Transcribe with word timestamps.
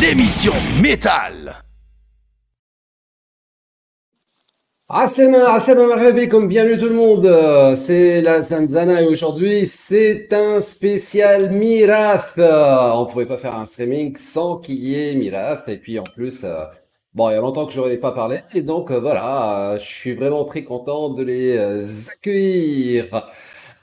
L'émission 0.00 0.54
métal. 0.80 1.52
Assema 4.88 5.58
Marhabi, 5.86 6.28
comme 6.28 6.48
bienvenue 6.48 6.78
tout 6.78 6.88
le 6.88 6.94
monde, 6.94 7.76
c'est 7.76 8.22
la 8.22 8.42
Zanzana 8.42 9.02
et 9.02 9.06
aujourd'hui 9.06 9.66
c'est 9.66 10.32
un 10.32 10.60
spécial 10.62 11.50
Mirath. 11.50 12.38
On 12.38 13.04
pouvait 13.04 13.26
pas 13.26 13.36
faire 13.36 13.54
un 13.54 13.66
streaming 13.66 14.16
sans 14.16 14.56
qu'il 14.56 14.76
y 14.76 14.94
ait 14.94 15.14
Mirath 15.14 15.68
et 15.68 15.76
puis 15.76 15.98
en 15.98 16.04
plus, 16.14 16.44
euh, 16.44 16.64
bon 17.12 17.28
il 17.28 17.34
y 17.34 17.36
a 17.36 17.40
longtemps 17.40 17.66
que 17.66 17.72
je 17.72 17.80
ai 17.82 17.98
pas 17.98 18.12
parlé 18.12 18.40
et 18.54 18.62
donc 18.62 18.90
euh, 18.90 18.98
voilà, 18.98 19.76
je 19.78 19.84
suis 19.84 20.14
vraiment 20.14 20.46
très 20.46 20.64
content 20.64 21.10
de 21.10 21.22
les 21.22 21.56
euh, 21.58 21.82
accueillir. 22.10 23.30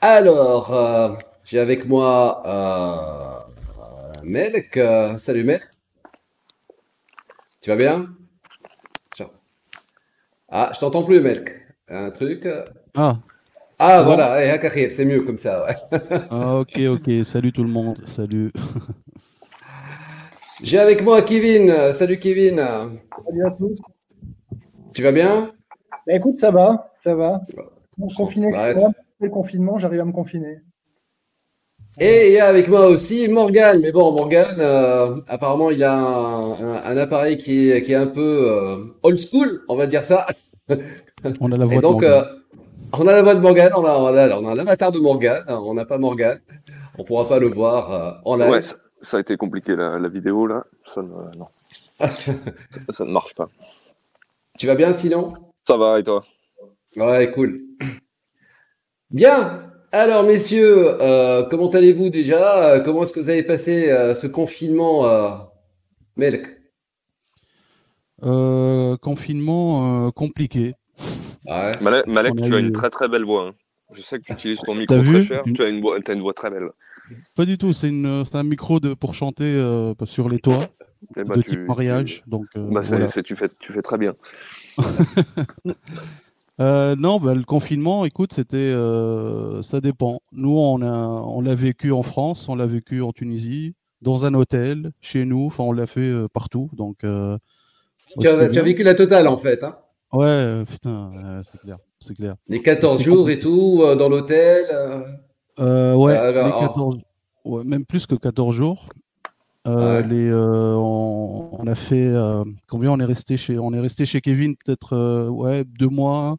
Alors, 0.02 0.74
euh, 0.74 1.10
j'ai 1.44 1.60
avec 1.60 1.88
moi 1.88 2.44
euh, 2.48 3.47
Melk. 4.24 4.78
Euh, 4.78 5.18
salut 5.18 5.44
Melk. 5.44 5.64
Tu 7.62 7.70
vas 7.70 7.76
bien? 7.76 8.08
Ciao. 9.16 9.30
Ah, 10.50 10.70
je 10.74 10.80
t'entends 10.80 11.04
plus, 11.04 11.22
Melk. 11.22 11.56
Un 11.90 12.10
truc. 12.12 12.46
euh, 12.46 12.66
Ah, 12.96 13.18
Ah, 13.80 14.00
bon? 14.00 14.06
voilà, 14.16 14.56
eh, 14.56 14.92
c'est 14.92 15.06
mieux 15.06 15.22
comme 15.22 15.38
ça, 15.38 15.66
ouais. 15.66 15.76
Ah, 16.30 16.60
ok, 16.60 16.80
ok. 16.90 17.10
Salut 17.24 17.52
tout 17.52 17.64
le 17.64 17.70
monde. 17.70 18.00
Salut. 18.08 18.52
J'ai 20.64 20.80
avec 20.80 21.04
moi 21.04 21.22
Kevin. 21.22 21.94
Salut 21.94 22.18
Kevin. 22.20 22.58
Salut 22.58 23.46
à 23.46 23.52
tous. 23.52 23.80
Tu 24.94 25.04
vas 25.04 25.12
bien? 25.12 25.52
Bah, 26.08 26.14
écoute, 26.16 26.40
ça 26.40 26.50
va, 26.52 26.94
ça 27.04 27.14
va. 27.14 27.42
Bon, 27.98 28.08
confiné 28.16 28.52
Bah, 28.52 28.74
moi, 28.74 28.90
après 28.90 29.04
le 29.20 29.30
confinement, 29.30 29.78
j'arrive 29.78 30.00
à 30.00 30.06
me 30.06 30.12
confiner. 30.12 30.62
Et 32.00 32.28
il 32.28 32.34
y 32.34 32.40
a 32.40 32.48
avec 32.48 32.68
moi 32.68 32.88
aussi 32.88 33.28
Morgan. 33.28 33.80
Mais 33.82 33.92
bon, 33.92 34.12
Morgan, 34.12 34.56
euh, 34.60 35.16
apparemment, 35.28 35.72
il 35.72 35.84
a 35.84 35.94
un, 35.96 36.52
un- 36.54 36.84
un 36.84 36.98
appareil 36.98 37.38
qui 37.38 37.72
est, 37.72 37.82
qui 37.82 37.92
est 37.94 37.96
un 37.96 38.08
peu 38.08 38.52
euh, 38.52 38.78
old 39.04 39.20
school, 39.20 39.64
on 39.68 39.76
va 39.76 39.88
dire 39.88 40.04
ça. 40.04 40.28
On 41.40 41.52
a 41.52 41.58
la 41.58 41.66
Et 41.66 41.70
voix 41.70 41.82
de 41.82 41.82
donc, 41.82 42.04
Morgane. 42.04 42.14
euh, 42.14 42.24
on 42.94 43.08
a 43.08 43.12
la 43.12 43.22
voix 43.22 43.36
de 43.36 43.40
Morgan, 43.42 43.72
on 43.76 43.86
a, 43.86 43.98
on 43.98 44.08
a, 44.08 44.38
on 44.40 44.48
a 44.48 44.56
l'avatar 44.56 44.92
de 44.92 45.00
Morgan, 45.00 45.44
on 45.48 45.74
n'a 45.74 45.86
pas 45.86 45.98
Morgan. 45.98 46.40
On 46.98 47.04
pourra 47.04 47.28
pas 47.28 47.40
le 47.40 47.50
voir 47.50 47.92
euh, 47.92 48.12
en 48.26 48.36
live. 48.38 48.50
Ouais, 48.52 48.62
ça, 48.62 48.76
ça 49.02 49.18
a 49.18 49.20
été 49.20 49.36
compliqué 49.38 49.76
la, 49.76 50.00
la 50.00 50.10
vidéo 50.10 50.48
là. 50.48 50.66
Ça 50.86 51.02
ne, 51.02 51.10
non, 51.38 51.48
ça, 51.98 52.10
ça 52.90 53.06
ne 53.06 53.12
marche 53.12 53.36
pas. 53.36 53.50
Tu 54.58 54.68
vas 54.68 54.76
bien 54.76 54.94
sinon? 54.94 55.34
Ça 55.68 55.78
va 55.78 56.00
et 56.00 56.04
toi? 56.04 56.26
Ouais, 56.96 57.32
cool. 57.32 57.62
Bien. 59.10 59.67
Alors, 59.98 60.24
messieurs, 60.24 61.02
euh, 61.02 61.42
comment 61.50 61.70
allez-vous 61.72 62.10
déjà? 62.12 62.64
Euh, 62.76 62.80
Comment 62.82 63.02
est-ce 63.02 63.14
que 63.14 63.20
vous 63.20 63.30
avez 63.32 63.42
passé 63.42 63.90
euh, 63.90 64.14
ce 64.14 64.28
confinement, 64.28 65.08
euh, 65.08 65.30
Melk? 66.18 66.56
Euh, 68.24 68.96
confinement 68.98 70.08
euh, 70.08 70.12
compliqué. 70.12 70.76
Ouais. 71.48 71.72
Malek, 71.82 72.36
tu 72.36 72.54
as 72.54 72.60
eu- 72.60 72.68
une 72.68 72.72
très 72.74 72.92
très 72.92 73.08
belle 73.08 73.24
voix. 73.24 73.48
hein. 73.48 73.54
Je 73.96 74.02
sais 74.04 74.20
que 74.20 74.24
tu 74.26 74.34
utilises 74.34 74.60
ton 74.60 74.76
micro 74.76 75.02
très 75.02 75.24
cher. 75.24 75.44
Tu 75.56 75.64
as 75.64 75.68
une 75.68 75.82
voix, 75.82 75.98
t'as 76.00 76.14
une 76.14 76.22
voix 76.22 76.34
très 76.34 76.52
belle. 76.52 76.70
Pas 77.36 77.46
du 77.46 77.58
tout. 77.58 77.74
C'est 77.74 77.88
un 77.90 78.44
micro 78.44 78.80
de, 78.80 78.94
pour 78.94 79.16
chanter 79.16 79.46
euh, 79.46 79.96
sur 80.06 80.30
les 80.30 80.38
toits 80.38 80.68
bah, 81.16 81.38
de 81.38 81.42
tu- 81.42 81.50
type 81.52 81.68
mariage. 81.68 82.22
Donc, 82.28 82.46
euh, 82.56 82.68
bah, 82.70 82.84
c'est- 82.84 82.90
voilà. 82.90 83.08
c'est- 83.08 83.24
tu, 83.24 83.36
fais, 83.36 83.50
tu 83.60 83.74
fais 83.74 83.82
très 83.82 83.98
bien. 83.98 84.14
Euh, 86.60 86.96
non, 86.96 87.20
bah, 87.20 87.36
le 87.36 87.44
confinement, 87.44 88.06
écoute, 88.06 88.34
c'était, 88.34 88.58
euh, 88.58 89.62
ça 89.62 89.80
dépend. 89.82 90.22
Nous, 90.32 90.58
on 90.58 90.82
a, 90.82 90.92
on 90.92 91.42
l'a 91.42 91.56
vécu 91.56 91.92
en 91.92 92.04
France, 92.04 92.50
on 92.50 92.56
l'a 92.56 92.66
vécu 92.66 93.02
en 93.02 93.12
Tunisie, 93.12 93.76
dans 94.02 94.26
un 94.26 94.34
hôtel, 94.34 94.92
chez 95.02 95.26
nous. 95.26 95.46
Enfin, 95.46 95.64
on 95.64 95.72
l'a 95.72 95.86
fait 95.88 96.02
euh, 96.02 96.28
partout. 96.28 96.70
Donc, 96.74 96.98
Tu 97.02 98.28
as, 98.28 98.50
tu 98.50 98.60
vécu 98.62 98.84
la 98.84 98.96
totale 98.96 99.28
en 99.28 99.38
fait, 99.38 99.64
hein? 99.64 99.78
Ouais, 100.14 100.64
putain, 100.70 101.12
c'est 101.44 101.60
clair, 101.60 101.78
c'est 102.00 102.16
clair. 102.16 102.36
Les 102.48 102.62
14 102.62 102.98
C'était 102.98 103.04
jours 103.12 103.30
et 103.30 103.40
tout, 103.40 103.84
dans 104.00 104.08
l'hôtel. 104.10 104.66
Euh, 105.60 105.94
ouais, 105.96 106.14
les 106.14 106.18
alors, 106.20 106.60
14, 106.60 106.98
ouais, 107.46 107.64
même 107.66 107.86
plus 107.86 108.06
que 108.06 108.16
14 108.16 108.56
jours. 108.56 108.90
Euh, 109.68 110.02
Ouais. 110.02 110.08
les, 110.08 110.30
euh, 110.30 110.76
on, 110.78 111.50
on 111.60 111.68
a 111.68 111.76
fait 111.76 112.08
euh, 112.08 112.46
combien 112.70 112.92
on 112.92 113.00
est 113.02 113.06
resté 113.06 113.36
chez 113.36 113.60
on 113.60 113.74
est 113.74 113.82
resté 113.82 114.06
chez 114.06 114.22
Kevin 114.22 114.56
peut-être 114.56 115.28
ouais 115.28 115.66
deux 115.66 115.90
mois, 115.90 116.38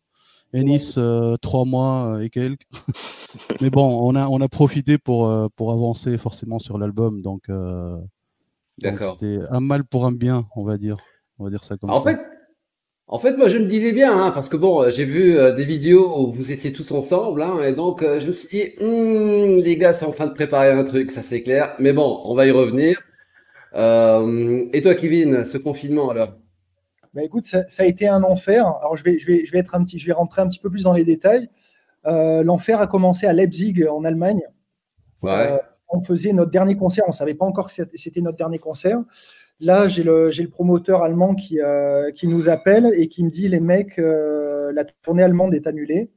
Ennis 0.52 0.94
euh, 0.98 1.36
trois 1.36 1.64
mois 1.64 2.16
euh, 2.16 2.22
et 2.22 2.30
quelques. 2.30 2.62
Mais 3.60 3.70
bon, 3.70 4.00
on 4.02 4.14
a 4.14 4.26
on 4.28 4.40
a 4.40 4.48
profité 4.48 4.98
pour 4.98 5.26
euh, 5.28 5.48
pour 5.56 5.72
avancer 5.72 6.16
forcément 6.18 6.58
sur 6.58 6.78
l'album 6.78 7.22
donc, 7.22 7.48
euh, 7.50 7.96
c'était 8.82 9.40
un 9.50 9.60
mal 9.60 9.84
pour 9.84 10.06
un 10.06 10.12
bien 10.12 10.46
on 10.56 10.64
va 10.64 10.78
dire 10.78 10.96
on 11.38 11.44
va 11.44 11.50
dire 11.50 11.64
ça 11.64 11.76
comme 11.76 11.90
En 11.90 12.00
ça. 12.00 12.10
fait, 12.12 12.18
en 13.08 13.18
fait, 13.18 13.36
moi, 13.36 13.48
je 13.48 13.58
me 13.58 13.64
disais 13.66 13.92
bien, 13.92 14.12
hein, 14.18 14.30
parce 14.32 14.48
que 14.48 14.56
bon, 14.56 14.90
j'ai 14.90 15.04
vu 15.04 15.36
euh, 15.38 15.52
des 15.52 15.64
vidéos 15.64 16.18
où 16.20 16.32
vous 16.32 16.52
étiez 16.52 16.72
tous 16.72 16.92
ensemble, 16.92 17.42
hein, 17.42 17.62
et 17.62 17.74
donc 17.74 18.02
je 18.02 18.28
me 18.28 18.32
suis 18.32 18.48
dit, 18.48 18.64
Hmm, 18.80 19.60
les 19.62 19.76
gars 19.76 19.92
sont 19.92 20.06
en 20.08 20.12
train 20.12 20.26
de 20.26 20.34
préparer 20.34 20.70
un 20.72 20.84
truc, 20.84 21.10
ça 21.10 21.22
c'est 21.22 21.42
clair. 21.42 21.74
Mais 21.78 21.92
bon, 21.92 22.20
on 22.24 22.34
va 22.34 22.46
y 22.46 22.50
revenir. 22.50 23.00
Et 24.72 24.82
toi, 24.82 24.94
Kevin, 24.94 25.44
ce 25.44 25.58
confinement 25.58 26.10
alors? 26.10 26.32
Bah, 27.14 27.22
écoute, 27.22 27.46
ça, 27.46 27.64
ça 27.68 27.82
a 27.82 27.86
été 27.86 28.06
un 28.08 28.22
enfer. 28.22 28.66
Alors, 28.80 28.96
je 28.96 29.04
vais, 29.04 29.18
je, 29.18 29.26
vais, 29.26 29.44
je, 29.44 29.52
vais 29.52 29.58
être 29.58 29.74
un 29.74 29.82
petit, 29.84 29.98
je 29.98 30.06
vais 30.06 30.12
rentrer 30.12 30.42
un 30.42 30.48
petit 30.48 30.58
peu 30.58 30.70
plus 30.70 30.82
dans 30.84 30.92
les 30.92 31.04
détails. 31.04 31.48
Euh, 32.06 32.42
L'enfer 32.42 32.80
a 32.80 32.86
commencé 32.86 33.26
à 33.26 33.32
Leipzig, 33.32 33.84
en 33.88 34.04
Allemagne. 34.04 34.40
Ouais. 35.22 35.52
Euh, 35.52 35.58
on 35.90 36.00
faisait 36.02 36.32
notre 36.32 36.50
dernier 36.50 36.76
concert. 36.76 37.04
On 37.06 37.10
ne 37.10 37.14
savait 37.14 37.34
pas 37.34 37.46
encore 37.46 37.66
que 37.66 37.72
c'était- 37.94 38.20
notre 38.20 38.36
dernier 38.36 38.58
concert. 38.58 38.98
Là, 39.60 39.88
j'ai 39.88 40.04
le, 40.04 40.30
le 40.30 40.48
promoteur 40.48 41.02
allemand 41.02 41.34
qui, 41.34 41.60
euh, 41.60 42.12
qui 42.12 42.28
nous 42.28 42.48
appelle 42.48 42.90
et 42.94 43.08
qui 43.08 43.24
me 43.24 43.30
dit 43.30 43.48
les 43.48 43.58
mecs, 43.58 43.96
la 43.98 44.84
tournée 45.02 45.22
allemande 45.24 45.54
est 45.54 45.66
annulée. 45.66 46.10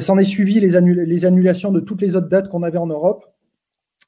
S'en 0.00 0.18
est 0.18 0.24
suivi 0.24 0.58
les, 0.58 0.74
annul- 0.76 1.02
les 1.02 1.26
annulations 1.26 1.70
de 1.70 1.78
toutes 1.80 2.00
les 2.02 2.16
autres 2.16 2.28
dates 2.28 2.48
qu'on 2.48 2.62
avait 2.62 2.78
en 2.78 2.86
Europe. 2.86 3.26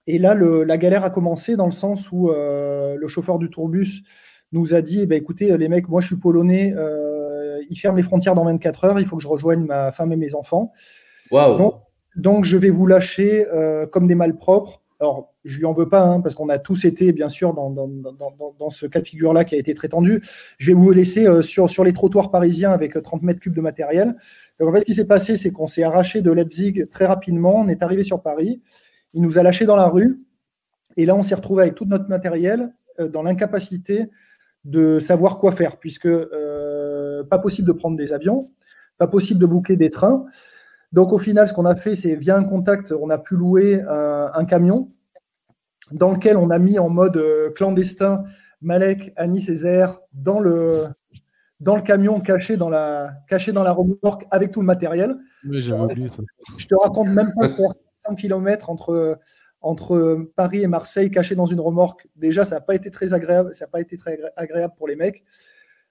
Et 0.07 0.19
là, 0.19 0.35
le- 0.35 0.65
la 0.65 0.79
galère 0.79 1.05
a 1.05 1.11
commencé 1.11 1.55
dans 1.57 1.67
le 1.67 1.71
sens 1.73 2.11
où 2.11 2.31
euh, 2.31 2.97
le 2.97 3.07
chauffeur 3.09 3.39
du 3.39 3.51
tourbus 3.51 4.03
nous 4.53 4.75
a 4.75 4.81
dit 4.81 5.01
eh 5.03 5.07
ben, 5.07 5.17
écoutez, 5.17 5.57
les 5.57 5.69
mecs, 5.69 5.89
moi 5.89 6.01
je 6.01 6.07
suis 6.09 6.17
polonais, 6.17 6.75
euh, 6.77 7.61
ils 7.71 7.77
ferment 7.77 7.97
les 7.97 8.03
frontières 8.03 8.35
dans 8.35 8.45
24 8.45 8.85
heures, 8.85 9.01
il 9.01 9.07
faut 9.07 9.17
que 9.17 9.23
je 9.23 9.29
rejoigne 9.29 9.65
ma 9.65 9.93
femme 9.93 10.13
et 10.13 10.17
mes 10.17 10.35
enfants. 10.35 10.73
Donc, 12.17 12.45
je 12.45 12.57
vais 12.57 12.71
vous 12.71 12.87
lâcher 12.87 13.47
euh, 13.49 13.87
comme 13.87 14.09
des 14.09 14.17
malpropres. 14.17 14.83
Alors, 15.01 15.33
je 15.45 15.59
lui 15.59 15.65
en 15.65 15.73
veux 15.73 15.89
pas, 15.89 16.03
hein, 16.03 16.21
parce 16.21 16.35
qu'on 16.35 16.49
a 16.49 16.59
tous 16.59 16.85
été, 16.85 17.13
bien 17.13 17.29
sûr, 17.29 17.55
dans, 17.55 17.71
dans, 17.71 17.89
dans, 18.59 18.71
ce 18.71 18.87
cas 18.87 19.01
de 19.01 19.07
figure-là 19.07 19.45
qui 19.45 19.55
a 19.55 19.59
été 19.59 19.73
très 19.73 19.89
tendu. 19.89 20.21
Je 20.59 20.73
vais 20.73 20.75
vous 20.75 20.91
laisser 20.91 21.29
euh, 21.29 21.43
sur, 21.43 21.71
sur 21.71 21.85
les 21.85 21.93
trottoirs 21.93 22.33
parisiens 22.33 22.73
avec 22.73 22.97
euh, 22.97 23.01
30 23.01 23.23
mètres 23.23 23.39
cubes 23.39 23.55
de 23.55 23.61
matériel. 23.61 24.17
Donc, 24.59 24.71
en 24.71 24.73
fait, 24.73 24.81
ce 24.81 24.87
qui 24.87 24.95
s'est 24.95 25.07
passé, 25.07 25.37
c'est 25.37 25.53
qu'on 25.53 25.69
s'est 25.69 25.85
arraché 25.85 26.21
de 26.21 26.33
Leipzig 26.33 26.89
très 26.91 27.07
rapidement. 27.07 27.61
On 27.61 27.69
est 27.69 27.83
arrivé 27.85 28.03
sur 28.03 28.21
Paris. 28.21 28.61
Il 29.15 29.23
nous 29.23 29.39
a 29.39 29.45
lâchés 29.45 29.67
dans 29.67 29.77
la 29.77 29.89
rue. 29.89 30.21
Et 30.97 31.07
là, 31.07 31.15
on 31.15 31.23
s'est 31.23 31.37
retrouvé 31.37 31.63
avec 31.63 31.77
tout 31.77 31.85
notre 31.85 32.09
matériel 32.09 32.75
euh, 32.99 33.09
dans 33.09 33.23
l'incapacité 33.23 34.11
de 34.69 34.99
savoir 34.99 35.39
quoi 35.39 35.51
faire, 35.51 35.79
puisque 35.79 36.07
euh, 36.07 37.25
pas 37.25 37.39
possible 37.39 37.67
de 37.67 37.73
prendre 37.73 37.97
des 37.97 38.13
avions, 38.13 38.51
pas 38.99 39.07
possible 39.07 39.41
de 39.41 39.47
booker 39.47 39.77
des 39.77 39.91
trains. 39.91 40.27
Donc 40.93 41.13
au 41.13 41.19
final, 41.19 41.49
ce 41.49 41.55
qu'on 41.55 41.65
a 41.65 41.75
fait, 41.75 41.95
c'est 41.95 42.15
via 42.15 42.37
un 42.37 42.45
contact, 42.45 42.93
on 42.93 43.09
a 43.09 43.19
pu 43.19 43.35
louer 43.35 43.81
un, 43.81 44.31
un 44.35 44.45
camion 44.45 44.91
dans 45.91 46.13
lequel 46.13 46.37
on 46.37 46.51
a 46.51 46.59
mis 46.59 46.79
en 46.79 46.91
mode 46.91 47.17
euh, 47.17 47.51
clandestin 47.51 48.25
Malek, 48.61 49.13
Annie 49.17 49.41
Césaire 49.41 50.01
dans 50.13 50.39
le, 50.39 50.85
dans 51.61 51.77
le 51.77 51.83
camion 51.83 52.21
caché 52.21 52.59
dans, 52.59 52.69
la, 52.69 53.15
caché 53.27 53.53
dans 53.53 53.63
la 53.63 53.73
remorque 53.73 54.27
avec 54.31 54.51
tout 54.51 54.61
le 54.61 54.67
matériel. 54.67 55.17
Oui, 55.49 55.61
j'avais 55.61 55.81
oublié 55.81 56.09
ça. 56.09 56.23
Je 56.59 56.67
te 56.67 56.75
raconte 56.75 57.09
même 57.09 57.33
pas 57.39 57.49
faire 57.49 57.73
100 58.07 58.17
km 58.17 58.69
entre, 58.69 59.19
entre 59.61 60.29
Paris 60.37 60.63
et 60.63 60.67
Marseille 60.67 61.11
caché 61.11 61.35
dans 61.35 61.47
une 61.47 61.61
remorque. 61.61 62.07
Déjà, 62.17 62.45
ça 62.45 62.57
n'a 62.57 62.61
pas 62.61 62.75
été 62.75 62.91
très 62.91 63.13
agréable, 63.13 63.55
ça 63.55 63.65
n'a 63.65 63.71
pas 63.71 63.81
été 63.81 63.97
très 63.97 64.15
agré- 64.17 64.31
agréable 64.37 64.75
pour 64.77 64.89
les 64.89 64.97
mecs. 64.97 65.25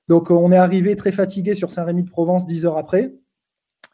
Donc 0.08 0.32
on 0.32 0.52
est 0.52 0.58
arrivé 0.58 0.96
très 0.96 1.12
fatigué 1.12 1.54
sur 1.54 1.72
Saint-Rémy 1.72 2.04
de 2.04 2.10
Provence 2.10 2.46
10 2.46 2.66
heures 2.66 2.78
après. 2.78 3.14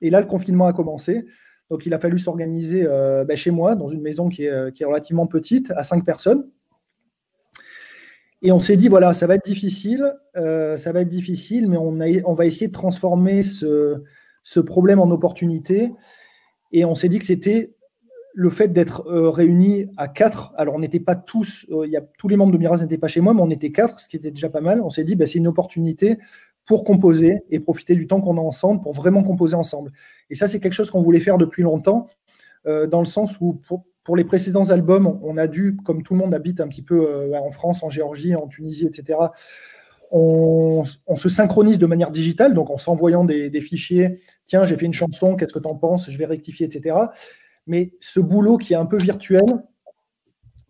Et 0.01 0.09
là, 0.09 0.19
le 0.19 0.27
confinement 0.27 0.67
a 0.67 0.73
commencé. 0.73 1.25
Donc, 1.69 1.85
il 1.85 1.93
a 1.93 1.99
fallu 1.99 2.19
s'organiser 2.19 2.85
euh, 2.85 3.23
ben, 3.25 3.35
chez 3.35 3.49
moi, 3.49 3.75
dans 3.75 3.87
une 3.87 4.01
maison 4.01 4.29
qui 4.29 4.43
est, 4.43 4.49
euh, 4.49 4.69
qui 4.69 4.83
est 4.83 4.85
relativement 4.85 5.25
petite, 5.25 5.71
à 5.71 5.83
cinq 5.83 6.05
personnes. 6.05 6.47
Et 8.41 8.51
on 8.51 8.59
s'est 8.59 8.75
dit, 8.75 8.89
voilà, 8.89 9.13
ça 9.13 9.25
va 9.25 9.35
être 9.35 9.45
difficile, 9.45 10.13
euh, 10.35 10.75
ça 10.75 10.91
va 10.91 11.01
être 11.01 11.07
difficile, 11.07 11.69
mais 11.69 11.77
on, 11.77 12.01
a, 12.01 12.07
on 12.25 12.33
va 12.33 12.45
essayer 12.45 12.67
de 12.67 12.73
transformer 12.73 13.41
ce, 13.41 14.03
ce 14.43 14.59
problème 14.59 14.99
en 14.99 15.09
opportunité. 15.09 15.93
Et 16.73 16.83
on 16.83 16.95
s'est 16.95 17.07
dit 17.07 17.19
que 17.19 17.25
c'était 17.25 17.73
le 18.33 18.49
fait 18.49 18.69
d'être 18.69 19.07
euh, 19.07 19.29
réunis 19.29 19.87
à 19.97 20.07
quatre. 20.07 20.53
Alors, 20.57 20.75
on 20.75 20.79
n'était 20.79 20.99
pas 20.99 21.15
tous, 21.15 21.65
euh, 21.71 21.87
y 21.87 21.95
a, 21.95 22.01
tous 22.17 22.27
les 22.27 22.35
membres 22.35 22.51
de 22.51 22.57
Miraz 22.57 22.81
n'étaient 22.81 22.97
pas 22.97 23.07
chez 23.07 23.21
moi, 23.21 23.33
mais 23.33 23.41
on 23.41 23.49
était 23.49 23.71
quatre, 23.71 23.99
ce 23.99 24.07
qui 24.07 24.17
était 24.17 24.31
déjà 24.31 24.49
pas 24.49 24.61
mal. 24.61 24.81
On 24.81 24.89
s'est 24.89 25.03
dit, 25.03 25.15
ben, 25.15 25.27
c'est 25.27 25.37
une 25.37 25.47
opportunité 25.47 26.17
pour 26.65 26.83
composer 26.83 27.43
et 27.49 27.59
profiter 27.59 27.95
du 27.95 28.07
temps 28.07 28.21
qu'on 28.21 28.37
a 28.37 28.41
ensemble 28.41 28.81
pour 28.81 28.93
vraiment 28.93 29.23
composer 29.23 29.55
ensemble. 29.55 29.91
Et 30.29 30.35
ça, 30.35 30.47
c'est 30.47 30.59
quelque 30.59 30.73
chose 30.73 30.89
qu'on 30.89 31.01
voulait 31.01 31.19
faire 31.19 31.37
depuis 31.37 31.61
longtemps, 31.61 32.07
euh, 32.65 32.87
dans 32.87 32.99
le 32.99 33.05
sens 33.05 33.37
où, 33.39 33.61
pour, 34.03 34.15
les 34.15 34.23
précédents 34.23 34.69
albums, 34.69 35.19
on 35.23 35.37
a 35.37 35.47
dû, 35.47 35.77
comme 35.83 36.03
tout 36.03 36.13
le 36.13 36.19
monde 36.19 36.33
habite 36.33 36.59
un 36.59 36.67
petit 36.67 36.81
peu 36.81 37.33
en 37.35 37.51
France, 37.51 37.83
en 37.83 37.89
Géorgie, 37.89 38.35
en 38.35 38.47
Tunisie, 38.47 38.85
etc., 38.85 39.17
on, 40.15 40.85
se 40.85 41.29
synchronise 41.29 41.79
de 41.79 41.87
manière 41.87 42.11
digitale, 42.11 42.53
donc 42.53 42.69
en 42.69 42.77
s'envoyant 42.77 43.25
des, 43.25 43.61
fichiers, 43.61 44.19
tiens, 44.45 44.63
j'ai 44.63 44.77
fait 44.77 44.85
une 44.85 44.93
chanson, 44.93 45.35
qu'est-ce 45.35 45.53
que 45.53 45.59
tu 45.59 45.67
en 45.67 45.75
penses, 45.75 46.09
je 46.11 46.17
vais 46.17 46.25
rectifier, 46.25 46.67
etc. 46.67 46.97
Mais 47.67 47.93
ce 47.99 48.19
boulot 48.19 48.57
qui 48.57 48.73
est 48.73 48.77
un 48.77 48.85
peu 48.85 48.97
virtuel 48.97 49.43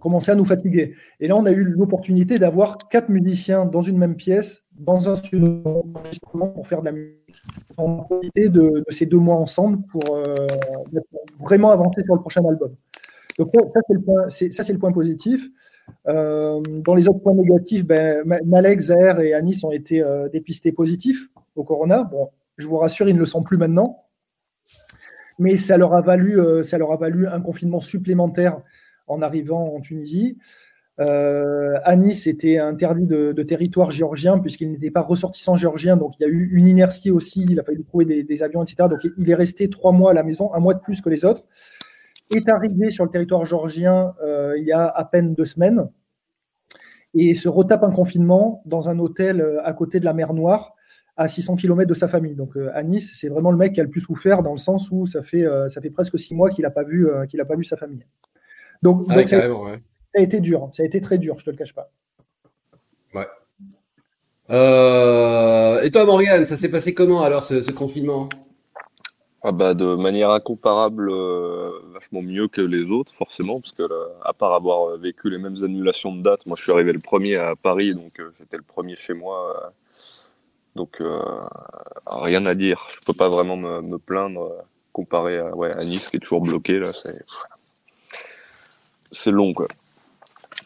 commençait 0.03 0.33
à 0.33 0.35
nous 0.35 0.45
fatiguer. 0.45 0.95
Et 1.21 1.27
là, 1.27 1.35
on 1.37 1.45
a 1.45 1.51
eu 1.51 1.63
l'opportunité 1.63 2.37
d'avoir 2.37 2.77
quatre 2.89 3.07
musiciens 3.07 3.65
dans 3.65 3.81
une 3.81 3.97
même 3.97 4.15
pièce, 4.15 4.63
dans 4.77 5.09
un 5.09 5.15
studio 5.15 5.61
d'enregistrement 5.63 6.49
pour 6.49 6.67
faire 6.67 6.81
de 6.81 6.85
la 6.85 6.91
musique. 6.91 7.17
On 7.77 7.99
a 7.99 8.03
profité 8.03 8.49
de, 8.49 8.83
ces 8.89 9.05
deux 9.05 9.19
mois 9.19 9.37
ensemble 9.37 9.79
pour 9.87 10.03
euh, 10.15 10.35
vraiment 11.39 11.71
avancer 11.71 12.03
sur 12.03 12.15
le 12.15 12.21
prochain 12.21 12.43
album. 12.45 12.75
Donc 13.39 13.47
ça, 13.55 13.79
c'est 13.87 14.73
le 14.73 14.79
point, 14.79 14.91
positif. 14.91 15.47
Euh, 16.07 16.59
dans 16.61 16.95
les 16.95 17.07
autres 17.07 17.19
points 17.19 17.33
négatifs, 17.33 17.85
ben, 17.85 18.23
Malek, 18.45 18.79
Zahir 18.79 19.19
et 19.21 19.33
Anis 19.33 19.63
ont 19.63 19.71
été 19.71 20.03
euh, 20.03 20.27
dépistés 20.29 20.71
positifs 20.71 21.29
au 21.55 21.63
corona. 21.63 22.03
Bon, 22.03 22.29
je 22.57 22.67
vous 22.67 22.77
rassure, 22.77 23.07
ils 23.07 23.15
ne 23.15 23.19
le 23.19 23.25
sont 23.25 23.41
plus 23.41 23.57
maintenant. 23.57 24.03
Mais 25.39 25.57
ça 25.57 25.77
leur 25.77 25.93
a 25.93 26.01
valu, 26.01 26.39
euh, 26.39 26.63
ça 26.63 26.77
leur 26.77 26.91
a 26.91 26.97
valu 26.97 27.27
un 27.27 27.41
confinement 27.41 27.79
supplémentaire 27.79 28.61
en 29.07 29.21
arrivant 29.21 29.75
en 29.75 29.79
Tunisie. 29.81 30.37
Anis 30.99 32.27
était 32.27 32.59
interdit 32.59 33.07
de, 33.07 33.43
territoire 33.43 33.89
géorgien 33.89 34.37
puisqu'il 34.37 34.71
n'était 34.71 34.91
pas 34.91 35.01
ressortissant 35.01 35.55
géorgien, 35.55 35.97
donc 35.97 36.13
il 36.19 36.23
y 36.23 36.25
a 36.25 36.29
eu 36.29 36.51
une 36.53 36.67
inertie 36.67 37.09
aussi, 37.09 37.45
il 37.49 37.59
a 37.59 37.63
fallu 37.63 37.83
trouver 37.83 38.23
des, 38.23 38.43
avions, 38.43 38.63
etc. 38.63 38.87
Donc 38.89 38.99
il 39.17 39.29
est 39.29 39.35
resté 39.35 39.69
trois 39.69 39.91
mois 39.91 40.11
à 40.11 40.13
la 40.13 40.23
maison, 40.23 40.53
un 40.53 40.59
mois 40.59 40.75
de 40.75 40.81
plus 40.81 41.01
que 41.01 41.09
les 41.09 41.25
autres. 41.25 41.43
Est 42.35 42.49
arrivé 42.49 42.89
sur 42.89 43.03
le 43.03 43.11
territoire 43.11 43.45
georgien 43.45 44.13
euh, 44.23 44.55
il 44.57 44.65
y 44.65 44.71
a 44.71 44.87
à 44.87 45.05
peine 45.05 45.35
deux 45.35 45.45
semaines. 45.45 45.89
Et 47.15 47.35
se 47.35 47.47
retape 47.47 47.83
un 47.83 47.91
confinement 47.91 48.63
dans 48.65 48.89
un 48.89 48.97
hôtel 48.97 49.39
euh, 49.41 49.63
à 49.63 49.73
côté 49.73 49.99
de 49.99 50.05
la 50.05 50.13
mer 50.13 50.33
Noire 50.33 50.73
à 51.15 51.27
600 51.27 51.55
km 51.57 51.87
de 51.87 51.93
sa 51.93 52.07
famille. 52.07 52.35
Donc 52.35 52.57
euh, 52.57 52.71
à 52.73 52.83
Nice, 52.83 53.11
c'est 53.15 53.29
vraiment 53.29 53.51
le 53.51 53.57
mec 53.57 53.73
qui 53.73 53.79
a 53.79 53.83
le 53.83 53.89
plus 53.89 54.01
souffert 54.01 54.43
dans 54.43 54.51
le 54.51 54.57
sens 54.57 54.89
où 54.91 55.05
ça 55.05 55.23
fait, 55.23 55.45
ça 55.69 55.81
fait 55.81 55.89
presque 55.89 56.17
six 56.19 56.35
mois 56.35 56.49
qu'il 56.49 56.63
n'a 56.63 56.71
pas, 56.71 56.83
vu, 56.83 57.07
qu'il 57.29 57.39
a 57.41 57.45
pas 57.45 57.55
vu 57.55 57.63
sa 57.63 57.77
famille. 57.77 58.05
Donc, 58.81 59.05
ah 59.09 59.25
ça, 59.25 59.37
a 60.15 60.19
été 60.19 60.41
dur, 60.41 60.69
ça 60.73 60.83
a 60.83 60.85
été 60.85 60.99
très 60.99 61.17
dur, 61.17 61.37
je 61.37 61.43
ne 61.43 61.45
te 61.45 61.51
le 61.51 61.57
cache 61.57 61.73
pas. 61.73 61.89
Ouais. 63.13 63.27
et 65.85 65.91
toi, 65.91 66.05
Morgane, 66.05 66.45
ça 66.45 66.57
s'est 66.57 66.69
passé 66.69 66.93
comment 66.93 67.21
alors 67.21 67.43
ce 67.43 67.71
confinement? 67.71 68.27
Ah 69.45 69.51
bah 69.51 69.73
de 69.73 69.97
manière 69.97 70.31
incomparable, 70.31 71.09
euh, 71.11 71.69
vachement 71.93 72.21
mieux 72.21 72.47
que 72.47 72.61
les 72.61 72.89
autres, 72.89 73.11
forcément, 73.11 73.59
parce 73.59 73.73
que 73.73 73.83
à 74.23 74.31
part 74.31 74.53
avoir 74.53 74.97
vécu 74.97 75.29
les 75.29 75.37
mêmes 75.37 75.61
annulations 75.61 76.15
de 76.15 76.21
date, 76.21 76.47
moi 76.47 76.55
je 76.57 76.63
suis 76.63 76.71
arrivé 76.71 76.93
le 76.93 76.99
premier 76.99 77.35
à 77.35 77.51
Paris, 77.61 77.93
donc 77.93 78.17
euh, 78.21 78.31
j'étais 78.39 78.55
le 78.55 78.63
premier 78.63 78.95
chez 78.95 79.13
moi. 79.13 79.73
Euh, 80.75 80.79
donc 80.79 81.01
rien 82.05 82.45
à 82.45 82.55
dire. 82.55 82.87
Je 82.99 83.05
peux 83.05 83.13
pas 83.13 83.29
vraiment 83.29 83.57
me, 83.57 83.97
plaindre 83.97 84.65
comparé 84.91 85.39
à, 85.39 85.55
ouais, 85.55 85.71
à, 85.71 85.83
Nice 85.83 86.09
qui 86.09 86.17
est 86.17 86.19
toujours 86.19 86.41
bloqué 86.41 86.79
là. 86.79 86.89
C'est 89.11 89.31
long 89.31 89.53
quoi. 89.53 89.67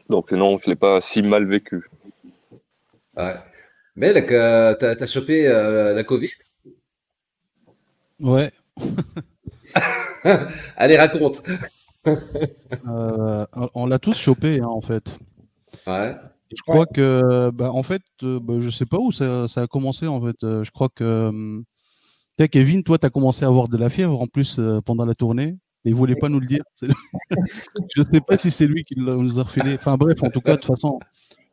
Donc 0.10 0.32
non, 0.32 0.58
je 0.58 0.70
l'ai 0.70 0.76
pas 0.76 1.02
si 1.02 1.22
mal 1.22 1.46
vécu. 1.46 1.90
Ouais. 3.16 3.36
Mais 3.96 4.14
t'as 4.14 4.94
as 4.94 5.08
chopé 5.08 5.48
la 5.48 6.04
Covid? 6.04 6.32
Ouais, 8.20 8.52
Allez, 10.78 10.98
raconte. 10.98 11.44
Euh, 12.88 13.46
on 13.74 13.86
l'a 13.86 14.00
tous 14.00 14.18
chopé, 14.18 14.60
hein, 14.62 14.68
en 14.68 14.82
fait. 14.82 15.18
Ouais. 15.86 16.16
Je 16.56 16.62
crois 16.62 16.86
que, 16.86 17.50
bah, 17.52 17.72
en 17.72 17.84
fait, 17.84 18.02
euh, 18.24 18.40
bah, 18.40 18.56
je 18.60 18.70
sais 18.70 18.86
pas 18.86 18.98
où 19.00 19.12
ça, 19.12 19.46
a 19.56 19.68
commencé, 19.68 20.08
en 20.08 20.22
fait. 20.22 20.44
Euh, 20.44 20.64
je 20.64 20.72
crois 20.72 20.90
que, 20.90 21.62
Kevin, 22.52 22.84
toi, 22.84 22.98
tu 22.98 23.06
as 23.06 23.10
commencé 23.10 23.46
à 23.46 23.48
avoir 23.48 23.68
de 23.68 23.78
la 23.78 23.90
fièvre, 23.90 24.22
en 24.22 24.28
plus, 24.28 24.60
pendant 24.86 25.06
la 25.06 25.16
tournée. 25.16 25.58
Et 25.86 25.90
il 25.92 25.96
voulait 25.96 26.16
pas 26.16 26.30
nous 26.30 26.40
le 26.40 26.48
dire? 26.48 26.64
je 27.96 28.02
sais 28.04 28.20
pas 28.20 28.38
si 28.38 28.52
c'est 28.52 28.68
lui 28.68 28.84
qui 28.84 28.96
nous 28.98 29.40
a 29.40 29.44
refilé. 29.44 29.76
Enfin, 29.76 29.96
bref, 29.96 30.22
en 30.24 30.30
tout 30.30 30.42
cas, 30.42 30.54
de 30.54 30.58
toute 30.58 30.66
façon, 30.66 31.00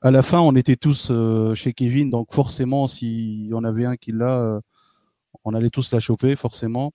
à 0.00 0.11
la 0.11 0.23
fin, 0.23 0.41
on 0.41 0.55
était 0.56 0.76
tous 0.76 1.12
chez 1.55 1.73
Kevin, 1.73 2.11
donc 2.11 2.32
forcément, 2.32 2.88
s'il 2.88 3.47
y 3.47 3.55
en 3.55 3.64
avait 3.64 3.85
un 3.85 3.97
qui 3.97 4.12
l'a, 4.12 4.61
on 5.44 5.55
allait 5.55 5.70
tous 5.70 5.93
la 5.93 6.00
choper, 6.00 6.37
forcément. 6.37 6.93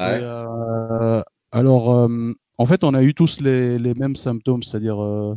Euh, 0.00 1.22
alors, 1.52 1.94
euh, 1.94 2.32
en 2.58 2.66
fait, 2.66 2.84
on 2.84 2.94
a 2.94 3.02
eu 3.02 3.14
tous 3.14 3.40
les, 3.40 3.94
mêmes 3.94 4.16
symptômes, 4.16 4.62
c'est-à-dire, 4.62 5.02
euh, 5.02 5.34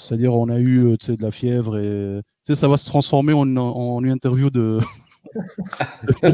c'est-à-dire, 0.00 0.34
on 0.34 0.48
a 0.48 0.58
eu 0.58 0.96
de 0.96 1.22
la 1.22 1.30
fièvre 1.30 1.78
et 1.78 2.20
ça 2.54 2.68
va 2.68 2.76
se 2.76 2.86
transformer 2.86 3.32
en, 3.32 3.56
en 3.56 4.02
une 4.02 4.10
interview 4.10 4.50
de. 4.50 4.78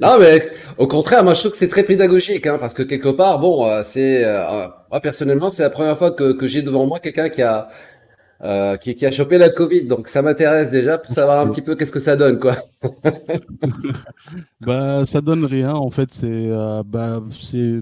non, 0.00 0.18
mais 0.18 0.42
au 0.78 0.88
contraire, 0.88 1.22
moi 1.22 1.34
je 1.34 1.40
trouve 1.40 1.52
que 1.52 1.58
c'est 1.58 1.68
très 1.68 1.84
pédagogique, 1.84 2.46
hein, 2.48 2.56
parce 2.58 2.74
que 2.74 2.82
quelque 2.82 3.10
part, 3.10 3.38
bon, 3.38 3.70
c'est, 3.84 4.24
moi 4.24 5.00
personnellement, 5.00 5.48
c'est 5.48 5.62
la 5.62 5.70
première 5.70 5.96
fois 5.96 6.10
que, 6.10 6.32
que 6.32 6.48
j'ai 6.48 6.62
devant 6.62 6.86
moi 6.86 6.98
quelqu'un 6.98 7.28
qui 7.28 7.42
a 7.42 7.68
euh, 8.42 8.76
qui, 8.76 8.94
qui, 8.94 9.06
a 9.06 9.10
chopé 9.10 9.38
la 9.38 9.48
Covid. 9.48 9.86
Donc 9.86 10.08
ça 10.08 10.20
m'intéresse 10.20 10.70
déjà 10.70 10.98
pour 10.98 11.14
savoir 11.14 11.40
un 11.40 11.50
petit 11.50 11.62
peu 11.62 11.74
qu'est-ce 11.74 11.92
que 11.92 12.00
ça 12.00 12.16
donne, 12.16 12.38
quoi. 12.38 12.58
bah 14.60 15.06
ça 15.06 15.22
donne 15.22 15.46
rien 15.46 15.72
en 15.72 15.90
fait. 15.90 16.12
C'est 16.12 16.50
euh, 16.50 16.82
bah 16.84 17.22
c'est 17.30 17.80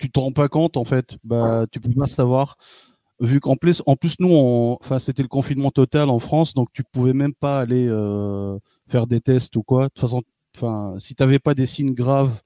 tu 0.00 0.10
te 0.10 0.18
rends 0.18 0.32
pas 0.32 0.48
compte 0.48 0.76
en 0.76 0.84
fait. 0.84 1.16
Bah 1.22 1.66
tu 1.70 1.78
peux 1.78 1.92
pas 1.92 2.06
savoir 2.06 2.56
vu 3.20 3.40
qu'en 3.40 3.56
plus 3.56 3.82
en 3.86 3.96
plus 3.96 4.16
nous 4.18 4.76
enfin 4.80 4.98
c'était 4.98 5.22
le 5.22 5.28
confinement 5.28 5.70
total 5.70 6.10
en 6.10 6.18
France 6.18 6.54
donc 6.54 6.68
tu 6.72 6.82
pouvais 6.82 7.12
même 7.12 7.34
pas 7.34 7.60
aller 7.60 7.86
euh, 7.88 8.58
faire 8.88 9.06
des 9.06 9.20
tests 9.20 9.56
ou 9.56 9.62
quoi. 9.62 9.84
De 9.84 9.88
toute 9.88 10.00
façon 10.00 10.22
enfin 10.56 10.94
si 10.98 11.14
t'avais 11.14 11.38
pas 11.38 11.54
des 11.54 11.66
signes 11.66 11.94
graves 11.94 12.40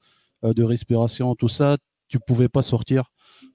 euh, 0.44 0.52
de 0.52 0.62
respiration 0.64 1.34
tout 1.34 1.48
ça 1.48 1.76
tu 2.08 2.18
pouvais 2.18 2.48
pas 2.48 2.62
sortir. 2.62 3.10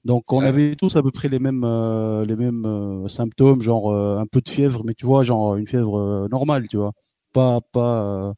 Donc 0.05 0.31
on 0.31 0.41
avait 0.41 0.75
tous 0.75 0.95
à 0.95 1.01
peu 1.01 1.09
près 1.09 1.27
les 1.27 1.39
mêmes, 1.39 1.63
euh, 1.63 2.23
les 2.23 2.35
mêmes 2.35 3.07
symptômes, 3.09 3.63
genre 3.63 3.91
un 3.95 4.27
peu 4.27 4.41
de 4.41 4.49
fièvre, 4.49 4.83
mais 4.85 4.93
tu 4.93 5.07
vois, 5.07 5.23
genre 5.23 5.55
une 5.55 5.65
fièvre 5.65 6.27
normale, 6.29 6.67
tu 6.67 6.77
vois. 6.77 6.91
Pas, 7.33 7.61
pas. 7.71 8.35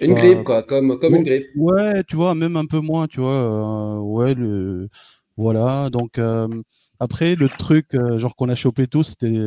Une 0.00 0.14
grippe, 0.14 0.42
quoi, 0.42 0.64
comme, 0.64 0.98
comme 0.98 1.14
une 1.14 1.22
grippe. 1.22 1.46
Ouais, 1.54 2.02
tu 2.08 2.16
vois, 2.16 2.34
même 2.34 2.56
un 2.56 2.64
peu 2.64 2.80
moins, 2.80 3.06
tu 3.06 3.20
vois. 3.20 4.00
ouais, 4.00 4.34
le, 4.34 4.88
voilà. 5.36 5.90
Donc 5.90 6.18
après, 7.00 7.34
le 7.34 7.48
truc, 7.48 7.96
genre 8.16 8.34
qu'on 8.36 8.48
a 8.48 8.54
chopé 8.54 8.86
tous, 8.86 9.04
c'était, 9.04 9.38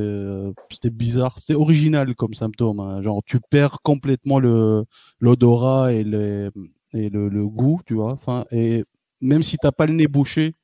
c'était 0.72 0.90
bizarre, 0.90 1.40
c'était 1.40 1.56
original 1.56 2.16
comme 2.16 2.34
symptôme. 2.34 2.80
Hein. 2.80 3.02
Genre, 3.02 3.22
tu 3.26 3.40
perds 3.50 3.80
complètement 3.84 4.40
le 4.40 4.86
l'odorat 5.20 5.94
et 5.94 6.04
le 6.04 6.52
et 6.94 7.10
le, 7.10 7.30
le 7.30 7.48
goût, 7.48 7.82
tu 7.86 7.96
vois. 7.96 8.12
Enfin, 8.12 8.46
et 8.52 8.86
même 9.22 9.44
si 9.44 9.58
t'as 9.58 9.72
pas 9.72 9.86
le 9.86 9.94
nez 9.94 10.08
bouché, 10.08 10.56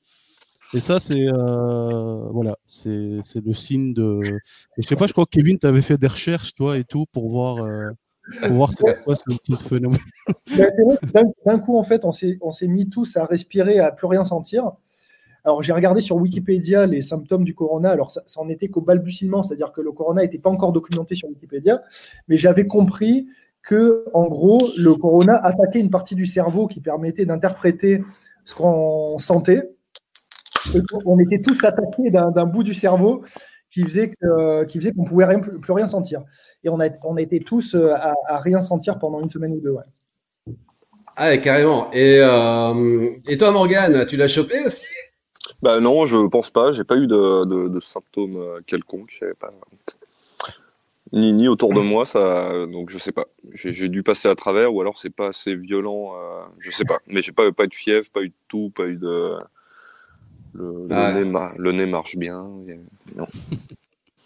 et 0.75 0.81
ça, 0.81 0.99
c'est 0.99 1.27
euh, 1.27 2.27
voilà, 2.31 2.57
c'est 2.65 3.21
le 3.35 3.53
signe 3.53 3.93
de. 3.93 4.19
Et 4.77 4.81
je 4.81 4.87
sais 4.87 4.97
pas, 4.97 5.07
je 5.07 5.13
crois 5.13 5.25
que 5.25 5.31
Kevin, 5.31 5.57
tu 5.57 5.67
avais 5.67 5.81
fait 5.81 5.97
des 5.97 6.07
recherches, 6.07 6.53
toi, 6.53 6.77
et 6.77 6.83
tout, 6.83 7.05
pour 7.13 7.29
voir, 7.29 7.63
euh, 7.63 7.91
pour 8.41 8.55
voir 8.55 8.73
c'est 8.73 9.01
quoi 9.03 9.15
ce 9.15 9.23
petit 9.23 9.55
phénomène. 9.55 9.99
D'un 11.45 11.59
coup, 11.59 11.77
en 11.77 11.83
fait, 11.83 12.03
on 12.03 12.11
s'est 12.11 12.67
mis 12.67 12.89
tous 12.89 13.15
à 13.15 13.25
respirer, 13.25 13.79
à 13.79 13.91
plus 13.91 14.07
rien 14.07 14.25
sentir. 14.25 14.71
Alors, 15.45 15.63
j'ai 15.63 15.71
regardé 15.71 16.01
sur 16.01 16.17
Wikipédia 16.17 16.85
les 16.85 17.01
symptômes 17.01 17.45
du 17.45 17.55
corona. 17.55 17.91
Alors, 17.91 18.11
ça, 18.11 18.23
ça 18.25 18.41
en 18.41 18.49
était 18.49 18.67
qu'au 18.67 18.81
balbutiement, 18.81 19.43
c'est-à-dire 19.43 19.71
que 19.73 19.81
le 19.81 19.91
corona 19.91 20.21
n'était 20.21 20.39
pas 20.39 20.49
encore 20.49 20.73
documenté 20.73 21.15
sur 21.15 21.29
Wikipédia, 21.29 21.81
mais 22.27 22.37
j'avais 22.37 22.67
compris 22.67 23.27
que, 23.61 24.05
en 24.13 24.27
gros, 24.27 24.59
le 24.77 24.93
corona 24.95 25.37
attaquait 25.37 25.79
une 25.79 25.89
partie 25.89 26.15
du 26.15 26.25
cerveau 26.25 26.67
qui 26.67 26.81
permettait 26.81 27.25
d'interpréter 27.25 28.03
ce 28.43 28.53
qu'on 28.55 29.17
sentait 29.17 29.75
on 31.05 31.19
était 31.19 31.41
tous 31.41 31.63
attaqués 31.63 32.11
d'un 32.11 32.45
bout 32.45 32.63
du 32.63 32.73
cerveau 32.73 33.23
qui 33.71 33.83
faisait 33.83 34.13
qu'on 34.21 34.65
qui 34.65 34.79
qu'on 34.93 35.03
pouvait 35.03 35.27
plus, 35.39 35.73
rien 35.73 35.87
sentir. 35.87 36.23
Et 36.63 36.69
on 36.69 36.79
a, 36.79 36.89
on 37.03 37.17
était 37.17 37.39
tous 37.39 37.75
euh, 37.75 37.93
à, 37.93 38.39
rien 38.39 38.61
sentir 38.61 38.99
pendant 38.99 39.21
une 39.21 39.29
semaine 39.29 39.53
ou 39.53 39.59
deux. 39.59 39.75
Ah, 41.17 41.37
carrément. 41.37 41.91
Et, 41.91 42.19
euh, 42.19 43.09
et 43.27 43.37
toi, 43.37 43.51
Morgane, 43.51 44.05
tu 44.05 44.17
l'as 44.17 44.27
chopé 44.27 44.65
aussi? 44.65 44.85
Bah 45.65 45.79
non, 45.79 46.05
je 46.05 46.27
pense 46.27 46.51
pas. 46.51 46.72
J'ai 46.74 46.84
pas 46.84 46.95
eu 46.95 47.07
de, 47.07 47.79
symptômes 47.79 48.38
euh, 48.38 48.60
quelconques. 48.67 49.19
Pas... 49.39 49.50
Ni, 51.12 51.34
ni 51.34 51.48
autour 51.48 51.74
de 51.74 51.81
moi, 51.81 52.05
ça. 52.05 52.67
Donc 52.67 52.91
je 52.91 53.00
sais 53.00 53.12
pas. 53.12 53.25
J'ai 53.51 53.89
dû 53.89 54.03
passer 54.03 54.27
à 54.27 54.36
travers, 54.36 54.72
ou 54.72 54.79
alors 54.79 55.00
c'est 55.00 55.10
pas 55.10 55.29
assez 55.29 55.55
violent. 55.55 56.13
je 56.60 56.69
sais 56.69 56.86
pas. 56.86 57.00
Mais 57.07 57.24
j'ai 57.24 57.31
pas, 57.31 57.51
pas 57.51 57.63
eu 57.63 57.67
de 57.67 57.74
fièvre, 57.74 58.07
pas 58.12 58.22
eu 58.22 58.29
de 58.29 58.34
tout, 58.48 58.72
pas 58.75 58.86
eu 58.86 58.98
de. 58.98 59.39
Le, 60.53 61.72
nez, 61.72 61.88
marche 61.88 62.15
bien. 62.15 62.48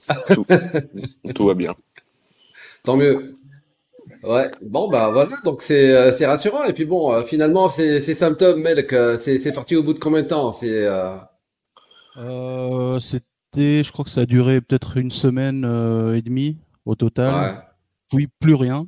tout, 1.36 1.46
va 1.48 1.54
bien. 1.54 1.74
Tant 2.84 2.98
mieux. 2.98 3.40
Ouais, 4.24 4.52
bon 4.62 4.90
bah 4.90 5.12
voilà, 5.14 5.38
donc 5.46 5.62
c'est 5.62 5.92
euh, 5.92 6.28
rassurant. 6.28 6.66
Et 6.66 6.74
puis 6.74 6.84
bon, 6.84 7.14
euh, 7.14 7.24
finalement, 7.24 7.70
ces, 7.70 8.02
ces 8.02 8.14
symptômes, 8.14 8.62
Melk, 8.62 8.92
euh, 8.92 9.16
c'est 9.16 9.38
c'est 9.38 9.54
parti 9.54 9.78
au 9.78 9.84
bout 9.84 9.94
de 9.94 10.00
combien 10.00 10.24
de 10.24 10.28
temps? 10.28 10.52
C'est 10.52 10.88
euh, 12.20 13.00
c'était, 13.00 13.84
je 13.84 13.92
crois 13.92 14.06
que 14.06 14.12
ça 14.12 14.22
a 14.22 14.26
duré 14.26 14.62
peut-être 14.62 14.98
une 14.98 15.12
semaine 15.12 15.64
euh, 15.66 16.16
et 16.16 16.22
demie 16.22 16.58
au 16.86 16.96
total. 16.96 17.34
ouais, 17.56 17.62
Puis 18.12 18.28
plus 18.40 18.56
rien. 18.56 18.88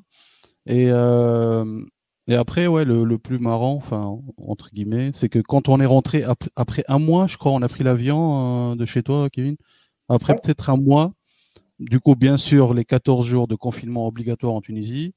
Et, 0.68 0.88
euh, 0.90 1.84
et 2.28 2.36
après, 2.36 2.68
ouais, 2.68 2.86
le, 2.86 3.04
le 3.04 3.18
plus 3.18 3.40
marrant, 3.40 3.74
enfin, 3.74 4.20
entre 4.38 4.70
guillemets, 4.72 5.12
c'est 5.14 5.30
que 5.30 5.40
quand 5.40 5.70
on 5.70 5.80
est 5.80 5.86
rentré 5.86 6.24
ap- 6.24 6.50
après 6.56 6.84
un 6.88 7.00
mois, 7.00 7.28
je 7.28 7.38
crois, 7.38 7.52
on 7.52 7.62
a 7.62 7.68
pris 7.68 7.84
l'avion 7.84 8.76
de 8.76 8.86
chez 8.86 9.04
toi, 9.04 9.30
Kevin. 9.30 9.56
Après 10.10 10.34
Ouais. 10.34 10.40
peut-être 10.44 10.70
un 10.70 10.78
mois, 10.78 11.14
du 11.80 12.00
coup, 12.00 12.16
bien 12.16 12.38
sûr, 12.38 12.74
les 12.74 12.86
14 12.86 13.26
jours 13.26 13.48
de 13.48 13.56
confinement 13.56 14.08
obligatoire 14.08 14.54
en 14.54 14.62
Tunisie. 14.62 15.14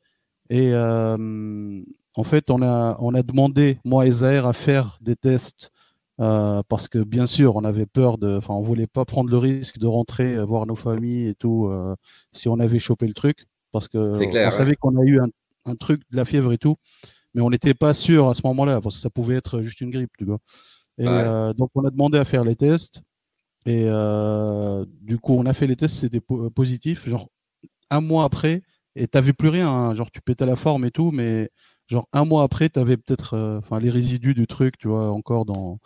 Et 0.50 0.72
en 0.74 2.24
fait, 2.24 2.50
on 2.50 2.62
a, 2.62 2.96
on 3.00 3.14
a 3.14 3.22
demandé, 3.22 3.78
moi 3.84 4.06
et 4.06 4.10
Zahir, 4.10 4.46
à 4.46 4.52
faire 4.52 4.98
des 5.00 5.16
tests 5.16 5.72
euh, 6.20 6.62
parce 6.68 6.88
que, 6.88 6.98
bien 6.98 7.26
sûr, 7.26 7.56
on 7.56 7.64
avait 7.64 7.86
peur 7.86 8.18
de. 8.18 8.36
Enfin, 8.38 8.54
on 8.54 8.62
voulait 8.62 8.86
pas 8.86 9.04
prendre 9.04 9.30
le 9.30 9.38
risque 9.38 9.78
de 9.78 9.86
rentrer, 9.86 10.36
euh, 10.36 10.44
voir 10.44 10.66
nos 10.66 10.76
familles 10.76 11.28
et 11.28 11.34
tout, 11.34 11.66
euh, 11.68 11.94
si 12.32 12.48
on 12.48 12.58
avait 12.60 12.78
chopé 12.78 13.06
le 13.06 13.14
truc. 13.14 13.46
Parce 13.72 13.88
que 13.88 13.98
on 13.98 14.50
ouais. 14.50 14.50
savait 14.50 14.76
qu'on 14.76 14.96
a 15.00 15.04
eu 15.04 15.20
un, 15.20 15.26
un 15.66 15.74
truc 15.76 16.02
de 16.10 16.16
la 16.16 16.24
fièvre 16.24 16.52
et 16.52 16.58
tout, 16.58 16.76
mais 17.34 17.42
on 17.42 17.50
n'était 17.50 17.74
pas 17.74 17.94
sûr 17.94 18.28
à 18.30 18.34
ce 18.34 18.42
moment-là, 18.46 18.80
parce 18.80 18.96
que 18.96 19.00
ça 19.02 19.10
pouvait 19.10 19.36
être 19.36 19.62
juste 19.62 19.80
une 19.82 19.90
grippe, 19.90 20.12
tu 20.18 20.24
vois. 20.26 20.38
Et 20.98 21.06
Ouais. 21.06 21.54
donc, 21.54 21.70
on 21.74 21.84
a 21.86 21.90
demandé 21.90 22.18
à 22.18 22.24
faire 22.24 22.44
les 22.44 22.56
tests. 22.56 23.02
Et 23.66 23.86
du 25.02 25.18
coup, 25.18 25.34
on 25.34 25.46
a 25.46 25.52
fait 25.54 25.66
les 25.66 25.76
tests, 25.76 25.96
c'était 25.96 26.20
po- 26.20 26.50
positif. 26.50 27.08
Genre, 27.08 27.28
un 27.90 28.00
mois 28.00 28.24
après, 28.24 28.62
et 28.96 29.06
t'avais 29.08 29.32
plus 29.32 29.48
rien. 29.48 29.68
hein. 29.70 29.94
Genre, 29.94 30.10
tu 30.10 30.20
pétais 30.20 30.46
la 30.46 30.56
forme 30.56 30.84
et 30.86 30.90
tout, 30.90 31.10
mais 31.12 31.50
genre, 31.88 32.08
un 32.12 32.24
mois 32.24 32.42
après, 32.44 32.68
t'avais 32.68 32.96
peut-être 32.96 33.34
euh, 33.34 33.60
les 33.80 33.90
résidus 33.90 34.34
du 34.34 34.46
truc, 34.46 34.78
tu 34.78 34.88
vois, 34.88 35.10
encore 35.10 35.44
dans. 35.44 35.78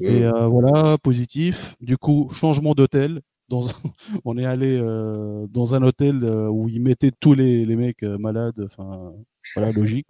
Et 0.00 0.24
euh, 0.24 0.46
voilà, 0.48 0.98
positif. 0.98 1.76
Du 1.80 1.98
coup, 1.98 2.30
changement 2.32 2.74
d'hôtel. 2.74 3.20
Dans... 3.48 3.64
on 4.24 4.38
est 4.38 4.46
allé 4.46 4.78
euh, 4.80 5.46
dans 5.48 5.74
un 5.74 5.82
hôtel 5.82 6.24
où 6.24 6.68
ils 6.68 6.82
mettaient 6.82 7.12
tous 7.20 7.34
les, 7.34 7.66
les 7.66 7.76
mecs 7.76 8.02
malades. 8.02 8.60
Enfin, 8.66 9.12
voilà, 9.54 9.72
logique. 9.72 10.08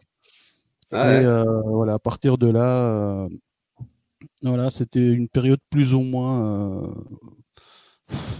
Et 0.92 0.97
Ouais. 0.97 1.25
euh, 1.25 1.45
voilà, 1.66 1.95
à 1.95 1.99
partir 1.99 2.38
de 2.38 2.49
là, 2.49 3.28
voilà, 4.42 4.71
c'était 4.71 5.12
une 5.12 5.28
période 5.28 5.61
plus 5.71 5.92
ou 5.95 6.00
moins. 6.00 6.83
euh, 6.83 6.95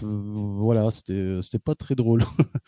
voilà, 0.01 0.89
c'était 0.91 1.59
pas 1.63 1.75
très 1.75 1.95
drôle. 1.95 2.21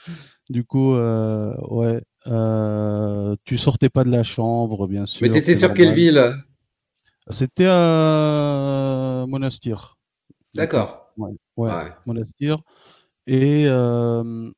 Du 0.49 0.63
coup, 0.65 0.93
ouais, 0.95 2.01
euh, 2.27 3.35
tu 3.45 3.57
sortais 3.57 3.89
pas 3.89 4.03
de 4.03 4.11
la 4.11 4.23
chambre, 4.23 4.87
bien 4.87 5.05
sûr. 5.05 5.25
Mais 5.25 5.29
t'étais 5.33 5.55
sur 5.55 5.73
quelle 5.73 5.93
ville? 5.93 6.33
C'était 7.29 7.67
à 7.67 9.25
Monastir. 9.27 9.97
D'accord. 10.55 11.11
ouais, 11.17 11.31
ouais, 11.57 11.69
Ouais. 11.71 11.91
Monastir. 12.05 12.57
Et 13.27 13.65
euh, 13.67 14.49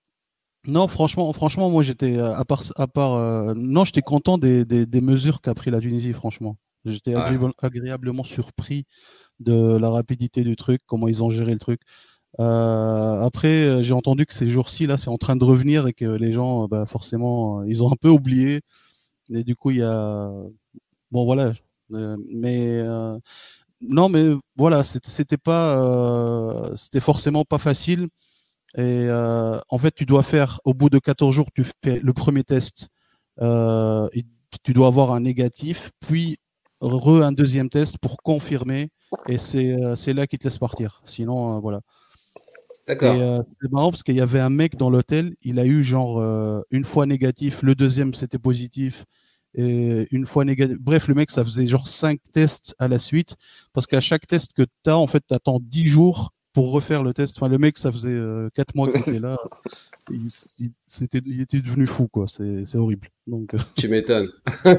non, 0.65 0.87
franchement, 0.87 1.31
franchement, 1.33 1.69
moi 1.69 1.83
j'étais 1.83 2.17
à 2.19 2.45
part, 2.45 2.63
à 2.77 2.87
part, 2.87 3.15
euh, 3.15 3.53
non, 3.55 3.83
j'étais 3.83 4.01
content 4.01 4.37
des, 4.37 4.63
des, 4.63 4.85
des 4.85 5.01
mesures 5.01 5.41
qu'a 5.41 5.53
pris 5.53 5.71
la 5.71 5.81
Tunisie, 5.81 6.13
franchement. 6.13 6.57
J'étais 6.85 7.15
Ouais. 7.15 7.37
agréablement 7.61 8.23
surpris 8.23 8.85
de 9.39 9.75
la 9.77 9.89
rapidité 9.89 10.43
du 10.43 10.55
truc, 10.55 10.81
comment 10.85 11.07
ils 11.07 11.21
ont 11.23 11.29
géré 11.29 11.51
le 11.53 11.59
truc. 11.59 11.81
Euh, 12.39 13.21
après, 13.21 13.49
euh, 13.49 13.81
j'ai 13.81 13.93
entendu 13.93 14.25
que 14.25 14.33
ces 14.33 14.47
jours-ci, 14.47 14.87
là, 14.87 14.97
c'est 14.97 15.09
en 15.09 15.17
train 15.17 15.35
de 15.35 15.43
revenir 15.43 15.87
et 15.87 15.93
que 15.93 16.05
les 16.05 16.31
gens, 16.31 16.63
euh, 16.63 16.67
bah, 16.67 16.85
forcément, 16.85 17.63
ils 17.63 17.83
ont 17.83 17.91
un 17.91 17.95
peu 17.95 18.09
oublié. 18.09 18.61
Et 19.29 19.43
du 19.43 19.55
coup, 19.55 19.71
il 19.71 19.77
y 19.77 19.83
a, 19.83 20.31
bon, 21.11 21.25
voilà. 21.25 21.53
Mais 21.89 22.81
non, 23.81 24.09
mais 24.09 24.29
voilà, 24.55 24.83
c'était 24.83 25.37
pas, 25.37 26.71
c'était 26.75 26.99
forcément 27.01 27.45
pas 27.45 27.57
facile. 27.57 28.07
Et 28.77 29.09
en 29.11 29.77
fait, 29.77 29.91
tu 29.91 30.05
dois 30.05 30.23
faire, 30.23 30.59
au 30.65 30.73
bout 30.73 30.89
de 30.89 30.99
14 30.99 31.33
jours, 31.35 31.49
tu 31.53 31.63
fais 31.83 31.99
le 31.99 32.13
premier 32.13 32.43
test. 32.43 32.89
Tu 33.39 34.73
dois 34.73 34.87
avoir 34.87 35.11
un 35.13 35.21
négatif, 35.21 35.91
puis 36.01 36.37
re 36.81 37.21
un 37.23 37.31
deuxième 37.31 37.69
test 37.69 37.97
pour 37.99 38.17
confirmer. 38.17 38.89
Et 39.27 39.37
c'est 39.37 40.13
là 40.13 40.27
qu'ils 40.27 40.39
te 40.39 40.45
laissent 40.45 40.57
partir. 40.57 41.01
Sinon, 41.05 41.57
euh, 41.57 41.79
Et 42.87 42.91
D'accord. 42.95 43.15
euh, 43.19 43.39
c'est 43.61 43.71
marrant 43.71 43.91
parce 43.91 44.03
qu'il 44.03 44.15
y 44.15 44.21
avait 44.21 44.39
un 44.39 44.49
mec 44.49 44.75
dans 44.75 44.89
l'hôtel, 44.89 45.35
il 45.43 45.59
a 45.59 45.65
eu 45.65 45.83
genre 45.83 46.19
euh, 46.19 46.61
une 46.71 46.83
fois 46.83 47.05
négatif, 47.05 47.61
le 47.61 47.75
deuxième 47.75 48.13
c'était 48.13 48.39
positif, 48.39 49.05
et 49.53 50.07
une 50.11 50.25
fois 50.25 50.45
négatif. 50.45 50.77
Bref, 50.79 51.07
le 51.07 51.13
mec, 51.13 51.29
ça 51.29 51.43
faisait 51.43 51.67
genre 51.67 51.87
cinq 51.87 52.19
tests 52.31 52.73
à 52.79 52.87
la 52.87 52.99
suite, 52.99 53.35
parce 53.73 53.85
qu'à 53.85 53.99
chaque 54.01 54.25
test 54.27 54.53
que 54.53 54.63
tu 54.63 54.89
as, 54.89 54.97
en 54.97 55.07
fait, 55.07 55.19
tu 55.27 55.35
attends 55.35 55.59
10 55.61 55.87
jours 55.87 56.31
pour 56.53 56.71
refaire 56.71 57.03
le 57.03 57.13
test. 57.13 57.37
Enfin, 57.37 57.49
le 57.49 57.57
mec, 57.57 57.77
ça 57.77 57.91
faisait 57.91 58.09
euh, 58.09 58.49
4 58.55 58.75
mois 58.75 58.91
qu'il 58.91 59.01
était 59.01 59.19
là, 59.19 59.35
il, 60.11 60.27
il- 60.59 61.41
était 61.41 61.61
devenu 61.61 61.85
fou, 61.85 62.07
quoi. 62.07 62.25
C'est, 62.27 62.75
horrible. 62.75 63.09
Donc, 63.27 63.53
Tu 63.75 63.87
m'étonnes. 63.89 64.29
ouais. 64.65 64.75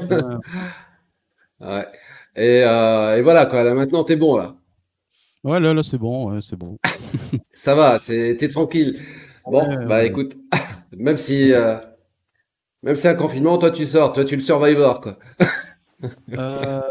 Ouais. 1.59 1.87
Et, 2.35 2.63
euh, 2.63 3.17
et 3.17 3.21
voilà 3.21 3.45
quoi. 3.45 3.63
Là 3.63 3.73
maintenant, 3.73 4.03
t'es 4.03 4.15
bon 4.15 4.35
là. 4.37 4.55
Ouais, 5.43 5.59
là, 5.59 5.73
là, 5.73 5.83
c'est 5.83 5.97
bon, 5.97 6.31
ouais, 6.31 6.39
c'est 6.41 6.55
bon. 6.55 6.77
Ça 7.53 7.75
va. 7.75 7.99
C'est, 7.99 8.35
t'es 8.37 8.47
tranquille. 8.49 8.99
Bon, 9.45 9.63
Ouais, 9.67 9.77
bah 9.83 10.03
ouais. 10.03 10.05
écoute, 10.05 10.35
même 10.97 11.17
si, 11.17 11.53
euh, 11.53 11.77
même 12.83 12.95
si 12.97 13.07
un 13.07 13.15
confinement, 13.15 13.57
toi 13.57 13.71
tu 13.71 13.85
sors, 13.85 14.13
toi 14.13 14.25
tu 14.25 14.35
le 14.35 14.41
survivor 14.41 15.01
quoi. 15.01 15.17
Euh, 16.37 16.81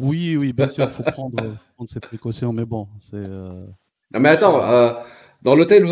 oui, 0.00 0.36
oui, 0.38 0.52
bien 0.52 0.68
sûr, 0.68 0.84
il 0.86 0.90
faut 0.90 1.04
prendre, 1.04 1.56
faut 1.56 1.72
prendre 1.76 1.90
ses 1.90 2.00
précautions, 2.00 2.52
mais 2.52 2.64
bon, 2.64 2.88
c'est. 2.98 3.16
euh, 3.28 3.66
Non 4.12 4.20
mais 4.20 4.28
attends, 4.30 4.62
euh, 4.62 4.92
dans 5.42 5.54
l'hôtel 5.56 5.84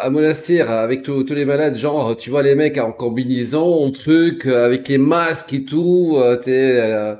à 0.00 0.10
Monastir 0.10 0.70
avec 0.70 1.02
tous 1.02 1.24
les 1.30 1.44
malades, 1.44 1.76
genre 1.76 2.16
tu 2.16 2.30
vois 2.30 2.42
les 2.42 2.54
mecs 2.54 2.78
en 2.78 2.92
combinaison, 2.92 3.84
en 3.84 3.90
truc, 3.90 4.46
euh, 4.46 4.64
avec 4.66 4.88
les 4.88 4.98
masques 4.98 5.52
et 5.54 5.64
tout, 5.64 6.14
euh, 6.18 6.36
t'es, 6.36 6.78
euh, 6.80 7.16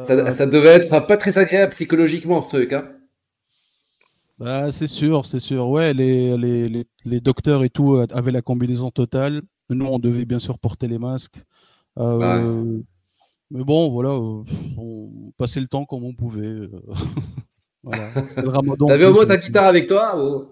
ça, 0.00 0.14
euh, 0.14 0.32
ça 0.32 0.46
devait 0.46 0.70
être 0.70 1.06
pas 1.06 1.16
très 1.16 1.38
agréable 1.38 1.72
psychologiquement 1.72 2.40
ce 2.40 2.48
truc, 2.48 2.72
hein. 2.74 2.88
Bah, 4.38 4.70
c'est 4.70 4.86
sûr, 4.86 5.26
c'est 5.26 5.40
sûr. 5.40 5.68
Ouais, 5.68 5.92
les, 5.94 6.36
les, 6.36 6.68
les, 6.68 6.86
les 7.04 7.20
docteurs 7.20 7.64
et 7.64 7.70
tout 7.70 7.96
euh, 7.96 8.06
avaient 8.12 8.30
la 8.32 8.42
combinaison 8.42 8.90
totale. 8.90 9.42
Nous, 9.70 9.84
on 9.86 9.98
devait 9.98 10.24
bien 10.24 10.38
sûr 10.38 10.58
porter 10.58 10.86
les 10.86 10.98
masques. 10.98 11.42
Euh, 11.98 12.78
mais 13.50 13.64
bon, 13.64 13.90
voilà, 13.90 14.10
euh, 14.10 14.44
on 14.78 15.32
passait 15.36 15.60
le 15.60 15.66
temps 15.66 15.84
comme 15.84 16.04
on 16.04 16.14
pouvait. 16.14 16.68
voilà. 17.82 18.10
C'était 18.28 18.42
le 18.42 18.50
ramadan. 18.50 18.86
T'avais 18.86 19.06
au 19.06 19.12
moins 19.12 19.26
ta 19.26 19.36
guitare 19.38 19.66
avec 19.66 19.86
toi 19.88 20.14
ou... 20.22 20.46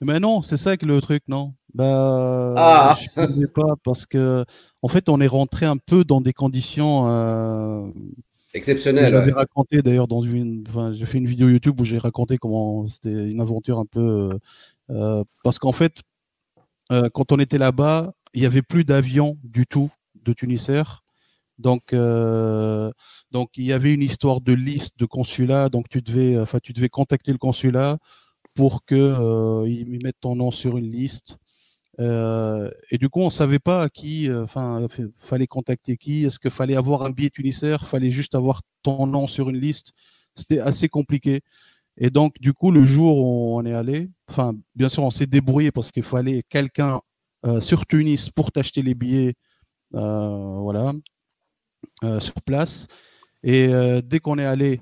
Mais 0.00 0.18
non, 0.18 0.42
c'est 0.42 0.56
ça 0.56 0.76
que 0.76 0.84
le 0.86 1.00
truc, 1.00 1.22
non. 1.28 1.54
Bah, 1.74 2.54
Ah. 2.56 2.98
je 3.00 3.08
pouvais 3.26 3.46
pas 3.46 3.76
parce 3.84 4.04
que, 4.04 4.44
en 4.82 4.88
fait, 4.88 5.08
on 5.08 5.20
est 5.20 5.28
rentré 5.28 5.64
un 5.64 5.76
peu 5.76 6.02
dans 6.04 6.20
des 6.20 6.32
conditions. 6.32 7.04
euh, 7.06 7.86
Exceptionnel, 8.54 9.12
J'avais 9.12 9.32
ouais. 9.32 9.32
raconté 9.32 9.80
d'ailleurs 9.82 10.08
dans 10.08 10.22
une, 10.22 10.64
enfin, 10.68 10.92
j'ai 10.92 11.06
fait 11.06 11.18
une 11.18 11.26
vidéo 11.26 11.48
YouTube 11.48 11.80
où 11.80 11.84
j'ai 11.84 11.98
raconté 11.98 12.36
comment 12.36 12.86
c'était 12.86 13.30
une 13.30 13.40
aventure 13.40 13.78
un 13.78 13.86
peu, 13.86 14.00
euh, 14.00 14.38
euh, 14.90 15.24
parce 15.42 15.58
qu'en 15.58 15.72
fait, 15.72 16.02
euh, 16.90 17.08
quand 17.14 17.32
on 17.32 17.38
était 17.38 17.58
là-bas, 17.58 18.12
il 18.34 18.42
y 18.42 18.46
avait 18.46 18.62
plus 18.62 18.84
d'avions 18.84 19.38
du 19.42 19.66
tout 19.66 19.90
de 20.22 20.32
Tunisair. 20.32 21.02
Donc, 21.58 21.92
euh, 21.92 22.90
donc 23.30 23.50
il 23.56 23.64
y 23.64 23.72
avait 23.72 23.94
une 23.94 24.02
histoire 24.02 24.40
de 24.40 24.52
liste 24.52 24.98
de 24.98 25.06
consulat. 25.06 25.68
Donc 25.68 25.88
tu 25.88 26.02
devais, 26.02 26.38
enfin, 26.38 26.58
tu 26.62 26.72
devais 26.72 26.88
contacter 26.88 27.32
le 27.32 27.38
consulat 27.38 27.98
pour 28.54 28.84
que 28.84 29.66
ils 29.66 29.98
mettent 30.02 30.20
ton 30.20 30.36
nom 30.36 30.50
sur 30.50 30.76
une 30.76 30.90
liste. 30.90 31.38
Euh, 32.00 32.70
et 32.90 32.98
du 32.98 33.08
coup, 33.08 33.20
on 33.20 33.30
savait 33.30 33.58
pas 33.58 33.82
à 33.82 33.88
qui, 33.88 34.28
euh, 34.30 34.44
enfin, 34.44 34.86
f- 34.86 35.10
fallait 35.14 35.46
contacter 35.46 35.96
qui. 35.96 36.24
Est-ce 36.24 36.38
qu'il 36.38 36.50
fallait 36.50 36.76
avoir 36.76 37.02
un 37.02 37.10
billet 37.10 37.30
Tunisair 37.30 37.86
Fallait 37.86 38.10
juste 38.10 38.34
avoir 38.34 38.62
ton 38.82 39.06
nom 39.06 39.26
sur 39.26 39.50
une 39.50 39.58
liste. 39.58 39.92
C'était 40.34 40.60
assez 40.60 40.88
compliqué. 40.88 41.42
Et 41.98 42.10
donc, 42.10 42.40
du 42.40 42.54
coup, 42.54 42.70
le 42.70 42.84
jour 42.84 43.18
où 43.18 43.58
on 43.58 43.64
est 43.66 43.74
allé, 43.74 44.10
enfin, 44.28 44.54
bien 44.74 44.88
sûr, 44.88 45.02
on 45.04 45.10
s'est 45.10 45.26
débrouillé 45.26 45.70
parce 45.72 45.92
qu'il 45.92 46.02
fallait 46.02 46.42
quelqu'un 46.48 47.00
euh, 47.46 47.60
sur 47.60 47.86
Tunis 47.86 48.30
pour 48.30 48.50
t'acheter 48.52 48.82
les 48.82 48.94
billets, 48.94 49.34
euh, 49.94 50.56
voilà, 50.60 50.92
euh, 52.04 52.20
sur 52.20 52.34
place. 52.42 52.86
Et 53.42 53.68
euh, 53.68 54.00
dès 54.02 54.20
qu'on 54.20 54.38
est 54.38 54.44
allé, 54.44 54.80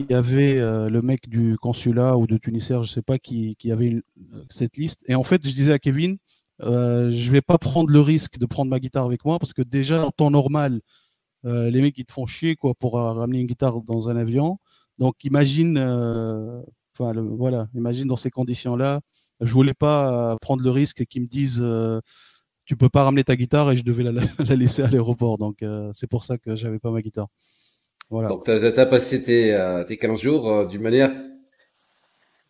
il 0.00 0.06
y 0.10 0.14
avait 0.14 0.58
euh, 0.58 0.88
le 0.90 1.02
mec 1.02 1.28
du 1.28 1.56
consulat 1.58 2.16
ou 2.16 2.26
de 2.26 2.36
Tunisair, 2.38 2.82
je 2.82 2.92
sais 2.92 3.02
pas, 3.02 3.18
qui, 3.18 3.56
qui 3.56 3.72
avait 3.72 3.86
une- 3.86 4.02
cette 4.50 4.76
liste. 4.76 5.02
Et 5.08 5.14
en 5.14 5.22
fait, 5.24 5.46
je 5.46 5.52
disais 5.54 5.72
à 5.72 5.78
Kevin, 5.78 6.18
euh, 6.62 7.10
je 7.10 7.30
vais 7.30 7.40
pas 7.40 7.58
prendre 7.58 7.90
le 7.90 8.00
risque 8.00 8.38
de 8.38 8.46
prendre 8.46 8.70
ma 8.70 8.80
guitare 8.80 9.04
avec 9.04 9.24
moi 9.24 9.38
parce 9.38 9.52
que 9.52 9.62
déjà 9.62 10.04
en 10.04 10.10
temps 10.10 10.30
normal, 10.30 10.80
euh, 11.44 11.70
les 11.70 11.80
mecs 11.80 11.96
ils 11.98 12.04
te 12.04 12.12
font 12.12 12.26
chier 12.26 12.56
quoi 12.56 12.74
pour 12.74 12.98
euh, 12.98 13.12
ramener 13.12 13.40
une 13.40 13.46
guitare 13.46 13.80
dans 13.82 14.08
un 14.08 14.16
avion. 14.16 14.58
Donc 14.98 15.24
imagine, 15.24 15.78
euh, 15.78 16.60
enfin 16.98 17.12
voilà, 17.14 17.68
imagine 17.74 18.08
dans 18.08 18.16
ces 18.16 18.30
conditions-là, 18.30 19.00
je 19.40 19.52
voulais 19.52 19.74
pas 19.74 20.36
prendre 20.40 20.64
le 20.64 20.70
risque 20.70 21.04
qu'ils 21.06 21.22
me 21.22 21.28
disent, 21.28 21.64
tu 22.64 22.76
peux 22.76 22.88
pas 22.88 23.04
ramener 23.04 23.22
ta 23.22 23.36
guitare 23.36 23.70
et 23.70 23.76
je 23.76 23.84
devais 23.84 24.02
la, 24.02 24.10
la 24.12 24.56
laisser 24.56 24.82
à 24.82 24.88
l'aéroport. 24.88 25.38
Donc 25.38 25.64
c'est 25.94 26.08
pour 26.08 26.24
ça 26.24 26.38
que 26.38 26.56
j'avais 26.56 26.80
pas 26.80 26.90
ma 26.90 27.02
guitare. 27.02 27.28
Voilà. 28.10 28.30
Donc, 28.30 28.44
tu 28.44 28.50
as, 28.50 28.86
passé 28.86 29.22
tes, 29.22 29.84
tes 29.86 29.96
15 29.96 30.20
jours 30.20 30.66
d'une 30.66 30.82
manière. 30.82 31.12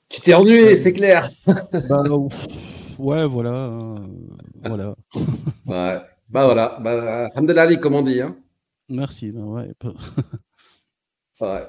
Tu 0.09 0.23
t'es 0.23 0.33
ennuyé, 0.33 0.81
c'est 0.81 0.95
clair. 0.95 1.29
Bah, 1.89 2.03
ouais, 2.99 3.27
voilà. 3.27 3.51
euh, 3.71 3.99
voilà. 4.65 4.95
Ouais. 5.67 6.01
Bah 6.29 6.45
voilà. 6.47 6.79
Bah, 6.81 7.31
Ali, 7.63 7.79
comme 7.81 7.95
on 7.95 8.03
dit. 8.03 8.21
Hein. 8.21 8.37
Merci. 8.89 9.33
ben 9.33 9.45
ouais. 9.45 9.73
Ouais. 11.41 11.67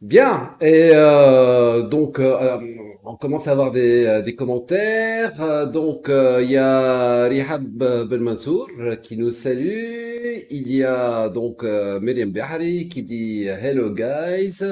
Bien. 0.00 0.56
Et 0.60 0.90
euh, 0.94 1.82
donc, 1.88 2.18
euh, 2.20 2.58
on 3.04 3.16
commence 3.16 3.48
à 3.48 3.52
avoir 3.52 3.72
des, 3.72 4.22
des 4.24 4.36
commentaires. 4.36 5.66
Donc, 5.68 6.08
il 6.10 6.50
y 6.50 6.56
a 6.58 7.24
Rihab 7.28 7.64
Ben 8.08 8.20
Mansour 8.20 8.68
euh, 8.78 8.96
qui 8.96 9.16
nous 9.16 9.30
salue. 9.30 10.44
Il 10.50 10.70
y 10.70 10.84
a 10.84 11.28
donc 11.30 11.62
Myriam 11.64 12.30
Behari 12.30 12.88
qui 12.88 13.02
dit 13.02 13.44
Hello 13.46 13.90
guys. 13.94 14.62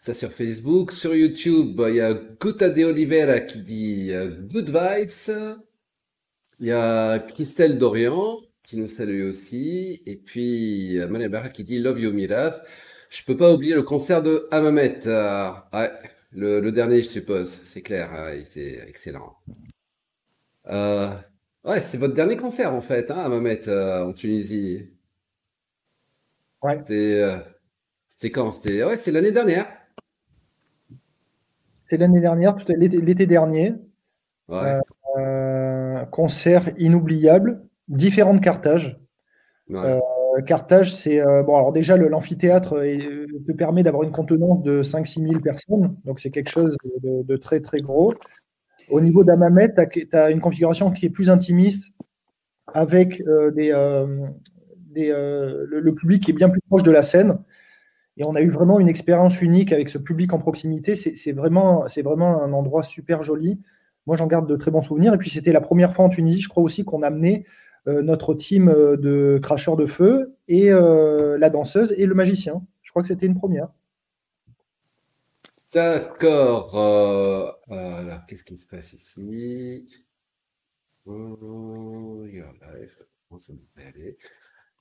Ça 0.00 0.14
sur 0.14 0.32
Facebook. 0.32 0.92
Sur 0.92 1.14
YouTube, 1.14 1.80
il 1.88 1.94
y 1.96 2.00
a 2.00 2.14
Guta 2.14 2.70
de 2.70 2.84
Oliveira 2.84 3.40
qui 3.40 3.60
dit 3.60 4.10
euh, 4.12 4.30
Good 4.48 4.70
vibes. 4.70 5.10
Il 6.60 6.66
y 6.66 6.72
a 6.72 7.18
Christelle 7.18 7.78
Dorian 7.78 8.38
qui 8.62 8.76
nous 8.76 8.88
salue 8.88 9.24
aussi. 9.28 10.02
Et 10.06 10.16
puis, 10.16 10.98
euh, 10.98 11.28
Behari 11.28 11.52
qui 11.52 11.64
dit 11.64 11.78
Love 11.78 12.00
you 12.00 12.12
Miraf. 12.12 12.60
Je 13.10 13.24
peux 13.24 13.36
pas 13.36 13.52
oublier 13.52 13.74
le 13.74 13.82
concert 13.82 14.22
de 14.22 14.46
Hammamet. 14.50 15.06
Euh, 15.06 15.50
ouais, 15.72 15.90
le, 16.32 16.60
le 16.60 16.72
dernier, 16.72 17.02
je 17.02 17.08
suppose. 17.08 17.48
C'est 17.64 17.82
clair. 17.82 18.14
euh, 18.14 18.36
il 18.36 18.42
était 18.42 18.88
excellent. 18.88 19.36
Euh, 20.68 21.08
ouais, 21.64 21.80
c'est 21.80 21.98
votre 21.98 22.14
dernier 22.14 22.36
concert 22.36 22.72
en 22.74 22.80
fait, 22.82 23.10
hein, 23.10 23.18
Hammamet, 23.18 23.68
euh, 23.68 24.04
en 24.06 24.12
Tunisie. 24.12 24.90
Ouais. 26.62 26.84
C'était, 26.86 27.20
euh, 27.22 27.38
c'était 28.08 28.32
quand? 28.32 28.52
C'était, 28.52 28.84
ouais, 28.84 28.96
c'est 28.96 29.12
l'année 29.12 29.32
dernière. 29.32 29.66
C'est 31.90 31.96
l'année 31.96 32.20
dernière, 32.20 32.56
l'été 32.68 33.26
dernier. 33.26 33.74
Ouais, 34.48 34.78
Euh, 35.18 36.04
concert 36.04 36.68
inoubliable, 36.78 37.64
différentes 37.88 38.40
cartages. 38.40 39.00
ouais. 39.68 39.98
Euh, 40.36 40.42
Carthage, 40.46 40.94
c'est 40.94 41.20
euh, 41.20 41.42
bon. 41.42 41.56
Alors 41.56 41.72
déjà, 41.72 41.96
l'amphithéâtre 41.96 42.74
euh, 42.74 43.26
te 43.44 43.50
permet 43.50 43.82
d'avoir 43.82 44.04
une 44.04 44.12
contenance 44.12 44.62
de 44.62 44.84
5-6 44.84 45.28
000 45.28 45.40
personnes, 45.40 45.96
donc 46.04 46.20
c'est 46.20 46.30
quelque 46.30 46.50
chose 46.50 46.76
de, 47.02 47.24
de 47.24 47.36
très 47.36 47.60
très 47.60 47.80
gros. 47.80 48.14
Au 48.88 49.00
niveau 49.00 49.24
d'Amamet, 49.24 49.74
tu 49.74 50.08
as, 50.12 50.30
une 50.30 50.40
configuration 50.40 50.92
qui 50.92 51.06
est 51.06 51.10
plus 51.10 51.28
intimiste, 51.28 51.90
avec 52.72 53.20
euh, 53.26 53.50
des, 53.50 53.72
euh, 53.72 54.28
des, 54.92 55.10
euh, 55.10 55.66
le, 55.68 55.80
le 55.80 55.94
public 55.96 56.22
qui 56.22 56.30
est 56.30 56.34
bien 56.34 56.50
plus 56.50 56.60
proche 56.68 56.84
de 56.84 56.92
la 56.92 57.02
scène. 57.02 57.38
Et 58.16 58.24
on 58.24 58.34
a 58.34 58.42
eu 58.42 58.50
vraiment 58.50 58.80
une 58.80 58.88
expérience 58.88 59.40
unique 59.40 59.72
avec 59.72 59.88
ce 59.88 59.98
public 59.98 60.32
en 60.32 60.38
proximité. 60.38 60.94
C'est 60.96 61.32
vraiment, 61.32 61.86
vraiment 62.04 62.42
un 62.42 62.52
endroit 62.52 62.82
super 62.82 63.22
joli. 63.22 63.58
Moi, 64.06 64.16
j'en 64.16 64.26
garde 64.26 64.48
de 64.48 64.56
très 64.56 64.70
bons 64.70 64.82
souvenirs. 64.82 65.14
Et 65.14 65.18
puis, 65.18 65.30
c'était 65.30 65.52
la 65.52 65.60
première 65.60 65.94
fois 65.94 66.04
en 66.04 66.08
Tunisie, 66.08 66.40
je 66.40 66.48
crois 66.48 66.62
aussi, 66.62 66.84
qu'on 66.84 67.02
amenait 67.02 67.44
euh, 67.86 68.02
notre 68.02 68.34
team 68.34 68.68
euh, 68.68 68.96
de 68.96 69.38
cracheurs 69.42 69.76
de 69.76 69.86
feu 69.86 70.34
et 70.48 70.70
euh, 70.70 71.38
la 71.38 71.48
danseuse 71.48 71.94
et 71.96 72.06
le 72.06 72.14
magicien. 72.14 72.62
Je 72.82 72.90
crois 72.90 73.02
que 73.02 73.08
c'était 73.08 73.26
une 73.26 73.36
première. 73.36 73.68
D'accord. 75.72 76.76
Euh, 76.76 77.52
alors, 77.70 78.26
qu'est-ce 78.26 78.44
qui 78.44 78.56
se 78.56 78.66
passe 78.66 78.92
ici? 78.92 79.86
Oh. 81.06 82.26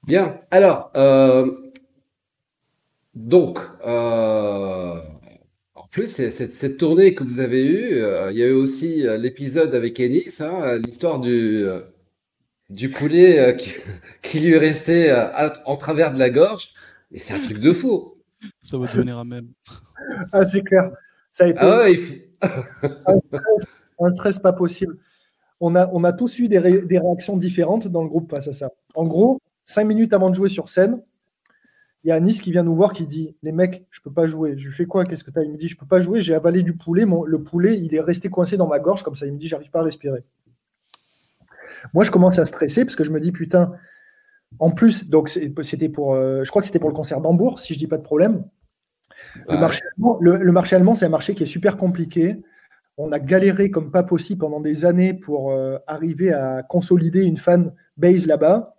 Bien. 0.08 0.40
Alors, 0.50 0.92
euh, 0.96 1.52
donc, 3.16 3.60
euh, 3.86 5.02
en 5.76 5.88
plus, 5.92 6.08
c'est- 6.08 6.32
cette, 6.32 6.54
cette 6.54 6.78
tournée 6.78 7.14
que 7.16 7.24
vous 7.24 7.40
avez 7.40 7.66
eue, 7.66 8.02
euh, 8.04 8.32
il 8.32 8.38
y 8.38 8.44
a 8.44 8.48
eu 8.48 8.52
aussi 8.54 9.08
euh, 9.08 9.18
l'épisode 9.18 9.74
avec 9.76 10.00
Ennis, 10.00 10.40
hein, 10.42 10.78
l'histoire 10.78 11.20
du, 11.20 11.64
euh, 11.66 11.82
du 12.70 12.90
poulet 12.90 13.40
euh, 13.40 13.54
qui, 13.54 13.74
qui 14.22 14.40
lui 14.40 14.54
est 14.54 14.58
resté 14.60 15.12
euh, 15.12 15.26
à- 15.34 15.54
en 15.66 15.76
travers 15.78 16.14
de 16.14 16.20
la 16.20 16.30
gorge. 16.30 16.74
Et 17.12 17.20
c'est 17.20 17.34
un 17.34 17.40
truc 17.40 17.60
de 17.60 17.74
fou. 17.74 18.16
Ça 18.62 18.78
va 18.78 18.86
devenir 18.86 19.18
un 19.18 19.26
même. 19.26 19.50
Ah, 20.32 20.48
c'est 20.48 20.62
clair. 20.64 20.92
Ça 21.32 21.44
a 21.44 21.48
été 21.48 21.60
Ah 21.62 21.80
ouais, 21.80 21.94
il 21.94 22.00
faut- 22.00 22.14
un 24.00 24.10
stress 24.12 24.40
pas 24.40 24.54
possible. 24.54 24.98
On 25.60 25.76
a, 25.76 25.90
on 25.92 26.04
a 26.06 26.14
tous 26.14 26.40
eu 26.40 26.48
des, 26.48 26.58
ré- 26.58 26.84
des 26.84 27.00
réactions 27.00 27.36
différentes 27.38 27.88
dans 27.88 28.02
le 28.02 28.08
groupe 28.10 28.30
face 28.30 28.48
à 28.48 28.54
ça. 28.54 28.72
En 28.96 29.06
gros, 29.06 29.40
cinq 29.66 29.84
minutes 29.84 30.14
avant 30.14 30.30
de 30.30 30.36
jouer 30.36 30.48
sur 30.50 30.70
scène, 30.70 31.02
il 32.04 32.10
y 32.10 32.12
a 32.12 32.16
Anis 32.16 32.42
qui 32.42 32.52
vient 32.52 32.64
nous 32.64 32.76
voir 32.76 32.94
qui 32.94 33.06
dit 33.08 33.36
Les 33.44 33.52
mecs, 33.52 33.86
je 33.92 34.02
peux 34.02 34.12
pas 34.12 34.28
jouer. 34.28 34.54
Je 34.58 34.68
lui 34.68 34.74
fais 34.76 34.86
quoi? 34.86 35.06
Qu'est-ce 35.06 35.24
que 35.24 35.32
tu 35.32 35.40
as 35.40 35.44
Il 35.44 35.52
me 35.52 35.58
dit 35.58 35.68
Je 35.68 35.78
peux 35.78 35.86
pas 35.86 36.00
jouer, 36.00 36.22
j'ai 36.22 36.34
avalé 36.34 36.64
du 36.64 36.76
poulet. 36.76 37.06
Mon, 37.06 37.24
le 37.24 37.44
poulet, 37.44 37.78
il 37.80 37.94
est 37.94 38.00
resté 38.02 38.30
coincé 38.30 38.58
dans 38.58 38.68
ma 38.68 38.80
gorge 38.80 39.04
comme 39.04 39.16
ça. 39.16 39.26
Il 39.26 39.34
me 39.34 39.38
dit 39.38 39.48
J'arrive 39.48 39.70
pas 39.72 39.80
à 39.82 39.84
respirer. 39.84 40.24
Moi, 41.94 42.04
je 42.04 42.12
commence 42.12 42.40
à 42.40 42.46
stresser 42.46 42.86
parce 42.86 42.96
que 42.96 43.04
je 43.04 43.12
me 43.12 43.20
dis 43.20 43.32
Putain, 43.32 43.74
en 44.60 44.72
plus, 44.72 45.10
donc 45.10 45.30
c'était 45.30 45.90
pour, 45.90 46.14
euh, 46.16 46.44
je 46.44 46.50
crois 46.50 46.62
que 46.62 46.66
c'était 46.66 46.80
pour 46.80 46.90
le 46.90 46.96
concert 46.96 47.22
d'Hambourg, 47.22 47.60
si 47.60 47.74
je 47.74 47.80
dis 47.80 47.88
pas 47.88 47.98
de 47.98 48.04
problème. 48.04 48.44
Le, 49.48 49.54
Ouais. 49.54 49.60
marché 49.60 49.82
allemand, 49.96 50.18
le, 50.22 50.38
le 50.38 50.52
marché 50.52 50.76
allemand, 50.76 50.96
c'est 50.96 51.06
un 51.06 51.10
marché 51.10 51.36
qui 51.36 51.44
est 51.44 51.48
super 51.48 51.78
compliqué. 51.78 52.42
On 52.98 53.12
a 53.12 53.20
galéré 53.20 53.72
comme 53.72 53.92
pas 53.92 54.04
possible 54.04 54.40
pendant 54.40 54.60
des 54.62 54.86
années 54.86 55.14
pour 55.14 55.52
euh, 55.52 55.78
arriver 55.88 56.34
à 56.34 56.64
consolider 56.64 57.24
une 57.24 57.38
fan 57.38 57.74
base 57.98 58.26
là-bas. 58.28 58.76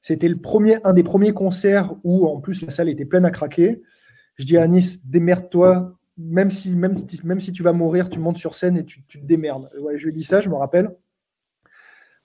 C'était 0.00 0.28
un 0.84 0.92
des 0.92 1.02
premiers 1.02 1.32
concerts 1.32 1.94
où 2.04 2.26
en 2.26 2.40
plus 2.40 2.62
la 2.62 2.70
salle 2.70 2.88
était 2.88 3.04
pleine 3.04 3.24
à 3.24 3.30
craquer. 3.30 3.82
Je 4.36 4.44
dis 4.44 4.56
à 4.56 4.66
Nice, 4.68 5.04
démerde-toi, 5.04 5.98
même 6.16 6.50
si, 6.50 7.52
tu 7.52 7.62
vas 7.62 7.72
mourir, 7.72 8.08
tu 8.08 8.18
montes 8.18 8.38
sur 8.38 8.54
scène 8.54 8.76
et 8.76 8.84
tu, 8.84 9.02
te 9.02 9.18
démerdes. 9.18 9.70
Je 9.96 10.08
lui 10.08 10.20
ai 10.20 10.22
ça, 10.22 10.40
je 10.40 10.48
me 10.48 10.54
rappelle. 10.54 10.90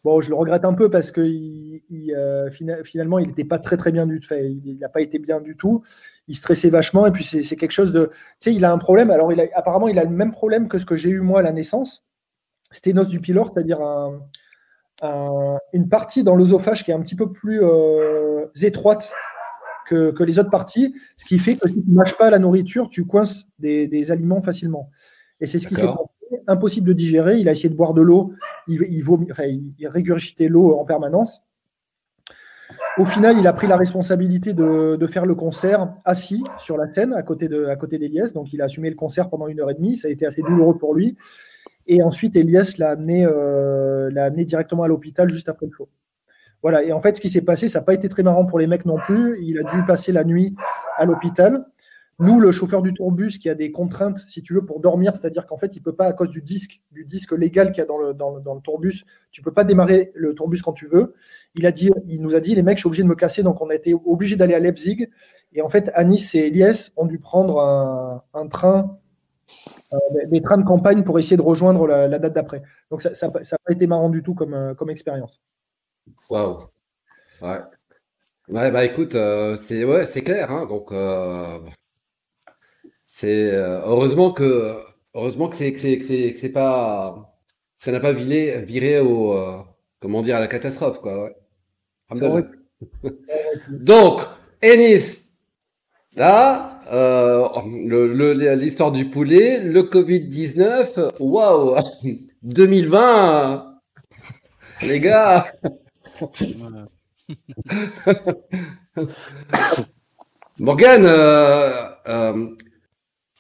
Bon, 0.04 0.20
je 0.20 0.30
le 0.30 0.36
regrette 0.36 0.66
un 0.66 0.74
peu 0.74 0.90
parce 0.90 1.12
que 1.12 1.22
euh, 1.22 2.50
fina- 2.52 2.84
finalement, 2.84 3.20
il 3.20 3.28
n'était 3.28 3.46
pas 3.46 3.58
très 3.58 3.78
très 3.78 3.92
bien 3.92 4.06
du 4.06 4.20
tout. 4.20 4.34
Il 4.34 4.78
n'a 4.80 4.90
pas 4.90 5.00
été 5.00 5.18
bien 5.18 5.40
du 5.40 5.56
tout. 5.56 5.82
Il 6.28 6.36
stressait 6.36 6.70
vachement 6.70 7.06
et 7.06 7.12
puis 7.12 7.24
c'est 7.24 7.56
quelque 7.56 7.72
chose 7.72 7.94
de. 7.94 8.08
Tu 8.08 8.16
sais, 8.40 8.54
il 8.54 8.66
a 8.66 8.74
un 8.74 8.78
problème. 8.78 9.10
Alors, 9.12 9.32
apparemment, 9.56 9.88
il 9.88 9.98
a 9.98 10.04
le 10.04 10.10
même 10.10 10.32
problème 10.32 10.68
que 10.68 10.78
ce 10.78 10.86
que 10.86 10.98
j'ai 10.98 11.10
eu 11.10 11.22
moi 11.22 11.40
à 11.40 11.44
la 11.44 11.54
naissance. 11.54 12.04
Sténose 12.70 13.08
du 13.08 13.20
pylore, 13.20 13.52
c'est-à-dire 13.54 13.80
un- 13.82 14.22
un- 15.04 15.60
une 15.74 15.90
partie 15.90 16.24
dans 16.24 16.36
l'œsophage 16.36 16.84
qui 16.84 16.92
est 16.92 16.94
un 16.96 17.02
petit 17.02 17.16
peu 17.16 17.32
plus 17.32 17.60
euh, 17.62 18.46
étroite 18.62 19.12
que, 19.88 20.12
que 20.12 20.24
les 20.24 20.40
autres 20.40 20.50
parties, 20.50 20.96
ce 21.18 21.26
qui 21.28 21.38
fait 21.40 21.56
que 21.56 21.68
si 21.68 21.84
tu 21.84 21.90
ne 21.90 21.96
mâches 21.96 22.18
pas 22.18 22.30
la 22.30 22.40
nourriture, 22.40 22.90
tu 22.90 23.06
coinces 23.06 23.46
des, 23.60 23.88
des 23.88 24.12
aliments 24.12 24.42
facilement. 24.42 24.90
Et 25.42 25.46
c'est 25.46 25.60
ce 25.60 25.68
qui 25.68 25.76
s'est 25.76 25.86
passé. 25.88 26.42
Impossible 26.48 26.88
de 26.88 26.94
digérer. 26.94 27.38
Il 27.38 27.48
a 27.48 27.52
essayé 27.52 27.70
de 27.70 27.76
boire 27.76 27.94
de 27.94 28.02
l'eau. 28.02 28.34
Il, 28.68 28.82
il, 28.90 29.04
vomit- 29.04 29.30
enfin, 29.32 29.44
il, 29.44 29.74
il 29.78 29.88
régurgitait 29.88 30.48
l'eau 30.48 30.74
en 30.80 30.86
permanence. 30.86 31.42
Au 32.98 33.06
final, 33.06 33.38
il 33.38 33.46
a 33.46 33.54
pris 33.54 33.68
la 33.68 33.76
responsabilité 33.78 34.54
de, 34.54 34.96
de 34.96 35.08
faire 35.08 35.26
le 35.26 35.36
concert 35.36 35.94
assis 36.06 36.44
sur 36.58 36.78
la 36.78 36.92
scène 36.92 37.14
à 37.14 37.22
côté 37.24 37.48
de, 37.50 37.66
à 37.66 37.76
côté 37.76 37.98
d'Elias. 37.98 38.32
Donc, 38.34 38.54
il 38.54 38.62
a 38.62 38.66
assumé 38.66 38.90
le 38.90 38.96
concert 38.96 39.30
pendant 39.30 39.48
une 39.48 39.60
heure 39.60 39.70
et 39.70 39.74
demie. 39.76 39.98
Ça 39.98 40.08
a 40.08 40.12
été 40.12 40.26
assez 40.26 40.42
douloureux 40.42 40.78
pour 40.78 40.94
lui. 40.96 41.18
Et 41.88 42.02
ensuite, 42.04 42.36
Elias 42.36 42.76
l'a 42.78 42.92
amené, 42.92 43.26
euh, 43.26 44.10
amené 44.16 44.46
directement 44.46 44.84
à 44.84 44.88
l'hôpital 44.88 45.30
juste 45.30 45.50
après 45.50 45.66
le 45.66 45.72
show. 45.72 45.90
Voilà. 46.62 46.84
Et 46.84 46.94
en 46.94 47.02
fait, 47.02 47.16
ce 47.16 47.22
qui 47.22 47.30
s'est 47.30 47.42
passé, 47.42 47.68
ça 47.68 47.80
n'a 47.80 47.86
pas 47.86 47.94
été 47.94 48.08
très 48.08 48.24
marrant 48.24 48.46
pour 48.46 48.60
les 48.60 48.68
mecs 48.68 48.86
non 48.86 48.98
plus. 48.98 49.38
Il 49.44 49.60
a 49.60 49.64
dû 49.64 49.86
passer 49.86 50.12
la 50.12 50.24
nuit 50.24 50.56
à 50.98 51.06
l'hôpital. 51.06 51.66
Nous, 52.20 52.40
le 52.40 52.52
chauffeur 52.52 52.84
du 52.84 52.94
tourbus 52.94 53.40
qui 53.40 53.50
a 53.50 53.56
des 53.56 53.72
contraintes, 53.72 54.20
si 54.20 54.44
tu 54.44 54.54
veux, 54.54 54.64
pour 54.64 54.80
dormir, 54.80 55.14
c'est-à-dire 55.14 55.48
qu'en 55.48 55.58
fait, 55.58 55.76
il 55.76 55.82
peut 55.82 55.96
pas, 55.96 56.06
à 56.06 56.14
cause 56.14 56.30
du 56.30 56.42
disque, 56.42 56.82
du 56.92 57.06
disque 57.06 57.32
légal 57.32 57.72
qu'il 57.72 57.80
y 57.80 57.82
a 57.82 57.86
dans 57.86 57.98
le, 57.98 58.14
dans, 58.14 58.36
le, 58.36 58.62
tourbus, 58.62 59.04
tu 59.32 59.42
peux 59.42 59.52
pas 59.52 59.64
démarrer 59.64 60.12
le 60.14 60.36
tourbus 60.36 60.62
quand 60.62 60.74
tu 60.74 60.88
veux. 60.88 61.16
Il, 61.56 61.66
a 61.66 61.72
dit, 61.72 61.90
il 62.08 62.22
nous 62.22 62.36
a 62.36 62.40
dit, 62.40 62.54
les 62.54 62.62
mecs, 62.62 62.78
je 62.78 62.82
suis 62.82 62.88
obligé 62.88 63.04
de 63.04 63.08
me 63.08 63.16
casser, 63.16 63.42
donc 63.42 63.62
on 63.62 63.70
a 63.70 63.76
été 63.76 63.96
obligé 64.06 64.36
d'aller 64.36 64.54
à 64.54 64.60
Leipzig. 64.60 65.10
Et 65.54 65.62
en 65.64 65.70
fait, 65.70 65.92
Anis 65.96 66.36
et 66.36 66.48
Elias 66.48 66.92
ont 66.98 67.08
dû 67.08 67.18
prendre 67.18 68.24
un, 68.34 68.48
train, 68.48 69.00
des, 70.16 70.32
des 70.32 70.42
trains 70.42 70.58
de 70.58 70.66
campagne 70.66 71.04
pour 71.04 71.20
essayer 71.20 71.38
de 71.38 71.42
rejoindre 71.42 71.88
la, 71.88 72.08
la 72.08 72.20
date 72.20 72.34
d'après. 72.34 72.62
Donc 72.92 73.02
ça 73.02 73.10
n'a 73.28 73.58
pas 73.66 73.74
été 73.74 73.88
marrant 73.88 74.10
du 74.10 74.24
tout 74.24 74.34
comme, 74.34 74.54
euh, 74.54 74.74
comme 74.74 74.90
expérience. 74.90 75.42
Waouh. 76.30 76.68
Ouais. 77.42 77.60
Ouais, 78.50 78.72
bah 78.72 78.84
écoute, 78.84 79.16
euh, 79.16 79.56
c'est 79.56 79.86
ouais, 79.86 80.06
c'est 80.06 80.22
clair, 80.22 80.52
hein, 80.52 80.66
donc 80.66 80.92
euh, 80.92 81.60
c'est 83.06 83.52
euh, 83.52 83.82
heureusement 83.86 84.34
que 84.34 84.78
heureusement 85.14 85.48
que 85.48 85.56
c'est 85.56 85.72
que 85.72 86.48
pas 86.52 87.38
ça 87.78 87.92
n'a 87.92 88.02
pas 88.02 88.12
viré 88.12 88.66
viré 88.66 89.00
au 89.00 89.34
euh, 89.34 89.60
comment 90.02 90.22
dire 90.22 90.36
à 90.36 90.40
la 90.42 90.48
catastrophe 90.48 91.00
quoi. 91.00 91.24
Ouais. 91.24 91.36
Donc, 93.70 94.22
Ennis, 94.62 95.34
là, 96.16 96.73
euh, 96.94 97.48
le- 97.88 98.14
le- 98.14 98.56
l'histoire 98.56 98.92
du 98.94 99.10
poulet, 99.10 99.60
le 99.64 99.84
Covid-19, 99.84 101.14
waouh, 101.20 101.78
2020. 102.44 103.66
Les 104.82 105.00
gars 105.00 105.48
Voilà. 106.58 106.88
Morgan, 110.60 111.04
euh, 111.06 111.72
euh, 112.08 112.48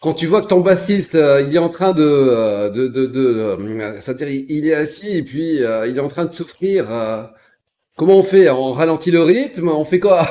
quand 0.01 0.13
tu 0.13 0.27
vois 0.27 0.41
que 0.41 0.47
ton 0.47 0.61
bassiste, 0.61 1.15
euh, 1.15 1.41
il 1.47 1.55
est 1.55 1.59
en 1.59 1.69
train 1.69 1.93
de, 1.93 2.03
euh, 2.03 2.69
de, 2.69 2.87
de, 2.87 3.05
de 3.07 3.19
euh, 3.27 3.93
c'est-à-dire, 4.01 4.29
il 4.29 4.45
il 4.49 4.67
est 4.67 4.73
assis 4.75 5.09
et 5.17 5.23
puis 5.23 5.63
euh, 5.63 5.87
il 5.87 5.97
est 5.97 6.01
en 6.01 6.07
train 6.09 6.25
de 6.25 6.33
souffrir. 6.33 6.91
euh, 6.91 7.23
comment 7.97 8.17
on 8.19 8.23
fait? 8.23 8.49
On 8.51 8.71
ralentit 8.73 9.11
le 9.11 9.23
rythme? 9.23 9.69
On 9.69 9.85
fait 9.85 9.99
quoi? 9.99 10.29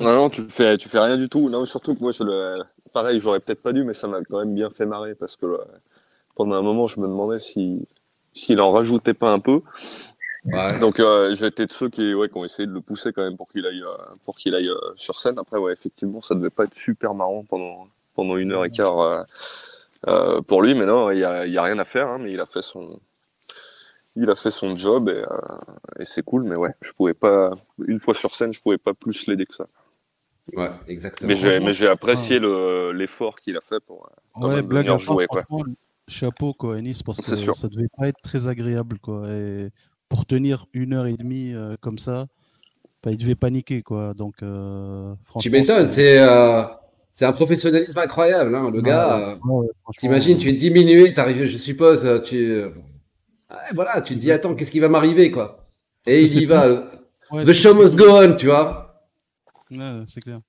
Non, 0.00 0.12
non, 0.14 0.30
tu 0.30 0.42
fais, 0.42 0.76
tu 0.76 0.88
fais 0.88 0.98
rien 0.98 1.16
du 1.16 1.28
tout. 1.28 1.48
Non, 1.48 1.64
surtout 1.66 1.94
que 1.94 2.00
moi, 2.00 2.12
je 2.12 2.22
le... 2.22 2.62
pareil, 2.92 3.20
j'aurais 3.20 3.40
peut-être 3.40 3.62
pas 3.62 3.72
dû, 3.72 3.84
mais 3.84 3.94
ça 3.94 4.06
m'a 4.06 4.20
quand 4.22 4.38
même 4.38 4.54
bien 4.54 4.70
fait 4.70 4.86
marrer 4.86 5.14
parce 5.14 5.36
que 5.36 5.46
euh, 5.46 5.58
pendant 6.34 6.56
un 6.56 6.62
moment, 6.62 6.86
je 6.86 7.00
me 7.00 7.06
demandais 7.06 7.38
si 7.38 7.86
s'il 8.32 8.60
en 8.60 8.70
rajoutait 8.70 9.14
pas 9.14 9.30
un 9.30 9.40
peu. 9.40 9.60
Ouais. 10.44 10.78
Donc, 10.78 11.00
euh, 11.00 11.34
j'étais 11.34 11.66
de 11.66 11.72
ceux 11.72 11.88
qui, 11.88 12.14
ouais, 12.14 12.28
qui 12.28 12.36
ont 12.36 12.44
essayé 12.44 12.66
de 12.66 12.72
le 12.72 12.80
pousser 12.80 13.12
quand 13.12 13.22
même 13.22 13.36
pour 13.36 13.48
qu'il 13.48 13.66
aille, 13.66 13.82
euh, 13.82 13.96
pour 14.24 14.36
qu'il 14.36 14.54
aille 14.54 14.68
euh, 14.68 14.78
sur 14.94 15.18
scène. 15.18 15.38
Après, 15.38 15.58
ouais, 15.58 15.72
effectivement, 15.72 16.20
ça 16.20 16.34
devait 16.34 16.50
pas 16.50 16.64
être 16.64 16.76
super 16.76 17.14
marrant 17.14 17.44
pendant, 17.44 17.88
pendant 18.14 18.36
une 18.36 18.52
heure 18.52 18.64
et 18.64 18.70
quart 18.70 19.24
pour 20.46 20.62
lui, 20.62 20.74
mais 20.74 20.86
non, 20.86 21.10
il 21.10 21.18
y 21.18 21.24
a, 21.24 21.44
y 21.46 21.58
a 21.58 21.62
rien 21.62 21.78
à 21.78 21.84
faire. 21.84 22.08
Hein, 22.08 22.18
mais 22.20 22.30
il 22.30 22.40
a 22.40 22.46
fait 22.46 22.62
son, 22.62 23.00
il 24.18 24.28
a 24.30 24.34
fait 24.34 24.50
son 24.50 24.76
job 24.76 25.08
et, 25.08 25.12
euh, 25.12 26.00
et 26.00 26.04
c'est 26.04 26.22
cool. 26.22 26.42
Mais 26.44 26.56
ouais, 26.56 26.74
je 26.82 26.92
pouvais 26.92 27.14
pas, 27.14 27.50
une 27.86 28.00
fois 28.00 28.14
sur 28.14 28.34
scène, 28.34 28.52
je 28.52 28.60
pouvais 28.60 28.78
pas 28.78 28.94
plus 28.94 29.26
l'aider 29.26 29.46
que 29.46 29.54
ça. 29.54 29.66
Ouais, 30.54 30.70
exactement. 30.88 31.28
Mais 31.28 31.72
j'ai, 31.72 31.88
apprécié 31.88 32.38
le, 32.38 32.92
l'effort 32.92 33.36
qu'il 33.36 33.56
a 33.56 33.60
fait 33.60 33.84
pour, 33.86 34.06
euh, 34.06 34.14
quand 34.34 34.48
Ouais, 34.48 34.62
blague 34.62 34.86
part, 34.86 34.98
jouer, 34.98 35.26
quoi. 35.26 35.42
chapeau 36.08 36.54
quoi, 36.54 36.78
Ennis, 36.78 37.02
parce 37.04 37.20
que 37.20 37.34
sûr. 37.36 37.54
ça 37.54 37.68
devait 37.68 37.88
pas 37.96 38.08
être 38.08 38.20
très 38.22 38.48
agréable 38.48 38.98
quoi. 38.98 39.28
Et 39.30 39.68
pour 40.08 40.24
tenir 40.26 40.64
une 40.72 40.94
heure 40.94 41.06
et 41.06 41.12
demie 41.12 41.52
euh, 41.54 41.76
comme 41.80 41.98
ça, 41.98 42.26
bah, 43.02 43.10
il 43.10 43.18
devait 43.18 43.34
paniquer 43.34 43.82
quoi. 43.82 44.14
Donc 44.14 44.42
euh, 44.42 45.14
Tu 45.38 45.50
m'étonnes, 45.50 45.90
c'est 45.90 46.18
c'est 47.12 47.24
un 47.24 47.32
professionnalisme 47.32 47.98
incroyable, 47.98 48.54
hein, 48.54 48.70
le 48.70 48.78
Ouais, 48.78 48.88
gars. 48.88 49.38
ouais, 49.44 49.52
ouais, 49.60 49.68
T'imagines, 49.98 50.38
tu 50.38 50.50
es 50.50 50.52
diminué, 50.52 51.12
t'arrives, 51.14 51.44
je 51.46 51.58
suppose, 51.58 52.22
tu, 52.24 52.62
voilà, 53.74 54.00
tu 54.02 54.14
te 54.14 54.18
dis, 54.20 54.30
attends, 54.32 54.54
qu'est-ce 54.54 54.70
qui 54.70 54.80
va 54.80 54.88
m'arriver, 54.88 55.30
quoi? 55.30 55.66
Et 56.06 56.22
il 56.22 56.40
y 56.42 56.46
va. 56.46 56.88
Ouais, 57.30 57.44
The 57.44 57.52
show 57.52 57.74
must 57.74 57.94
go 57.96 58.08
on, 58.10 58.34
tu 58.36 58.46
vois. 58.46 59.02
Ouais, 59.70 60.02
c'est 60.06 60.20
clair. 60.20 60.40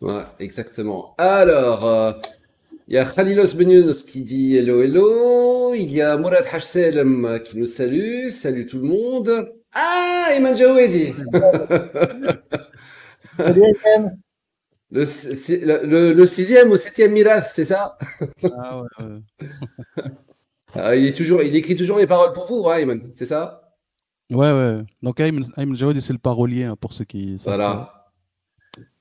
Ouais, 0.00 0.22
exactement. 0.38 1.14
Alors, 1.18 1.84
euh, 1.86 2.12
il 2.86 2.94
y 2.94 2.98
a 2.98 3.04
Khalilos 3.04 3.54
Benyounous 3.54 4.04
qui 4.06 4.20
dit 4.20 4.56
hello, 4.56 4.82
hello. 4.82 5.74
Il 5.74 5.92
y 5.94 6.00
a 6.02 6.16
Mourad 6.16 6.44
Hachselem 6.52 7.40
qui 7.44 7.56
nous 7.58 7.66
salue. 7.66 8.28
Salut 8.28 8.66
tout 8.66 8.78
le 8.78 8.84
monde. 8.88 9.52
Ah, 9.72 10.28
Iman 10.36 10.54
Jawedi. 10.56 11.14
Salut. 13.36 13.62
Le, 14.90 15.04
si- 15.04 15.58
le, 15.58 15.84
le- 15.84 16.12
le 16.14 16.24
sixième 16.26 16.70
ou 16.70 16.76
septième 16.78 17.12
Mirath, 17.12 17.50
c'est 17.54 17.66
ça? 17.66 17.98
Ah 18.56 18.80
ouais, 18.80 19.04
ouais. 19.04 19.20
Ah, 20.74 20.94
il 20.96 21.06
est 21.06 21.16
toujours, 21.16 21.42
il 21.42 21.54
écrit 21.56 21.76
toujours 21.76 21.98
les 21.98 22.06
paroles 22.06 22.32
pour 22.32 22.46
vous, 22.46 22.68
hein, 22.68 22.78
Iman, 22.80 23.00
c'est 23.12 23.26
ça? 23.26 23.62
Ouais, 24.30 24.52
ouais. 24.52 24.78
Donc 25.02 25.20
Ayman 25.20 25.44
Ayman 25.56 25.74
Jawadi, 25.74 26.02
c'est 26.02 26.12
le 26.12 26.18
parolier 26.18 26.64
hein, 26.64 26.76
pour 26.76 26.92
ceux 26.92 27.04
qui. 27.04 27.36
Voilà. 27.44 27.94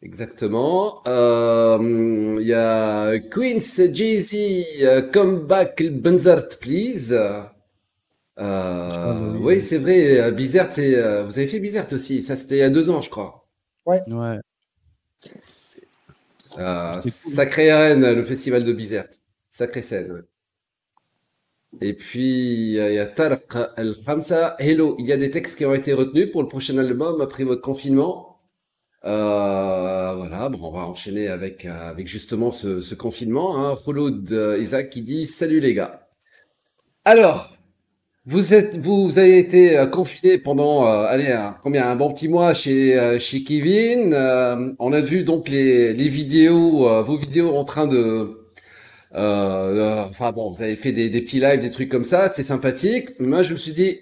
Exactement. 0.01 1.03
Euh, 1.07 2.37
Il 2.39 2.47
y 2.47 2.53
a 2.53 3.19
Queens 3.19 3.59
Jay-Z, 3.93 4.33
euh, 4.83 5.01
Come 5.11 5.45
Back 5.45 5.83
Benzart, 5.83 6.47
please. 6.61 7.11
Euh, 8.39 9.33
oui. 9.33 9.39
oui, 9.55 9.61
c'est 9.61 9.79
vrai. 9.79 10.19
euh, 10.21 10.31
Bizerte, 10.31 10.73
c'est, 10.73 10.95
euh, 10.95 11.23
vous 11.25 11.37
avez 11.37 11.47
fait 11.47 11.59
Bizerte 11.59 11.93
aussi. 11.93 12.21
Ça, 12.21 12.35
c'était 12.35 12.55
il 12.55 12.59
y 12.59 12.63
a 12.63 12.69
deux 12.69 12.89
ans, 12.89 13.01
je 13.01 13.09
crois. 13.09 13.45
Ouais. 13.85 13.99
Euh, 16.59 17.01
C'était 17.01 17.11
cool. 17.23 17.33
Sacré 17.33 17.69
Arène, 17.69 18.13
le 18.13 18.23
festival 18.23 18.63
de 18.63 18.71
Bizerte. 18.73 19.19
Sacrée 19.49 19.81
scène. 19.81 20.11
ouais. 20.11 20.21
Et 21.81 21.93
puis, 21.93 22.71
il 22.71 22.93
y 22.93 22.99
a 22.99 23.05
Tarq 23.05 23.55
El 23.77 23.93
Khamsa. 23.93 24.55
Hello, 24.59 24.95
il 24.99 25.05
y 25.05 25.13
a 25.13 25.17
des 25.17 25.29
textes 25.29 25.57
qui 25.57 25.65
ont 25.65 25.73
été 25.73 25.93
retenus 25.93 26.31
pour 26.31 26.41
le 26.41 26.47
prochain 26.47 26.77
album 26.77 27.21
après 27.21 27.43
votre 27.43 27.61
confinement. 27.61 28.39
Euh, 29.05 30.13
voilà, 30.15 30.49
bon, 30.49 30.59
on 30.63 30.71
va 30.71 30.87
enchaîner 30.87 31.27
avec, 31.27 31.65
euh, 31.65 31.89
avec 31.89 32.07
justement 32.07 32.51
ce, 32.51 32.81
ce 32.81 32.95
confinement. 32.95 33.57
Hein. 33.57 33.75
Khouloud, 33.83 34.31
euh, 34.31 34.57
Isaac 34.59 34.89
qui 34.89 35.01
dit 35.01 35.27
Salut 35.27 35.59
les 35.59 35.73
gars. 35.73 36.07
Alors, 37.05 37.55
vous 38.25 38.53
êtes, 38.53 38.77
vous, 38.77 39.19
avez 39.19 39.37
été 39.37 39.77
euh, 39.77 39.85
confiné 39.85 40.39
pendant, 40.39 40.85
allez, 40.85 41.31
un, 41.31 41.55
combien, 41.61 41.87
un 41.87 41.95
bon 41.95 42.11
petit 42.11 42.27
mois 42.27 42.53
chez, 42.55 43.17
chez 43.19 43.43
Kevin. 43.43 44.15
On 44.79 44.93
a 44.93 45.01
vu 45.01 45.23
donc 45.23 45.47
les, 45.47 45.93
les 45.93 46.09
vidéos, 46.09 47.03
vos 47.03 47.17
vidéos 47.17 47.55
en 47.55 47.65
train 47.65 47.87
de, 47.87 48.36
enfin 49.13 50.31
bon, 50.31 50.51
vous 50.51 50.61
avez 50.61 50.75
fait 50.75 50.91
des, 50.91 51.09
des 51.09 51.21
petits 51.21 51.39
lives, 51.39 51.61
des 51.61 51.69
trucs 51.69 51.89
comme 51.89 52.03
ça, 52.05 52.27
c'était 52.29 52.43
sympathique. 52.43 53.19
Moi, 53.19 53.41
je 53.43 53.53
me 53.53 53.57
suis 53.57 53.73
dit, 53.73 53.99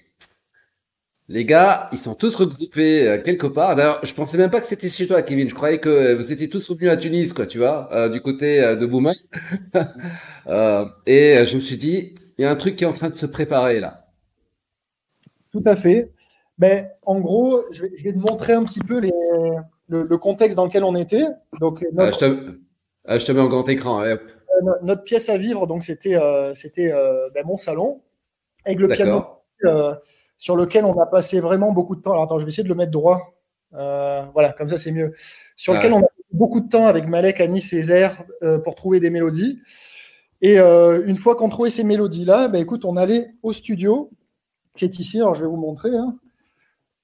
les 1.28 1.44
gars, 1.46 1.90
ils 1.92 1.98
sont 1.98 2.14
tous 2.14 2.36
regroupés 2.36 3.08
euh, 3.08 3.22
quelque 3.22 3.48
part. 3.48 3.76
D'ailleurs, 3.76 4.00
je 4.06 4.14
pensais 4.14 4.38
même 4.38 4.52
pas 4.52 4.62
que 4.62 4.68
c'était 4.68 4.90
chez 4.90 5.08
toi, 5.08 5.24
Kevin. 5.24 5.50
Je 5.50 5.56
croyais 5.56 5.80
que 5.80 6.14
vous 6.14 6.32
étiez 6.32 6.50
tous 6.50 6.70
revenus 6.70 6.92
à 6.92 6.98
Tunis, 6.98 7.34
quoi, 7.34 7.48
tu 7.48 7.58
vois, 7.58 7.90
euh, 7.94 8.10
du 8.10 8.22
côté 8.22 8.64
euh, 8.64 8.76
de 8.76 8.86
Boumaï. 8.86 9.16
Euh, 10.48 10.86
et 11.08 11.40
euh, 11.40 11.44
je 11.46 11.56
me 11.56 11.60
suis 11.60 11.76
dit, 11.76 12.14
il 12.38 12.44
y 12.44 12.46
a 12.46 12.52
un 12.52 12.56
truc 12.56 12.76
qui 12.76 12.84
est 12.84 12.88
en 12.88 12.94
train 12.94 13.10
de 13.10 13.16
se 13.16 13.26
préparer 13.26 13.80
là. 13.80 14.06
Tout 15.52 15.64
à 15.66 15.76
fait. 15.76 16.12
Ben, 16.58 16.88
en 17.04 17.20
gros, 17.20 17.64
je 17.72 17.84
vais, 17.84 17.92
je 17.96 18.04
vais 18.04 18.14
te 18.14 18.18
montrer 18.20 18.54
un 18.54 18.64
petit 18.64 18.80
peu 18.80 19.00
les, 19.00 19.12
le, 19.90 20.04
le 20.04 20.18
contexte 20.18 20.56
dans 20.56 20.66
lequel 20.66 20.84
on 20.84 20.96
était. 20.96 21.26
Donc, 21.60 21.84
Euh, 22.00 22.12
je 22.12 22.18
te, 22.20 22.26
euh, 22.26 23.20
je 23.20 23.26
te 23.26 23.32
mets 23.32 23.42
en 23.42 23.48
grand 23.48 23.68
écran. 23.70 24.00
allez, 24.00 24.14
hop. 24.14 24.22
No- 24.64 24.76
notre 24.84 25.04
pièce 25.04 25.30
à 25.30 25.38
vivre, 25.38 25.68
donc 25.68 25.84
c'était 25.84 26.16
euh, 26.16 26.54
c'était 26.56 26.92
euh, 26.92 27.30
ben, 27.34 27.46
mon 27.46 27.58
salon, 27.58 28.02
avec 28.66 28.80
le 28.80 28.88
piano 28.88 29.26
euh, 29.66 29.96
sur 30.38 30.56
lequel 30.56 30.86
on 30.86 31.00
a 31.00 31.06
passé 31.06 31.40
vraiment 31.40 31.72
beaucoup 31.72 31.96
de 31.96 32.02
temps. 32.02 32.12
Alors, 32.12 32.24
attends, 32.24 32.40
je 32.40 32.46
vais 32.46 32.50
essayer 32.52 32.64
de 32.64 32.70
le 32.70 32.76
mettre 32.76 32.92
droit. 32.92 33.34
Voilà, 33.72 34.54
comme 34.58 34.70
ça 34.70 34.78
c'est 34.78 34.92
mieux. 34.92 35.14
Sur 35.56 35.74
Ouais. 35.74 35.80
lequel 35.80 35.94
on 35.94 36.00
a 36.00 36.02
passé 36.08 36.24
beaucoup 36.32 36.60
de 36.62 36.70
temps 36.70 36.86
avec 36.86 37.08
Malek, 37.08 37.42
Zer 37.62 38.24
euh, 38.44 38.60
pour 38.60 38.76
trouver 38.76 39.00
des 39.00 39.10
mélodies. 39.10 39.60
Et 40.42 40.60
euh, 40.60 41.04
une 41.06 41.18
fois 41.18 41.36
qu'on 41.36 41.50
trouvait 41.50 41.70
ces 41.70 41.84
mélodies-là, 41.84 42.50
ben, 42.50 42.60
écoute, 42.62 42.86
on 42.86 42.98
allait 42.98 43.34
au 43.42 43.54
studio, 43.54 44.12
qui 44.76 44.86
est 44.86 45.00
ici. 45.00 45.20
Alors, 45.20 45.34
je 45.36 45.42
vais 45.42 45.50
vous 45.50 45.56
montrer. 45.58 45.96
hein. 45.96 46.16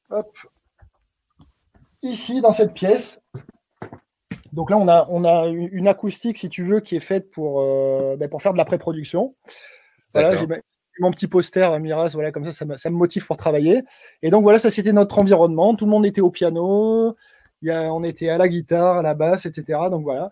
Hop. 0.10 0.38
Ici, 2.02 2.42
dans 2.42 2.52
cette 2.52 2.74
pièce. 2.74 3.22
Donc 4.54 4.70
là, 4.70 4.78
on 4.78 4.88
a, 4.88 5.08
on 5.10 5.24
a 5.24 5.48
une 5.48 5.88
acoustique, 5.88 6.38
si 6.38 6.50
tu 6.50 6.64
veux, 6.64 6.80
qui 6.82 6.96
est 6.96 7.00
faite 7.02 7.32
pour, 7.32 7.62
euh, 7.62 8.16
ben, 8.18 8.28
pour 8.30 8.42
faire 8.42 8.52
de 8.54 8.58
la 8.58 8.66
pré-production. 8.66 9.36
Voilà, 10.14 10.30
j'ai 10.36 10.48
mon 11.00 11.12
petit 11.12 11.28
poster 11.28 11.72
euh, 11.72 11.80
Miras, 11.80 12.12
voilà, 12.14 12.32
comme 12.34 12.44
ça, 12.46 12.52
ça 12.52 12.66
me, 12.66 12.76
ça 12.78 12.90
me 12.90 12.96
motive 12.96 13.26
pour 13.26 13.38
travailler. 13.38 13.84
Et 14.22 14.30
donc 14.30 14.44
voilà, 14.44 14.60
ça 14.60 14.70
c'était 14.70 14.92
notre 14.94 15.18
environnement. 15.20 15.74
Tout 15.76 15.86
le 15.86 15.92
monde 15.92 16.06
était 16.06 16.20
au 16.22 16.32
piano, 16.32 17.16
il 17.62 17.70
y 17.70 17.72
a, 17.72 17.94
on 17.94 18.04
était 18.04 18.28
à 18.30 18.38
la 18.38 18.50
guitare, 18.50 18.98
à 18.98 19.02
la 19.02 19.14
basse, 19.14 19.46
etc. 19.46 19.80
Donc 19.90 20.04
voilà. 20.04 20.30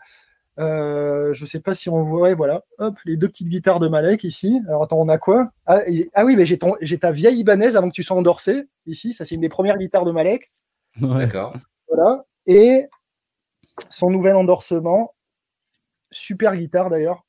Euh, 0.59 1.31
je 1.31 1.45
sais 1.45 1.61
pas 1.61 1.73
si 1.73 1.87
on 1.89 2.03
voit, 2.03 2.33
voilà, 2.35 2.63
hop, 2.79 2.95
les 3.05 3.15
deux 3.15 3.29
petites 3.29 3.47
guitares 3.47 3.79
de 3.79 3.87
Malek 3.87 4.25
ici. 4.25 4.59
Alors 4.67 4.83
attends, 4.83 4.99
on 4.99 5.07
a 5.07 5.17
quoi? 5.17 5.49
Ah, 5.65 5.87
et- 5.87 6.09
ah 6.13 6.25
oui, 6.25 6.35
mais 6.35 6.45
j'ai 6.45 6.57
ton- 6.59 6.75
j'ai 6.81 6.99
ta 6.99 7.11
vieille 7.13 7.39
Ibanez 7.39 7.77
avant 7.77 7.87
que 7.87 7.93
tu 7.93 8.03
sois 8.03 8.17
endorsé 8.17 8.67
ici. 8.85 9.13
Ça 9.13 9.23
c'est 9.23 9.35
une 9.35 9.41
des 9.41 9.47
premières 9.49 9.77
guitares 9.77 10.03
de 10.03 10.11
Malek. 10.11 10.51
Ouais. 11.01 11.19
D'accord. 11.19 11.53
Voilà. 11.87 12.25
Et 12.45 12.87
son 13.89 14.09
nouvel 14.09 14.35
endorsement. 14.35 15.13
Super 16.11 16.55
guitare 16.55 16.89
d'ailleurs. 16.89 17.25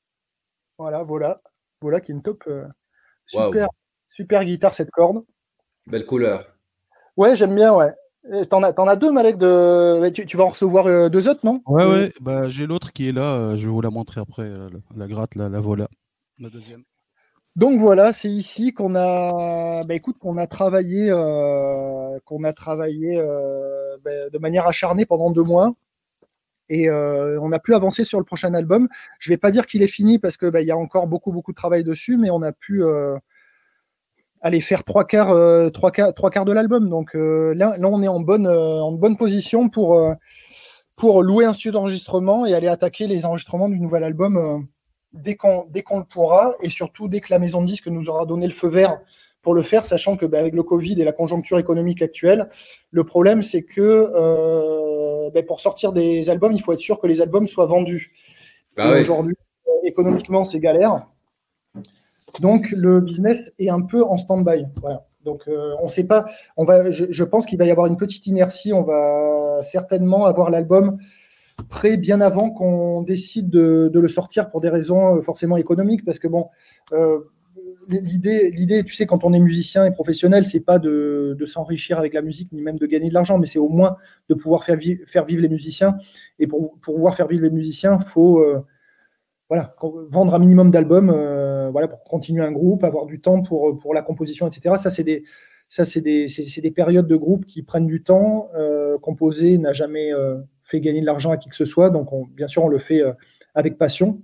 Voilà, 0.79 1.03
voilà. 1.03 1.41
Voilà 1.81 2.01
qui 2.01 2.13
est 2.13 2.15
une 2.15 2.23
top. 2.23 2.45
euh, 2.47 2.67
super, 3.27 3.69
super 4.11 4.45
guitare 4.45 4.75
cette 4.75 4.91
corde. 4.91 5.25
Belle 5.87 6.07
couleur. 6.07 6.47
Ouais, 7.17 7.37
j'aime 7.37 7.55
bien, 7.55 7.75
ouais. 7.75 7.95
T'en 8.51 8.63
as, 8.63 8.75
t'en 8.75 8.87
as 8.87 8.97
deux, 8.97 9.11
Malek, 9.11 9.39
de... 9.39 10.09
tu, 10.11 10.27
tu 10.27 10.37
vas 10.37 10.45
en 10.45 10.49
recevoir 10.49 10.87
euh, 10.87 11.09
deux 11.09 11.29
autres, 11.29 11.45
non? 11.45 11.63
Ouais, 11.67 11.87
ouais, 11.87 12.13
bah, 12.21 12.49
j'ai 12.49 12.67
l'autre 12.67 12.93
qui 12.93 13.09
est 13.09 13.13
là, 13.13 13.35
euh, 13.35 13.57
je 13.57 13.65
vais 13.65 13.73
vous 13.73 13.81
la 13.81 13.89
montrer 13.89 14.21
après, 14.21 14.47
la, 14.47 14.69
la 14.95 15.07
gratte, 15.07 15.35
la, 15.37 15.49
la 15.49 15.61
voilà. 15.61 15.89
La 16.39 16.51
deuxième. 16.51 16.85
Donc 17.57 17.81
voilà, 17.81 18.13
c'est 18.13 18.31
ici 18.31 18.75
qu'on 18.75 18.95
a, 18.95 19.85
bah, 19.85 19.95
écoute, 19.95 20.19
qu'on 20.19 20.37
a 20.37 20.47
travaillé, 20.47 21.11
euh, 21.11 22.19
qu'on 22.27 22.45
a 22.45 22.53
travaillé 22.53 23.19
euh, 23.19 23.97
bah, 24.05 24.29
de 24.31 24.39
manière 24.39 24.67
acharnée 24.67 25.07
pendant 25.07 25.31
deux 25.31 25.43
mois, 25.43 25.75
et 26.71 26.89
euh, 26.89 27.39
on 27.43 27.53
a 27.53 27.59
pu 27.59 27.75
avancer 27.75 28.05
sur 28.05 28.19
le 28.19 28.25
prochain 28.25 28.55
album. 28.55 28.89
Je 29.19 29.29
vais 29.29 29.37
pas 29.37 29.51
dire 29.51 29.67
qu'il 29.67 29.83
est 29.83 29.89
fini 29.89 30.19
parce 30.19 30.37
que 30.37 30.47
bah, 30.47 30.63
y 30.63 30.71
a 30.71 30.77
encore 30.77 31.09
beaucoup 31.09 31.33
beaucoup 31.33 31.51
de 31.51 31.57
travail 31.57 31.85
dessus, 31.85 32.17
mais 32.17 32.31
on 32.31 32.43
a 32.43 32.53
pu 32.53 32.83
euh, 32.85 33.19
aller 34.41 34.61
faire 34.61 34.85
trois 34.85 35.05
quarts, 35.05 35.33
euh, 35.33 35.69
trois 35.69 35.91
quarts, 35.91 36.45
de 36.45 36.53
l'album. 36.53 36.89
Donc 36.89 37.13
là, 37.15 37.77
on 37.83 38.03
est 38.03 38.09
en 38.09 38.21
bonne, 38.21 39.17
position 39.19 39.69
pour 39.69 41.23
louer 41.23 41.45
un 41.45 41.53
studio 41.53 41.73
d'enregistrement 41.73 42.47
et 42.47 42.55
aller 42.55 42.69
attaquer 42.69 43.09
les 43.09 43.27
enregistrements 43.27 43.69
du 43.69 43.81
nouvel 43.81 44.05
album. 44.05 44.67
dès 45.13 45.35
qu'on 45.35 45.67
le 45.73 46.05
pourra 46.05 46.55
et 46.63 46.71
surtout 46.71 47.09
dès 47.09 47.21
que 47.21 47.33
la 47.33 47.41
maison 47.41 47.61
de 47.63 47.67
disques 47.67 47.89
nous 47.89 48.09
aura 48.09 48.27
donné 48.27 48.47
le 48.47 48.53
feu 48.53 48.69
vert 48.69 49.01
pour 49.43 49.55
le 49.55 49.63
faire, 49.63 49.85
sachant 49.85 50.17
que 50.17 50.27
bah, 50.27 50.39
avec 50.39 50.55
le 50.55 50.63
Covid 50.63 51.01
et 51.01 51.05
la 51.05 51.13
conjoncture 51.13 51.59
économique 51.59 52.03
actuelle, 52.03 52.49
le 52.91 53.05
problème 53.05 53.43
c'est 53.43 53.63
que 53.63 53.81
euh, 53.81 55.31
bah, 55.31 55.43
pour 55.43 55.61
sortir 55.61 55.93
des 55.93 56.29
albums, 56.29 56.53
il 56.53 56.63
faut 56.63 56.73
être 56.73 56.81
sûr 56.81 57.01
que 57.01 57.07
les 57.07 57.21
albums 57.21 57.47
soient 57.47 57.67
vendus. 57.67 58.13
Bah 58.77 59.01
aujourd'hui, 59.01 59.37
euh, 59.67 59.71
économiquement, 59.85 60.45
c'est 60.45 60.61
galère. 60.61 61.07
Donc 62.41 62.71
le 62.71 63.01
business 63.01 63.53
est 63.59 63.71
un 63.71 63.81
peu 63.81 64.05
en 64.05 64.17
stand-by. 64.17 64.67
Voilà. 64.81 65.07
Donc 65.25 65.49
euh, 65.49 65.75
on 65.81 65.85
ne 65.85 65.91
sait 65.91 66.07
pas. 66.07 66.27
On 66.57 66.65
va, 66.65 66.91
je, 66.91 67.25
pense 67.25 67.47
qu'il 67.47 67.59
va 67.59 67.65
y 67.65 67.71
avoir 67.71 67.87
une 67.87 67.97
petite 67.97 68.27
inertie. 68.27 68.73
On 68.73 68.83
va 68.83 69.61
certainement 69.63 70.27
avoir 70.27 70.51
l'album 70.51 70.99
prêt 71.69 71.97
bien 71.97 72.21
avant 72.21 72.51
qu'on 72.51 73.03
décide 73.03 73.51
de, 73.51 73.91
le 73.93 74.09
sortir 74.09 74.49
pour 74.49 74.61
des 74.61 74.71
raisons 74.71 75.21
forcément 75.21 75.59
économiques, 75.59 76.05
parce 76.05 76.19
que 76.19 76.29
bon 76.29 76.49
l'idée, 77.89 78.51
l'idée, 78.51 78.85
tu 78.85 78.95
sais, 78.95 79.07
quand 79.07 79.25
on 79.25 79.33
est 79.33 79.39
musicien 79.39 79.85
et 79.85 79.93
professionnel, 79.93 80.47
c'est 80.47 80.61
pas 80.61 80.79
de, 80.79 81.37
s'enrichir 81.47 81.99
avec 81.99 82.15
la 82.15 82.23
musique, 82.23 82.53
ni 82.53 82.63
même 82.63 82.79
de 82.79 82.87
gagner 82.87 83.09
de 83.09 83.15
l'argent, 83.15 83.39
mais 83.39 83.47
c'est 83.47 83.59
au 83.59 83.69
moins 83.69 83.97
de 84.29 84.35
pouvoir 84.35 84.65
faire, 84.65 84.77
vivre 84.77 85.43
les 85.43 85.49
musiciens. 85.49 85.97
Et 86.39 86.47
pour, 86.47 86.79
pouvoir 86.81 87.15
faire 87.15 87.29
vivre 87.29 87.43
les 87.43 87.51
musiciens, 87.51 87.99
faut 88.01 88.41
euh, 88.41 88.61
voilà, 89.49 89.75
vendre 90.11 90.35
un 90.35 90.39
minimum 90.39 90.71
d'albums 90.71 91.11
euh, 91.11 91.71
voilà, 91.71 91.89
pour 91.89 92.05
continuer 92.05 92.45
un 92.45 92.53
groupe, 92.53 92.85
avoir 92.85 93.07
du 93.07 93.21
temps 93.21 93.43
pour, 93.43 93.79
pour 93.79 93.95
la 93.95 94.03
composition, 94.03 94.47
etc. 94.47 94.77
Ça, 94.79 94.91
c'est 94.91 95.05
des, 95.05 95.25
ça, 95.69 95.85
c'est 95.85 96.01
des, 96.01 96.29
c'est, 96.29 96.61
des 96.61 96.71
périodes 96.71 97.07
de 97.07 97.17
groupe 97.17 97.47
qui 97.47 97.63
prennent 97.63 97.87
du 97.87 98.03
temps. 98.03 98.49
Euh, 98.55 98.99
composer 98.99 99.59
n'a 99.59 99.73
jamais 99.73 100.11
fait 100.65 100.81
gagner 100.81 101.01
de 101.01 101.07
l'argent 101.07 101.31
à 101.31 101.37
qui 101.37 101.49
que 101.49 101.57
ce 101.57 101.65
soit, 101.65 101.91
donc 101.91 102.09
bien 102.35 102.49
sûr, 102.49 102.65
on 102.65 102.69
le 102.69 102.79
fait 102.79 103.03
avec 103.55 103.79
passion. 103.79 104.21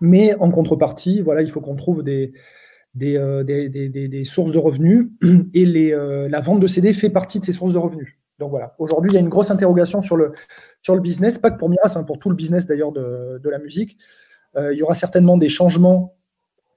Mais 0.00 0.34
en 0.36 0.50
contrepartie, 0.50 1.20
voilà, 1.20 1.42
il 1.42 1.50
faut 1.50 1.60
qu'on 1.60 1.76
trouve 1.76 2.02
des, 2.02 2.32
des, 2.94 3.16
euh, 3.16 3.44
des, 3.44 3.68
des, 3.68 4.24
sources 4.24 4.52
de 4.52 4.58
revenus 4.58 5.08
et 5.54 5.64
les, 5.64 5.92
euh, 5.92 6.28
la 6.28 6.40
vente 6.40 6.60
de 6.60 6.66
CD 6.66 6.92
fait 6.92 7.10
partie 7.10 7.38
de 7.40 7.44
ces 7.44 7.52
sources 7.52 7.72
de 7.72 7.78
revenus. 7.78 8.16
Donc 8.38 8.50
voilà, 8.50 8.74
aujourd'hui, 8.78 9.10
il 9.10 9.14
y 9.14 9.18
a 9.18 9.20
une 9.20 9.28
grosse 9.28 9.50
interrogation 9.50 10.00
sur 10.00 10.16
le, 10.16 10.32
sur 10.80 10.94
le 10.94 11.02
business, 11.02 11.36
pas 11.36 11.50
que 11.50 11.58
pour 11.58 11.68
Miras, 11.68 11.94
hein, 11.96 12.04
pour 12.04 12.18
tout 12.18 12.30
le 12.30 12.34
business 12.34 12.66
d'ailleurs 12.66 12.90
de, 12.90 13.38
de, 13.38 13.50
la 13.50 13.58
musique. 13.58 13.98
Euh, 14.56 14.72
il 14.72 14.78
y 14.78 14.82
aura 14.82 14.94
certainement 14.94 15.36
des 15.36 15.50
changements 15.50 16.16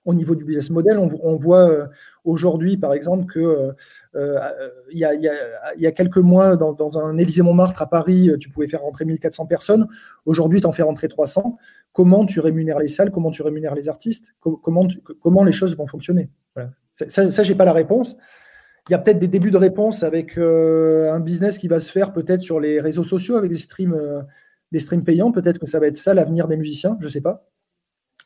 au 0.04 0.14
niveau 0.14 0.36
du 0.36 0.44
business 0.44 0.70
model. 0.70 1.00
On, 1.00 1.38
voit 1.38 1.88
aujourd'hui, 2.26 2.76
par 2.76 2.94
exemple, 2.94 3.26
que 3.32 3.70
il 4.92 5.00
y, 5.00 5.06
a, 5.06 5.14
y, 5.14 5.88
a, 5.88 5.92
quelques 5.94 6.18
mois, 6.18 6.58
dans, 6.58 6.74
dans 6.74 7.00
un 7.00 7.18
Élysée-Montmartre 7.18 7.82
à 7.82 7.90
Paris, 7.90 8.30
tu 8.38 8.50
pouvais 8.50 8.68
faire 8.68 8.82
rentrer 8.82 9.06
1400 9.06 9.46
personnes. 9.46 9.88
Aujourd'hui, 10.26 10.60
tu 10.60 10.68
en 10.68 10.74
fais 10.74 10.84
rentrer 10.84 11.08
300 11.08 11.58
comment 11.94 12.26
tu 12.26 12.40
rémunères 12.40 12.80
les 12.80 12.88
salles, 12.88 13.12
comment 13.12 13.32
tu 13.32 13.42
rémunères 13.44 13.76
les 13.76 13.88
artistes, 13.88 14.36
comment, 14.40 14.88
comment 15.22 15.44
les 15.44 15.52
choses 15.52 15.78
vont 15.78 15.88
fonctionner. 15.88 16.30
Ça, 16.96 17.32
ça 17.32 17.44
j'ai 17.44 17.56
pas 17.56 17.66
la 17.66 17.74
réponse. 17.74 18.18
Il 18.90 18.92
y 18.92 18.96
a 18.96 19.00
peut-être 19.00 19.20
des 19.20 19.30
débuts 19.30 19.52
de 19.52 19.58
réponse 19.58 20.04
avec 20.04 20.38
euh, 20.38 21.12
un 21.14 21.22
business 21.22 21.58
qui 21.58 21.70
va 21.70 21.80
se 21.80 21.90
faire 21.90 22.12
peut-être 22.12 22.42
sur 22.42 22.60
les 22.60 22.82
réseaux 22.82 23.06
sociaux 23.06 23.38
avec 23.38 23.50
des 23.50 23.58
streams, 23.58 23.94
euh, 23.94 24.22
des 24.74 24.80
streams 24.80 25.06
payants. 25.06 25.32
Peut-être 25.32 25.58
que 25.58 25.66
ça 25.66 25.80
va 25.80 25.88
être 25.88 25.96
ça 25.96 26.14
l'avenir 26.14 26.50
des 26.50 26.58
musiciens. 26.58 26.98
Je 27.00 27.08
sais 27.08 27.22
pas. 27.22 27.48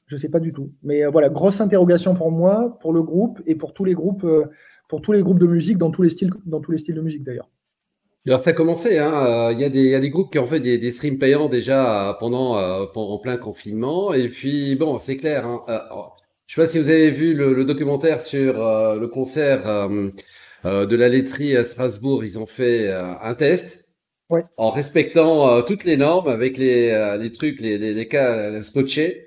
Je 0.08 0.18
sais 0.18 0.30
pas 0.30 0.40
du 0.40 0.54
tout. 0.54 0.74
Mais 0.82 1.06
euh, 1.06 1.10
voilà, 1.12 1.30
grosse 1.30 1.62
interrogation 1.62 2.16
pour 2.16 2.32
moi, 2.32 2.78
pour 2.82 2.92
le 2.92 3.04
groupe 3.04 3.40
et 3.46 3.56
pour 3.56 3.74
tous 3.74 3.86
les 3.86 3.94
groupes, 3.94 4.26
pour 4.90 5.02
tous 5.02 5.12
les 5.12 5.22
groupes 5.22 5.40
de 5.40 5.48
musique 5.48 5.78
dans 5.78 5.92
tous 5.92 6.02
les 6.02 6.10
styles, 6.10 6.32
dans 6.46 6.60
tous 6.60 6.72
les 6.72 6.80
styles 6.80 6.96
de 6.96 7.02
musique 7.02 7.24
d'ailleurs. 7.24 7.50
Alors 8.28 8.42
ça 8.42 8.50
a 8.50 8.54
commencé, 8.54 8.98
hein. 8.98 9.14
Euh, 9.26 9.54
il 9.54 9.60
y, 9.62 9.64
a 9.64 9.70
des, 9.70 9.84
y 9.90 9.96
a 9.96 10.02
des 10.02 10.10
groupes 10.10 10.32
qui 10.34 10.38
ont 10.38 10.46
fait 10.46 10.60
des, 10.60 10.78
des 10.78 10.92
streams 10.92 11.18
payants 11.18 11.48
déjà 11.48 12.10
euh, 12.10 12.14
pendant, 12.20 12.58
euh, 12.58 12.86
en 12.94 13.20
plein 13.20 13.38
confinement. 13.38 14.14
Et 14.14 14.28
puis 14.28 14.76
bon, 14.76 14.98
c'est 14.98 15.16
clair. 15.16 15.46
Hein. 15.46 15.64
je 16.46 16.56
sais 16.56 16.62
pas 16.62 16.68
si 16.68 16.78
vous 16.78 16.90
avez 16.90 17.10
vu 17.12 17.34
le, 17.34 17.64
documentaire 17.64 18.20
sur 18.20 18.56
le 18.56 19.08
concert 19.08 19.64
de 20.66 20.96
la 20.96 21.10
laiterie 21.10 21.56
à 21.56 21.64
Strasbourg. 21.64 22.26
Ils 22.26 22.38
ont 22.38 22.48
fait 22.48 22.92
un 22.92 23.34
test 23.34 23.86
ouais. 24.30 24.44
en 24.58 24.72
respectant 24.72 25.62
toutes 25.62 25.86
les 25.86 25.96
normes 25.96 26.28
avec 26.28 26.58
les, 26.58 27.18
les 27.20 27.32
trucs, 27.32 27.62
les, 27.62 27.78
les, 27.78 27.94
les 27.94 28.08
cas 28.10 28.62
scotchés. 28.62 29.27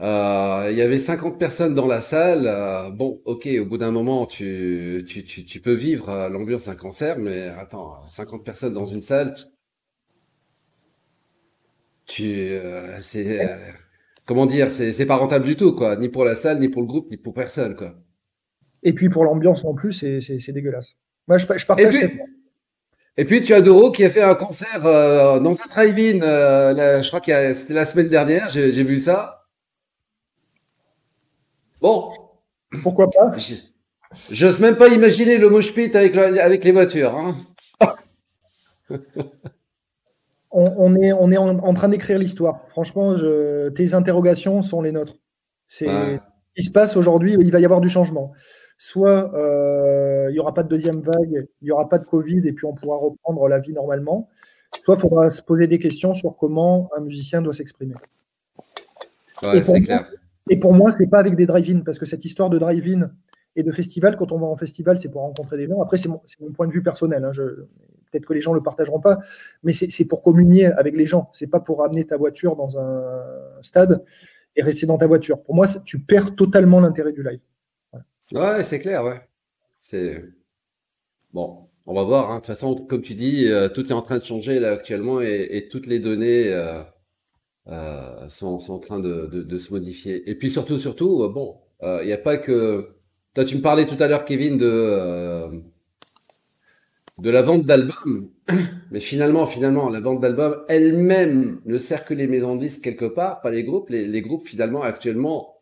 Euh, 0.00 0.68
il 0.70 0.78
y 0.78 0.82
avait 0.82 0.98
50 0.98 1.38
personnes 1.38 1.74
dans 1.74 1.86
la 1.86 2.00
salle. 2.00 2.46
Euh, 2.46 2.90
bon, 2.90 3.20
ok, 3.24 3.48
au 3.60 3.64
bout 3.64 3.78
d'un 3.78 3.90
moment, 3.90 4.26
tu, 4.26 5.04
tu, 5.08 5.24
tu, 5.24 5.44
tu 5.44 5.60
peux 5.60 5.72
vivre 5.72 6.08
euh, 6.08 6.28
l'ambiance 6.28 6.66
d'un 6.66 6.76
concert, 6.76 7.18
mais 7.18 7.48
attends, 7.48 7.94
50 8.08 8.44
personnes 8.44 8.74
dans 8.74 8.86
une 8.86 9.00
salle, 9.00 9.34
tu, 12.06 12.58
c'est, 13.00 13.48
comment 14.26 14.46
dire, 14.46 14.70
c'est, 14.70 14.92
c'est 14.92 15.04
pas 15.04 15.16
rentable 15.16 15.44
du 15.44 15.56
tout, 15.56 15.74
quoi, 15.74 15.96
ni 15.96 16.08
pour 16.08 16.24
la 16.24 16.36
salle, 16.36 16.58
ni 16.58 16.68
pour 16.68 16.80
le 16.80 16.88
groupe, 16.88 17.10
ni 17.10 17.18
pour 17.18 17.34
personne, 17.34 17.74
quoi. 17.76 17.94
Et 18.82 18.92
puis 18.92 19.10
pour 19.10 19.24
l'ambiance 19.24 19.64
en 19.64 19.74
plus, 19.74 19.92
c'est, 19.92 20.20
c'est, 20.20 20.38
c'est 20.38 20.52
dégueulasse. 20.52 20.94
Moi, 21.26 21.36
je, 21.38 21.46
je 21.54 21.66
partage. 21.66 21.94
Et 21.96 22.08
puis, 22.08 22.20
et 23.18 23.24
puis 23.24 23.42
tu 23.42 23.52
as 23.52 23.60
Doro 23.60 23.90
qui 23.90 24.04
a 24.04 24.10
fait 24.10 24.22
un 24.22 24.36
concert 24.36 24.80
dans 24.80 25.50
un 25.50 25.66
drive-in. 25.68 26.20
je 27.02 27.08
crois 27.08 27.20
que 27.20 27.52
c'était 27.52 27.74
la 27.74 27.84
semaine 27.84 28.08
dernière. 28.08 28.48
J'ai, 28.48 28.70
j'ai 28.70 28.84
vu 28.84 28.98
ça. 29.00 29.37
Bon. 31.80 32.12
Pourquoi 32.82 33.08
pas? 33.10 33.32
J'ose 34.30 34.60
même 34.60 34.76
pas 34.76 34.88
imaginer 34.88 35.38
le 35.38 35.48
mosh 35.48 35.74
pit 35.74 35.94
avec, 35.94 36.16
avec 36.16 36.64
les 36.64 36.72
voitures. 36.72 37.14
Hein. 37.14 37.36
on, 40.50 40.96
est, 40.96 41.12
on 41.12 41.30
est 41.30 41.36
en, 41.36 41.74
train 41.74 41.88
d'écrire 41.88 42.18
l'histoire. 42.18 42.66
Franchement, 42.68 43.14
tes 43.74 43.94
interrogations 43.94 44.62
sont 44.62 44.82
les 44.82 44.92
nôtres. 44.92 45.18
C'est 45.66 45.86
ce 45.86 46.18
qui 46.56 46.62
se 46.62 46.70
passe 46.70 46.96
aujourd'hui. 46.96 47.36
Il 47.38 47.52
va 47.52 47.60
y 47.60 47.64
avoir 47.64 47.80
du 47.80 47.88
changement. 47.88 48.32
Soit 48.78 49.34
euh, 49.34 50.28
il 50.30 50.34
n'y 50.34 50.38
aura 50.38 50.54
pas 50.54 50.62
de 50.62 50.68
deuxième 50.68 51.00
vague, 51.00 51.48
il 51.60 51.64
n'y 51.64 51.72
aura 51.72 51.88
pas 51.88 51.98
de 51.98 52.04
Covid 52.04 52.46
et 52.46 52.52
puis 52.52 52.64
on 52.64 52.74
pourra 52.74 52.96
reprendre 52.96 53.48
la 53.48 53.58
vie 53.58 53.72
normalement. 53.72 54.28
Soit 54.84 54.94
il 54.94 55.00
faudra 55.00 55.30
se 55.30 55.42
poser 55.42 55.66
des 55.66 55.80
questions 55.80 56.14
sur 56.14 56.36
comment 56.36 56.88
un 56.96 57.00
musicien 57.00 57.42
doit 57.42 57.52
s'exprimer. 57.52 57.94
Ouais, 59.42 59.62
c'est 59.62 59.82
clair. 59.82 60.08
Et 60.50 60.58
pour 60.60 60.74
moi, 60.74 60.92
c'est 60.96 61.06
pas 61.06 61.18
avec 61.18 61.36
des 61.36 61.46
drive-in, 61.46 61.80
parce 61.80 61.98
que 61.98 62.06
cette 62.06 62.24
histoire 62.24 62.50
de 62.50 62.58
drive-in 62.58 63.10
et 63.56 63.62
de 63.62 63.72
festival, 63.72 64.16
quand 64.16 64.32
on 64.32 64.38
va 64.38 64.46
en 64.46 64.56
festival, 64.56 64.98
c'est 64.98 65.10
pour 65.10 65.22
rencontrer 65.22 65.56
des 65.56 65.66
gens. 65.66 65.80
Après, 65.82 65.98
c'est 65.98 66.08
mon, 66.08 66.20
point 66.54 66.66
de 66.66 66.72
vue 66.72 66.82
personnel. 66.82 67.24
Hein. 67.24 67.32
Peut-être 68.10 68.24
que 68.24 68.32
les 68.32 68.40
gens 68.40 68.52
ne 68.52 68.56
le 68.56 68.62
partageront 68.62 69.00
pas, 69.00 69.18
mais 69.62 69.72
c'est 69.72 70.04
pour 70.06 70.22
communier 70.22 70.66
avec 70.66 70.96
les 70.96 71.06
gens. 71.06 71.28
C'est 71.32 71.46
pas 71.46 71.60
pour 71.60 71.84
amener 71.84 72.04
ta 72.04 72.16
voiture 72.16 72.56
dans 72.56 72.78
un 72.78 73.62
stade 73.62 74.04
et 74.56 74.62
rester 74.62 74.86
dans 74.86 74.98
ta 74.98 75.06
voiture. 75.06 75.42
Pour 75.42 75.54
moi, 75.54 75.66
tu 75.84 75.98
perds 75.98 76.34
totalement 76.34 76.80
l'intérêt 76.80 77.12
du 77.12 77.22
live. 77.22 77.40
Ouais, 78.32 78.62
c'est 78.62 78.78
clair, 78.78 79.04
ouais. 79.04 79.20
C'est 79.78 80.22
bon. 81.32 81.68
On 81.86 81.94
va 81.94 82.04
voir. 82.04 82.30
Hein. 82.30 82.36
De 82.36 82.40
toute 82.40 82.46
façon, 82.46 82.74
comme 82.74 83.00
tu 83.00 83.14
dis, 83.14 83.46
euh, 83.46 83.68
tout 83.68 83.86
est 83.86 83.92
en 83.92 84.02
train 84.02 84.18
de 84.18 84.24
changer 84.24 84.60
là 84.60 84.72
actuellement 84.72 85.20
et, 85.20 85.68
toutes 85.70 85.86
les 85.86 85.98
données. 85.98 86.52
Euh, 86.52 86.82
euh, 87.70 88.28
sont, 88.28 88.58
en 88.70 88.78
train 88.78 88.98
de, 88.98 89.56
se 89.56 89.72
modifier. 89.72 90.28
Et 90.30 90.34
puis 90.34 90.50
surtout, 90.50 90.78
surtout, 90.78 91.22
euh, 91.22 91.28
bon, 91.28 91.56
il 91.82 91.88
euh, 91.88 92.04
n'y 92.04 92.12
a 92.12 92.18
pas 92.18 92.36
que. 92.36 92.90
Toi, 93.34 93.44
tu 93.44 93.56
me 93.56 93.62
parlais 93.62 93.86
tout 93.86 93.96
à 94.00 94.08
l'heure, 94.08 94.24
Kevin, 94.24 94.56
de 94.56 94.66
euh, 94.66 95.48
de 97.18 97.30
la 97.30 97.42
vente 97.42 97.66
d'albums, 97.66 98.30
mais 98.90 99.00
finalement, 99.00 99.46
finalement, 99.46 99.90
la 99.90 100.00
vente 100.00 100.20
d'albums 100.20 100.56
elle-même 100.68 101.60
ne 101.66 101.76
sert 101.76 102.04
que 102.04 102.14
les 102.14 102.26
maisons 102.26 102.56
de 102.56 102.60
disques 102.60 102.82
quelque 102.82 103.04
part, 103.04 103.40
pas 103.40 103.50
les 103.50 103.64
groupes. 103.64 103.90
Les, 103.90 104.22
groupes, 104.22 104.46
finalement, 104.46 104.82
actuellement, 104.82 105.56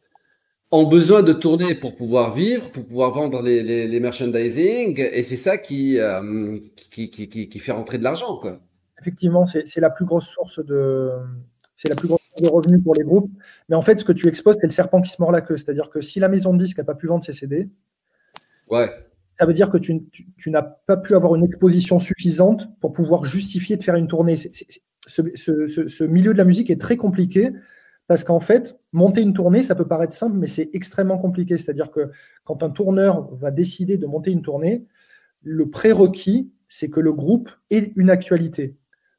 ont 0.71 0.87
besoin 0.87 1.23
de 1.23 1.33
tourner 1.33 1.75
pour 1.75 1.97
pouvoir 1.97 2.35
vivre, 2.35 2.71
pour 2.71 2.85
pouvoir 2.85 3.13
vendre 3.13 3.43
les, 3.43 3.63
les, 3.63 4.01
merchandising, 4.01 5.01
et 5.01 5.23
c'est 5.23 5.37
ça 5.37 5.57
qui, 5.57 5.99
qui, 6.91 7.11
qui, 7.11 7.49
qui, 7.49 7.59
fait 7.59 7.73
rentrer 7.73 7.99
de 7.99 8.05
l'argent. 8.05 8.41
Effectivement, 9.01 9.47
c'est 9.47 9.81
la 9.81 9.91
plus 9.91 10.05
grosse 10.05 10.29
source 10.29 10.65
de, 10.65 11.11
c'est 11.77 11.89
la 11.89 11.95
plus 11.95 12.09
grosse 12.09 12.23
source 12.23 12.43
de 12.43 12.49
revenus 12.49 12.83
pour 12.83 12.95
les 12.95 13.05
groupes. 13.05 13.31
Mais 13.69 13.77
en 13.77 13.83
fait, 13.83 14.01
ce 14.01 14.05
que 14.05 14.13
tu 14.13 14.29
exposes, 14.29 14.57
c'est 14.61 14.67
le 14.67 14.73
serpent 14.73 15.01
qui 15.03 15.11
se 15.11 15.21
mord 15.21 15.31
la 15.31 15.43
queue. 15.43 15.57
C'est-à-dire 15.57 15.91
que 15.91 16.01
si 16.01 16.19
la 16.19 16.29
maison 16.29 16.53
de 16.55 16.59
disque 16.59 16.79
n'a 16.79 16.85
pas 16.85 16.95
pu 16.95 17.07
vendre 17.07 17.23
ses 17.23 17.35
CD, 17.35 17.69
ouais. 18.71 18.89
ça 19.39 19.47
veut 19.47 19.53
dire 19.53 19.71
que 19.71 19.77
tu, 19.77 20.01
n'as 20.47 20.63
pas 20.63 20.97
pu 20.97 21.15
avoir 21.15 21.35
une 21.35 21.45
exposition 21.45 21.99
suffisante 21.99 22.69
pour 22.81 22.93
pouvoir 22.93 23.25
justifier 23.25 23.77
de 23.77 23.85
faire 23.85 23.97
une 23.97 24.09
tournée. 24.09 24.37
ce, 24.37 26.05
milieu 26.05 26.33
de 26.33 26.39
la 26.39 26.45
musique 26.45 26.71
est 26.71 26.81
très 26.81 26.97
compliqué 26.97 27.53
parce 28.09 28.25
qu'en 28.25 28.41
fait, 28.41 28.79
monter 28.93 29.21
une 29.21 29.35
tournée, 29.35 29.63
ça 29.63 29.75
peut 29.75 29.87
paraître 29.87 30.15
simple, 30.15 30.37
mais 30.37 30.47
c'est 30.47 30.71
extrêmement 30.73 31.19
compliqué. 31.19 31.59
C'est-à-dire 31.59 31.91
que 31.91 32.11
quand 32.45 32.63
un 32.63 32.71
tourneur 32.71 33.35
va 33.35 33.51
décider 33.51 33.99
de 33.99 34.07
monter 34.07 34.31
une 34.31 34.43
tournée, 34.43 34.87
le 35.43 35.69
prérequis, 35.69 36.51
c'est 36.69 36.89
que 36.89 37.01
le 37.01 37.13
groupe 37.13 37.51
ait 37.71 37.93
une 37.97 38.11
actualité 38.11 38.77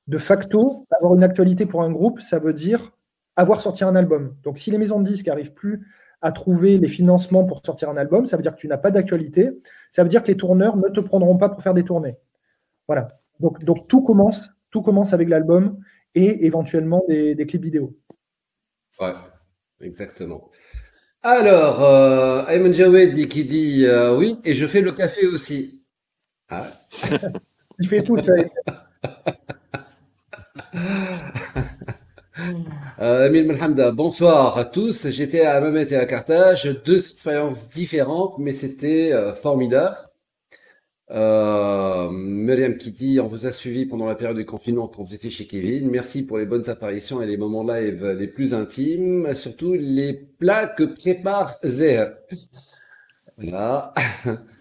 de 0.08 0.18
facto, 0.18 0.86
avoir 0.92 1.16
une 1.16 1.24
actualité 1.24 1.66
pour 1.66 1.84
un 1.84 1.92
groupe, 1.92 2.22
ça 2.22 2.40
veut 2.40 2.54
dire 2.54 2.94
avoir 3.36 3.62
sorti 3.62 3.84
un 3.84 3.96
album. 3.96 4.36
Donc, 4.44 4.58
si 4.58 4.72
les 4.72 4.78
maisons 4.78 5.00
de 5.00 5.06
disques 5.06 5.28
n'arrivent 5.28 5.54
plus 5.54 5.88
à 6.22 6.32
trouver 6.32 6.78
les 6.78 6.88
financements 6.88 7.46
pour 7.46 7.62
sortir 7.64 7.90
un 7.90 7.98
album, 7.98 8.26
ça 8.26 8.36
veut 8.36 8.44
dire 8.44 8.56
que 8.56 8.60
tu 8.60 8.68
n'as 8.68 8.78
pas 8.78 8.90
d'actualité. 8.90 9.52
Ça 9.92 10.04
veut 10.04 10.10
dire 10.10 10.24
que 10.24 10.30
les 10.30 10.38
tourneurs 10.38 10.76
ne 10.76 10.90
te 10.90 11.00
prendront 11.00 11.38
pas 11.38 11.50
pour 11.50 11.62
faire 11.62 11.76
des 11.76 11.84
tournées. 11.84 12.18
Voilà. 12.88 13.10
Donc, 13.40 13.64
donc 13.64 13.88
tout 13.88 14.02
commence, 14.02 14.50
tout 14.72 14.82
commence 14.82 15.14
avec 15.14 15.30
l'album 15.30 15.80
et 16.16 16.46
éventuellement 16.46 17.04
des, 17.08 17.36
clips 17.46 17.64
vidéo. 17.64 17.96
Ouais, 19.00 19.14
exactement. 19.82 20.50
Alors, 21.22 21.84
euh, 21.84 22.46
Ayman 22.48 22.74
Jawed 22.74 23.28
qui 23.28 23.44
dit 23.44 23.86
euh, 23.86 24.18
oui, 24.18 24.40
et 24.44 24.56
je 24.56 24.66
fais 24.66 24.82
le 24.82 24.94
café 24.94 25.28
aussi. 25.28 25.84
Ah. 26.50 26.66
Il 27.80 27.88
fait 27.88 28.02
tout 28.02 28.18
ça. 28.24 28.34
Euh, 33.00 33.26
Emile 33.28 33.48
Melhamda, 33.48 33.92
bonsoir 33.92 34.60
à 34.60 34.66
tous. 34.66 35.10
J'étais 35.10 35.42
à 35.42 35.60
Mamet 35.60 35.88
et 35.92 35.96
à 35.96 36.06
Carthage, 36.06 36.66
deux 36.86 36.98
expériences 36.98 37.68
différentes, 37.68 38.38
mais 38.38 38.52
c'était 38.52 39.12
euh, 39.12 39.34
formidable. 39.34 39.96
Euh, 41.10 42.10
Myriam 42.12 42.76
on 43.22 43.28
vous 43.28 43.48
a 43.48 43.52
suivi 43.52 43.88
pendant 43.88 44.06
la 44.06 44.14
période 44.14 44.38
de 44.38 44.44
confinement 44.44 44.88
quand 44.88 45.04
vous 45.04 45.16
étiez 45.16 45.32
chez 45.32 45.48
Kevin. 45.48 45.90
Merci 45.90 46.26
pour 46.26 46.38
les 46.38 46.46
bonnes 46.46 46.70
apparitions 46.70 47.22
et 47.22 47.26
les 47.26 47.38
moments 47.38 47.64
live 47.64 48.06
les 48.06 48.28
plus 48.28 48.54
intimes, 48.54 49.34
surtout 49.34 49.74
les 49.74 50.14
plats 50.14 50.68
que 50.68 50.84
prépare 50.84 51.56
Zer. 51.64 52.18
Voilà. 53.38 53.94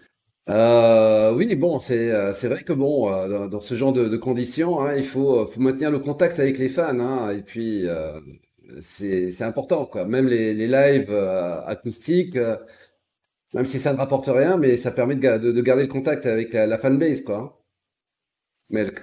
Euh, 0.49 1.33
oui, 1.33 1.53
bon, 1.55 1.77
c'est 1.79 2.09
euh, 2.11 2.31
c'est 2.31 2.47
vrai 2.47 2.63
que 2.63 2.71
bon, 2.71 3.11
euh, 3.11 3.47
dans, 3.49 3.59
ce 3.59 3.75
genre 3.75 3.91
de, 3.91 4.15
conditions, 4.15 4.79
hein, 4.81 4.95
il 4.95 5.03
faut, 5.03 5.45
faut 5.45 5.59
maintenir 5.59 5.91
le 5.91 5.99
contact 5.99 6.39
avec 6.39 6.57
les 6.57 6.69
fans, 6.69 6.97
hein, 6.99 7.31
et 7.31 7.41
puis 7.43 7.85
euh, 7.85 8.19
c'est 8.81 9.31
c'est 9.31 9.43
important, 9.43 9.85
quoi. 9.85 10.05
Même 10.05 10.27
les, 10.27 10.53
les 10.53 10.67
lives 10.67 11.11
euh, 11.11 11.61
acoustiques, 11.65 12.37
euh, 12.37 12.55
même 13.53 13.65
si 13.65 13.79
ça 13.79 13.93
ne 13.93 13.97
rapporte 13.97 14.27
rien, 14.27 14.57
mais 14.57 14.77
ça 14.77 14.91
permet 14.91 15.15
de, 15.17 15.37
de, 15.37 15.51
de 15.51 15.61
garder 15.61 15.83
le 15.83 15.89
contact 15.89 16.25
avec 16.25 16.53
la, 16.53 16.77
fanbase, 16.77 17.21
quoi. 17.23 17.37
hein. 17.39 17.53
Melk. 18.69 19.01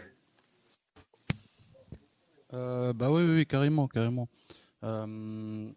Euh, 2.53 2.93
bah 2.93 3.11
oui, 3.11 3.23
oui, 3.25 3.47
carrément, 3.47 3.89
carrément. 3.89 4.29
Euh, 4.85 5.71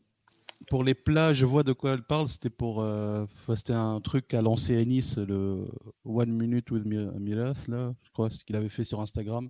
pour 0.69 0.83
les 0.83 0.93
plats, 0.95 1.33
je 1.33 1.45
vois 1.45 1.63
de 1.63 1.73
quoi 1.73 1.91
elle 1.91 2.03
parle. 2.03 2.29
C'était 2.29 2.49
pour, 2.49 2.81
euh, 2.81 3.25
c'était 3.55 3.73
un 3.73 3.99
truc 4.01 4.27
qu'a 4.27 4.41
lancé 4.41 4.73
Ennis, 4.75 5.15
le 5.17 5.65
One 6.05 6.31
Minute 6.31 6.71
with 6.71 6.85
Mi- 6.85 7.09
Mirath, 7.19 7.67
là, 7.67 7.93
je 8.03 8.09
crois, 8.11 8.29
ce 8.29 8.43
qu'il 8.43 8.55
avait 8.55 8.69
fait 8.69 8.83
sur 8.83 8.99
Instagram. 9.01 9.49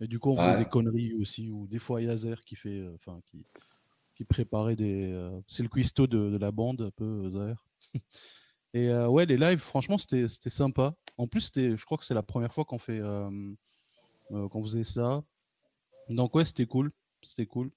Et 0.00 0.08
du 0.08 0.18
coup, 0.18 0.30
on 0.30 0.36
Ouais. 0.36 0.58
des 0.58 0.66
conneries 0.66 1.14
aussi, 1.14 1.50
ou 1.50 1.66
des 1.68 1.78
fois 1.78 2.02
Yazer 2.02 2.44
qui 2.44 2.56
fait, 2.56 2.80
euh, 2.80 2.94
enfin, 2.96 3.20
qui, 3.26 3.46
qui 4.12 4.24
préparait 4.24 4.76
des. 4.76 5.12
euh, 5.12 5.40
c'est 5.48 5.62
le 5.62 5.68
cuistot 5.68 6.06
de, 6.06 6.30
de 6.30 6.38
la 6.38 6.52
bande, 6.52 6.82
un 6.82 6.90
peu, 6.90 7.30
Zaher. 7.30 7.54
Et 8.74 8.90
ouais, 8.90 9.26
les 9.26 9.36
lives, 9.36 9.58
franchement, 9.58 9.98
c'était 9.98 10.28
c'était 10.28 10.50
sympa. 10.50 10.94
En 11.18 11.26
plus, 11.28 11.42
c'était, 11.42 11.76
je 11.76 11.84
crois 11.84 11.98
que 11.98 12.04
c'est 12.06 12.14
la 12.14 12.22
première 12.22 12.52
fois 12.54 12.64
qu'on 12.64 12.78
fait, 12.78 13.00
qu'on 14.30 14.62
faisait 14.62 14.84
ça. 14.84 15.22
Donc 16.08 16.34
ouais, 16.34 16.44
c'était 16.44 16.66
cool, 16.66 16.92
c'était 17.22 17.46
cool. 17.46 17.70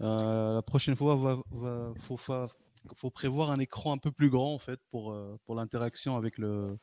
Euh, 0.00 0.54
la 0.54 0.62
prochaine 0.62 0.94
fois, 0.96 1.16
va, 1.16 1.38
va- 1.50 1.92
faut, 2.00 2.16
fa- 2.16 2.48
faut 2.94 3.10
prévoir 3.10 3.50
un 3.50 3.58
écran 3.58 3.92
un 3.92 3.98
peu 3.98 4.12
plus 4.12 4.30
grand 4.30 4.54
en 4.54 4.58
fait 4.58 4.80
pour, 4.90 5.12
euh, 5.12 5.36
pour 5.44 5.54
l'interaction 5.56 6.16
avec 6.16 6.38
le, 6.38 6.78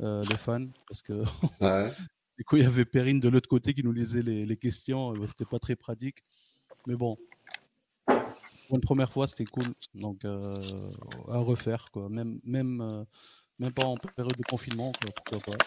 euh, 0.00 0.22
les 0.24 0.36
fans, 0.36 0.66
parce 0.88 1.02
que 1.02 1.12
Ouais. 1.60 1.90
du 2.38 2.44
coup 2.44 2.56
il 2.56 2.62
y 2.62 2.66
avait 2.66 2.84
Perrine 2.84 3.20
de 3.20 3.28
l'autre 3.28 3.48
côté 3.48 3.72
qui 3.74 3.82
nous 3.82 3.92
lisait 3.92 4.22
les, 4.22 4.44
les 4.44 4.56
questions, 4.56 5.14
c'était 5.26 5.46
pas 5.50 5.58
très 5.58 5.76
pratique. 5.76 6.22
Mais 6.86 6.96
bon, 6.96 7.16
pour 8.06 8.74
une 8.76 8.80
première 8.80 9.12
fois, 9.12 9.26
c'était 9.26 9.44
cool, 9.44 9.72
donc 9.94 10.24
euh, 10.24 10.90
à 11.28 11.38
refaire 11.38 11.86
quoi. 11.90 12.08
Même 12.08 12.38
même 12.44 13.06
même 13.58 13.72
pas 13.72 13.86
en 13.86 13.96
période 13.96 14.36
de 14.36 14.42
confinement, 14.44 14.92
quoi, 15.00 15.10
pourquoi 15.14 15.56
pas. 15.56 15.64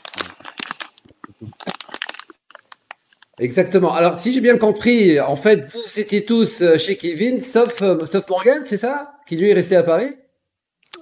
Exactement. 3.40 3.94
Alors, 3.94 4.16
si 4.16 4.32
j'ai 4.32 4.42
bien 4.42 4.58
compris, 4.58 5.20
en 5.20 5.36
fait, 5.36 5.68
vous 5.74 6.00
étiez 6.00 6.24
tous 6.24 6.62
euh, 6.62 6.78
chez 6.78 6.96
Kevin, 6.96 7.42
sauf, 7.42 7.82
euh, 7.82 8.06
sauf 8.06 8.28
Morgan, 8.30 8.64
c'est 8.66 8.78
ça? 8.78 9.16
Qui 9.28 9.36
lui 9.36 9.50
est 9.50 9.54
resté 9.54 9.76
à 9.76 9.84
Paris? 9.84 10.08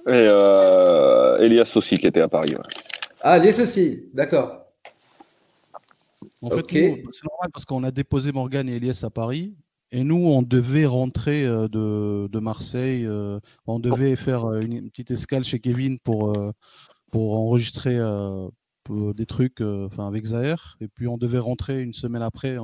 Et 0.06 0.10
euh, 0.10 1.38
Elias 1.38 1.72
aussi 1.76 1.96
qui 1.96 2.06
était 2.06 2.20
à 2.20 2.28
Paris. 2.28 2.54
ouais. 2.54 2.62
Ah, 3.20 3.38
les 3.38 3.60
aussi, 3.60 4.04
d'accord. 4.12 4.66
En 6.42 6.48
Ok. 6.48 6.72
fait, 6.72 7.02
c'est 7.12 7.24
normal 7.24 7.50
parce 7.52 7.64
qu'on 7.64 7.84
a 7.84 7.90
déposé 7.90 8.32
Morgan 8.32 8.68
et 8.68 8.76
Elias 8.76 9.02
à 9.04 9.10
Paris. 9.10 9.54
Et 9.92 10.02
nous, 10.02 10.26
on 10.26 10.42
devait 10.42 10.86
rentrer 10.86 11.44
de, 11.44 12.26
de 12.26 12.38
Marseille. 12.40 13.06
euh, 13.06 13.38
on 13.66 13.78
devait 13.78 14.16
faire 14.16 14.52
une, 14.54 14.72
une 14.72 14.90
petite 14.90 15.12
escale 15.12 15.44
chez 15.44 15.60
Kevin 15.60 16.00
pour, 16.00 16.36
pour 17.12 17.38
enregistrer 17.38 17.96
euh, 17.96 18.48
des 18.90 19.26
trucs 19.26 19.60
euh, 19.60 19.86
enfin, 19.86 20.06
avec 20.06 20.24
Zahir. 20.26 20.76
Et 20.80 20.88
puis, 20.88 21.08
on 21.08 21.16
devait 21.18 21.38
rentrer 21.38 21.80
une 21.80 21.92
semaine 21.92 22.22
après. 22.22 22.56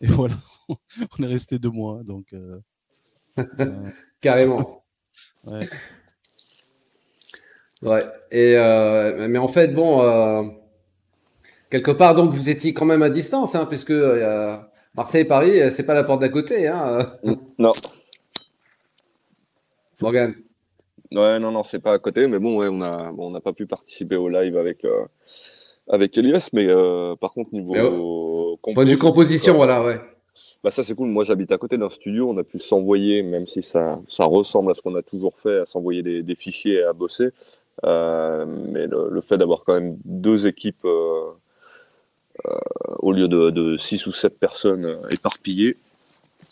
Et 0.00 0.06
voilà, 0.06 0.34
on 0.68 1.22
est 1.22 1.26
resté 1.26 1.58
deux 1.58 1.70
mois. 1.70 2.02
Donc, 2.04 2.26
euh, 2.32 2.58
euh, 3.38 3.90
Carrément. 4.20 4.84
ouais. 5.44 5.68
Ouais. 7.82 8.02
Et 8.30 8.56
euh, 8.56 9.26
mais 9.28 9.38
en 9.38 9.48
fait, 9.48 9.68
bon, 9.68 10.02
euh, 10.02 10.42
quelque 11.70 11.90
part, 11.90 12.14
donc 12.14 12.32
vous 12.32 12.50
étiez 12.50 12.74
quand 12.74 12.84
même 12.84 13.02
à 13.02 13.08
distance, 13.08 13.54
hein, 13.54 13.66
puisque 13.66 13.90
euh, 13.90 14.56
Marseille 14.94 15.24
Paris, 15.24 15.60
euh, 15.60 15.70
c'est 15.70 15.84
pas 15.84 15.94
la 15.94 16.04
porte 16.04 16.20
d'à 16.20 16.28
côté, 16.28 16.68
hein, 16.68 17.08
euh, 17.24 17.34
Non, 17.58 17.72
Morgan. 20.00 20.34
Ouais, 21.12 21.38
non, 21.38 21.50
non, 21.52 21.62
c'est 21.62 21.78
pas 21.78 21.92
à 21.92 21.98
côté, 21.98 22.26
mais 22.26 22.38
bon, 22.38 22.58
ouais, 22.58 22.68
on 22.70 22.80
a, 22.82 23.10
bon, 23.12 23.28
on 23.28 23.30
n'a 23.30 23.40
pas 23.40 23.52
pu 23.52 23.66
participer 23.66 24.16
au 24.16 24.28
live 24.28 24.56
avec, 24.56 24.84
euh, 24.84 25.04
avec 25.88 26.16
Elias, 26.18 26.50
mais 26.52 26.66
euh, 26.66 27.16
par 27.16 27.32
contre, 27.32 27.52
niveau 27.54 28.58
compos, 28.62 28.84
de 28.84 28.90
vue 28.90 28.98
composition, 28.98 29.54
voilà, 29.54 29.82
ouais. 29.82 30.00
Bah 30.62 30.70
ça 30.70 30.84
c'est 30.84 30.94
cool. 30.94 31.08
Moi 31.08 31.24
j'habite 31.24 31.52
à 31.52 31.56
côté 31.58 31.78
d'un 31.78 31.88
studio. 31.88 32.28
On 32.28 32.36
a 32.36 32.44
pu 32.44 32.58
s'envoyer, 32.58 33.22
même 33.22 33.46
si 33.46 33.62
ça, 33.62 33.98
ça 34.10 34.26
ressemble 34.26 34.70
à 34.70 34.74
ce 34.74 34.82
qu'on 34.82 34.94
a 34.94 35.00
toujours 35.02 35.38
fait, 35.38 35.60
à 35.60 35.64
s'envoyer 35.64 36.02
des, 36.02 36.22
des 36.22 36.34
fichiers 36.34 36.74
et 36.80 36.82
à 36.82 36.92
bosser. 36.92 37.30
Euh, 37.84 38.44
mais 38.46 38.86
le, 38.86 39.08
le 39.10 39.20
fait 39.22 39.38
d'avoir 39.38 39.64
quand 39.64 39.72
même 39.72 39.96
deux 40.04 40.46
équipes 40.46 40.84
au 42.98 43.12
lieu 43.12 43.26
de, 43.26 43.48
de 43.48 43.76
six 43.78 44.06
ou 44.06 44.12
sept 44.12 44.38
personnes 44.38 44.98
éparpillées, 45.12 45.76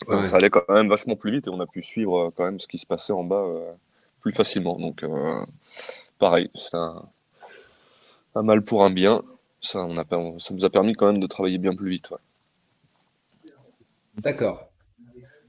Ouais. 0.07 0.23
ça 0.23 0.37
allait 0.37 0.49
quand 0.49 0.63
même 0.69 0.87
vachement 0.87 1.17
plus 1.17 1.29
vite 1.29 1.47
et 1.47 1.49
on 1.49 1.59
a 1.59 1.67
pu 1.67 1.81
suivre 1.83 2.31
quand 2.35 2.45
même 2.45 2.59
ce 2.59 2.67
qui 2.69 2.77
se 2.77 2.85
passait 2.87 3.11
en 3.11 3.25
bas 3.25 3.45
plus 4.19 4.31
facilement. 4.31 4.77
Donc 4.79 5.03
euh, 5.03 5.45
pareil, 6.17 6.49
c'est 6.55 6.77
un, 6.77 7.03
mal 8.35 8.63
pour 8.63 8.83
un 8.83 8.89
bien. 8.89 9.21
Ça, 9.61 9.79
on 9.79 9.97
a, 9.97 10.05
ça 10.39 10.53
nous 10.53 10.65
a 10.65 10.69
permis 10.69 10.93
quand 10.93 11.07
même 11.07 11.17
de 11.17 11.27
travailler 11.27 11.57
bien 11.57 11.75
plus 11.75 11.89
vite. 11.89 12.13
D'accord. 14.17 14.69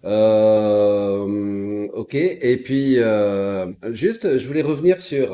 Euh, 0.05 1.87
ok. 1.93 2.15
Et 2.15 2.57
puis, 2.57 2.99
euh, 2.99 3.67
juste, 3.91 4.39
je 4.39 4.47
voulais 4.47 4.63
revenir 4.63 5.01
sur, 5.01 5.31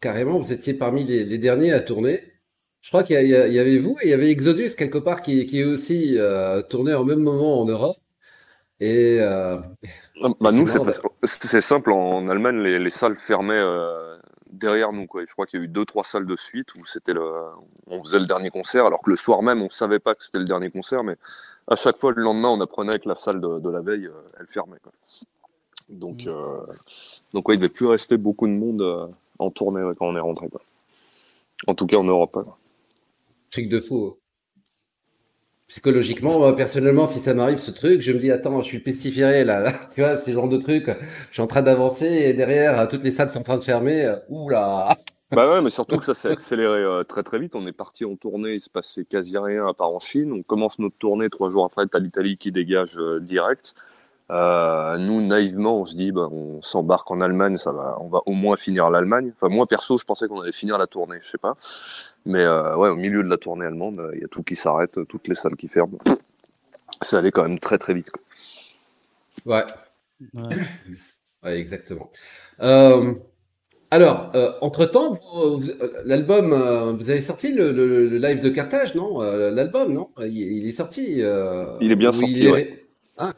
carrément, 0.00 0.38
vous 0.38 0.52
étiez 0.52 0.74
parmi 0.74 1.04
les, 1.04 1.38
derniers 1.38 1.72
à 1.72 1.80
tourner. 1.80 2.20
Je 2.82 2.90
crois 2.90 3.02
qu'il 3.02 3.20
y, 3.20 3.30
y 3.30 3.58
avait 3.58 3.78
vous 3.78 3.96
et 4.02 4.08
il 4.08 4.10
y 4.10 4.14
avait 4.14 4.30
Exodus 4.30 4.74
quelque 4.76 4.98
part 4.98 5.22
qui, 5.22 5.46
qui 5.46 5.60
est 5.60 5.64
aussi 5.64 6.18
tourné 6.68 6.92
en 6.94 7.04
même 7.04 7.20
moment 7.20 7.60
en 7.60 7.64
Europe. 7.64 7.96
Et 8.80 9.18
euh, 9.20 9.58
Ah, 10.22 10.28
Bah, 10.40 10.52
nous, 10.52 10.66
c'est 11.24 11.60
simple. 11.60 11.92
En 11.92 12.28
Allemagne, 12.28 12.58
les, 12.58 12.78
les 12.78 12.90
salles 12.90 13.16
fermaient 13.18 13.54
euh, 13.54 14.18
derrière 14.50 14.92
nous. 14.92 15.06
Quoi. 15.06 15.22
Et 15.22 15.26
je 15.26 15.32
crois 15.32 15.46
qu'il 15.46 15.58
y 15.60 15.62
a 15.62 15.64
eu 15.64 15.68
deux, 15.68 15.84
trois 15.84 16.04
salles 16.04 16.26
de 16.26 16.36
suite 16.36 16.74
où 16.74 16.84
c'était 16.84 17.14
le, 17.14 17.22
on 17.86 18.02
faisait 18.04 18.18
le 18.18 18.26
dernier 18.26 18.50
concert, 18.50 18.84
alors 18.86 19.02
que 19.02 19.10
le 19.10 19.16
soir 19.16 19.42
même, 19.42 19.62
on 19.62 19.70
savait 19.70 19.98
pas 19.98 20.14
que 20.14 20.22
c'était 20.24 20.38
le 20.38 20.44
dernier 20.44 20.68
concert, 20.68 21.04
mais 21.04 21.16
à 21.68 21.76
chaque 21.76 21.96
fois, 21.96 22.12
le 22.14 22.22
lendemain, 22.22 22.48
on 22.50 22.60
apprenait 22.60 22.98
que 22.98 23.08
la 23.08 23.14
salle 23.14 23.40
de, 23.40 23.58
de 23.60 23.70
la 23.70 23.80
veille, 23.80 24.06
euh, 24.06 24.22
elle 24.38 24.46
fermait. 24.46 24.78
Quoi. 24.82 24.92
Donc, 25.88 26.24
Mm. 26.24 26.28
euh, 26.28 26.58
donc 27.32 27.48
ouais, 27.48 27.54
il 27.54 27.58
devait 27.58 27.68
plus 27.72 27.86
rester 27.86 28.16
beaucoup 28.18 28.46
de 28.46 28.52
monde 28.52 29.08
en 29.38 29.50
tournée 29.50 29.82
ouais, 29.84 29.94
quand 29.98 30.06
on 30.06 30.16
est 30.16 30.20
rentré. 30.20 30.48
Quoi. 30.48 30.60
En 31.66 31.74
tout 31.74 31.86
cas, 31.86 31.96
en 31.96 32.04
Europe. 32.04 32.36
ouais. 32.36 32.42
truc 33.50 33.68
de 33.68 33.80
fou. 33.80 34.16
Psychologiquement, 35.68 36.38
moi, 36.38 36.54
personnellement, 36.54 37.06
si 37.06 37.18
ça 37.18 37.34
m'arrive 37.34 37.58
ce 37.58 37.72
truc, 37.72 38.00
je 38.00 38.12
me 38.12 38.18
dis, 38.18 38.30
attends, 38.30 38.62
je 38.62 38.66
suis 38.66 38.78
pestiféré 38.78 39.44
là, 39.44 39.72
tu 39.94 40.00
vois, 40.00 40.16
ce 40.16 40.30
genre 40.32 40.48
de 40.48 40.58
truc. 40.58 40.86
Je 41.28 41.32
suis 41.32 41.42
en 41.42 41.48
train 41.48 41.62
d'avancer 41.62 42.06
et 42.06 42.34
derrière, 42.34 42.78
euh, 42.78 42.86
toutes 42.86 43.02
les 43.02 43.10
salles 43.10 43.30
sont 43.30 43.40
en 43.40 43.42
train 43.42 43.56
de 43.58 43.64
fermer. 43.64 44.14
Oula! 44.28 44.96
Bah 45.32 45.50
ouais, 45.50 45.60
mais 45.60 45.70
surtout 45.70 45.96
que 45.96 46.04
ça 46.04 46.14
s'est 46.14 46.28
accéléré 46.28 46.84
euh, 46.84 47.02
très 47.02 47.24
très 47.24 47.40
vite. 47.40 47.56
On 47.56 47.66
est 47.66 47.76
parti 47.76 48.04
en 48.04 48.14
tournée, 48.14 48.54
il 48.54 48.60
se 48.60 48.70
passait 48.70 49.04
quasi 49.04 49.36
rien 49.36 49.66
à 49.66 49.74
part 49.74 49.90
en 49.90 49.98
Chine. 49.98 50.32
On 50.32 50.42
commence 50.44 50.78
notre 50.78 50.96
tournée 50.98 51.28
trois 51.30 51.50
jours 51.50 51.66
après, 51.66 51.84
t'as 51.88 51.98
l'Italie 51.98 52.38
qui 52.38 52.52
dégage 52.52 52.96
euh, 52.96 53.18
direct. 53.18 53.74
Euh, 54.30 54.98
nous, 54.98 55.24
naïvement, 55.24 55.80
on 55.82 55.84
se 55.86 55.94
dit, 55.94 56.10
bah, 56.10 56.28
on 56.32 56.60
s'embarque 56.60 57.08
en 57.12 57.20
Allemagne, 57.20 57.58
ça 57.58 57.72
va, 57.72 57.96
on 58.00 58.08
va 58.08 58.22
au 58.26 58.32
moins 58.32 58.56
finir 58.56 58.90
l'Allemagne. 58.90 59.32
Enfin, 59.36 59.54
moi 59.54 59.66
perso, 59.66 59.98
je 59.98 60.04
pensais 60.04 60.26
qu'on 60.26 60.40
allait 60.40 60.50
finir 60.52 60.78
la 60.78 60.88
tournée, 60.88 61.18
je 61.22 61.30
sais 61.30 61.38
pas. 61.38 61.56
Mais 62.24 62.42
euh, 62.42 62.76
ouais, 62.76 62.88
au 62.88 62.96
milieu 62.96 63.22
de 63.22 63.28
la 63.28 63.36
tournée 63.36 63.66
allemande, 63.66 64.00
euh, 64.00 64.10
il 64.14 64.20
y 64.22 64.24
a 64.24 64.28
tout 64.28 64.42
qui 64.42 64.56
s'arrête, 64.56 64.98
toutes 65.08 65.28
les 65.28 65.36
salles 65.36 65.54
qui 65.54 65.68
ferment. 65.68 65.98
Ça 67.02 67.18
allait 67.18 67.30
quand 67.30 67.44
même 67.44 67.60
très 67.60 67.78
très 67.78 67.94
vite. 67.94 68.10
quoi. 68.10 68.22
Ouais. 69.46 69.62
Ouais. 70.34 70.56
Ouais, 71.44 71.58
exactement. 71.60 72.10
Euh, 72.62 73.14
alors, 73.92 74.32
euh, 74.34 74.52
entre-temps, 74.60 75.12
vous- 75.12 75.58
vous- 75.60 75.70
l'album, 76.04 76.52
euh, 76.52 76.92
vous 76.94 77.10
avez 77.10 77.20
sorti 77.20 77.52
le, 77.52 77.70
le- 77.70 78.08
le 78.08 78.18
live 78.18 78.40
de 78.40 78.48
Carthage, 78.48 78.96
non? 78.96 79.22
Euh, 79.22 79.52
l'album, 79.52 79.92
non? 79.92 80.08
Il, 80.20 80.36
il 80.36 80.66
est 80.66 80.70
sorti. 80.72 81.22
euh, 81.22 81.76
Il 81.80 81.92
est 81.92 81.96
bien 81.96 82.10
sorti, 82.12 82.32
il 82.32 82.46
est- 82.46 82.50
ouais. 82.52 82.82
Ah. 83.18 83.34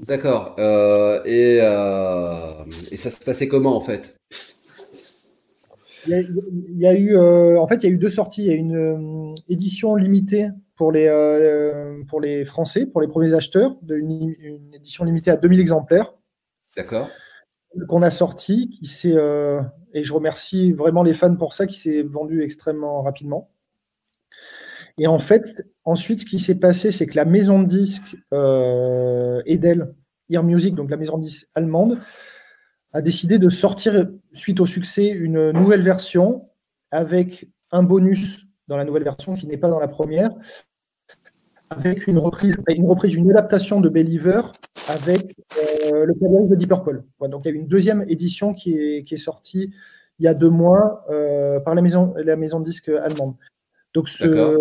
D'accord. 0.00 0.56
Euh, 0.58 1.22
et, 1.24 1.58
euh, 1.62 2.64
et 2.90 2.96
ça 2.96 3.10
se 3.10 3.24
passait 3.24 3.48
comment 3.48 3.76
en 3.76 3.80
fait? 3.80 4.16
Il 6.06 6.10
y 6.10 6.14
a, 6.14 6.20
il 6.20 6.78
y 6.78 6.86
a 6.86 6.94
eu, 6.94 7.16
euh, 7.16 7.58
en 7.58 7.66
fait, 7.66 7.76
il 7.76 7.84
y 7.84 7.86
a 7.86 7.92
eu 7.92 7.98
deux 7.98 8.10
sorties. 8.10 8.44
Il 8.44 8.46
y 8.46 8.52
a 8.52 8.54
une 8.54 9.34
édition 9.48 9.96
limitée 9.96 10.50
pour 10.76 10.92
les, 10.92 11.08
pour 12.08 12.20
les 12.20 12.44
Français, 12.44 12.86
pour 12.86 13.00
les 13.00 13.08
premiers 13.08 13.34
acheteurs, 13.34 13.76
de 13.82 13.96
une, 13.96 14.34
une 14.38 14.74
édition 14.74 15.04
limitée 15.04 15.30
à 15.30 15.36
2000 15.36 15.58
exemplaires 15.58 16.14
D'accord. 16.76 17.08
qu'on 17.88 18.02
a 18.02 18.10
sorti, 18.10 18.68
qui 18.78 18.86
s'est, 18.86 19.16
et 19.94 20.04
je 20.04 20.12
remercie 20.12 20.74
vraiment 20.74 21.02
les 21.02 21.14
fans 21.14 21.34
pour 21.34 21.54
ça, 21.54 21.66
qui 21.66 21.76
s'est 21.80 22.02
vendu 22.02 22.42
extrêmement 22.42 23.02
rapidement. 23.02 23.50
Et 24.98 25.06
en 25.06 25.18
fait, 25.18 25.66
ensuite, 25.84 26.20
ce 26.20 26.26
qui 26.26 26.38
s'est 26.38 26.58
passé, 26.58 26.90
c'est 26.90 27.06
que 27.06 27.16
la 27.16 27.24
maison 27.24 27.60
de 27.60 27.66
disques 27.66 28.16
euh, 28.32 29.42
Edel, 29.46 29.94
Ear 30.30 30.42
Music, 30.42 30.74
donc 30.74 30.90
la 30.90 30.96
maison 30.96 31.18
de 31.18 31.24
disques 31.24 31.48
allemande, 31.54 31.98
a 32.92 33.02
décidé 33.02 33.38
de 33.38 33.48
sortir, 33.48 34.08
suite 34.32 34.60
au 34.60 34.66
succès, 34.66 35.08
une 35.08 35.50
nouvelle 35.50 35.82
version 35.82 36.48
avec 36.90 37.48
un 37.72 37.82
bonus 37.82 38.46
dans 38.68 38.76
la 38.76 38.84
nouvelle 38.84 39.04
version 39.04 39.34
qui 39.34 39.46
n'est 39.46 39.58
pas 39.58 39.68
dans 39.68 39.80
la 39.80 39.88
première, 39.88 40.30
avec 41.68 42.06
une 42.06 42.18
reprise, 42.18 42.56
une 42.68 42.88
reprise, 42.88 43.14
une 43.14 43.30
adaptation 43.30 43.80
de 43.80 43.88
Believer 43.88 44.40
avec 44.88 45.36
euh, 45.92 46.06
le 46.06 46.14
playlist 46.14 46.48
de 46.48 46.54
Deep 46.54 46.68
Purple. 46.68 47.02
Donc 47.20 47.42
il 47.44 47.48
y 47.48 47.52
a 47.52 47.54
une 47.54 47.66
deuxième 47.66 48.04
édition 48.08 48.54
qui 48.54 48.78
est, 48.78 49.04
qui 49.04 49.14
est 49.14 49.18
sortie 49.18 49.74
il 50.18 50.24
y 50.24 50.28
a 50.28 50.34
deux 50.34 50.48
mois 50.48 51.04
euh, 51.10 51.60
par 51.60 51.74
la 51.74 51.82
maison, 51.82 52.14
la 52.16 52.36
maison 52.36 52.60
de 52.60 52.64
disques 52.64 52.88
allemande. 52.88 53.34
Donc 53.94 54.08
ce. 54.08 54.60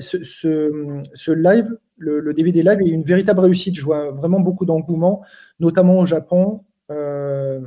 Ce, 0.00 1.32
live, 1.32 1.76
le, 1.96 2.32
DVD 2.34 2.62
live 2.62 2.80
est 2.80 2.90
une 2.90 3.04
véritable 3.04 3.40
réussite. 3.40 3.74
Je 3.74 3.84
vois 3.84 4.10
vraiment 4.10 4.40
beaucoup 4.40 4.64
d'engouement, 4.64 5.22
notamment 5.60 5.98
au 5.98 6.06
Japon. 6.06 6.64
Euh, 6.90 7.60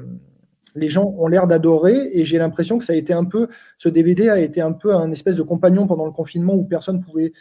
les 0.76 0.90
gens 0.90 1.16
ont 1.18 1.28
l'air 1.28 1.48
d'adorer 1.48 2.10
et 2.12 2.26
j'ai 2.26 2.38
l'impression 2.38 2.78
que 2.78 2.84
ça 2.84 2.94
a 2.94 2.96
été 2.96 3.14
un 3.14 3.24
peu, 3.24 3.48
ce 3.78 3.90
DVD 3.90 4.30
a 4.30 4.40
été 4.40 4.62
un 4.62 4.74
peu 4.74 4.94
un 4.94 5.10
espèce 5.12 5.36
de 5.36 5.42
compagnon 5.42 5.88
pendant 5.88 6.06
le 6.06 6.12
confinement 6.12 6.54
où 6.54 6.66
personne 6.66 7.02
pouvait, 7.02 7.32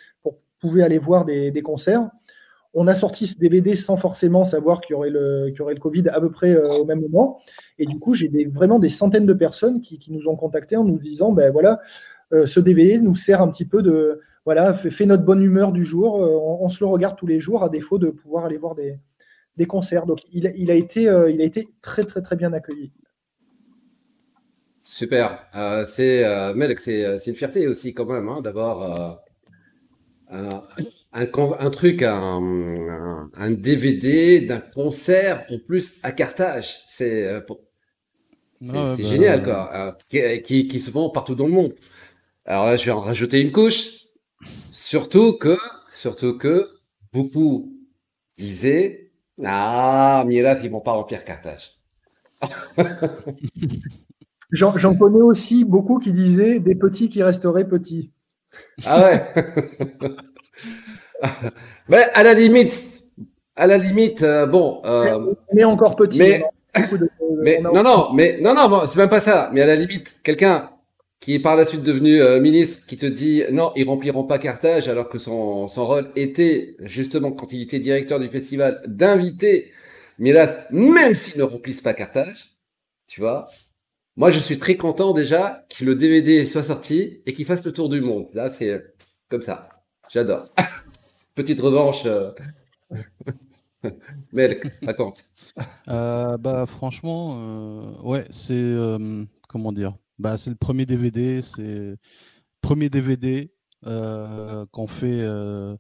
pouvait 0.61 0.83
aller 0.83 0.99
voir 0.99 1.25
des, 1.25 1.63
concerts. 1.63 2.09
On 2.75 2.87
a 2.87 2.95
sorti 2.95 3.27
ce 3.27 3.37
DVD 3.37 3.77
sans 3.77 3.97
forcément 3.97 4.45
savoir 4.45 4.81
qu'il 4.81 4.95
y 4.95 4.97
aurait 4.97 5.11
le, 5.11 5.47
qu'il 5.49 5.59
y 5.59 5.63
aurait 5.63 5.75
le 5.75 5.81
Covid 5.81 6.09
à 6.09 6.21
peu 6.21 6.31
près 6.31 6.55
euh, 6.55 6.69
au 6.81 6.85
même 6.85 7.01
moment. 7.01 7.41
Et 7.79 7.87
du 7.87 7.99
coup, 7.99 8.15
j'ai 8.15 8.31
vraiment 8.53 8.79
des 8.79 8.89
centaines 8.89 9.27
de 9.27 9.35
personnes 9.35 9.81
qui, 9.81 9.99
qui 9.99 10.13
nous 10.13 10.29
ont 10.29 10.37
contactés 10.37 10.77
en 10.77 10.85
nous 10.85 10.99
disant, 10.99 11.33
ben 11.33 11.53
voilà, 11.53 11.81
euh, 12.33 12.47
ce 12.47 12.61
DVD 12.61 12.99
nous 12.99 13.15
sert 13.15 13.43
un 13.43 13.49
petit 13.49 13.65
peu 13.65 13.83
de, 13.83 14.21
voilà, 14.45 14.75
fait, 14.75 14.91
fait 14.91 15.07
notre 15.07 15.25
bonne 15.25 15.43
humeur 15.43 15.73
du 15.73 15.85
jour. 15.85 16.23
Euh, 16.23 16.29
on, 16.43 16.65
on 16.65 16.69
se 16.69 16.83
le 16.85 16.89
regarde 16.89 17.17
tous 17.17 17.27
les 17.27 17.41
jours 17.41 17.63
à 17.65 17.69
défaut 17.69 17.99
de 17.99 18.11
pouvoir 18.11 18.45
aller 18.47 18.59
voir 18.59 18.75
des, 18.75 18.99
des 19.59 19.67
concerts. 19.67 20.07
Donc, 20.07 20.21
il, 20.33 20.47
a- 20.49 20.53
il 20.57 20.71
a 20.71 20.75
été, 20.75 21.09
euh, 21.09 21.31
il 21.31 21.41
a 21.43 21.45
été 21.45 21.69
très, 21.83 22.05
très, 22.07 22.23
très 22.23 22.37
bien 22.37 22.53
accueilli. 22.55 22.93
Super. 24.83 25.47
Euh, 25.55 25.85
c'est 25.87 26.25
euh, 26.25 26.55
c'est 26.79 27.19
c'est 27.19 27.31
une 27.31 27.37
fierté 27.37 27.67
aussi 27.69 27.95
quand 27.95 28.05
même 28.07 28.29
hein, 28.29 28.43
d'avoir 28.43 29.21
euh, 30.31 30.59
un, 31.13 31.71
truc, 31.71 32.03
un, 32.03 33.51
DVD 33.51 34.41
d'un 34.41 34.61
concert 34.61 35.45
en 35.51 35.59
plus 35.59 35.99
à 36.03 36.13
Carthage. 36.13 36.83
C'est 36.87 37.27
euh, 37.27 37.41
c'est 38.61 39.05
bah, 39.05 39.05
génial 39.05 39.43
quoi, 39.43 39.71
euh, 39.75 39.93
qui, 40.09 40.43
qui, 40.43 40.69
qui 40.69 40.79
se 40.79 40.91
vend 40.91 41.11
partout 41.11 41.35
dans 41.35 41.47
le 41.47 41.53
monde. 41.53 41.75
Alors 42.47 42.67
là, 42.67 42.77
je 42.77 42.87
vais 42.87 42.93
en 42.93 43.01
rajouter 43.01 43.41
une 43.41 43.53
couche. 43.53 44.04
Surtout 44.87 45.39
que, 45.39 45.57
surtout 45.89 46.37
que 46.37 46.69
beaucoup 47.11 47.73
disaient, 48.37 49.13
ah, 49.43 50.23
Mirath, 50.27 50.59
ils 50.63 50.71
vont 50.71 50.83
pas 50.83 50.93
remplir 50.93 51.25
Carthage. 51.25 51.79
J'en 54.53 54.95
connais 54.95 55.23
aussi 55.23 55.65
beaucoup 55.65 55.99
qui 55.99 56.13
disaient 56.13 56.61
des 56.61 56.75
petits 56.75 57.09
qui 57.09 57.23
resteraient 57.23 57.67
petits. 57.67 58.13
Ah 58.85 59.05
ouais. 59.05 59.23
Mais 61.89 62.03
à 62.13 62.23
la 62.23 62.35
limite, 62.35 63.05
à 63.57 63.67
la 63.67 63.79
limite, 63.79 64.23
euh, 64.23 64.45
bon, 64.45 64.83
euh, 64.85 65.33
Mais 65.55 65.65
encore 65.65 65.97
petits. 65.97 66.19
mais- 66.19 66.45
mais 67.43 67.59
non, 67.59 67.83
non, 67.83 68.13
mais 68.13 68.39
non, 68.39 68.53
non, 68.53 68.83
c'est 68.87 68.99
même 68.99 69.09
pas 69.09 69.21
ça. 69.21 69.49
Mais 69.55 69.63
à 69.63 69.67
la 69.67 69.77
limite, 69.77 70.17
quelqu'un 70.23 70.69
qui 71.21 71.35
est 71.35 71.39
par 71.41 71.57
la 71.57 71.65
suite 71.65 71.83
devenu 71.83 72.21
euh, 72.21 72.41
ministre, 72.41 72.87
qui 72.87 72.97
te 72.97 73.07
dit 73.07 73.43
non, 73.53 73.73
ils 73.77 73.87
rempliront 73.89 74.25
pas 74.27 74.39
Carthage, 74.39 74.89
alors 74.89 75.09
que 75.09 75.19
son 75.19 75.69
son 75.69 75.87
rôle 75.87 76.11
était 76.17 76.77
justement 76.81 77.33
quand 77.33 77.53
il 77.53 77.63
était 77.63 77.79
directeur 77.79 78.21
du 78.21 78.29
festival 78.29 78.83
d'inviter 78.87 79.73
Mirath, 80.19 80.67
même 80.71 81.15
s'ils 81.15 81.39
ne 81.39 81.45
remplissent 81.45 81.83
pas 81.83 81.95
Carthage, 81.95 82.51
tu 83.07 83.21
vois. 83.21 83.49
Moi, 84.17 84.31
je 84.31 84.39
suis 84.39 84.59
très 84.59 84.77
content 84.77 85.13
déjà 85.15 85.67
que 85.77 85.85
le 85.85 85.97
DVD 85.97 86.45
soit 86.45 86.63
sorti 86.63 87.23
et 87.27 87.33
qu'il 87.35 87.47
fasse 87.47 87.65
le 87.67 87.73
tour 87.73 87.89
du 87.89 88.01
monde. 88.01 88.29
Là, 88.35 88.49
c'est 88.51 88.95
comme 89.29 89.43
ça. 89.43 89.69
J'adore. 90.09 90.49
Petite 91.35 91.61
revanche. 91.61 92.05
euh. 92.07 92.33
Melk, 94.33 94.67
raconte. 94.83 95.25
Euh, 95.89 96.37
bah 96.39 96.67
franchement, 96.67 97.37
euh, 97.39 98.03
ouais, 98.03 98.27
c'est 98.31 98.75
comment 99.49 99.73
dire, 99.73 99.95
bah 100.19 100.39
c'est 100.39 100.51
le 100.51 100.57
premier 100.57 100.87
DVD, 100.87 101.43
c'est 101.43 101.97
premier 102.61 102.89
DVD 102.91 103.53
euh, 103.87 104.65
qu'on 104.73 104.87
fait 104.87 105.21
euh, 105.23 105.77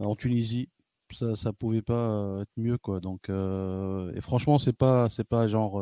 en 0.00 0.16
Tunisie. 0.16 0.68
Ça, 1.12 1.36
ça 1.36 1.52
pouvait 1.52 1.82
pas 1.82 1.94
euh, 2.10 2.42
être 2.42 2.50
mieux 2.56 2.78
quoi. 2.78 3.00
Donc 3.00 3.30
euh, 3.30 4.12
et 4.14 4.20
franchement, 4.20 4.58
c'est 4.58 4.72
pas, 4.72 5.08
c'est 5.08 5.24
pas 5.28 5.46
genre 5.46 5.80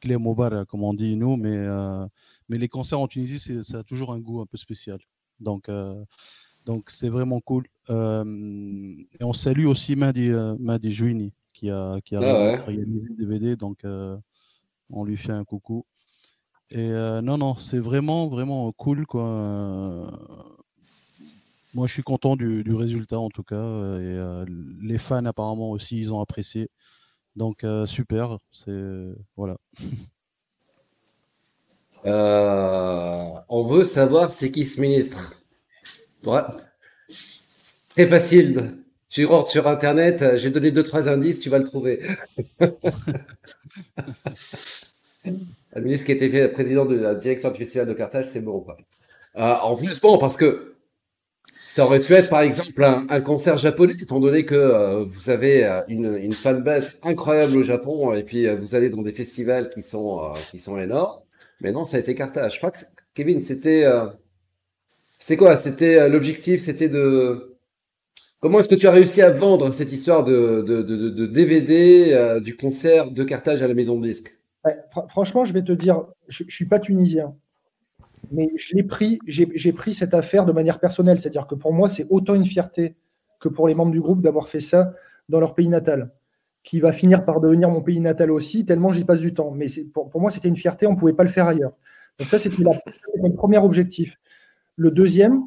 clé 0.00 0.16
mobile 0.16 0.64
comme 0.68 0.82
on 0.84 0.94
dit 0.94 1.16
nous, 1.16 1.36
mais 1.36 1.66
mais 2.48 2.58
les 2.58 2.68
concerts 2.68 3.00
en 3.00 3.08
Tunisie, 3.08 3.38
c'est, 3.38 3.62
ça 3.62 3.78
a 3.78 3.82
toujours 3.84 4.12
un 4.12 4.18
goût 4.20 4.40
un 4.40 4.46
peu 4.46 4.56
spécial. 4.58 4.98
Donc 5.40 5.68
donc 6.66 6.90
c'est 6.90 7.08
vraiment 7.08 7.40
cool. 7.40 7.64
Et 7.88 9.24
on 9.24 9.32
salue 9.32 9.66
aussi 9.66 9.96
Madi, 9.96 10.30
Madi 10.58 10.92
Jouini 10.92 11.32
qui 11.52 11.70
a, 11.70 12.00
qui 12.04 12.16
a 12.16 12.20
Ah 12.20 12.22
ouais. 12.22 12.56
réalisé 12.66 13.06
le 13.08 13.16
DVD, 13.16 13.56
donc 13.56 13.84
on 14.90 15.04
lui 15.04 15.16
fait 15.16 15.32
un 15.32 15.44
coucou. 15.44 15.86
Et 16.72 16.90
euh, 16.90 17.20
non, 17.22 17.38
non, 17.38 17.54
c'est 17.56 17.78
vraiment, 17.78 18.28
vraiment 18.28 18.72
cool, 18.72 19.06
quoi. 19.06 19.24
Euh, 19.28 20.10
Moi, 21.74 21.86
je 21.86 21.92
suis 21.94 22.02
content 22.02 22.36
du, 22.36 22.64
du 22.64 22.74
résultat, 22.74 23.18
en 23.18 23.30
tout 23.30 23.42
cas. 23.42 23.56
euh, 23.56 24.00
Et 24.00 24.18
euh, 24.18 24.44
les 24.82 24.98
fans, 24.98 25.24
apparemment, 25.24 25.70
aussi, 25.70 25.98
ils 25.98 26.12
ont 26.12 26.20
apprécié. 26.20 26.68
Donc, 27.36 27.64
euh, 27.64 27.86
super. 27.86 28.38
C'est. 28.52 28.72
Voilà. 29.36 29.58
Euh, 32.04 33.28
on 33.48 33.64
veut 33.66 33.84
savoir 33.84 34.32
c'est 34.32 34.50
qui 34.50 34.64
ce 34.64 34.80
ministre? 34.80 35.34
Ouais. 36.24 36.42
Très 37.90 38.06
facile. 38.06 38.78
Tu 39.08 39.26
rentres 39.26 39.50
sur 39.50 39.66
Internet, 39.68 40.36
j'ai 40.38 40.50
donné 40.50 40.70
deux, 40.70 40.82
trois 40.82 41.08
indices, 41.08 41.40
tu 41.40 41.50
vas 41.50 41.58
le 41.58 41.64
trouver. 41.68 42.00
Un 45.74 45.80
ministre 45.80 46.06
qui 46.06 46.12
était 46.12 46.28
fait 46.28 46.48
président 46.48 46.84
de 46.84 46.96
la 46.96 47.14
directeur 47.14 47.52
du 47.52 47.58
festival 47.58 47.86
de 47.86 47.94
Carthage, 47.94 48.26
c'est 48.30 48.40
bon. 48.40 48.60
Quoi. 48.60 48.76
Euh, 49.36 49.54
en 49.62 49.76
plus, 49.76 50.00
bon, 50.00 50.18
parce 50.18 50.36
que 50.36 50.74
ça 51.54 51.86
aurait 51.86 52.00
pu 52.00 52.12
être 52.12 52.28
par 52.28 52.42
exemple 52.42 52.84
un, 52.84 53.20
concert 53.22 53.56
japonais, 53.56 53.94
étant 53.98 54.20
donné 54.20 54.44
que 54.44 54.54
euh, 54.54 55.04
vous 55.04 55.30
avez 55.30 55.64
euh, 55.64 55.80
une, 55.88 56.32
fanbase 56.32 56.98
incroyable 57.02 57.56
au 57.56 57.62
Japon, 57.62 58.12
et 58.12 58.22
puis 58.22 58.46
vous 58.56 58.74
allez 58.74 58.90
dans 58.90 59.02
des 59.02 59.12
festivals 59.12 59.70
qui 59.70 59.80
sont, 59.80 60.32
qui 60.50 60.58
sont 60.58 60.78
énormes. 60.78 61.22
Mais 61.60 61.72
non, 61.72 61.84
ça 61.84 61.96
a 61.96 62.00
été 62.00 62.14
Carthage. 62.14 62.54
Je 62.54 62.58
crois 62.58 62.70
que 62.70 62.80
Kevin, 63.14 63.42
c'était. 63.42 63.86
C'est 65.18 65.36
quoi? 65.36 65.56
C'était 65.56 66.08
l'objectif, 66.08 66.60
c'était 66.60 66.88
de. 66.88 67.56
Comment 68.40 68.58
est-ce 68.58 68.68
que 68.68 68.74
tu 68.74 68.88
as 68.88 68.90
réussi 68.90 69.22
à 69.22 69.30
vendre 69.30 69.70
cette 69.72 69.92
histoire 69.92 70.24
de, 70.24 71.26
DVD 71.26 72.40
du 72.42 72.56
concert 72.56 73.10
de 73.10 73.22
Carthage 73.24 73.62
à 73.62 73.68
la 73.68 73.74
maison 73.74 73.98
de 73.98 74.08
disque? 74.08 74.34
Franchement, 75.08 75.44
je 75.44 75.52
vais 75.52 75.62
te 75.62 75.72
dire, 75.72 76.04
je 76.28 76.44
ne 76.44 76.50
suis 76.50 76.66
pas 76.66 76.78
tunisien, 76.78 77.34
mais 78.30 78.48
pris, 78.88 79.18
j'ai 79.26 79.72
pris 79.72 79.94
cette 79.94 80.14
affaire 80.14 80.46
de 80.46 80.52
manière 80.52 80.78
personnelle. 80.78 81.18
C'est-à-dire 81.18 81.46
que 81.46 81.54
pour 81.54 81.72
moi, 81.72 81.88
c'est 81.88 82.06
autant 82.10 82.34
une 82.34 82.46
fierté 82.46 82.96
que 83.40 83.48
pour 83.48 83.66
les 83.68 83.74
membres 83.74 83.90
du 83.90 84.00
groupe 84.00 84.22
d'avoir 84.22 84.48
fait 84.48 84.60
ça 84.60 84.92
dans 85.28 85.40
leur 85.40 85.54
pays 85.54 85.68
natal, 85.68 86.12
qui 86.62 86.80
va 86.80 86.92
finir 86.92 87.24
par 87.24 87.40
devenir 87.40 87.70
mon 87.70 87.82
pays 87.82 88.00
natal 88.00 88.30
aussi, 88.30 88.64
tellement 88.64 88.92
j'y 88.92 89.04
passe 89.04 89.20
du 89.20 89.34
temps. 89.34 89.50
Mais 89.50 89.66
pour, 89.92 90.10
pour 90.10 90.20
moi, 90.20 90.30
c'était 90.30 90.48
une 90.48 90.56
fierté, 90.56 90.86
on 90.86 90.92
ne 90.92 90.96
pouvait 90.96 91.12
pas 91.12 91.24
le 91.24 91.28
faire 91.28 91.46
ailleurs. 91.46 91.72
Donc 92.18 92.28
ça, 92.28 92.38
c'était 92.38 92.62
le 92.62 93.34
premier 93.34 93.58
objectif. 93.58 94.18
Le 94.76 94.90
deuxième, 94.90 95.42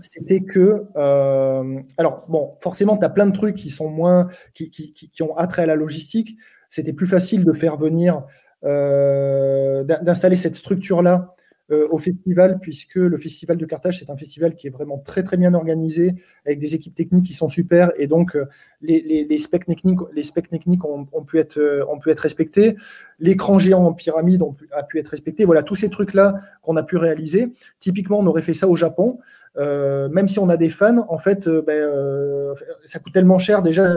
c'était 0.00 0.40
que, 0.40 0.86
euh, 0.96 1.80
alors 1.96 2.24
bon, 2.28 2.56
forcément, 2.60 2.96
tu 2.96 3.04
as 3.04 3.08
plein 3.08 3.26
de 3.26 3.32
trucs 3.32 3.56
qui 3.56 3.70
sont 3.70 3.88
moins, 3.88 4.28
qui 4.54 5.10
ont 5.20 5.36
attrait 5.36 5.62
à 5.62 5.66
la 5.66 5.76
logistique. 5.76 6.36
C'était 6.68 6.92
plus 6.92 7.06
facile 7.06 7.44
de 7.44 7.52
faire 7.52 7.76
venir, 7.76 8.24
euh, 8.64 9.84
d'in- 9.84 10.02
d'installer 10.02 10.36
cette 10.36 10.56
structure-là 10.56 11.34
euh, 11.70 11.86
au 11.90 11.98
festival, 11.98 12.58
puisque 12.60 12.96
le 12.96 13.16
festival 13.18 13.58
de 13.58 13.66
Carthage, 13.66 13.98
c'est 13.98 14.08
un 14.10 14.16
festival 14.16 14.54
qui 14.54 14.66
est 14.68 14.70
vraiment 14.70 14.98
très 14.98 15.22
très 15.22 15.36
bien 15.36 15.52
organisé, 15.52 16.14
avec 16.46 16.58
des 16.58 16.74
équipes 16.74 16.94
techniques 16.94 17.26
qui 17.26 17.34
sont 17.34 17.48
super, 17.48 17.92
et 17.98 18.06
donc 18.06 18.36
euh, 18.36 18.46
les, 18.80 19.38
specs 19.38 19.66
techniques, 19.66 19.98
les 20.14 20.22
specs 20.22 20.48
techniques 20.48 20.84
ont, 20.84 21.04
pu 21.26 21.38
être, 21.38 21.86
ont 21.90 21.98
pu 21.98 22.10
être 22.10 22.20
respectés. 22.20 22.76
L'écran 23.20 23.58
géant 23.58 23.84
en 23.84 23.92
pyramide 23.92 24.42
a 24.72 24.82
pu 24.82 24.98
être 24.98 25.08
respecté. 25.08 25.44
Voilà, 25.44 25.62
tous 25.62 25.74
ces 25.74 25.90
trucs-là 25.90 26.40
qu'on 26.62 26.76
a 26.76 26.82
pu 26.82 26.96
réaliser. 26.96 27.52
Typiquement, 27.80 28.18
on 28.18 28.26
aurait 28.26 28.42
fait 28.42 28.54
ça 28.54 28.66
au 28.66 28.76
Japon. 28.76 29.18
même 29.56 30.28
si 30.28 30.38
on 30.38 30.48
a 30.48 30.56
des 30.56 30.70
fans, 30.70 31.04
en 31.08 31.18
fait, 31.18 31.48
ben, 31.48 32.54
ça 32.86 32.98
coûte 32.98 33.12
tellement 33.12 33.38
cher 33.38 33.62
déjà 33.62 33.94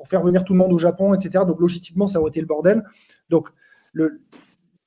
pour 0.00 0.08
faire 0.08 0.22
venir 0.22 0.44
tout 0.44 0.54
le 0.54 0.58
monde 0.58 0.72
au 0.72 0.78
Japon, 0.78 1.12
etc. 1.12 1.44
Donc 1.46 1.60
logistiquement, 1.60 2.06
ça 2.06 2.22
aurait 2.22 2.30
été 2.30 2.40
le 2.40 2.46
bordel. 2.46 2.82
Donc 3.28 3.50
le, 3.92 4.22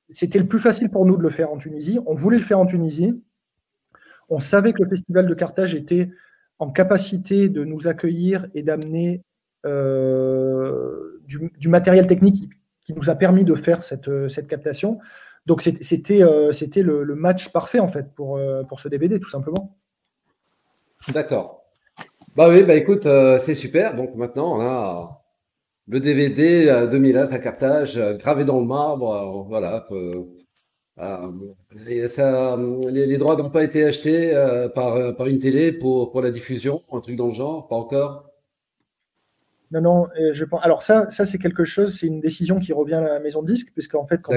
c'était 0.10 0.40
le 0.40 0.48
plus 0.48 0.58
facile 0.58 0.90
pour 0.90 1.06
nous 1.06 1.18
de 1.18 1.22
le 1.22 1.30
faire 1.30 1.52
en 1.52 1.58
Tunisie. 1.60 2.00
On 2.08 2.16
voulait 2.16 2.40
le 2.40 2.44
faire 2.44 2.58
en 2.58 2.66
Tunisie. 2.66 3.22
On 4.30 4.40
savait 4.40 4.74
que 4.74 4.82
le 4.82 4.90
festival 4.90 5.28
de 5.28 5.34
Carthage 5.36 5.76
était 5.76 6.10
en 6.58 6.72
capacité 6.72 7.48
de 7.48 7.64
nous 7.64 7.88
accueillir 7.88 8.48
et 8.56 8.64
d'amener 8.64 9.22
euh, 9.68 11.22
du, 11.28 11.70
matériel 11.70 12.08
technique 12.08 12.50
qui, 12.84 12.96
nous 12.96 13.12
a 13.12 13.14
permis 13.14 13.46
de 13.46 13.54
faire 13.54 13.84
cette, 13.84 14.10
cette 14.30 14.48
captation. 14.48 14.98
Donc 15.46 15.62
c'était 15.62 16.24
euh, 16.24 16.52
c'était 16.52 16.82
le, 16.82 17.06
match 17.14 17.50
parfait 17.50 17.80
en 17.80 17.88
fait 17.88 18.12
pour, 18.16 18.38
euh, 18.38 18.64
pour 18.64 18.80
ce 18.80 18.88
DVD 18.88 19.20
tout 19.20 19.30
simplement. 19.30 19.78
D'accord. 21.10 21.63
Bah 22.36 22.50
oui, 22.50 22.64
bah 22.64 22.76
écoute, 22.76 23.08
c'est 23.40 23.56
super. 23.56 23.96
Donc 23.96 24.16
maintenant 24.16 24.58
on 24.58 24.62
a 24.62 25.24
le 25.88 26.00
DVD 26.00 26.88
2009 26.90 27.34
à 27.34 27.40
Carthage, 27.40 27.98
euh, 27.98 28.14
gravé 28.16 28.46
dans 28.46 28.60
le 28.60 28.66
marbre, 28.66 29.12
euh, 29.12 29.44
voilà. 29.48 29.86
les, 31.86 32.08
ça, 32.08 32.58
les, 32.90 33.18
droits 33.18 33.36
n'ont 33.36 33.50
pas 33.50 33.64
été 33.64 33.84
achetés 33.84 34.34
euh, 34.34 34.70
par, 34.70 35.16
par 35.16 35.28
une 35.28 35.40
télé 35.40 35.74
pour, 35.74 36.12
pour 36.12 36.22
la 36.22 36.32
diffusion, 36.32 36.82
un 36.92 37.02
truc 37.02 37.18
dans 37.18 37.28
le 37.28 37.34
genre, 37.34 37.68
pas 37.68 37.76
encore. 37.76 38.30
Non, 39.72 39.82
non, 39.82 40.08
je 40.32 40.46
pense. 40.46 40.64
Alors 40.64 40.84
ça, 40.84 41.10
ça 41.10 41.26
c'est 41.26 41.40
quelque 41.40 41.66
chose, 41.66 41.98
c'est 41.98 42.08
une 42.08 42.22
décision 42.22 42.60
qui 42.60 42.74
revient 42.74 42.94
à 42.96 43.02
la 43.02 43.20
maison 43.20 43.42
de 43.42 43.48
disque, 43.48 43.72
puisqu'en 43.74 44.06
fait, 44.06 44.22
quand 44.22 44.34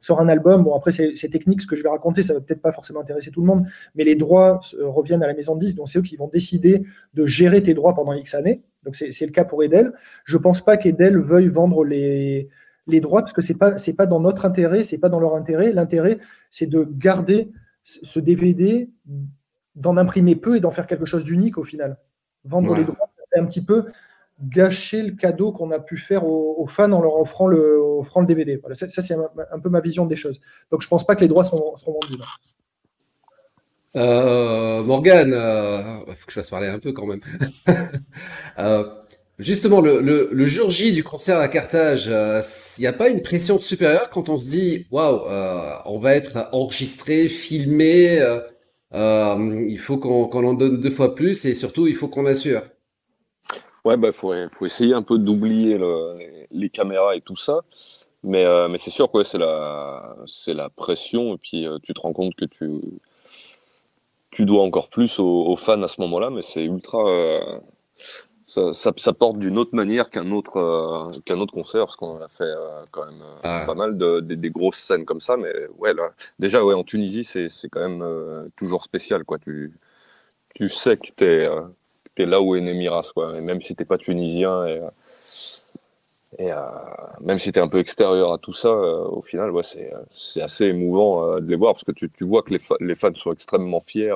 sort 0.00 0.20
un 0.20 0.28
album. 0.28 0.64
Bon, 0.64 0.74
après, 0.74 0.90
c'est 0.90 1.28
technique, 1.30 1.62
ce 1.62 1.66
que 1.66 1.76
je 1.76 1.82
vais 1.82 1.88
raconter, 1.88 2.22
ça 2.22 2.34
va 2.34 2.40
peut-être 2.40 2.62
pas 2.62 2.72
forcément 2.72 3.00
intéresser 3.00 3.30
tout 3.30 3.40
le 3.40 3.46
monde, 3.46 3.66
mais 3.94 4.04
les 4.04 4.16
droits 4.16 4.60
reviennent 4.80 5.22
à 5.22 5.26
la 5.26 5.34
maison 5.34 5.54
de 5.54 5.60
disque, 5.60 5.76
donc 5.76 5.88
c'est 5.88 5.98
eux 5.98 6.02
qui 6.02 6.16
vont 6.16 6.28
décider 6.28 6.84
de 7.14 7.26
gérer 7.26 7.62
tes 7.62 7.74
droits 7.74 7.94
pendant 7.94 8.12
X 8.12 8.34
années. 8.34 8.62
Donc 8.84 8.96
c'est 8.96 9.26
le 9.26 9.32
cas 9.32 9.44
pour 9.44 9.62
Edel. 9.62 9.92
Je 10.24 10.38
pense 10.38 10.62
pas 10.62 10.76
qu'Edel 10.76 11.18
veuille 11.18 11.48
vendre 11.48 11.84
les, 11.84 12.48
les 12.86 13.00
droits 13.00 13.20
parce 13.20 13.32
que 13.32 13.42
c'est 13.42 13.58
pas 13.58 13.76
c'est 13.78 13.92
pas 13.92 14.06
dans 14.06 14.20
notre 14.20 14.46
intérêt, 14.46 14.84
c'est 14.84 14.98
pas 14.98 15.08
dans 15.08 15.20
leur 15.20 15.34
intérêt. 15.34 15.72
L'intérêt, 15.72 16.18
c'est 16.50 16.66
de 16.66 16.88
garder 16.90 17.50
ce 17.82 18.20
DVD, 18.20 18.90
d'en 19.74 19.96
imprimer 19.96 20.36
peu 20.36 20.56
et 20.56 20.60
d'en 20.60 20.70
faire 20.70 20.86
quelque 20.86 21.06
chose 21.06 21.24
d'unique 21.24 21.58
au 21.58 21.64
final. 21.64 21.98
Vendre 22.44 22.74
les 22.74 22.84
droits, 22.84 23.10
c'est 23.32 23.40
un 23.40 23.46
petit 23.46 23.62
peu 23.62 23.86
gâcher 24.42 25.02
le 25.02 25.12
cadeau 25.12 25.52
qu'on 25.52 25.70
a 25.70 25.78
pu 25.78 25.96
faire 25.96 26.26
aux, 26.26 26.66
fans 26.66 26.92
en 26.92 27.00
leur 27.00 27.18
offrant 27.18 27.46
le, 27.46 27.78
offrant 27.78 28.20
le 28.20 28.26
DVD. 28.26 28.60
Ça, 28.74 28.88
c'est 28.88 29.14
un, 29.14 29.58
peu 29.60 29.68
ma 29.68 29.80
vision 29.80 30.06
des 30.06 30.16
choses. 30.16 30.40
Donc 30.70 30.82
je 30.82 30.88
pense 30.88 31.06
pas 31.06 31.14
que 31.14 31.20
les 31.20 31.28
droits 31.28 31.44
seront, 31.44 31.74
vendus. 31.86 32.22
Euh, 33.96 34.82
Morgane, 34.84 35.32
euh, 35.34 35.98
faut 36.06 36.26
que 36.26 36.32
je 36.32 36.34
fasse 36.34 36.50
parler 36.50 36.68
un 36.68 36.78
peu 36.78 36.92
quand 36.92 37.06
même. 37.06 37.20
Euh, 38.58 38.84
justement, 39.38 39.80
le, 39.80 40.00
le, 40.00 40.46
jour 40.46 40.68
J 40.68 40.92
du 40.92 41.02
concert 41.02 41.38
à 41.38 41.48
Carthage, 41.48 42.06
il 42.06 42.80
n'y 42.80 42.86
a 42.86 42.92
pas 42.92 43.08
une 43.08 43.22
pression 43.22 43.58
supérieure 43.58 44.10
quand 44.10 44.28
on 44.28 44.36
se 44.36 44.50
dit, 44.50 44.86
waouh, 44.90 45.22
on 45.86 45.98
va 45.98 46.14
être 46.14 46.48
enregistré, 46.52 47.28
filmé, 47.28 48.22
il 48.92 49.78
faut 49.78 49.96
qu'on 49.96 50.44
en 50.44 50.54
donne 50.54 50.80
deux 50.80 50.90
fois 50.90 51.14
plus 51.14 51.46
et 51.46 51.54
surtout, 51.54 51.86
il 51.86 51.94
faut 51.94 52.08
qu'on 52.08 52.26
assure? 52.26 52.62
Ouais, 53.84 53.96
bah, 53.96 54.12
faut, 54.12 54.34
faut 54.50 54.66
essayer 54.66 54.94
un 54.94 55.02
peu 55.02 55.18
d'oublier 55.18 55.78
les 56.50 56.70
caméras 56.70 57.16
et 57.16 57.20
tout 57.20 57.36
ça. 57.36 57.62
Mais, 58.22 58.44
euh, 58.44 58.68
mais 58.68 58.78
c'est 58.78 58.90
sûr 58.90 59.10
que 59.10 59.22
c'est 59.22 59.38
la, 59.38 60.14
c'est 60.26 60.52
la 60.52 60.68
pression. 60.68 61.34
Et 61.34 61.38
puis, 61.38 61.66
euh, 61.66 61.78
tu 61.82 61.94
te 61.94 62.00
rends 62.00 62.12
compte 62.12 62.34
que 62.34 62.44
tu, 62.44 62.68
tu 64.30 64.44
dois 64.44 64.62
encore 64.62 64.88
plus 64.88 65.18
aux, 65.18 65.56
fans 65.56 65.82
à 65.82 65.88
ce 65.88 66.00
moment-là. 66.02 66.30
Mais 66.30 66.42
c'est 66.42 66.64
ultra. 66.64 67.08
Euh, 67.10 67.60
ça, 68.44 68.72
ça, 68.96 69.12
porte 69.12 69.38
d'une 69.38 69.58
autre 69.58 69.74
manière 69.74 70.10
qu'un 70.10 70.32
autre, 70.32 71.10
qu'un 71.24 71.38
autre 71.38 71.54
concert. 71.54 71.86
Parce 71.86 71.96
qu'on 71.96 72.20
a 72.20 72.28
fait 72.28 72.52
quand 72.90 73.06
même 73.06 73.22
ah. 73.42 73.64
pas 73.64 73.74
mal 73.74 73.96
de, 73.96 74.20
des 74.20 74.50
grosses 74.50 74.78
scènes 74.78 75.06
comme 75.06 75.20
ça. 75.20 75.36
Mais 75.36 75.52
ouais, 75.78 75.94
là, 75.94 76.10
déjà, 76.38 76.64
ouais, 76.64 76.74
en 76.74 76.84
Tunisie, 76.84 77.24
c'est, 77.24 77.48
c'est 77.48 77.68
quand 77.68 77.80
même 77.80 78.50
toujours 78.56 78.84
spécial. 78.84 79.24
Quoi. 79.24 79.38
Tu, 79.38 79.72
tu 80.54 80.68
sais 80.68 80.96
que 80.96 81.08
tu 81.16 81.24
es 81.24 81.48
tu 82.14 82.22
es 82.22 82.26
là 82.26 82.40
où 82.40 82.56
est 82.56 82.60
né 82.60 82.74
Miras, 82.74 83.10
quoi. 83.14 83.36
Et 83.36 83.40
même 83.40 83.60
si 83.60 83.74
t'es 83.74 83.84
pas 83.84 83.98
tunisien 83.98 84.66
et, 84.66 86.52
euh, 86.52 86.62
même 87.20 87.38
si 87.38 87.52
tu 87.52 87.58
es 87.58 87.62
un 87.62 87.68
peu 87.68 87.78
extérieur 87.78 88.32
à 88.32 88.38
tout 88.38 88.52
ça, 88.52 88.68
euh, 88.68 89.04
au 89.04 89.20
final, 89.20 89.50
ouais, 89.50 89.62
c'est 89.64 90.40
assez 90.40 90.66
émouvant 90.66 91.24
euh, 91.24 91.40
de 91.40 91.46
les 91.48 91.56
voir 91.56 91.74
parce 91.74 91.84
que 91.84 91.92
tu, 91.92 92.08
tu 92.10 92.24
vois 92.24 92.42
que 92.42 92.54
les, 92.54 92.60
les, 92.80 92.94
fans 92.94 93.14
sont 93.14 93.32
extrêmement 93.32 93.80
fiers 93.80 94.14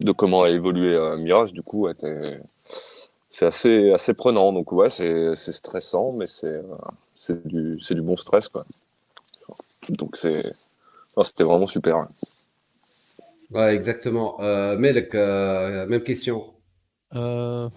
de 0.00 0.12
comment 0.12 0.42
a 0.42 0.50
évolué 0.50 0.98
Miras. 1.18 1.52
Du 1.52 1.62
coup, 1.62 1.82
ouais, 1.82 1.94
c'est 3.30 3.46
assez, 3.46 3.92
assez 3.92 4.14
prenant. 4.14 4.52
Donc, 4.52 4.72
ouais, 4.72 4.88
c'est 4.88 5.34
stressant, 5.36 6.12
mais 6.12 6.26
c'est 6.26 7.46
du, 7.46 7.76
du 7.76 8.02
bon 8.02 8.16
stress, 8.16 8.48
quoi. 8.48 8.64
Donc, 9.90 10.16
c'était 10.16 11.44
vraiment 11.44 11.66
super. 11.66 11.96
Hein. 11.96 12.08
Ouais, 13.50 13.74
exactement. 13.74 14.40
Euh, 14.40 14.76
euh, 14.76 15.86
même 15.86 16.02
question. 16.02 16.54
Euh, 17.14 17.68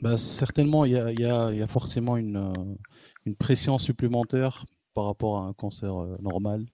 bah, 0.00 0.16
certainement, 0.16 0.84
il 0.84 0.92
y 0.92 0.98
a, 0.98 1.12
y, 1.12 1.56
y 1.56 1.62
a, 1.62 1.66
forcément 1.66 2.16
une, 2.16 2.36
euh, 2.36 2.74
une, 3.26 3.36
pression 3.36 3.78
supplémentaire 3.78 4.64
par 4.94 5.06
rapport 5.06 5.38
à 5.38 5.46
un 5.46 5.52
concert 5.52 6.02
euh, 6.02 6.16
normal. 6.20 6.66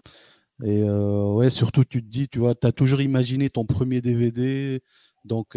Et 0.64 0.82
ouais, 0.84 1.48
surtout, 1.48 1.84
tu 1.84 2.02
te 2.02 2.06
dis, 2.06 2.28
tu 2.28 2.38
vois, 2.38 2.54
tu 2.54 2.66
as 2.66 2.72
toujours 2.72 3.00
imaginé 3.00 3.48
ton 3.48 3.64
premier 3.64 4.02
DVD, 4.02 4.82
donc 5.24 5.56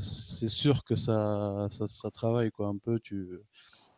c'est 0.00 0.48
sûr 0.48 0.82
que 0.82 0.96
ça, 0.96 1.68
ça, 1.70 1.86
ça, 1.86 2.10
travaille 2.10 2.50
quoi, 2.50 2.66
un 2.66 2.76
peu. 2.76 2.98
Il 3.12 3.38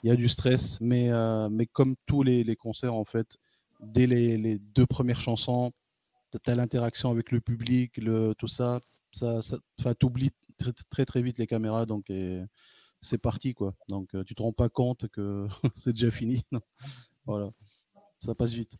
y 0.03 0.11
a 0.11 0.17
du 0.17 0.29
stress, 0.29 0.79
mais, 0.83 1.09
mais 1.51 1.65
comme 1.65 1.95
tous 2.05 2.23
les, 2.23 2.45
les, 2.45 2.57
concerts, 2.57 2.93
en 2.93 3.07
fait, 3.07 3.39
dès 3.81 4.07
les, 4.07 4.37
les 4.37 4.59
deux 4.59 4.85
premières 4.85 5.23
chansons, 5.23 5.73
as 6.47 6.55
l'interaction 6.55 7.11
avec 7.11 7.33
le 7.33 7.41
public, 7.41 7.97
le, 7.99 8.35
tout 8.39 8.49
ça, 8.49 8.81
ça, 9.13 9.41
ça 9.43 9.95
t'oublies 9.95 10.33
très, 10.57 10.73
très, 10.91 11.05
très 11.05 11.23
vite 11.23 11.39
les 11.39 11.47
caméras, 11.47 11.87
donc 11.87 12.11
c'est 13.05 13.19
parti 13.19 13.55
quoi. 13.55 13.75
Donc 13.89 14.15
euh, 14.15 14.25
tu 14.25 14.35
te 14.35 14.43
rends 14.43 14.53
pas 14.53 14.69
compte 14.69 15.09
que 15.09 15.47
c'est 15.75 15.93
déjà 15.93 16.11
fini. 16.11 16.45
voilà, 17.27 17.51
ça 18.21 18.35
passe 18.35 18.53
vite. 18.53 18.77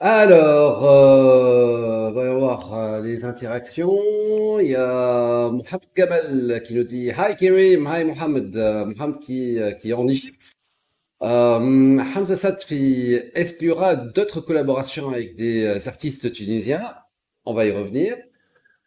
Alors, 0.00 0.84
euh, 0.84 2.10
on 2.10 2.12
va 2.12 2.34
voir 2.34 2.74
euh, 2.74 3.02
les 3.02 3.24
interactions. 3.24 4.60
Il 4.60 4.68
y 4.68 4.76
a 4.76 5.50
Mohamed 5.50 5.88
Gamal 5.96 6.62
qui 6.64 6.74
nous 6.74 6.84
dit 6.84 7.08
Hi 7.08 7.34
Kirim, 7.36 7.88
hi 7.92 8.04
Mohamed. 8.04 8.54
Mohamed 8.54 9.18
qui, 9.18 9.58
qui 9.80 9.90
est 9.90 9.94
en 9.94 10.06
Égypte. 10.06 10.54
Euh, 11.22 11.98
Hamza 12.14 12.36
Satfi, 12.36 13.18
aura 13.70 13.96
d'autres 13.96 14.40
collaborations 14.40 15.08
avec 15.10 15.34
des 15.34 15.64
euh, 15.64 15.88
artistes 15.88 16.30
tunisiens 16.32 16.94
On 17.44 17.54
va 17.54 17.66
y 17.66 17.72
revenir. 17.72 18.16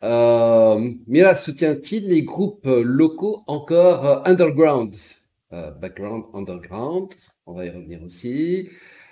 Euh, 0.03 0.93
Mira 1.07 1.36
soutient-il 1.36 2.07
les 2.07 2.23
groupes 2.23 2.65
locaux 2.65 3.43
encore 3.47 4.05
euh, 4.05 4.21
underground? 4.25 4.95
Background 5.82 6.23
underground, 6.34 7.09
on 7.45 7.53
va 7.53 7.65
y 7.65 7.69
revenir 7.69 8.01
aussi. 8.03 8.69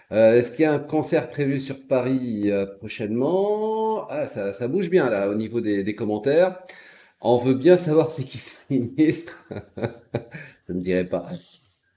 est-ce 0.10 0.52
qu'il 0.52 0.62
y 0.62 0.66
a 0.66 0.72
un 0.74 0.80
concert 0.80 1.30
prévu 1.30 1.60
sur 1.60 1.86
Paris 1.86 2.50
prochainement? 2.80 4.08
Ah, 4.10 4.26
ça, 4.28 4.54
ça, 4.54 4.68
bouge 4.70 4.90
bien 4.90 5.10
là 5.10 5.30
au 5.30 5.36
niveau 5.36 5.60
des, 5.62 5.84
des 5.84 5.96
commentaires. 5.96 6.62
On 7.22 7.38
veut 7.40 7.56
bien 7.56 7.76
savoir 7.78 8.10
c'est 8.12 8.24
qui 8.24 8.38
se 8.38 8.56
ministre. 8.70 9.46
Je 10.70 10.74
ne 10.74 10.80
dirais 10.82 11.06
pas. 11.06 11.28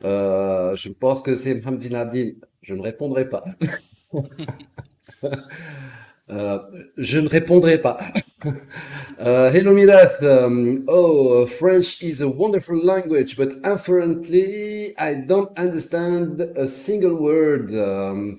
Euh, 0.04 0.74
je 0.76 0.88
pense 0.90 1.22
que 1.22 1.34
c'est 1.36 1.54
Mohamed 1.54 1.80
Zinabdin. 1.80 2.30
Je 2.62 2.74
ne 2.74 2.82
répondrai 2.82 3.28
pas. 3.28 3.44
euh, 6.30 6.58
je 6.96 7.18
ne 7.18 7.28
répondrai 7.28 7.78
pas. 7.78 7.98
uh, 8.44 9.50
hello 9.52 9.72
Milath. 9.72 10.22
Um, 10.22 10.84
oh, 10.86 11.44
French 11.46 12.02
is 12.02 12.20
a 12.22 12.28
wonderful 12.28 12.76
language, 12.76 13.36
but 13.36 13.52
unfortunately, 13.64 14.94
I 14.96 15.14
don't 15.14 15.50
understand 15.58 16.40
a 16.40 16.68
single 16.68 17.16
word. 17.16 17.74
Um, 17.74 18.38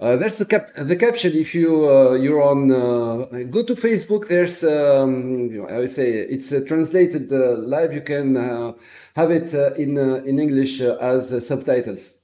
uh, 0.00 0.16
there's 0.16 0.38
the, 0.38 0.44
cap 0.44 0.68
the 0.76 0.96
caption. 0.96 1.32
If 1.34 1.54
you 1.54 1.88
uh, 1.88 2.14
you're 2.14 2.42
on, 2.42 2.72
uh, 2.72 3.44
go 3.50 3.62
to 3.62 3.74
Facebook. 3.74 4.28
There's 4.28 4.64
um, 4.64 5.50
you 5.52 5.62
know, 5.62 5.68
I 5.68 5.78
would 5.78 5.90
say 5.90 6.10
it's 6.10 6.52
uh, 6.52 6.60
translated 6.66 7.32
uh, 7.32 7.58
live. 7.58 7.92
You 7.92 8.00
can 8.00 8.36
uh, 8.36 8.72
have 9.14 9.30
it 9.30 9.54
in 9.78 9.98
in 9.98 10.38
English 10.40 10.80
as 10.80 11.46
subtitles. 11.46 12.14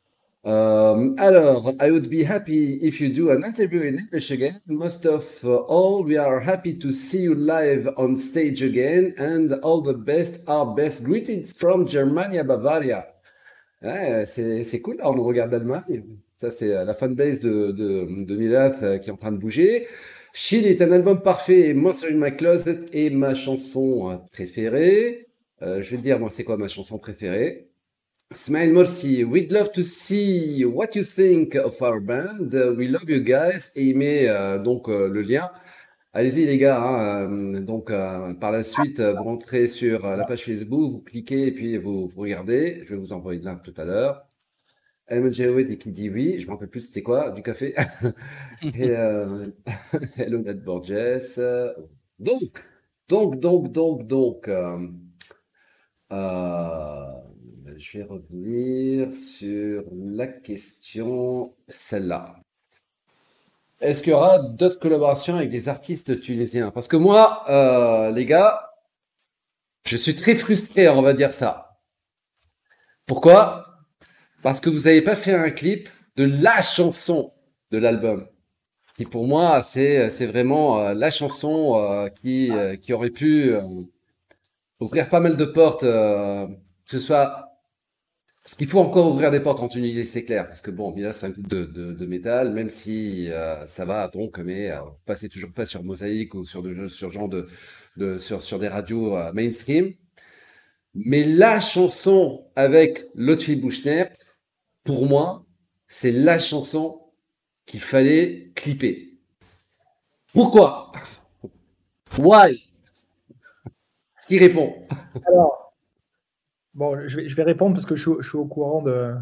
Um, 0.42 1.16
alors, 1.18 1.74
I 1.80 1.90
would 1.90 2.08
be 2.08 2.24
happy 2.24 2.76
if 2.80 2.98
you 2.98 3.12
do 3.12 3.30
an 3.30 3.44
interview 3.44 3.82
in 3.82 3.98
English 3.98 4.30
again. 4.30 4.62
Most 4.66 5.04
of 5.04 5.44
all, 5.44 6.02
we 6.02 6.16
are 6.16 6.40
happy 6.40 6.74
to 6.78 6.92
see 6.92 7.20
you 7.20 7.34
live 7.34 7.86
on 7.98 8.16
stage 8.16 8.62
again, 8.62 9.14
and 9.18 9.52
all 9.62 9.82
the 9.82 9.92
best, 9.92 10.40
our 10.48 10.74
best 10.74 11.04
greetings 11.04 11.52
from 11.52 11.86
Germania, 11.86 12.42
Bavaria. 12.42 13.06
Ouais, 13.82 14.24
c'est 14.26 14.64
c'est 14.64 14.80
cool, 14.80 14.98
on 15.02 15.22
regarde 15.22 15.50
d'Allemagne. 15.50 16.04
Ça, 16.40 16.50
c'est 16.50 16.74
euh, 16.74 16.84
la 16.84 16.94
fanbase 16.94 17.40
de, 17.40 17.70
de, 17.72 18.24
de 18.24 18.36
Milath 18.36 18.82
euh, 18.82 18.96
qui 18.98 19.10
est 19.10 19.12
en 19.12 19.16
train 19.18 19.30
de 19.32 19.36
bouger. 19.36 19.86
Shield 20.32 20.64
est 20.66 20.80
un 20.80 20.90
album 20.90 21.20
parfait. 21.22 21.74
Monster 21.74 22.12
in 22.12 22.16
My 22.16 22.34
Closet 22.34 22.86
est 22.92 23.10
ma 23.10 23.34
chanson 23.34 24.10
euh, 24.10 24.16
préférée. 24.32 25.26
Euh, 25.60 25.82
je 25.82 25.90
vais 25.90 25.98
dire, 26.00 26.18
moi, 26.18 26.30
c'est 26.30 26.44
quoi 26.44 26.56
ma 26.56 26.68
chanson 26.68 26.98
préférée? 26.98 27.68
Smile 28.32 28.72
Morsi, 28.72 29.22
we'd 29.24 29.52
love 29.52 29.70
to 29.72 29.82
see 29.82 30.64
what 30.64 30.90
you 30.94 31.04
think 31.04 31.56
of 31.56 31.82
our 31.82 32.00
band. 32.00 32.54
We 32.78 32.88
love 32.88 33.04
you 33.08 33.20
guys. 33.20 33.70
Et 33.74 33.84
il 33.86 33.98
met 33.98 34.28
euh, 34.28 34.58
donc 34.58 34.88
euh, 34.88 35.08
le 35.08 35.20
lien. 35.20 35.50
Allez-y 36.14 36.46
les 36.46 36.56
gars. 36.56 36.80
hein, 36.82 37.60
donc 37.60 37.92
par 38.40 38.50
la 38.52 38.62
suite, 38.62 39.00
vous 39.00 39.22
rentrez 39.24 39.66
sur 39.66 40.06
la 40.16 40.24
page 40.24 40.44
Facebook, 40.44 40.92
vous 40.92 41.00
cliquez 41.02 41.48
et 41.48 41.52
puis 41.52 41.76
vous, 41.76 42.08
vous 42.08 42.20
regardez. 42.20 42.82
Je 42.84 42.94
vais 42.94 43.00
vous 43.00 43.12
envoyer 43.12 43.40
le 43.40 43.44
lien 43.46 43.56
tout 43.56 43.74
à 43.76 43.84
l'heure. 43.84 44.29
MJOE 45.10 45.76
qui 45.76 45.90
dit 45.90 46.08
oui. 46.10 46.38
Je 46.40 46.46
me 46.46 46.52
rappelle 46.52 46.68
plus 46.68 46.82
c'était 46.82 47.02
quoi 47.02 47.30
du 47.30 47.42
café. 47.42 47.74
et 48.74 48.90
euh, 48.90 49.48
Hello 50.16 50.38
Ned 50.38 50.62
Borges. 50.64 50.92
Donc, 52.18 52.64
donc, 53.08 53.40
donc, 53.40 53.72
donc, 53.72 54.06
donc. 54.06 54.48
euh, 54.48 54.88
euh, 56.12 57.06
je 57.76 57.98
vais 57.98 58.04
revenir 58.04 59.12
sur 59.14 59.84
la 59.92 60.26
question, 60.26 61.54
celle-là. 61.68 62.36
Est-ce 63.82 64.02
qu'il 64.02 64.12
y 64.12 64.14
aura 64.14 64.38
d'autres 64.38 64.78
collaborations 64.78 65.36
avec 65.36 65.50
des 65.50 65.68
artistes 65.68 66.20
tunisiens? 66.20 66.70
Parce 66.70 66.88
que 66.88 66.96
moi, 66.96 67.44
euh, 67.50 68.10
les 68.10 68.24
gars, 68.24 68.70
je 69.84 69.94
suis 69.98 70.14
très 70.16 70.36
frustré, 70.36 70.88
on 70.88 71.02
va 71.02 71.12
dire 71.12 71.34
ça. 71.34 71.78
Pourquoi? 73.06 73.69
Parce 74.42 74.60
que 74.60 74.70
vous 74.70 74.80
n'avez 74.80 75.02
pas 75.02 75.16
fait 75.16 75.34
un 75.34 75.50
clip 75.50 75.88
de 76.16 76.24
la 76.24 76.62
chanson 76.62 77.30
de 77.70 77.78
l'album. 77.78 78.26
Qui 78.96 79.04
pour 79.04 79.26
moi, 79.26 79.62
c'est, 79.62 80.10
c'est 80.10 80.26
vraiment 80.26 80.80
euh, 80.80 80.94
la 80.94 81.10
chanson 81.10 81.76
euh, 81.76 82.08
qui, 82.08 82.50
euh, 82.50 82.76
qui 82.76 82.92
aurait 82.92 83.10
pu 83.10 83.52
ouvrir 84.80 85.08
pas 85.08 85.20
mal 85.20 85.36
de 85.36 85.44
portes, 85.44 85.82
que 85.82 86.48
ce 86.86 86.98
soit 86.98 87.46
parce 88.42 88.54
qu'il 88.56 88.68
faut 88.68 88.80
encore 88.80 89.12
ouvrir 89.12 89.30
des 89.30 89.40
portes 89.40 89.60
en 89.60 89.68
Tunisie, 89.68 90.04
c'est 90.04 90.24
clair, 90.24 90.48
parce 90.48 90.62
que 90.62 90.70
bon, 90.70 90.92
Mila, 90.92 91.12
c'est 91.12 91.26
un 91.26 91.30
groupe 91.30 91.46
de, 91.46 91.66
de, 91.66 91.92
de 91.92 92.06
métal, 92.06 92.52
même 92.52 92.70
si 92.70 93.28
ça 93.66 93.84
va 93.84 94.08
donc, 94.08 94.38
mais 94.38 94.70
passez 95.04 95.28
toujours 95.28 95.52
pas 95.52 95.66
sur 95.66 95.84
Mosaïque 95.84 96.34
ou 96.34 96.46
sur 96.46 96.62
de, 96.62 96.88
sur 96.88 97.10
genre 97.10 97.28
de, 97.28 97.46
de 97.98 98.16
sur, 98.16 98.42
sur 98.42 98.58
des 98.58 98.68
radios 98.68 99.14
mainstream. 99.34 99.92
Mais 100.94 101.24
la 101.24 101.60
chanson 101.60 102.46
avec 102.56 103.04
Lotfi 103.14 103.56
Bouchner, 103.56 104.06
pour 104.84 105.06
moi, 105.06 105.44
c'est 105.88 106.12
la 106.12 106.38
chanson 106.38 107.00
qu'il 107.66 107.80
fallait 107.80 108.52
clipper. 108.54 109.18
Pourquoi? 110.32 110.92
Why? 112.18 112.62
Qui 114.26 114.38
répond? 114.38 114.74
Alors, 115.26 115.74
bon, 116.74 117.08
je 117.08 117.34
vais, 117.34 117.42
répondre 117.42 117.74
parce 117.74 117.86
que 117.86 117.96
je, 117.96 118.22
suis- 118.22 118.36
au 118.38 118.46
courant 118.46 118.82
de, 118.82 119.14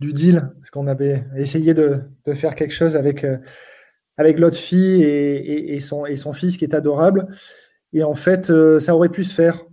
du 0.00 0.12
deal, 0.12 0.50
parce 0.58 0.70
qu'on 0.70 0.86
avait 0.86 1.24
essayé 1.36 1.74
de, 1.74 2.00
de 2.26 2.34
faire 2.34 2.54
quelque 2.54 2.74
chose 2.74 2.96
avec, 2.96 3.24
euh, 3.24 3.38
avec 4.18 4.38
l'autre 4.38 4.56
fille 4.58 5.02
et, 5.02 5.36
et- 5.36 5.74
et 5.76 5.80
son, 5.80 6.06
et 6.06 6.16
son 6.16 6.32
fils 6.32 6.56
qui 6.56 6.64
est 6.64 6.74
adorable. 6.74 7.28
Et 7.92 8.04
en 8.04 8.14
fait, 8.14 8.50
euh, 8.50 8.80
ça 8.80 8.94
aurait 8.96 9.08
pu 9.10 9.24
se 9.24 9.34
faire. 9.34 9.64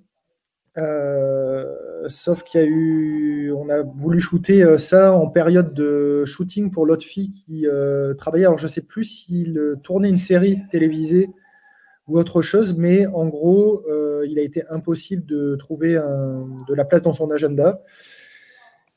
Euh, 0.78 1.66
sauf 2.08 2.44
qu'il 2.44 2.60
y 2.60 2.64
a 2.64 2.68
eu, 2.68 3.52
on 3.52 3.70
a 3.70 3.84
voulu 3.84 4.20
shooter 4.20 4.64
euh, 4.64 4.78
ça 4.78 5.14
en 5.14 5.28
période 5.28 5.74
de 5.74 6.26
shooting 6.26 6.72
pour 6.72 6.86
l'autre 6.86 7.06
fille 7.06 7.32
qui 7.32 7.68
euh, 7.68 8.14
travaillait. 8.14 8.46
Alors, 8.46 8.58
je 8.58 8.68
sais 8.68 8.82
plus 8.82 9.06
s'il 9.06 9.58
euh, 9.58 9.76
tournait 9.76 10.10
une 10.10 10.20
série 10.20 10.60
télévisée 10.72 11.30
ou 12.08 12.18
autre 12.18 12.42
chose, 12.42 12.76
mais 12.78 13.06
en 13.08 13.28
gros, 13.28 13.86
il 14.28 14.38
a 14.38 14.42
été 14.42 14.68
impossible 14.70 15.26
de 15.26 15.56
trouver 15.56 15.94
de 15.94 16.74
la 16.74 16.84
place 16.84 17.02
dans 17.02 17.14
son 17.14 17.32
agenda. 17.32 17.82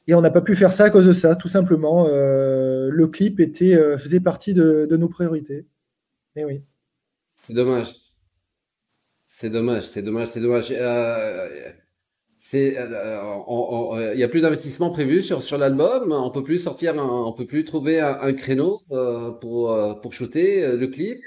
Et 0.09 0.15
on 0.15 0.21
n'a 0.21 0.31
pas 0.31 0.41
pu 0.41 0.57
faire 0.57 0.73
ça 0.73 0.87
à 0.87 0.91
cause 0.91 1.07
de 1.07 1.13
ça, 1.13 1.37
tout 1.37 1.47
simplement. 1.47 2.09
Le 2.09 3.07
clip 3.07 3.39
était, 3.39 3.97
faisait 3.97 4.19
partie 4.19 4.55
de, 4.55 4.89
nos 4.91 5.09
priorités. 5.09 5.67
Et 6.35 6.45
oui. 6.45 6.65
C'est 7.47 7.55
dommage. 7.55 7.95
C'est 9.25 9.51
dommage, 9.51 9.85
c'est 9.85 10.03
dommage, 10.03 10.27
c'est 10.27 10.41
dommage. 10.41 10.75
Euh, 12.55 12.75
euh, 12.79 13.97
euh, 13.97 14.15
il 14.15 14.21
y 14.21 14.23
a 14.23 14.29
plus 14.29 14.41
d'investissement 14.43 14.91
prévu 14.91 15.23
sur, 15.23 15.43
sur 15.43 15.59
l'album. 15.59 16.13
On 16.13 16.31
peut 16.31 16.45
plus 16.45 16.59
sortir, 16.59 16.95
on 16.97 17.33
peut 17.33 17.47
plus 17.47 17.65
trouver 17.65 18.01
un, 18.01 18.33
créneau 18.35 18.81
pour, 19.41 20.01
pour 20.01 20.13
shooter 20.13 20.77
le 20.77 20.87
clip. 20.87 21.19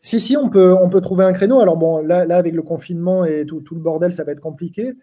Si, 0.00 0.20
si, 0.20 0.36
on 0.36 0.48
peut, 0.48 0.74
on 0.74 0.88
peut 0.88 1.00
trouver 1.00 1.24
un 1.24 1.32
créneau. 1.32 1.60
Alors 1.60 1.76
bon, 1.76 2.00
là, 2.02 2.24
là 2.24 2.36
avec 2.36 2.54
le 2.54 2.62
confinement 2.62 3.24
et 3.24 3.44
tout, 3.46 3.60
tout 3.60 3.74
le 3.74 3.80
bordel, 3.80 4.12
ça 4.12 4.24
va 4.24 4.32
être 4.32 4.40
compliqué. 4.40 4.94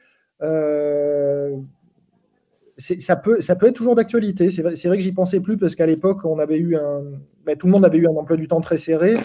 Ça, 2.77 3.15
peut, 3.15 3.39
ça 3.39 3.55
peut 3.55 3.67
être 3.67 3.75
toujours 3.75 3.95
d'actualité. 3.95 4.49
C'est 4.49 4.61
vrai, 4.61 4.73
vrai 4.73 4.97
que 4.97 5.03
j'y 5.03 5.13
pensais 5.13 5.39
plus 5.39 5.57
parce 5.57 5.75
qu'à 5.75 5.85
l'époque, 5.85 6.25
on 6.25 6.39
avait 6.39 6.57
eu 6.57 6.75
un, 6.75 7.03
ben, 7.45 7.55
tout 7.57 7.67
le 7.67 7.71
monde 7.71 7.85
avait 7.85 7.99
eu 7.99 8.07
un 8.07 8.11
emploi 8.11 8.35
du 8.35 8.49
temps 8.49 8.59
très 8.61 8.77
serré. 8.77 9.15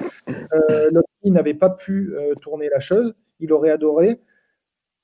Euh, 0.70 0.90
n'avait 1.24 1.54
pas 1.54 1.70
pu 1.70 2.14
tourner 2.40 2.68
la 2.68 2.78
chose. 2.78 3.14
Il 3.40 3.52
aurait 3.52 3.70
adoré. 3.70 4.20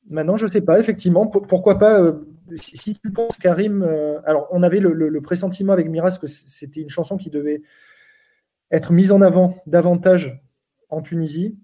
Maintenant, 0.08 0.36
je 0.36 0.46
sais 0.46 0.60
pas, 0.60 0.78
effectivement, 0.78 1.26
pour- 1.26 1.46
pourquoi 1.46 1.78
pas. 1.78 2.00
euh, 2.00 2.12
si, 2.56 2.76
si 2.76 2.94
tu 2.94 3.10
penses, 3.10 3.36
Karim, 3.38 3.82
euh, 3.82 4.20
alors 4.24 4.46
on 4.52 4.62
avait 4.62 4.78
le, 4.80 4.92
le- 4.92 5.08
le 5.08 5.20
pressentiment 5.20 5.72
avec 5.72 5.88
Miras 5.88 6.18
que 6.20 6.28
c'était 6.28 6.80
une 6.80 6.90
chanson 6.90 7.16
qui 7.16 7.28
devait 7.28 7.62
être 8.70 8.92
mise 8.92 9.10
en 9.12 9.20
avant 9.20 9.56
davantage 9.66 10.40
en 10.88 11.02
Tunisie 11.02 11.56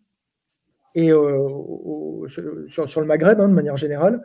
et 0.95 1.11
euh, 1.13 1.39
au- 1.39 2.27
sur, 2.29 2.89
sur 2.89 3.01
le 3.01 3.07
Maghreb 3.07 3.41
hein, 3.41 3.49
de 3.49 3.55
manière 3.55 3.77
générale. 3.77 4.25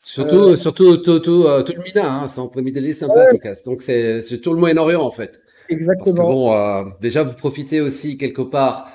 Surtout, 0.00 0.54
surtout 0.54 0.98
tout, 0.98 1.18
tout, 1.18 1.44
tout 1.66 1.72
le 1.76 1.82
MENA, 1.82 2.22
hein, 2.22 2.26
Middle 2.62 2.86
East 2.86 3.02
and 3.02 3.10
Africa. 3.10 3.54
Donc 3.64 3.82
c'est, 3.82 4.22
tout 4.40 4.52
le 4.52 4.60
Moyen-Orient 4.60 5.02
en 5.02 5.10
fait. 5.10 5.40
Parce 5.42 5.68
que 5.68 5.74
Exactement. 5.74 6.28
bon, 6.28 6.92
déjà 7.00 7.24
vous 7.24 7.34
profitez 7.34 7.80
aussi 7.80 8.16
quelque 8.16 8.42
part 8.42 8.88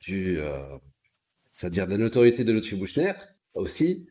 du, 0.00 0.38
c'est-à-dire 1.54 1.86
de 1.86 1.92
la 1.92 1.98
notoriété 1.98 2.42
de 2.42 2.52
Lotfi 2.52 2.74
Bouchner 2.74 3.12
aussi, 3.54 4.08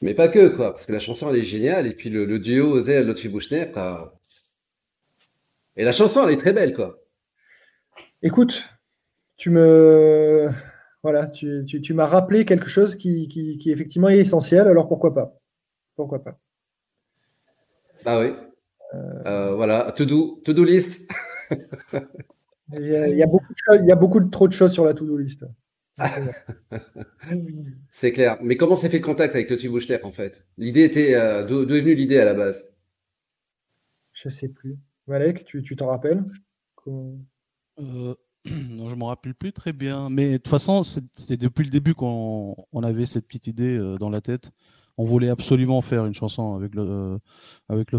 mais 0.00 0.14
pas 0.14 0.26
que 0.26 0.48
quoi, 0.48 0.72
parce 0.72 0.84
que 0.84 0.92
la 0.92 0.98
chanson 0.98 1.30
elle 1.30 1.36
est 1.40 1.44
géniale 1.44 1.86
et 1.86 1.94
puis 1.94 2.10
le, 2.10 2.24
le 2.24 2.40
duo 2.40 2.72
Ozel 2.72 3.06
Lotfi 3.06 3.28
Bouchner 3.28 3.70
euh, 3.76 4.04
et 5.76 5.84
la 5.84 5.92
chanson 5.92 6.26
elle 6.26 6.34
est 6.34 6.38
très 6.38 6.52
belle 6.52 6.74
quoi. 6.74 6.98
Écoute, 8.20 8.64
tu 9.36 9.50
me 9.50 10.50
voilà, 11.04 11.28
tu, 11.28 11.64
tu- 11.66 11.80
tu 11.80 11.94
m'as 11.94 12.06
rappelé 12.06 12.44
quelque 12.44 12.68
chose 12.68 12.96
qui, 12.96 13.28
qui, 13.28 13.58
qui 13.58 13.70
effectivement 13.70 14.08
est 14.08 14.18
essentiel, 14.18 14.66
alors 14.66 14.88
pourquoi 14.88 15.14
pas? 15.14 15.38
Pourquoi 15.94 16.22
pas? 16.24 16.38
Ah 18.04 18.20
oui. 18.20 18.32
Euh, 19.26 19.54
voilà, 19.54 19.92
to 19.92 20.04
do, 20.04 20.40
to 20.44 20.52
do 20.52 20.64
list. 20.64 21.08
Il 22.74 22.86
y 22.86 22.96
a, 22.96 23.06
il 23.08 23.18
y 23.18 23.22
a 23.22 23.26
beaucoup 23.26 23.52
de 23.52 23.58
choses- 23.58 23.80
il 23.82 23.88
y 23.88 23.92
a 23.92 23.96
beaucoup 23.96 24.20
de 24.20 24.30
trop 24.30 24.48
de 24.48 24.52
choses 24.54 24.72
sur 24.72 24.84
la 24.86 24.94
to-do 24.94 25.18
list. 25.18 25.44
C'est 27.90 28.12
clair. 28.12 28.38
Mais 28.42 28.56
comment 28.56 28.76
s'est 28.76 28.88
fait 28.88 28.98
le 28.98 29.04
contact 29.04 29.34
avec 29.34 29.50
Lotfi 29.50 29.68
Bouchner 29.68 29.98
en 30.04 30.12
fait? 30.12 30.44
L'idée 30.58 30.84
était, 30.84 31.14
euh, 31.14 31.44
d'où 31.44 31.62
est 31.62 31.80
venue 31.80 31.94
l'idée 31.94 32.18
à 32.18 32.24
la 32.24 32.34
base? 32.34 32.64
Je 34.12 34.28
sais 34.28 34.48
plus. 34.48 34.76
Malek, 35.06 35.44
tu 35.44 35.62
tu 35.62 35.76
t'en 35.76 35.86
rappelles? 35.88 36.24
Comment- 36.76 37.18
Euh, 37.80 38.14
non, 38.70 38.88
je 38.88 38.96
me 38.96 39.04
rappelle 39.04 39.34
plus 39.34 39.52
très 39.52 39.72
bien. 39.72 40.10
Mais 40.10 40.32
de 40.32 40.36
toute 40.36 40.48
façon, 40.48 40.82
c'est- 40.82 41.04
c'était 41.14 41.46
depuis 41.46 41.64
le 41.64 41.70
début 41.70 41.94
qu'on 41.94 42.54
on 42.72 42.82
avait 42.82 43.06
cette 43.06 43.26
petite 43.26 43.46
idée 43.46 43.78
euh, 43.78 43.96
dans 43.96 44.10
la 44.10 44.20
tête. 44.20 44.50
On 44.98 45.06
voulait 45.06 45.30
absolument 45.30 45.80
faire 45.80 46.04
une 46.04 46.14
chanson 46.14 46.54
avec 46.54 46.74
le 46.74 46.82
euh, 46.82 47.18
avec. 47.70 47.88
Et 47.92 47.98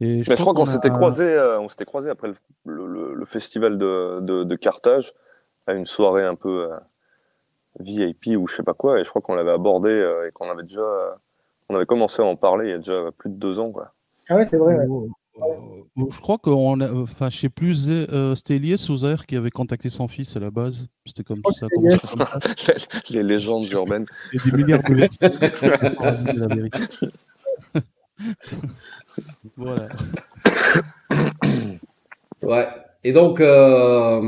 Mais 0.00 0.22
je 0.22 0.32
crois 0.34 0.52
qu'on 0.52 0.66
s'était 0.66 0.90
croisé, 0.90 1.24
euh, 1.24 1.58
on 1.60 1.68
s'était 1.68 1.86
croisé 1.86 2.10
après 2.10 2.28
le, 2.28 2.34
le- 2.66 2.86
le- 2.86 3.14
le 3.14 3.24
festival 3.24 3.78
de, 3.78 4.20
de, 4.20 4.44
de 4.44 4.54
Carthage 4.56 5.12
à 5.68 5.74
une 5.74 5.86
soirée 5.86 6.24
un 6.24 6.34
peu 6.34 6.72
euh, 6.72 6.76
VIP 7.80 8.36
ou 8.38 8.48
je 8.48 8.56
sais 8.56 8.62
pas 8.62 8.74
quoi, 8.74 8.98
et 8.98 9.04
je 9.04 9.10
crois 9.10 9.22
qu'on 9.22 9.34
l'avait 9.34 9.52
abordé 9.52 9.90
euh, 9.90 10.26
et 10.26 10.32
qu'on 10.32 10.50
avait 10.50 10.62
déjà, 10.62 10.80
euh, 10.80 11.10
on 11.68 11.76
avait 11.76 11.86
commencé 11.86 12.22
à 12.22 12.24
en 12.24 12.36
parler 12.36 12.66
il 12.66 12.70
y 12.70 12.74
a 12.74 12.78
déjà 12.78 13.10
plus 13.16 13.30
de 13.30 13.36
deux 13.36 13.58
ans, 13.58 13.70
quoi. 13.70 13.92
Ah 14.28 14.36
ouais, 14.36 14.46
c'est 14.46 14.56
vrai. 14.58 14.74
ouais. 14.74 14.86
Oh, 14.88 15.08
euh, 15.42 16.04
je 16.10 16.20
crois 16.20 16.38
qu'on 16.38 16.80
a, 16.80 16.92
enfin, 16.92 17.28
je 17.30 17.38
sais 17.38 17.48
plus, 17.48 17.88
euh, 17.88 18.34
c'était 18.34 18.56
Elias 18.56 18.88
ou 18.90 18.96
qui 19.24 19.36
avait 19.36 19.50
contacté 19.50 19.88
son 19.88 20.08
fils 20.08 20.36
à 20.36 20.40
la 20.40 20.50
base. 20.50 20.88
C'était 21.06 21.22
comme 21.22 21.40
crois 21.40 21.52
ça. 21.52 21.66
que 21.68 22.06
comme 22.06 22.26
ça. 22.26 22.38
Les 23.10 23.22
légendes 23.22 23.68
urbaines. 23.70 24.06
Et 24.32 24.38
des 24.38 24.56
milliards 24.56 24.82
de 24.82 25.08
voilà. 29.56 29.88
Ouais. 32.42 32.68
Et 33.04 33.12
donc, 33.12 33.40
euh, 33.40 34.20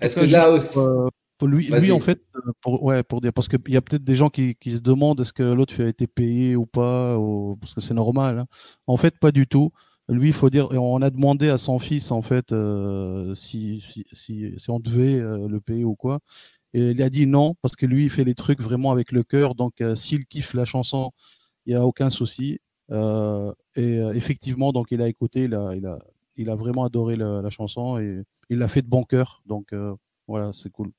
est-ce 0.00 0.16
que 0.16 0.24
là 0.30 0.50
aussi. 0.50 0.78
Euh, 0.78 1.08
pour 1.38 1.48
lui, 1.48 1.66
lui, 1.66 1.92
en 1.92 2.00
fait, 2.00 2.22
euh, 2.34 2.52
pour, 2.62 2.82
ouais, 2.82 3.02
pour 3.02 3.20
dire, 3.20 3.32
parce 3.32 3.48
qu'il 3.48 3.60
y 3.68 3.76
a 3.76 3.82
peut-être 3.82 4.04
des 4.04 4.14
gens 4.14 4.30
qui, 4.30 4.54
qui 4.54 4.70
se 4.72 4.80
demandent 4.80 5.20
est-ce 5.20 5.34
que 5.34 5.42
l'autre 5.42 5.82
a 5.82 5.86
été 5.86 6.06
payé 6.06 6.56
ou 6.56 6.64
pas, 6.64 7.18
ou, 7.18 7.56
parce 7.60 7.74
que 7.74 7.80
c'est 7.82 7.94
normal. 7.94 8.38
Hein. 8.38 8.46
En 8.86 8.96
fait, 8.96 9.18
pas 9.18 9.32
du 9.32 9.46
tout. 9.46 9.70
Lui, 10.08 10.28
il 10.28 10.32
faut 10.32 10.50
dire, 10.50 10.70
on 10.70 11.02
a 11.02 11.10
demandé 11.10 11.50
à 11.50 11.58
son 11.58 11.78
fils, 11.78 12.10
en 12.10 12.22
fait, 12.22 12.52
euh, 12.52 13.34
si, 13.34 13.82
si, 13.82 14.04
si, 14.12 14.54
si, 14.56 14.70
on 14.70 14.78
devait 14.80 15.16
euh, 15.16 15.48
le 15.48 15.60
payer 15.60 15.84
ou 15.84 15.94
quoi. 15.94 16.20
Et 16.72 16.90
il 16.92 17.02
a 17.02 17.10
dit 17.10 17.26
non, 17.26 17.54
parce 17.60 17.76
que 17.76 17.86
lui, 17.86 18.04
il 18.04 18.10
fait 18.10 18.24
les 18.24 18.34
trucs 18.34 18.62
vraiment 18.62 18.92
avec 18.92 19.12
le 19.12 19.22
cœur. 19.22 19.54
Donc, 19.54 19.82
s'il 19.94 20.26
kiffe 20.26 20.54
la 20.54 20.64
chanson, 20.64 21.10
il 21.66 21.74
n'y 21.74 21.76
a 21.80 21.84
aucun 21.84 22.10
souci. 22.10 22.60
et 22.90 23.98
effectivement, 24.14 24.72
donc, 24.72 24.88
il 24.90 25.02
a 25.02 25.08
écouté, 25.08 25.44
il 25.44 25.54
a, 25.54 25.74
il 25.74 25.86
a, 25.86 25.98
il 26.36 26.50
a 26.50 26.56
vraiment 26.56 26.84
adoré 26.84 27.16
la, 27.16 27.42
la 27.42 27.50
chanson 27.50 27.98
et 27.98 28.22
il 28.50 28.58
l'a 28.58 28.68
fait 28.68 28.82
de 28.82 28.88
bon 28.88 29.04
cœur. 29.04 29.42
Donc, 29.46 29.68
voilà, 30.28 30.50
c'est 30.52 30.70
cool. 30.70 30.90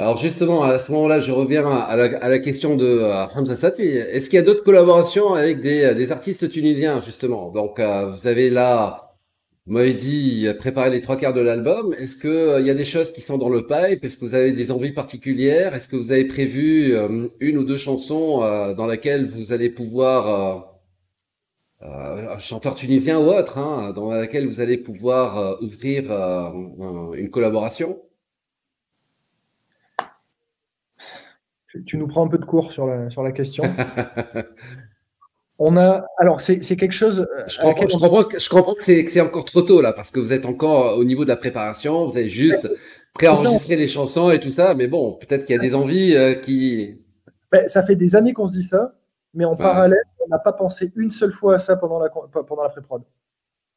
Alors 0.00 0.16
justement, 0.16 0.62
à 0.62 0.78
ce 0.78 0.92
moment-là, 0.92 1.20
je 1.20 1.30
reviens 1.30 1.70
à 1.70 1.94
la, 1.94 2.38
question 2.38 2.74
de 2.74 2.86
euh, 2.86 3.26
Hamza 3.34 3.54
Satwi. 3.54 3.86
Est-ce 3.86 4.30
qu'il 4.30 4.38
y 4.38 4.42
a 4.42 4.42
d'autres 4.42 4.64
collaborations 4.64 5.34
avec 5.34 5.60
des, 5.60 6.10
artistes 6.10 6.48
tunisiens, 6.48 7.00
justement? 7.00 7.50
Donc, 7.50 7.78
euh, 7.78 8.10
vous 8.12 8.26
avez 8.26 8.48
là, 8.48 9.14
vous 9.66 9.74
m'avez 9.74 9.92
dit, 9.92 10.48
préparer 10.58 10.88
les 10.88 11.02
trois 11.02 11.18
quarts 11.18 11.34
de 11.34 11.42
l'album. 11.42 11.94
Est-ce 11.98 12.16
qu'il 12.16 12.30
euh, 12.30 12.60
y 12.62 12.70
a 12.70 12.74
des 12.74 12.86
choses 12.86 13.12
qui 13.12 13.20
sont 13.20 13.36
dans 13.36 13.50
le 13.50 13.66
pipe? 13.66 14.02
Est-ce 14.02 14.16
que 14.16 14.24
vous 14.24 14.34
avez 14.34 14.52
des 14.52 14.70
envies 14.70 14.92
particulières? 14.92 15.74
Est-ce 15.74 15.86
que 15.86 15.96
vous 15.96 16.12
avez 16.12 16.24
prévu 16.24 16.94
euh, 16.94 17.28
une 17.40 17.58
ou 17.58 17.64
deux 17.64 17.76
chansons 17.76 18.42
euh, 18.42 18.72
dans 18.72 18.86
lesquelles 18.86 19.28
vous 19.28 19.52
allez 19.52 19.68
pouvoir... 19.68 20.69
un 21.82 22.38
chanteur 22.38 22.74
tunisien 22.74 23.18
ou 23.18 23.24
autre, 23.24 23.58
hein, 23.58 23.92
dans 23.92 24.10
laquelle 24.10 24.46
vous 24.46 24.60
allez 24.60 24.78
pouvoir 24.78 25.62
ouvrir 25.62 26.04
une 27.14 27.30
collaboration 27.30 27.98
tu 31.86 31.96
nous 31.96 32.06
prends 32.06 32.26
un 32.26 32.28
peu 32.28 32.38
de 32.38 32.44
cours 32.44 32.72
sur 32.72 32.86
la, 32.86 33.10
sur 33.10 33.22
la 33.22 33.32
question. 33.32 33.64
On 35.62 35.76
a, 35.76 36.06
alors 36.16 36.40
c'est 36.40 36.58
quelque 36.60 36.92
chose. 36.92 37.20
Euh, 37.20 37.42
je 37.46 37.60
comprends, 37.60 37.86
je 37.86 37.98
comprends, 37.98 38.24
je 38.38 38.48
comprends 38.48 38.74
que 38.74 38.82
c'est 38.82 39.20
encore 39.20 39.44
trop 39.44 39.60
tôt 39.60 39.82
là, 39.82 39.92
parce 39.92 40.10
que 40.10 40.18
vous 40.18 40.32
êtes 40.32 40.46
encore 40.46 40.96
au 40.96 41.04
niveau 41.04 41.24
de 41.24 41.28
la 41.28 41.36
préparation, 41.36 42.06
vous 42.06 42.16
avez 42.16 42.30
juste 42.30 42.70
préenregistré 43.12 43.76
les 43.76 43.86
chansons 43.86 44.30
et 44.30 44.40
tout 44.40 44.50
ça, 44.50 44.74
mais 44.74 44.86
bon, 44.86 45.18
peut-être 45.20 45.44
qu'il 45.44 45.54
y 45.54 45.58
a 45.58 45.60
des 45.60 45.74
envies 45.74 46.16
euh, 46.16 46.34
qui. 46.34 47.02
Ben, 47.52 47.68
ça 47.68 47.82
fait 47.82 47.96
des 47.96 48.16
années 48.16 48.32
qu'on 48.32 48.48
se 48.48 48.54
dit 48.54 48.62
ça, 48.62 48.94
mais 49.34 49.44
en 49.44 49.56
parallèle, 49.56 50.02
on 50.24 50.28
n'a 50.28 50.38
pas 50.38 50.52
pensé 50.52 50.92
une 50.96 51.10
seule 51.10 51.32
fois 51.32 51.56
à 51.56 51.58
ça 51.58 51.76
pendant 51.76 52.00
la, 52.00 52.08
pendant 52.08 52.62
la 52.62 52.68
pré-prod. 52.68 53.02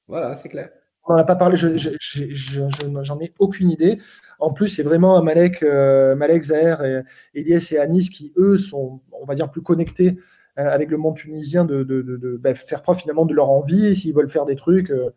Voilà, 0.07 0.33
c'est 0.35 0.49
clair. 0.49 0.69
On 1.05 1.13
n'en 1.13 1.19
a 1.19 1.23
pas 1.25 1.35
parlé, 1.35 1.57
j'en 1.57 3.19
ai 3.19 3.33
aucune 3.39 3.69
idée. 3.69 3.99
En 4.39 4.53
plus, 4.53 4.69
c'est 4.69 4.83
vraiment 4.83 5.21
Malek, 5.21 5.61
euh, 5.61 6.15
Malek 6.15 6.43
Zahir, 6.43 6.83
et, 6.83 7.01
Elias 7.33 7.69
et 7.71 7.77
Anis 7.77 8.09
qui, 8.09 8.33
eux, 8.37 8.57
sont, 8.57 9.01
on 9.11 9.25
va 9.25 9.35
dire, 9.35 9.51
plus 9.51 9.61
connectés 9.61 10.17
euh, 10.59 10.69
avec 10.69 10.89
le 10.89 10.97
monde 10.97 11.17
tunisien, 11.17 11.65
de, 11.65 11.83
de, 11.83 12.01
de, 12.01 12.37
bah, 12.37 12.55
faire 12.55 12.81
preuve 12.81 12.99
finalement 12.99 13.25
de 13.25 13.33
leur 13.33 13.49
envie, 13.49 13.95
s'ils 13.95 14.13
veulent 14.15 14.29
faire 14.29 14.45
des 14.45 14.55
trucs. 14.55 14.91
Euh 14.91 15.09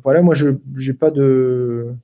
voilà, 0.00 0.22
moi, 0.22 0.34
je 0.34 0.50
n'ai 0.50 0.94
pas 0.94 1.10
de. 1.10 1.94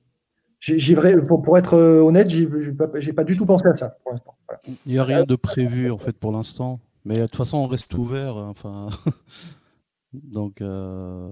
J'ai 0.61 0.93
vrai, 0.93 1.19
pour, 1.25 1.41
pour, 1.41 1.57
être 1.57 1.75
honnête, 1.75 2.29
j'ai 2.29 2.47
pas, 2.71 2.87
pas 2.87 3.23
du 3.23 3.35
tout 3.35 3.45
pensé 3.45 3.67
à 3.67 3.75
ça 3.75 3.97
pour 4.03 4.11
l'instant. 4.11 4.35
Voilà. 4.47 4.61
Il 4.85 4.91
n'y 4.93 4.99
a 4.99 5.03
rien 5.03 5.23
de 5.23 5.35
prévu 5.35 5.91
en 5.91 5.97
fait 5.97 6.15
pour 6.15 6.31
l'instant, 6.31 6.79
mais 7.03 7.17
de 7.17 7.21
toute 7.23 7.35
façon, 7.35 7.57
on 7.57 7.67
reste 7.67 7.93
ouvert. 7.95 8.37
Enfin, 8.37 8.89
Donc, 10.13 10.61
euh, 10.61 11.31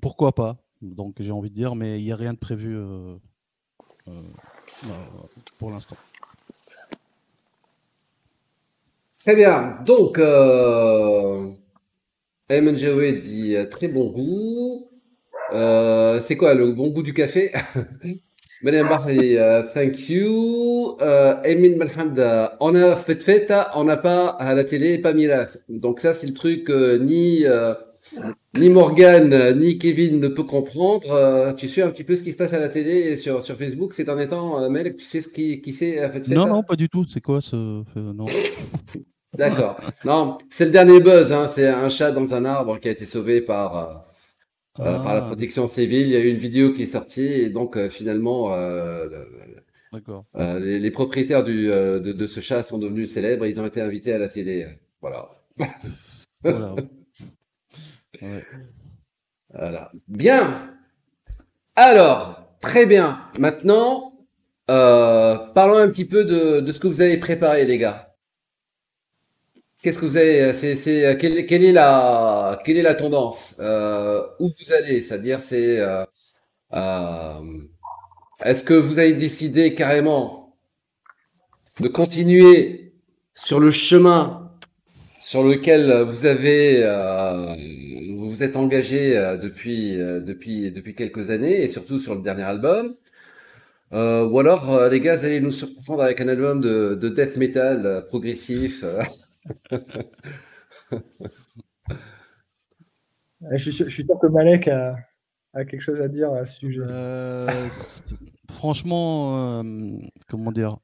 pourquoi 0.00 0.34
pas? 0.34 0.56
Donc, 0.80 1.16
j'ai 1.18 1.32
envie 1.32 1.50
de 1.50 1.54
dire, 1.54 1.74
mais 1.74 1.98
il 1.98 2.04
n'y 2.04 2.12
a 2.12 2.16
rien 2.16 2.32
de 2.32 2.38
prévu 2.38 2.76
euh, 2.76 3.16
euh, 4.08 4.12
pour 5.58 5.70
l'instant. 5.70 5.96
Très 9.18 9.34
bien. 9.34 9.80
Donc, 9.84 10.18
euh, 10.18 11.50
Ayman 12.48 12.74
dit 12.74 13.56
très 13.70 13.88
bon 13.88 14.12
goût. 14.12 14.88
c'est 15.50 16.36
quoi 16.36 16.54
le 16.54 16.72
bon 16.72 16.90
goût 16.90 17.02
du 17.02 17.12
café? 17.12 17.52
Madame 18.62 18.88
Bahri, 18.88 19.36
thank 19.74 20.08
you. 20.08 20.96
Emin 21.00 21.76
Malhamda, 21.76 22.56
on 22.60 22.74
a 22.74 22.96
fait 22.96 23.22
fête, 23.22 23.52
on 23.74 23.84
n'a 23.84 23.96
pas 23.96 24.28
à 24.28 24.54
la 24.54 24.64
télé, 24.64 24.98
pas 24.98 25.12
Miraf. 25.12 25.58
Donc 25.68 26.00
ça, 26.00 26.14
c'est 26.14 26.26
le 26.26 26.34
truc 26.34 26.70
ni 27.00 27.44
ni 28.54 28.68
Morgan, 28.70 29.58
ni 29.58 29.78
Kevin 29.78 30.20
ne 30.20 30.28
peut 30.28 30.44
comprendre. 30.44 31.10
Euh, 31.10 31.52
tu 31.52 31.68
sais 31.68 31.82
un 31.82 31.90
petit 31.90 32.04
peu 32.04 32.14
ce 32.14 32.22
qui 32.22 32.32
se 32.32 32.36
passe 32.36 32.52
à 32.52 32.58
la 32.58 32.68
télé 32.68 32.98
et 32.98 33.16
sur, 33.16 33.42
sur 33.42 33.56
Facebook 33.56 33.92
ces 33.92 34.04
derniers 34.04 34.28
temps, 34.28 34.60
euh, 34.60 34.68
Mel, 34.68 34.96
tu 34.96 35.04
sais 35.04 35.20
ce 35.20 35.28
qui, 35.28 35.60
qui 35.60 35.72
c'est 35.72 35.96
fait, 36.10 36.24
fait 36.24 36.34
Non, 36.34 36.46
non, 36.46 36.62
pas 36.62 36.76
du 36.76 36.88
tout. 36.88 37.04
C'est 37.08 37.20
quoi 37.20 37.40
ce. 37.40 37.56
Non. 37.96 38.26
D'accord. 39.36 39.78
Non, 40.04 40.38
c'est 40.48 40.64
le 40.64 40.70
dernier 40.70 41.00
buzz. 41.00 41.32
Hein. 41.32 41.46
C'est 41.48 41.68
un 41.68 41.88
chat 41.88 42.12
dans 42.12 42.34
un 42.34 42.44
arbre 42.44 42.78
qui 42.78 42.88
a 42.88 42.92
été 42.92 43.04
sauvé 43.04 43.42
par, 43.42 43.76
euh, 43.76 43.94
ah. 44.78 45.00
par 45.02 45.14
la 45.14 45.22
protection 45.22 45.66
civile. 45.66 46.06
Il 46.06 46.12
y 46.12 46.16
a 46.16 46.20
eu 46.20 46.30
une 46.30 46.38
vidéo 46.38 46.72
qui 46.72 46.82
est 46.82 46.86
sortie 46.86 47.26
et 47.26 47.48
donc 47.48 47.78
finalement, 47.88 48.54
les, 50.34 50.78
les, 50.78 50.90
propriétaires 50.90 51.44
du, 51.44 51.68
de, 51.68 52.12
de, 52.12 52.26
ce 52.26 52.40
chat 52.40 52.62
sont 52.62 52.78
devenus 52.78 53.12
célèbres. 53.12 53.46
Ils 53.46 53.60
ont 53.60 53.66
été 53.66 53.80
invités 53.80 54.12
à 54.12 54.18
la 54.18 54.28
télé. 54.28 54.66
Voilà. 55.00 55.30
voilà. 56.42 56.74
Voilà. 59.52 59.92
Bien. 60.08 60.72
Alors, 61.76 62.56
très 62.60 62.86
bien. 62.86 63.20
Maintenant, 63.38 64.16
euh, 64.70 65.36
parlons 65.54 65.78
un 65.78 65.88
petit 65.88 66.04
peu 66.04 66.24
de, 66.24 66.60
de, 66.60 66.72
ce 66.72 66.80
que 66.80 66.86
vous 66.86 67.00
avez 67.00 67.18
préparé, 67.18 67.64
les 67.64 67.78
gars. 67.78 68.05
Qu'est-ce 69.86 70.00
que 70.00 70.06
vous 70.06 70.16
avez 70.16 70.52
C'est, 70.52 70.74
c'est 70.74 71.16
quelle, 71.16 71.46
quelle, 71.46 71.62
est 71.62 71.70
la 71.70 72.60
quelle 72.64 72.76
est 72.76 72.82
la 72.82 72.96
tendance 72.96 73.54
euh, 73.60 74.20
Où 74.40 74.48
vous 74.48 74.72
allez? 74.72 75.00
C'est-à-dire, 75.00 75.38
c'est 75.38 75.78
euh, 75.78 76.04
euh, 76.72 77.40
est-ce 78.44 78.64
que 78.64 78.74
vous 78.74 78.98
avez 78.98 79.12
décidé 79.12 79.74
carrément 79.74 80.56
de 81.78 81.86
continuer 81.86 82.94
sur 83.32 83.60
le 83.60 83.70
chemin 83.70 84.50
sur 85.20 85.44
lequel 85.44 86.02
vous 86.02 86.26
avez 86.26 86.80
euh, 86.82 87.54
vous 88.18 88.42
êtes 88.42 88.56
engagé 88.56 89.16
euh, 89.16 89.36
depuis, 89.36 90.00
euh, 90.00 90.18
depuis, 90.18 90.72
depuis 90.72 90.96
quelques 90.96 91.30
années 91.30 91.62
et 91.62 91.68
surtout 91.68 92.00
sur 92.00 92.16
le 92.16 92.22
dernier 92.22 92.42
album? 92.42 92.96
Euh, 93.92 94.26
ou 94.26 94.40
alors, 94.40 94.88
les 94.88 94.98
gars, 94.98 95.14
vous 95.14 95.26
allez 95.26 95.38
nous 95.38 95.52
surprendre 95.52 96.02
avec 96.02 96.20
un 96.20 96.26
album 96.26 96.60
de, 96.60 96.98
de 97.00 97.08
death 97.08 97.36
metal 97.36 98.04
progressif. 98.08 98.84
je, 103.52 103.70
suis, 103.70 104.04
sûr 104.04 104.18
que 104.20 104.26
Malek 104.26 104.66
a, 104.68 104.96
a, 105.54 105.64
quelque 105.64 105.80
chose 105.80 106.00
à 106.00 106.08
dire 106.08 106.32
à 106.32 106.44
ce 106.46 106.58
sujet. 106.58 106.82
franchement, 108.50 109.62
comment 110.28 110.52
dire 110.52 110.78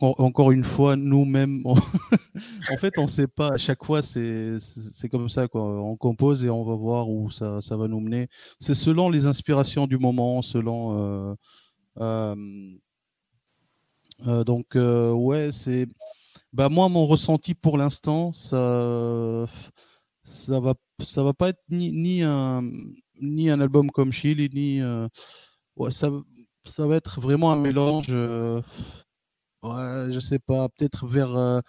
encore, 0.00 0.52
une 0.52 0.62
fois, 0.62 0.96
nous-mêmes, 0.96 1.62
en 1.66 2.76
fait, 2.76 2.98
on 2.98 3.02
ne 3.02 3.08
sait 3.08 3.26
pas. 3.26 3.54
À 3.54 3.56
chaque 3.56 3.84
fois, 3.84 4.00
c'est 4.02 4.58
comme 5.10 5.28
ça. 5.28 5.48
Quoi. 5.48 5.62
On 5.62 5.96
compose 5.96 6.44
et 6.44 6.50
on 6.50 6.62
va 6.62 6.74
voir 6.74 7.08
où 7.08 7.30
ça, 7.30 7.60
va 7.70 7.88
nous 7.88 8.00
mener. 8.00 8.28
C'est 8.60 8.74
selon 8.74 9.10
les 9.10 9.26
inspirations 9.26 9.86
du 9.86 9.98
moment, 9.98 10.42
selon. 10.42 10.98
Euh, 10.98 11.34
euh, 12.00 12.36
euh, 14.26 14.44
donc, 14.44 14.76
ouais, 14.76 15.50
c'est. 15.50 15.86
Bah, 16.54 16.68
moi, 16.68 16.88
mon 16.88 17.06
ressenti 17.06 17.54
pour 17.54 17.76
l'instant, 17.76 18.32
ça. 18.32 19.46
Ça 20.26 20.58
va, 20.58 20.72
ça 21.02 21.22
va 21.22 21.34
pas 21.34 21.50
être 21.50 21.60
ni, 21.68 21.92
ni, 21.92 22.22
un, 22.22 22.62
ni 23.20 23.50
un 23.50 23.60
album 23.60 23.90
comme 23.90 24.10
Chili, 24.10 24.48
ni. 24.54 24.80
ouais, 25.76 25.90
ça, 25.90 26.10
ça 26.64 26.86
va 26.86 26.96
être 26.96 27.20
vraiment 27.20 27.52
un 27.52 27.56
mélange 27.56 28.10
Ouais, 29.64 30.10
je 30.10 30.20
sais 30.20 30.38
pas, 30.38 30.68
peut-être 30.68 31.06
vers 31.06 31.34
euh, 31.36 31.60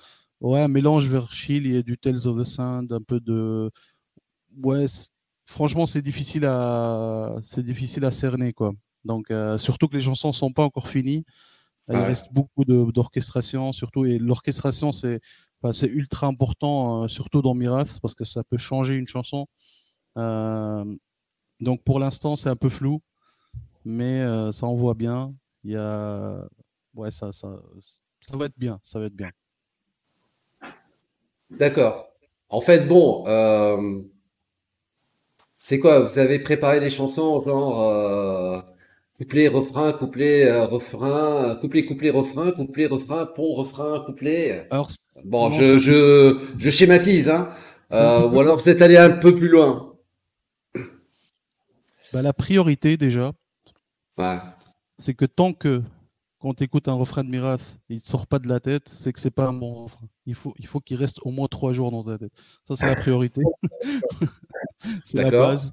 ouais, 0.41 0.59
un 0.61 0.67
mélange 0.67 1.07
vers 1.07 1.31
Chill 1.31 1.65
et 1.73 1.81
du 1.81 1.97
Tales 1.97 2.27
of 2.27 2.37
the 2.37 2.43
Sand, 2.43 2.91
un 2.91 3.01
peu 3.01 3.21
de 3.21 3.71
ouais, 4.63 4.85
franchement, 5.45 5.85
c'est 5.85 6.01
difficile 6.01 6.43
à 6.45 7.35
c'est 7.43 7.63
difficile 7.63 8.03
à 8.03 8.11
cerner 8.11 8.51
quoi. 8.51 8.73
Donc 9.05 9.31
euh, 9.31 9.57
surtout 9.57 9.87
que 9.87 9.95
les 9.95 10.01
chansons 10.03 10.33
sont 10.33 10.51
pas 10.51 10.63
encore 10.63 10.89
finies. 10.89 11.23
Il 11.89 11.97
reste 11.97 12.33
beaucoup 12.33 12.65
d'orchestration, 12.65 13.71
surtout 13.71 14.05
et 14.05 14.17
l'orchestration 14.17 14.91
c'est 14.91 15.19
enfin, 15.61 15.87
ultra 15.87 16.27
important, 16.27 17.03
euh, 17.03 17.07
surtout 17.07 17.43
dans 17.43 17.53
Mirath 17.53 17.99
parce 18.01 18.15
que 18.15 18.25
ça 18.25 18.43
peut 18.43 18.57
changer 18.57 18.95
une 18.95 19.07
chanson. 19.07 19.45
donc 20.15 21.83
pour 21.83 21.99
l'instant 21.99 22.35
c'est 22.35 22.49
un 22.49 22.55
peu 22.55 22.69
flou, 22.69 23.01
mais 23.83 24.23
ça 24.51 24.65
envoie 24.65 24.95
bien. 24.95 25.33
Il 25.63 25.71
y 25.71 25.75
a 25.75 26.47
ouais, 26.95 27.11
ça, 27.11 27.31
ça, 27.31 27.61
ça 28.19 28.37
va 28.37 28.45
être 28.45 28.57
bien, 28.57 28.79
ça 28.81 28.99
va 28.99 29.05
être 29.05 29.15
bien. 29.15 29.31
D'accord. 31.51 32.07
En 32.49 32.61
fait, 32.61 32.87
bon, 32.87 33.25
euh, 33.27 34.01
c'est 35.59 35.79
quoi? 35.79 36.01
Vous 36.01 36.19
avez 36.19 36.39
préparé 36.39 36.79
des 36.79 36.89
chansons 36.89 37.41
genre 37.43 37.81
euh, 37.81 38.61
couplet, 39.17 39.47
refrain, 39.47 39.93
couplet, 39.93 40.45
euh, 40.45 40.65
refrain, 40.65 41.55
couplet, 41.55 41.85
couplet, 41.85 42.09
refrain, 42.09 42.51
couplet, 42.51 42.85
refrain, 42.87 43.25
pont, 43.25 43.53
refrain, 43.53 44.01
couplet. 44.05 44.67
Alors, 44.71 44.89
Bon, 45.23 45.49
je, 45.49 45.77
c'est 45.77 45.79
je, 45.79 46.39
je 46.57 46.69
schématise, 46.69 47.29
hein. 47.29 47.49
c'est 47.89 47.97
Euh, 47.97 48.27
ou 48.29 48.39
alors 48.39 48.57
vous 48.59 48.69
êtes 48.69 48.81
allé 48.81 48.97
un 48.97 49.11
peu 49.17 49.33
plus 49.33 49.47
loin. 49.47 49.93
Bah, 52.13 52.21
la 52.21 52.33
priorité 52.33 52.97
déjà, 52.97 53.31
Ouais. 54.17 54.37
c'est 54.97 55.13
que 55.13 55.25
tant 55.25 55.53
que 55.53 55.81
quand 56.39 56.53
tu 56.53 56.63
écoutes 56.63 56.87
un 56.87 56.93
refrain 56.93 57.23
de 57.23 57.29
Mirath, 57.29 57.77
il 57.89 57.95
ne 57.97 58.01
sort 58.01 58.27
pas 58.27 58.37
de 58.39 58.47
la 58.47 58.59
tête, 58.59 58.87
c'est 58.89 59.11
que 59.11 59.19
c'est 59.19 59.31
pas 59.31 59.47
un 59.47 59.53
bon 59.53 59.85
refrain. 59.85 60.07
Il 60.27 60.35
faut, 60.35 60.53
il 60.59 60.67
faut 60.67 60.79
qu'il 60.79 60.97
reste 60.97 61.17
au 61.23 61.31
moins 61.31 61.47
trois 61.47 61.73
jours 61.73 61.89
dans 61.91 62.03
ta 62.03 62.17
tête. 62.19 62.31
Ça, 62.67 62.75
c'est 62.75 62.85
la 62.85 62.95
priorité. 62.95 63.41
c'est 65.03 65.17
la 65.23 65.31
base. 65.31 65.71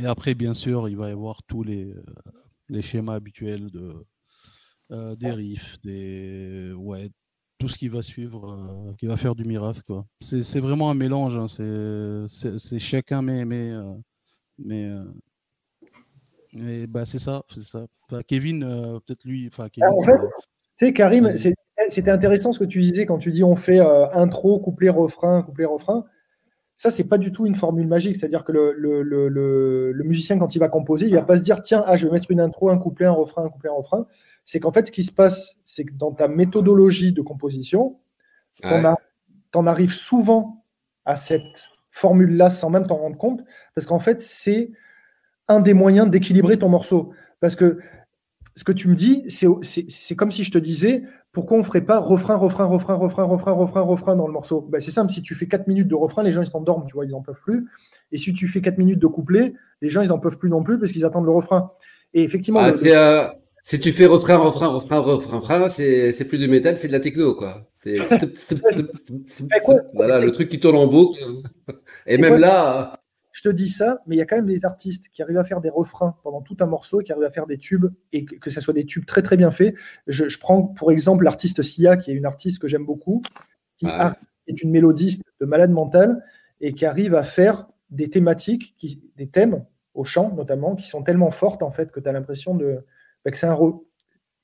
Et 0.00 0.06
après, 0.06 0.34
bien 0.34 0.54
sûr, 0.54 0.88
il 0.88 0.96
va 0.96 1.08
y 1.08 1.12
avoir 1.12 1.42
tous 1.44 1.62
les, 1.62 1.92
euh, 1.92 2.02
les 2.68 2.82
schémas 2.82 3.14
habituels 3.14 3.70
de, 3.70 4.04
euh, 4.90 5.14
des 5.16 5.30
riffs, 5.30 5.80
des, 5.82 6.72
ouais, 6.76 7.10
tout 7.58 7.68
ce 7.68 7.78
qui 7.78 7.88
va 7.88 8.02
suivre, 8.02 8.50
euh, 8.50 8.92
qui 8.94 9.06
va 9.06 9.16
faire 9.16 9.34
du 9.34 9.44
Mirath. 9.44 9.82
quoi. 9.82 10.04
C'est 10.20 10.42
c'est 10.42 10.60
vraiment 10.60 10.90
un 10.90 10.94
mélange. 10.94 11.36
hein, 11.36 11.46
C'est 11.48 12.24
c'est- 12.28 12.58
c'est 12.58 12.78
chacun, 12.78 13.22
mais, 13.22 13.44
mais, 13.44 13.70
euh, 13.72 15.04
mais, 16.54 16.86
bah, 16.86 17.04
c'est 17.04 17.18
ça. 17.18 17.42
c'est 17.52 17.62
ça. 17.64 17.86
Enfin, 18.08 18.22
Kevin, 18.22 18.60
peut-être 19.06 19.24
lui. 19.24 19.46
Enfin, 19.46 19.68
Kevin, 19.68 19.90
en 19.90 20.00
fait, 20.00 20.16
tu 20.16 20.86
sais, 20.86 20.92
Karim, 20.92 21.30
c'était 21.88 22.10
intéressant 22.10 22.52
ce 22.52 22.58
que 22.58 22.64
tu 22.64 22.80
disais 22.80 23.06
quand 23.06 23.18
tu 23.18 23.32
dis 23.32 23.44
on 23.44 23.56
fait 23.56 23.80
intro, 23.80 24.58
couplet, 24.60 24.88
refrain, 24.90 25.42
couplet, 25.42 25.64
refrain. 25.64 26.04
Ça, 26.76 26.90
c'est 26.90 27.04
pas 27.08 27.18
du 27.18 27.32
tout 27.32 27.46
une 27.46 27.54
formule 27.54 27.86
magique. 27.86 28.16
C'est-à-dire 28.16 28.44
que 28.44 28.52
le, 28.52 28.72
le, 28.76 29.02
le, 29.02 29.28
le- 29.28 29.92
le 29.92 30.04
musicien, 30.04 30.38
quand 30.38 30.54
il 30.54 30.58
va 30.58 30.68
composer, 30.68 31.06
il 31.06 31.14
va 31.14 31.22
pas 31.22 31.36
se 31.36 31.42
dire 31.42 31.62
tiens, 31.62 31.82
ah, 31.86 31.96
je 31.96 32.06
vais 32.06 32.12
mettre 32.12 32.30
une 32.30 32.40
intro, 32.40 32.68
un 32.70 32.78
couplet, 32.78 33.06
un 33.06 33.12
refrain, 33.12 33.44
un 33.44 33.48
couplet, 33.48 33.70
un 33.70 33.74
refrain. 33.74 34.06
C'est 34.44 34.60
qu'en 34.60 34.72
fait, 34.72 34.86
ce 34.86 34.92
qui 34.92 35.04
se 35.04 35.12
passe, 35.12 35.56
c'est 35.64 35.84
que 35.84 35.92
dans 35.94 36.12
ta 36.12 36.28
méthodologie 36.28 37.12
de 37.12 37.22
composition, 37.22 37.98
Ouais. 38.64 38.84
as- 38.84 38.98
t'en 39.52 39.66
arrives 39.66 39.92
souvent 39.94 40.64
à 41.04 41.16
cette 41.16 41.42
formule-là 41.90 42.50
sans 42.50 42.70
même 42.70 42.86
t'en 42.86 42.96
rendre 42.96 43.16
compte, 43.16 43.44
parce 43.74 43.86
qu'en 43.86 44.00
fait, 44.00 44.20
c'est 44.20 44.72
un 45.48 45.60
des 45.60 45.74
moyens 45.74 46.10
d'équilibrer 46.10 46.58
ton 46.58 46.68
morceau. 46.68 47.12
Parce 47.40 47.54
que 47.56 47.78
ce 48.56 48.64
que 48.64 48.72
tu 48.72 48.88
me 48.88 48.94
dis, 48.96 49.24
c'est 49.28 50.16
comme 50.16 50.32
si 50.32 50.44
je 50.44 50.50
te 50.52 50.58
disais, 50.58 51.04
pourquoi 51.34 51.56
on 51.56 51.60
ne 51.60 51.64
ferait 51.64 51.84
pas 51.84 51.98
refrain, 51.98 52.36
refrain, 52.36 52.64
refrain, 52.64 52.94
refrain, 52.94 53.24
refrain, 53.24 53.52
refrain, 53.52 53.80
refrain 53.82 54.16
dans 54.16 54.26
le 54.26 54.32
morceau? 54.32 54.62
Ben, 54.62 54.80
C'est 54.80 54.90
simple, 54.92 55.12
si 55.12 55.20
tu 55.20 55.34
fais 55.34 55.46
4 55.46 55.66
minutes 55.66 55.88
de 55.88 55.94
refrain, 55.94 56.22
les 56.22 56.32
gens 56.32 56.40
ils 56.40 56.46
s'endorment, 56.46 56.86
tu 56.86 56.94
vois, 56.94 57.04
ils 57.04 57.10
n'en 57.10 57.20
peuvent 57.22 57.40
plus. 57.42 57.66
Et 58.12 58.16
si 58.16 58.32
tu 58.32 58.48
fais 58.48 58.60
4 58.62 58.78
minutes 58.78 59.00
de 59.00 59.06
couplet, 59.06 59.52
les 59.82 59.90
gens 59.90 60.00
ils 60.00 60.08
n'en 60.08 60.18
peuvent 60.18 60.38
plus 60.38 60.48
non 60.48 60.62
plus 60.62 60.78
parce 60.78 60.92
qu'ils 60.92 61.04
attendent 61.04 61.26
le 61.26 61.32
refrain. 61.32 61.72
Et 62.14 62.22
effectivement, 62.22 62.60
Ah, 62.60 62.70
le- 62.70 62.94
euh, 62.96 63.24
si 63.62 63.80
tu 63.80 63.92
fais 63.92 64.06
refrain, 64.06 64.36
refrain, 64.36 64.68
refrain, 64.68 65.00
refrain, 65.00 65.38
refrain, 65.38 65.68
c'est, 65.68 66.12
c'est 66.12 66.24
plus 66.24 66.38
du 66.38 66.48
métal, 66.48 66.76
c'est 66.76 66.88
de 66.88 66.92
la 66.92 67.00
techno, 67.00 67.34
quoi. 67.34 67.68
Voilà, 69.94 70.18
le 70.18 70.32
truc 70.32 70.48
qui 70.48 70.60
tourne 70.60 70.76
en 70.76 70.86
boucle. 70.86 71.18
Et 72.06 72.18
même 72.18 72.30
quoi? 72.32 72.38
là, 72.38 73.03
je 73.34 73.42
te 73.42 73.48
dis 73.48 73.68
ça, 73.68 74.00
mais 74.06 74.14
il 74.14 74.18
y 74.20 74.22
a 74.22 74.26
quand 74.26 74.36
même 74.36 74.46
des 74.46 74.64
artistes 74.64 75.08
qui 75.12 75.20
arrivent 75.20 75.38
à 75.38 75.44
faire 75.44 75.60
des 75.60 75.68
refrains 75.68 76.16
pendant 76.22 76.40
tout 76.40 76.56
un 76.60 76.66
morceau, 76.66 77.00
qui 77.00 77.10
arrivent 77.10 77.24
à 77.24 77.30
faire 77.30 77.48
des 77.48 77.58
tubes, 77.58 77.86
et 78.12 78.24
que, 78.24 78.48
ce 78.48 78.60
soit 78.60 78.72
des 78.72 78.86
tubes 78.86 79.04
très 79.06 79.22
très 79.22 79.36
bien 79.36 79.50
faits. 79.50 79.74
Je, 80.06 80.28
je 80.28 80.38
prends 80.38 80.62
pour 80.62 80.92
exemple 80.92 81.24
l'artiste 81.24 81.60
Sia, 81.60 81.96
qui 81.96 82.12
est 82.12 82.14
une 82.14 82.26
artiste 82.26 82.60
que 82.60 82.68
j'aime 82.68 82.86
beaucoup, 82.86 83.22
qui 83.76 83.86
est 84.46 84.62
une 84.62 84.70
mélodiste 84.70 85.22
de 85.40 85.46
malade 85.46 85.72
mental, 85.72 86.24
et 86.60 86.74
qui 86.74 86.86
arrive 86.86 87.16
à 87.16 87.24
faire 87.24 87.66
des 87.90 88.08
thématiques, 88.08 88.76
qui, 88.78 89.02
des 89.16 89.26
thèmes 89.26 89.64
au 89.94 90.04
chant 90.04 90.32
notamment, 90.32 90.76
qui 90.76 90.86
sont 90.86 91.02
tellement 91.02 91.32
fortes 91.32 91.64
en 91.64 91.72
fait 91.72 91.90
que 91.90 91.98
tu 91.98 92.08
as 92.08 92.12
l'impression 92.12 92.54
de, 92.54 92.84
bah, 93.24 93.32
que 93.32 93.36
c'est 93.36 93.48
un 93.48 93.54
re- 93.54 93.82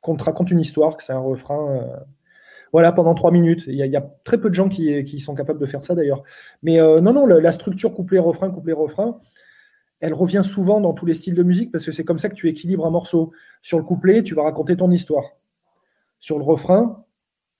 qu'on 0.00 0.16
te 0.16 0.24
raconte 0.24 0.50
une 0.50 0.60
histoire, 0.60 0.96
que 0.96 1.04
c'est 1.04 1.12
un 1.12 1.18
refrain. 1.20 1.76
euh, 1.76 1.96
voilà, 2.72 2.92
pendant 2.92 3.14
trois 3.14 3.30
minutes. 3.30 3.64
Il 3.66 3.74
y, 3.74 3.96
a, 3.96 4.00
très 4.24 4.38
peu 4.38 4.48
de 4.48 4.54
gens 4.54 4.68
qui, 4.68 5.04
qui 5.04 5.20
sont 5.20 5.34
capables 5.34 5.60
de 5.60 5.66
faire 5.66 5.84
ça 5.84 5.94
d'ailleurs. 5.94 6.22
Mais 6.62 6.80
euh, 6.80 7.00
non, 7.00 7.12
non, 7.12 7.26
la, 7.26 7.40
la 7.40 7.52
structure 7.52 7.94
couplet-refrain, 7.94 8.50
couplet-refrain, 8.50 9.20
elle 10.00 10.14
revient 10.14 10.42
souvent 10.44 10.80
dans 10.80 10.94
tous 10.94 11.06
les 11.06 11.14
styles 11.14 11.34
de 11.34 11.42
musique 11.42 11.70
parce 11.72 11.84
que 11.84 11.92
c'est 11.92 12.04
comme 12.04 12.18
ça 12.18 12.28
que 12.28 12.34
tu 12.34 12.48
équilibres 12.48 12.86
un 12.86 12.90
morceau. 12.90 13.32
Sur 13.60 13.78
le 13.78 13.84
couplet, 13.84 14.22
tu 14.22 14.34
vas 14.34 14.42
raconter 14.42 14.76
ton 14.76 14.90
histoire. 14.90 15.36
Sur 16.18 16.38
le 16.38 16.44
refrain, 16.44 17.04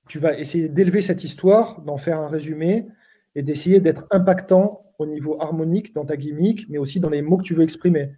tu 0.08 0.18
vas 0.18 0.38
essayer 0.38 0.68
d'élever 0.68 1.02
cette 1.02 1.22
histoire, 1.22 1.82
d'en 1.82 1.98
faire 1.98 2.18
un 2.18 2.28
résumé 2.28 2.88
et 3.34 3.42
d'essayer 3.42 3.80
d'être 3.80 4.06
impactant 4.10 4.84
au 4.98 5.06
niveau 5.06 5.40
harmonique 5.40 5.94
dans 5.94 6.04
ta 6.04 6.16
gimmick, 6.16 6.68
mais 6.68 6.78
aussi 6.78 7.00
dans 7.00 7.10
les 7.10 7.22
mots 7.22 7.38
que 7.38 7.42
tu 7.42 7.54
veux 7.54 7.62
exprimer. 7.62 8.12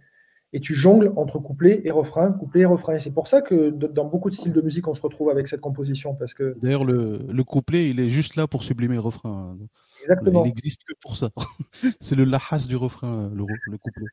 Et 0.55 0.59
tu 0.59 0.75
jongles 0.75 1.11
entre 1.15 1.39
couplet 1.39 1.81
et 1.83 1.89
refrain, 1.91 2.31
couplet 2.31 2.61
et 2.61 2.65
refrain. 2.65 2.95
Et 2.95 2.99
c'est 2.99 3.11
pour 3.13 3.27
ça 3.27 3.41
que 3.41 3.71
dans 3.71 4.05
beaucoup 4.05 4.29
de 4.29 4.35
styles 4.35 4.53
de 4.53 4.61
musique, 4.61 4.87
on 4.87 4.93
se 4.93 5.01
retrouve 5.01 5.29
avec 5.31 5.47
cette 5.47 5.61
composition. 5.61 6.13
Parce 6.13 6.33
que, 6.35 6.55
D'ailleurs, 6.61 6.85
le, 6.85 7.21
le 7.27 7.43
couplet, 7.43 7.89
il 7.89 7.99
est 7.99 8.09
juste 8.09 8.35
là 8.35 8.45
pour 8.47 8.63
sublimer 8.63 8.93
le 8.95 9.01
refrain. 9.01 9.57
exactement. 10.01 10.43
Il 10.45 10.49
n'existe 10.49 10.81
que 10.87 10.93
pour 11.01 11.17
ça. 11.17 11.29
c'est 11.99 12.15
le 12.15 12.23
lahas 12.23 12.67
du 12.67 12.75
refrain, 12.75 13.31
le, 13.33 13.43
couplet. 13.77 14.05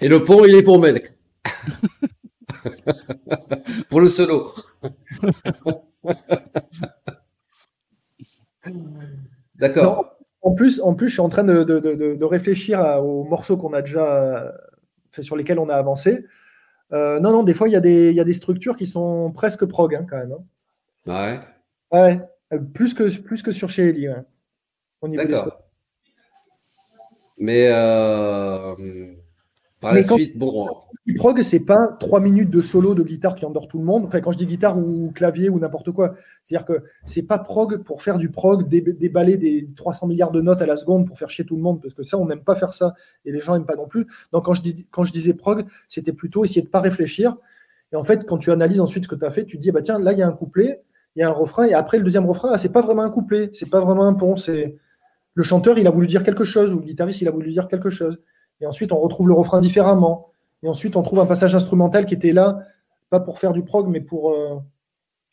et 0.00 0.08
le 0.08 0.22
pont, 0.24 0.44
il 0.44 0.54
est 0.54 0.62
pour 0.62 0.78
Melk. 0.78 1.14
pour 3.88 4.00
le 4.02 4.08
solo. 4.08 4.48
D'accord. 9.56 10.16
En 10.42 10.52
plus, 10.54 10.80
en 10.80 10.94
plus, 10.94 11.08
je 11.08 11.12
suis 11.14 11.20
en 11.20 11.28
train 11.28 11.44
de, 11.44 11.62
de- 11.62 11.78
de- 11.78 12.24
réfléchir 12.24 12.80
à- 12.80 13.02
aux 13.02 13.24
morceaux 13.24 13.56
qu'on 13.56 13.72
a 13.72 13.82
déjà 13.82 14.04
euh, 14.04 14.50
sur 15.20 15.36
lesquels 15.36 15.58
on 15.58 15.68
a 15.68 15.74
avancé. 15.74 16.24
Euh, 16.92 17.20
non, 17.20 17.32
non, 17.32 17.42
des 17.42 17.54
fois, 17.54 17.68
il 17.68 17.72
y, 17.72 17.76
a 17.76 17.80
des- 17.80 18.10
il 18.10 18.14
y 18.14 18.20
a 18.20 18.24
des 18.24 18.32
structures 18.32 18.76
qui 18.76 18.86
sont 18.86 19.30
presque 19.32 19.64
prog, 19.66 19.94
hein, 19.94 20.06
quand 20.08 20.16
même. 20.16 20.32
hein. 21.06 21.40
Ouais. 21.92 22.18
Ouais, 22.50 22.58
plus 22.74 22.94
que, 22.94 23.18
plus 23.20 23.42
que 23.42 23.50
sur 23.50 23.68
chez 23.68 23.88
Ellie. 23.90 24.08
ouais, 24.08 25.16
D'accord. 25.16 25.58
Mais 27.38 27.68
euh, 27.72 29.14
par 29.80 29.94
Mais 29.94 30.02
la 30.02 30.06
suite, 30.06 30.38
bon, 30.38 30.81
Le 31.04 31.16
prog, 31.16 31.42
c'est 31.42 31.64
pas 31.64 31.96
trois 31.98 32.20
minutes 32.20 32.50
de 32.50 32.60
solo 32.60 32.94
de 32.94 33.02
guitare 33.02 33.34
qui 33.34 33.44
endort 33.44 33.66
tout 33.66 33.78
le 33.78 33.84
monde? 33.84 34.04
Enfin, 34.06 34.20
quand 34.20 34.30
je 34.30 34.38
dis 34.38 34.46
guitare 34.46 34.78
ou 34.78 35.10
clavier 35.12 35.48
ou 35.48 35.58
n'importe 35.58 35.90
quoi, 35.90 36.12
c'est-à-dire 36.44 36.64
que 36.64 36.84
c'est 37.06 37.24
pas 37.24 37.40
prog 37.40 37.78
pour 37.82 38.02
faire 38.02 38.18
du 38.18 38.30
prog, 38.30 38.68
dé- 38.68 38.80
déballer 38.82 39.36
des 39.36 39.68
300 39.74 40.06
milliards 40.06 40.30
de 40.30 40.40
notes 40.40 40.62
à 40.62 40.66
la 40.66 40.76
seconde 40.76 41.08
pour 41.08 41.18
faire 41.18 41.28
chier 41.28 41.44
tout 41.44 41.56
le 41.56 41.62
monde, 41.62 41.80
parce 41.82 41.94
que 41.94 42.04
ça, 42.04 42.18
on 42.18 42.26
n'aime 42.26 42.44
pas 42.44 42.54
faire 42.54 42.72
ça 42.72 42.94
et 43.24 43.32
les 43.32 43.40
gens 43.40 43.54
n'aiment 43.54 43.66
pas 43.66 43.74
non 43.74 43.88
plus. 43.88 44.06
Donc, 44.32 44.44
quand 44.44 44.54
je, 44.54 44.62
dis, 44.62 44.86
quand 44.92 45.02
je 45.04 45.10
disais 45.12 45.34
prog, 45.34 45.64
c'était 45.88 46.12
plutôt 46.12 46.44
essayer 46.44 46.62
de 46.62 46.68
pas 46.68 46.80
réfléchir. 46.80 47.36
Et 47.92 47.96
en 47.96 48.04
fait, 48.04 48.24
quand 48.24 48.38
tu 48.38 48.52
analyses 48.52 48.80
ensuite 48.80 49.04
ce 49.04 49.08
que 49.08 49.16
tu 49.16 49.24
as 49.24 49.30
fait, 49.32 49.44
tu 49.44 49.56
te 49.56 49.62
dis, 49.62 49.70
ah 49.70 49.72
bah 49.72 49.82
tiens, 49.82 49.98
là, 49.98 50.12
il 50.12 50.18
y 50.18 50.22
a 50.22 50.28
un 50.28 50.32
couplet, 50.32 50.82
il 51.16 51.20
y 51.20 51.22
a 51.24 51.28
un 51.28 51.32
refrain, 51.32 51.64
et 51.64 51.74
après, 51.74 51.98
le 51.98 52.04
deuxième 52.04 52.26
refrain, 52.26 52.50
ah, 52.52 52.58
c'est 52.58 52.72
pas 52.72 52.80
vraiment 52.80 53.02
un 53.02 53.10
couplet, 53.10 53.50
c'est 53.54 53.68
pas 53.68 53.80
vraiment 53.80 54.06
un 54.06 54.14
pont, 54.14 54.36
c'est 54.36 54.76
le 55.34 55.42
chanteur, 55.42 55.78
il 55.78 55.86
a 55.86 55.90
voulu 55.90 56.06
dire 56.06 56.22
quelque 56.22 56.44
chose, 56.44 56.74
ou 56.74 56.78
le 56.80 56.84
guitariste, 56.86 57.22
il 57.22 57.28
a 57.28 57.30
voulu 57.30 57.50
dire 57.52 57.68
quelque 57.68 57.90
chose. 57.90 58.18
Et 58.60 58.66
ensuite, 58.66 58.92
on 58.92 59.00
retrouve 59.00 59.28
le 59.28 59.34
refrain 59.34 59.60
différemment. 59.60 60.31
Et 60.62 60.68
ensuite, 60.68 60.96
on 60.96 61.02
trouve 61.02 61.20
un 61.20 61.26
passage 61.26 61.54
instrumental 61.54 62.06
qui 62.06 62.14
était 62.14 62.32
là, 62.32 62.60
pas 63.10 63.20
pour 63.20 63.38
faire 63.38 63.52
du 63.52 63.64
prog, 63.64 63.88
mais 63.88 64.00
pour 64.00 64.32
euh, 64.32 64.58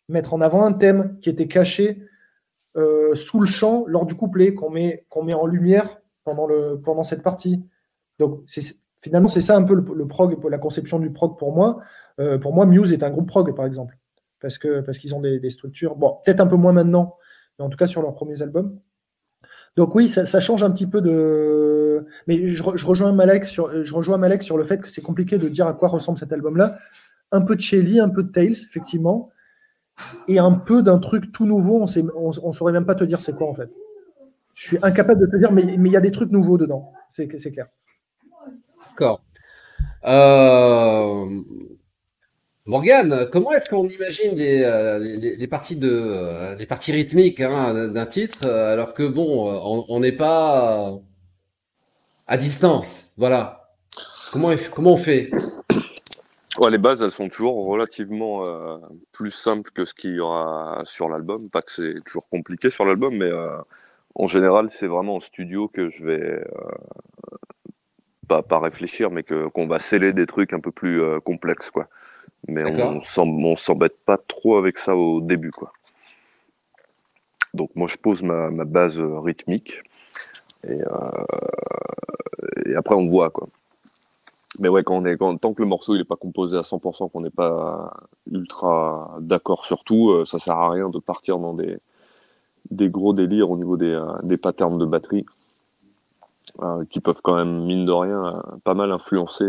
mettre 0.08 0.34
en 0.34 0.42
avant 0.42 0.64
un 0.66 0.74
thème 0.74 1.18
qui 1.22 1.30
était 1.30 1.48
caché 1.48 2.04
euh, 2.78 3.16
sous 3.16 3.40
le 3.40 3.48
chant 3.48 3.86
lors 3.88 4.06
du 4.06 4.16
couplet, 4.16 4.54
qu'on 4.54 4.70
met, 4.70 5.06
met 5.24 5.34
en 5.34 5.46
lumière 5.46 6.02
pendant, 6.24 6.48
le, 6.48 6.80
pendant 6.84 7.04
cette 7.04 7.24
partie. 7.24 7.64
Donc, 8.18 8.44
finalement, 9.02 9.30
c'est 9.30 9.42
ça 9.42 9.56
un 9.56 9.64
peu 9.64 9.76
le, 9.76 10.08
prog, 10.08 10.38
la 10.50 10.58
conception 10.58 11.00
du 11.00 11.12
prog 11.12 11.38
pour 11.38 11.54
moi. 11.54 11.80
Euh, 12.20 12.38
pour 12.38 12.54
moi, 12.54 12.66
Muse 12.66 12.92
est 12.92 13.04
un 13.04 13.10
groupe 13.10 13.28
prog, 13.28 13.56
par 13.56 13.66
exemple, 13.66 13.98
parce, 14.42 14.58
que, 14.58 14.82
parce 14.82 14.98
qu'ils 14.98 15.16
ont 15.16 15.22
des, 15.22 15.40
des 15.40 15.50
structures, 15.50 15.96
bon, 15.96 16.18
peut-être 16.26 16.42
un 16.42 16.48
peu 16.48 16.58
moins 16.58 16.74
maintenant, 16.74 17.18
mais 17.58 17.66
en 17.66 17.70
tout 17.70 17.78
cas 17.78 17.88
sur 17.88 18.02
leurs 18.02 18.14
premiers 18.14 18.42
albums. 18.42 18.80
Donc 19.78 19.96
oui, 19.96 20.10
ça, 20.10 20.40
change 20.40 20.64
un 20.64 20.72
petit 20.72 20.88
peu 20.88 21.02
de. 21.02 22.06
Mais 22.28 22.48
je, 22.48 22.64
rejoins 22.64 23.12
Malek 23.14 23.46
sur, 23.46 23.68
le 23.68 24.64
fait 24.64 24.82
que 24.82 24.90
c'est 24.90 25.02
compliqué 25.02 25.38
de 25.38 25.48
dire 25.48 25.68
à 25.68 25.74
quoi 25.74 25.90
ressemble 25.90 26.18
cet 26.18 26.34
album-là. 26.34 26.78
Un 27.32 27.42
peu 27.42 27.56
de 27.56 27.62
Shelly, 27.62 28.00
un 28.00 28.10
peu 28.10 28.24
de 28.24 28.32
Tales, 28.32 28.52
effectivement, 28.52 29.30
et 30.28 30.40
un 30.40 30.54
peu 30.54 30.82
d'un 30.82 31.00
truc 31.00 31.32
tout 31.32 31.46
nouveau. 31.46 31.84
On 31.84 32.32
on 32.44 32.52
saurait 32.52 32.74
même 32.74 32.86
pas 32.86 32.96
te 32.96 33.04
dire 33.04 33.22
c'est 33.22 33.36
quoi 33.36 33.50
en 33.50 33.54
fait. 33.54 33.70
Je 34.54 34.68
suis 34.68 34.78
incapable 34.82 35.22
de 35.22 35.28
te 35.28 35.38
dire, 35.38 35.52
mais 35.52 35.64
il 35.64 35.88
y 35.88 35.96
a 35.96 36.02
des 36.02 36.12
trucs 36.12 36.32
nouveaux 36.32 36.58
dedans. 36.58 36.92
C'est 37.10 37.28
clair. 37.28 37.68
D'accord. 38.90 39.24
Euh... 40.06 41.26
Morgane, 42.66 43.28
comment 43.32 43.52
est-ce 43.52 43.70
qu'on 43.70 43.88
imagine 43.88 44.36
les, 44.36 44.64
euh, 44.64 45.00
euh, 45.84 46.66
parties 46.68 46.92
rythmiques 46.92 47.42
hein, 47.42 47.88
d'un 47.88 48.06
titre 48.06 48.48
alors 48.48 48.94
que 48.94 49.08
bon, 49.08 49.86
on 49.90 50.00
n'est 50.00 50.12
pas 50.12 51.00
à 52.28 52.38
distance, 52.38 53.08
voilà. 53.18 53.72
Comment 54.32 54.54
on 54.94 54.98
fait? 54.98 55.32
Les 56.70 56.78
bases, 56.78 57.02
elles 57.02 57.12
sont 57.12 57.30
toujours 57.30 57.66
relativement 57.66 58.46
euh, 58.46 58.78
plus 59.14 59.32
simples 59.32 59.72
que 59.72 59.86
ce 59.86 59.94
qu'il 59.94 60.16
y 60.16 60.20
aura 60.20 60.82
sur 60.84 61.08
l'album. 61.08 61.50
Pas 61.50 61.62
que 61.62 61.72
c'est 61.72 61.96
toujours 62.06 62.28
compliqué 62.30 62.70
sur 62.70 62.86
l'album, 62.86 63.16
mais 63.16 63.32
euh, 63.32 63.58
en 64.16 64.28
général, 64.28 64.70
c'est 64.70 64.88
vraiment 64.88 65.16
en 65.16 65.20
studio 65.20 65.68
que 65.68 65.90
je 65.90 66.06
vais 66.06 66.44
euh, 68.32 68.42
pas, 68.42 68.60
réfléchir, 68.60 69.10
mais 69.10 69.24
que 69.24 69.48
qu'on 69.48 69.68
va 69.68 69.80
sceller 69.80 70.12
des 70.14 70.28
trucs 70.28 70.54
un 70.54 70.60
peu 70.60 70.72
plus 70.72 71.02
euh, 71.02 71.20
complexes, 71.20 71.72
quoi. 71.72 71.88
Mais 72.50 72.64
on 72.82 73.02
on 73.18 73.56
s'embête 73.58 73.98
pas 74.06 74.18
trop 74.18 74.58
avec 74.58 74.78
ça 74.78 74.96
au 74.96 75.22
début, 75.22 75.52
quoi. 75.52 75.72
Donc 77.54 77.76
moi, 77.76 77.88
je 77.88 77.98
pose 77.98 78.22
ma, 78.22 78.50
ma 78.50 78.66
base 78.66 79.00
euh, 79.00 79.20
rythmique 79.20 79.82
et, 80.68 80.82
euh, 80.82 81.26
et 82.66 82.76
après 82.76 82.96
on 82.96 83.08
voit, 83.08 83.30
quoi. 83.30 83.48
Mais 84.60 84.68
ouais, 84.68 84.84
quand 84.84 84.96
on 84.96 85.06
est, 85.06 85.18
quand, 85.18 85.38
tant 85.38 85.54
que 85.54 85.62
le 85.62 85.68
morceau 85.68 85.96
il 85.96 86.02
est 86.02 86.06
pas 86.06 86.16
composé 86.16 86.58
à 86.58 86.62
100%, 86.62 87.12
qu'on 87.12 87.22
n'est 87.22 87.30
pas 87.30 87.94
ultra 88.32 89.16
d'accord 89.20 89.66
sur 89.66 89.84
tout, 89.84 90.10
euh, 90.10 90.26
ça 90.26 90.40
sert 90.40 90.56
à 90.56 90.72
rien 90.72 90.90
de 90.90 91.00
partir 91.00 91.38
dans 91.38 91.54
des, 91.54 91.78
des 92.72 92.90
gros 92.90 93.14
délires 93.14 93.52
au 93.52 93.58
niveau 93.58 93.78
des, 93.78 93.94
euh, 93.94 94.12
des 94.24 94.38
patterns 94.38 94.78
de 94.78 94.86
batterie, 94.86 95.26
qui 96.90 97.00
peuvent 97.00 97.22
quand 97.24 97.36
même, 97.36 97.64
mine 97.66 97.86
de 97.86 97.92
rien, 97.92 98.44
pas 98.64 98.74
mal 98.74 98.92
influencer 98.92 99.46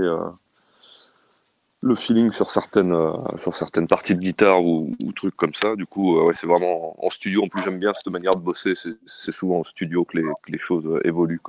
le 1.83 1.95
feeling 1.95 2.31
sur 2.31 2.51
certaines, 2.51 2.93
euh, 2.93 3.13
sur 3.37 3.55
certaines 3.55 3.87
parties 3.87 4.15
de 4.15 4.21
guitare 4.21 4.65
ou, 4.65 4.95
trucs 5.17 5.37
comme 5.37 5.55
ça. 5.55 5.77
Du 5.77 5.87
coup, 5.87 6.19
euh, 6.19 6.25
ouais, 6.25 6.35
c'est 6.35 6.47
vraiment 6.47 6.95
en, 7.05 7.11
studio. 7.11 7.45
En 7.45 7.49
plus, 7.49 7.63
j'aime 7.63 7.79
bien 7.79 7.93
cette 7.95 8.13
manière 8.13 8.35
de 8.35 8.41
bosser. 8.41 8.75
C'est 9.07 9.33
souvent 9.33 9.61
en 9.61 9.63
studio 9.63 10.05
que 10.05 10.19
les, 10.19 10.23
que 10.23 10.53
les 10.53 10.59
choses 10.59 10.87
euh, 10.87 11.07
évoluent. 11.07 11.41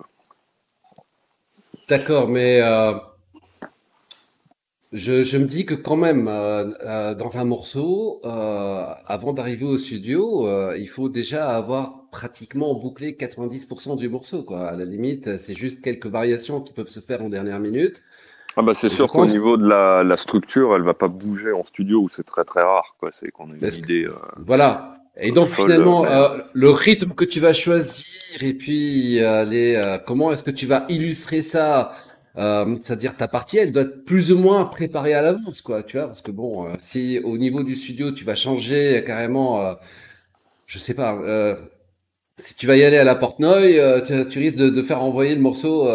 D'accord, 1.89 2.29
mais 2.29 2.61
je, 4.93 5.23
je 5.23 5.37
me 5.37 5.45
dis 5.45 5.65
que 5.65 5.73
quand 5.73 5.95
même, 5.95 6.25
dans 6.25 7.37
un 7.37 7.43
morceau, 7.43 8.21
avant 8.23 9.33
d'arriver 9.33 9.65
au 9.65 9.77
studio, 9.77 10.47
il 10.75 10.87
faut 10.87 11.09
déjà 11.09 11.49
avoir 11.49 12.09
pratiquement 12.11 12.73
bouclé 12.75 13.13
90% 13.13 13.97
du 13.97 14.09
morceau, 14.09 14.43
quoi. 14.43 14.69
À 14.69 14.75
la 14.75 14.85
limite, 14.85 15.37
c'est 15.37 15.55
juste 15.55 15.81
quelques 15.81 16.07
variations 16.07 16.61
qui 16.61 16.71
peuvent 16.71 16.89
se 16.89 16.99
faire 16.99 17.21
en 17.21 17.29
dernière 17.29 17.59
minute. 17.59 18.03
Ah 18.57 18.61
bah 18.61 18.73
c'est 18.73 18.89
sûr 18.89 19.07
qu'au 19.11 19.19
pense- 19.19 19.31
niveau 19.31 19.55
de 19.57 19.67
la, 19.67 20.03
la 20.03 20.17
structure, 20.17 20.75
elle 20.75 20.81
va 20.83 20.93
pas 20.93 21.07
bouger 21.07 21.51
en 21.51 21.63
studio 21.63 21.99
où 22.01 22.09
c'est 22.09 22.23
très 22.23 22.43
très 22.43 22.61
rare. 22.61 22.95
quoi. 22.99 23.09
C'est 23.13 23.31
qu'on 23.31 23.49
a 23.49 23.53
une 23.53 23.59
Parce 23.59 23.77
idée. 23.77 24.05
euh, 24.07 24.13
Voilà. 24.45 24.97
Et 25.17 25.31
donc 25.31 25.47
Folle, 25.47 25.65
finalement, 25.65 26.03
mais- 26.03 26.09
euh, 26.11 26.27
le 26.53 26.69
rythme 26.69 27.11
que 27.11 27.25
tu 27.25 27.39
vas 27.39 27.53
choisir 27.53 28.05
et 28.41 28.53
puis 28.53 29.21
euh, 29.21 29.43
les, 29.45 29.75
euh, 29.75 29.97
comment 30.05 30.31
est-ce 30.31 30.43
que 30.43 30.51
tu 30.51 30.65
vas 30.65 30.85
illustrer 30.89 31.41
ça, 31.41 31.93
euh, 32.37 32.77
c'est-à-dire 32.81 33.15
ta 33.17 33.27
partie, 33.27 33.57
elle 33.57 33.73
doit 33.73 33.83
être 33.83 34.05
plus 34.05 34.31
ou 34.31 34.37
moins 34.37 34.63
préparée 34.65 35.13
à 35.13 35.21
l'avance, 35.21 35.61
quoi, 35.61 35.83
tu 35.83 35.97
vois, 35.97 36.07
parce 36.07 36.21
que 36.21 36.31
bon, 36.31 36.65
euh, 36.65 36.73
si 36.79 37.19
au 37.25 37.37
niveau 37.37 37.61
du 37.63 37.75
studio 37.75 38.11
tu 38.11 38.23
vas 38.23 38.35
changer 38.35 39.03
carrément, 39.05 39.61
euh, 39.61 39.73
je 40.65 40.79
sais 40.79 40.93
pas, 40.93 41.13
euh, 41.15 41.55
si 42.37 42.55
tu 42.55 42.65
vas 42.65 42.77
y 42.77 42.83
aller 42.85 42.97
à 42.97 43.03
la 43.03 43.15
Portnoy, 43.15 43.79
euh, 43.79 43.99
tu, 44.01 44.27
tu 44.29 44.39
risques 44.39 44.55
de, 44.57 44.69
de 44.69 44.81
faire 44.81 45.03
envoyer 45.03 45.35
le 45.35 45.41
morceau 45.41 45.89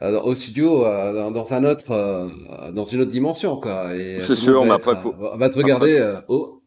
euh, 0.00 0.20
au 0.22 0.34
studio 0.34 0.84
euh, 0.86 1.30
dans, 1.30 1.54
un 1.54 1.64
autre, 1.64 1.90
euh, 1.90 2.28
dans 2.72 2.84
une 2.84 3.00
autre 3.02 3.10
dimension, 3.10 3.58
quoi. 3.60 3.88
C'est 4.20 4.34
sûr, 4.36 4.64
mais 4.64 4.74
être, 4.74 4.88
après, 4.88 4.96
faut- 5.00 5.14
va 5.36 5.50
te 5.50 5.56
regarder. 5.56 6.20
oh. 6.28 6.62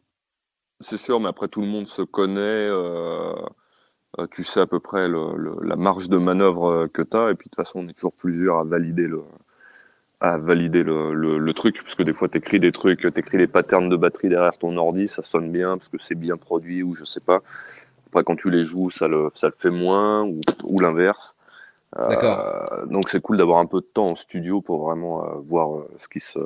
C'est 0.80 0.96
sûr, 0.98 1.20
mais 1.20 1.28
après 1.28 1.48
tout 1.48 1.60
le 1.60 1.68
monde 1.68 1.86
se 1.86 2.02
connaît. 2.02 2.68
tu 4.30 4.44
sais 4.44 4.60
à 4.60 4.66
peu 4.66 4.80
près 4.80 5.08
le, 5.08 5.36
le- 5.36 5.56
la 5.62 5.76
marge 5.76 6.08
de 6.08 6.18
manœuvre 6.18 6.86
que 6.92 7.02
tu 7.02 7.16
as. 7.16 7.30
Et 7.30 7.34
puis 7.34 7.46
de 7.48 7.50
toute 7.50 7.56
façon, 7.56 7.80
on 7.84 7.88
est 7.88 7.94
toujours 7.94 8.12
plusieurs 8.12 8.58
à 8.58 8.64
valider 8.64 9.06
le, 9.06 9.22
à 10.20 10.38
valider 10.38 10.82
le, 10.82 11.14
le, 11.14 11.38
le 11.38 11.54
truc. 11.54 11.80
Parce 11.82 11.94
que 11.94 12.02
des 12.02 12.12
fois, 12.12 12.28
tu 12.28 12.38
écris 12.38 12.60
des 12.60 12.72
trucs, 12.72 13.00
tu 13.00 13.18
écris 13.18 13.38
les 13.38 13.46
patterns 13.46 13.88
de 13.88 13.96
batterie 13.96 14.28
derrière 14.28 14.56
ton 14.58 14.76
ordi, 14.76 15.08
ça 15.08 15.22
sonne 15.22 15.50
bien 15.50 15.78
parce 15.78 15.88
que 15.88 15.98
c'est 15.98 16.14
bien 16.16 16.36
produit 16.36 16.82
ou 16.82 16.94
je 16.94 17.04
sais 17.04 17.20
pas. 17.20 17.42
Après, 18.08 18.24
quand 18.24 18.36
tu 18.36 18.50
les 18.50 18.66
joues, 18.66 18.90
ça 18.90 19.08
le, 19.08 19.28
ça 19.34 19.46
le 19.48 19.54
fait 19.56 19.70
moins 19.70 20.24
ou, 20.24 20.40
ou 20.64 20.80
l'inverse. 20.80 21.34
Euh, 21.98 22.08
D'accord. 22.08 22.86
donc 22.86 23.10
c'est 23.10 23.20
cool 23.20 23.36
d'avoir 23.36 23.58
un 23.58 23.66
peu 23.66 23.80
de 23.80 23.86
temps 23.86 24.06
en 24.06 24.14
studio 24.14 24.62
pour 24.62 24.86
vraiment 24.86 25.24
euh, 25.24 25.34
voir 25.46 25.76
euh, 25.76 25.90
ce 25.98 26.08
qui 26.08 26.20
se 26.20 26.38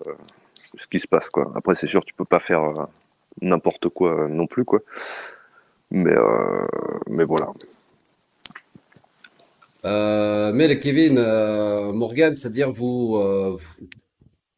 ce 0.75 0.89
qui 0.89 0.99
se 0.99 1.07
passe 1.07 1.29
quoi. 1.31 1.53
Après 1.55 1.77
c'est 1.77 1.87
sûr 1.87 2.05
tu 2.05 2.13
peux 2.15 2.25
pas 2.25 2.41
faire 2.41 2.63
euh, 2.63 2.85
n'importe 3.43 3.89
quoi 3.91 4.13
euh, 4.13 4.29
non 4.29 4.49
plus 4.49 4.65
quoi. 4.65 4.81
Mais 5.93 6.13
euh, 6.13 6.67
mais 7.09 7.25
voilà. 7.25 7.53
Mais 9.85 10.67
le 10.67 10.75
Kevin, 10.75 11.15
Morgan, 11.93 12.37
c'est-à-dire 12.37 12.73
vous, 12.73 13.17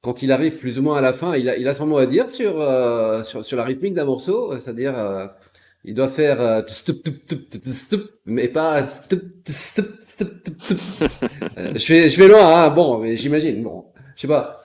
quand 0.00 0.22
il 0.22 0.32
arrive 0.32 0.56
plus 0.56 0.78
ou 0.78 0.82
moins 0.82 0.96
à 0.96 1.02
la 1.02 1.12
fin, 1.12 1.36
il 1.36 1.50
a, 1.50 1.58
il 1.58 1.68
a 1.68 1.74
son 1.74 1.86
mot 1.86 1.98
à 1.98 2.06
dire 2.06 2.30
sur, 2.30 2.54
sur, 3.24 3.44
sur 3.44 3.56
la 3.58 3.64
rythmique 3.64 3.92
d'un 3.92 4.06
morceau, 4.06 4.58
c'est-à-dire 4.58 4.94
il 5.84 5.94
doit 5.94 6.08
faire 6.08 6.40
euh, 6.40 6.62
mais 8.26 8.48
pas. 8.48 8.82
Euh, 8.82 8.86
je 11.76 11.92
vais, 11.92 12.08
je 12.08 12.16
vais 12.18 12.28
loin, 12.28 12.64
hein, 12.64 12.70
bon, 12.70 13.04
j'imagine, 13.16 13.62
bon, 13.62 13.84
je 14.16 14.22
sais 14.22 14.28
pas. 14.28 14.64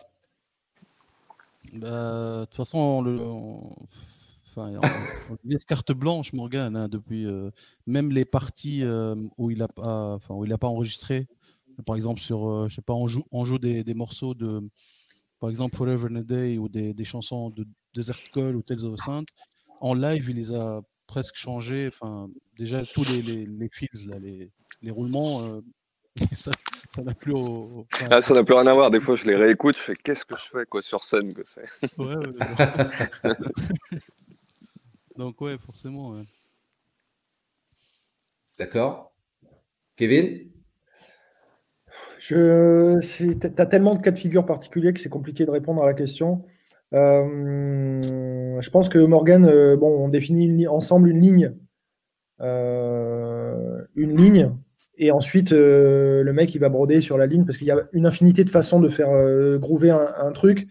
Bah, 1.73 2.41
de 2.41 2.45
toute 2.45 2.55
façon, 2.55 2.77
on 2.77 3.01
le, 3.01 3.19
enfin, 3.21 4.71
on- 4.77 5.33
on 5.33 5.37
carte 5.67 5.91
blanche, 5.91 6.33
Morgan, 6.33 6.75
hein, 6.75 6.87
depuis 6.87 7.25
euh, 7.25 7.49
même 7.87 8.11
les 8.11 8.25
parties 8.25 8.83
où 9.37 9.49
il 9.51 9.61
a 9.61 9.67
pas, 9.67 10.15
enfin, 10.15 10.35
où 10.35 10.45
il 10.45 10.53
a 10.53 10.57
pas 10.57 10.67
enregistré. 10.67 11.27
Par 11.85 11.95
exemple, 11.95 12.21
sur, 12.21 12.69
je 12.69 12.75
sais 12.75 12.81
pas, 12.83 12.93
on 12.93 13.07
joue, 13.07 13.23
on 13.31 13.45
joue 13.45 13.57
des, 13.57 13.83
des 13.83 13.95
morceaux 13.95 14.35
de, 14.35 14.61
par 15.39 15.49
exemple, 15.49 15.75
Forever 15.75 16.07
and 16.11 16.17
a 16.17 16.23
Day 16.23 16.57
ou 16.57 16.69
des, 16.69 16.93
des 16.93 17.03
chansons 17.05 17.49
de 17.49 17.65
Desert 17.95 18.19
Call 18.31 18.55
ou 18.55 18.61
Tales 18.61 18.85
of 18.85 18.99
a 18.99 19.03
Saint. 19.03 19.23
En 19.81 19.95
live, 19.95 20.29
il 20.29 20.35
les 20.35 20.53
a 20.53 20.81
presque 21.07 21.35
changés. 21.35 21.87
Enfin, 21.87 22.29
déjà 22.57 22.85
tous 22.85 23.03
les, 23.03 23.21
les, 23.21 23.45
les 23.45 23.69
feels, 23.71 24.07
là, 24.09 24.19
les, 24.19 24.51
les 24.81 24.91
roulements, 24.91 25.43
euh, 25.43 25.61
ça 26.33 26.51
ça 26.89 27.01
n'a 27.01 27.13
plus 27.15 27.31
au. 27.33 27.39
au- 27.41 27.87
enfin, 27.93 28.05
Ah, 28.11 28.21
ça 28.21 28.33
n'a 28.33 28.43
plus 28.43 28.53
rien 28.53 28.67
à 28.67 28.73
voir. 28.73 28.91
Des 28.91 28.99
fois 28.99 29.15
je 29.15 29.25
les 29.25 29.35
réécoute, 29.35 29.75
je 29.77 29.81
fais 29.81 29.95
qu'est-ce 29.95 30.25
que 30.25 30.35
je 30.37 30.43
fais 30.43 30.65
quoi 30.65 30.81
sur 30.81 31.03
scène 31.03 31.33
que 31.33 31.41
c'est. 31.45 31.65
Ouais, 31.97 32.15
ouais, 32.15 32.27
ouais. 32.27 33.33
Donc 35.17 35.39
ouais, 35.41 35.57
forcément. 35.57 36.11
ouais. 36.11 36.23
D'accord? 38.57 39.11
Kevin? 39.95 40.49
Je, 42.19 42.99
c'est- 43.01 43.53
t'as 43.55 43.65
tellement 43.65 43.95
de 43.95 44.01
cas 44.01 44.11
de 44.11 44.17
figure 44.19 44.45
particuliers 44.45 44.93
que 44.93 44.99
c'est 44.99 45.09
compliqué 45.09 45.45
de 45.45 45.51
répondre 45.51 45.83
à 45.83 45.87
la 45.87 45.93
question. 45.93 46.45
Euh, 46.93 48.01
je 48.59 48.69
pense 48.69 48.89
que 48.89 48.99
Morgan, 48.99 49.45
euh, 49.45 49.75
bon, 49.77 50.05
on 50.05 50.09
définit 50.09 50.45
une 50.45 50.67
ensemble 50.67 51.09
une 51.09 51.21
ligne, 51.21 51.53
euh, 52.41 53.81
une 53.95 54.15
ligne, 54.15 54.51
et 54.97 55.11
ensuite 55.11 55.51
le 55.51 56.31
mec 56.33 56.53
il 56.53 56.59
va 56.59 56.69
broder 56.69 57.01
sur 57.01 57.17
la 57.17 57.25
ligne 57.25 57.45
parce 57.45 57.57
qu'il 57.57 57.67
y 57.67 57.71
a 57.71 57.79
une 57.93 58.05
infinité 58.05 58.43
de 58.43 58.49
façons 58.51 58.79
de 58.79 58.89
faire 58.89 59.09
groover 59.59 59.89
un, 59.89 60.07
un 60.17 60.31
truc. 60.31 60.67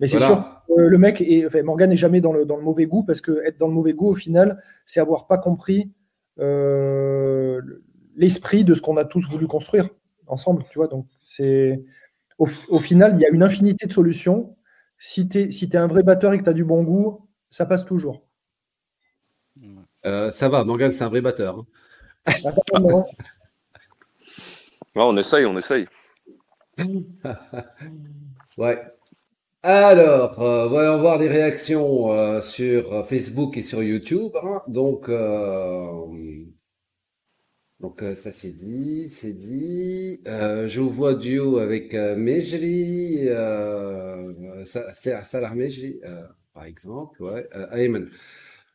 Mais 0.00 0.06
c'est 0.06 0.18
sûr, 0.18 0.44
euh, 0.70 0.88
le 0.88 0.98
mec, 0.98 1.20
est, 1.22 1.46
enfin, 1.46 1.62
Morgan 1.62 1.88
n'est 1.88 1.96
jamais 1.96 2.20
dans 2.20 2.32
le, 2.32 2.44
dans 2.44 2.56
le 2.56 2.62
mauvais 2.62 2.86
goût 2.86 3.02
parce 3.02 3.20
que 3.20 3.42
être 3.46 3.58
dans 3.58 3.68
le 3.68 3.74
mauvais 3.74 3.92
goût 3.94 4.08
au 4.08 4.14
final, 4.14 4.60
c'est 4.84 5.00
avoir 5.00 5.26
pas 5.26 5.38
compris 5.38 5.90
l'esprit 8.16 8.64
de 8.64 8.74
ce 8.74 8.82
qu'on 8.82 8.96
a 8.96 9.04
tous 9.04 9.28
voulu 9.28 9.46
construire 9.46 9.88
ensemble, 10.26 10.64
tu 10.70 10.78
vois. 10.78 10.88
Donc 10.88 11.06
c'est 11.22 11.84
au, 12.38 12.46
au 12.68 12.78
final, 12.78 13.12
il 13.16 13.20
y 13.20 13.26
a 13.26 13.30
une 13.30 13.42
infinité 13.42 13.86
de 13.86 13.92
solutions. 13.92 14.55
Si 14.98 15.28
tu 15.28 15.38
es, 15.38 15.50
si 15.50 15.68
t'es 15.68 15.78
un 15.78 15.86
vrai 15.86 16.02
batteur 16.02 16.32
et 16.32 16.38
que 16.38 16.44
tu 16.44 16.50
as 16.50 16.54
du 16.54 16.64
bon 16.64 16.82
goût, 16.82 17.28
ça 17.50 17.66
passe 17.66 17.84
toujours. 17.84 18.22
Euh, 20.04 20.30
ça 20.30 20.48
va, 20.48 20.64
Morgan, 20.64 20.92
c'est 20.92 21.04
un 21.04 21.08
vrai 21.08 21.20
batteur. 21.20 21.58
hein. 22.26 22.50
Non. 22.80 23.04
Ouais, 24.94 25.02
on 25.04 25.14
essaye, 25.18 25.44
on 25.44 25.56
essaye. 25.58 25.86
Ouais. 28.58 28.82
Alors, 29.62 30.40
euh, 30.40 30.68
voyons 30.68 30.98
voir 31.00 31.18
les 31.18 31.28
réactions 31.28 32.12
euh, 32.12 32.40
sur 32.40 33.06
Facebook 33.06 33.56
et 33.58 33.62
sur 33.62 33.82
YouTube. 33.82 34.32
hein. 34.42 34.62
Donc, 34.68 35.08
euh, 35.10 36.45
donc 37.86 38.02
euh, 38.02 38.14
ça 38.14 38.30
c'est 38.32 38.50
dit, 38.52 39.08
c'est 39.10 39.32
dit. 39.32 40.20
Euh, 40.26 40.66
je 40.68 40.80
vous 40.80 40.90
vois 40.90 41.14
duo 41.14 41.58
avec 41.58 41.94
euh, 41.94 42.16
Mejri, 42.16 43.28
euh, 43.28 44.64
Sa- 44.64 44.92
Sa- 44.94 45.22
Salah 45.24 45.54
Mejri, 45.54 46.00
par 46.54 46.64
exemple. 46.64 47.22
Ouais. 47.22 47.48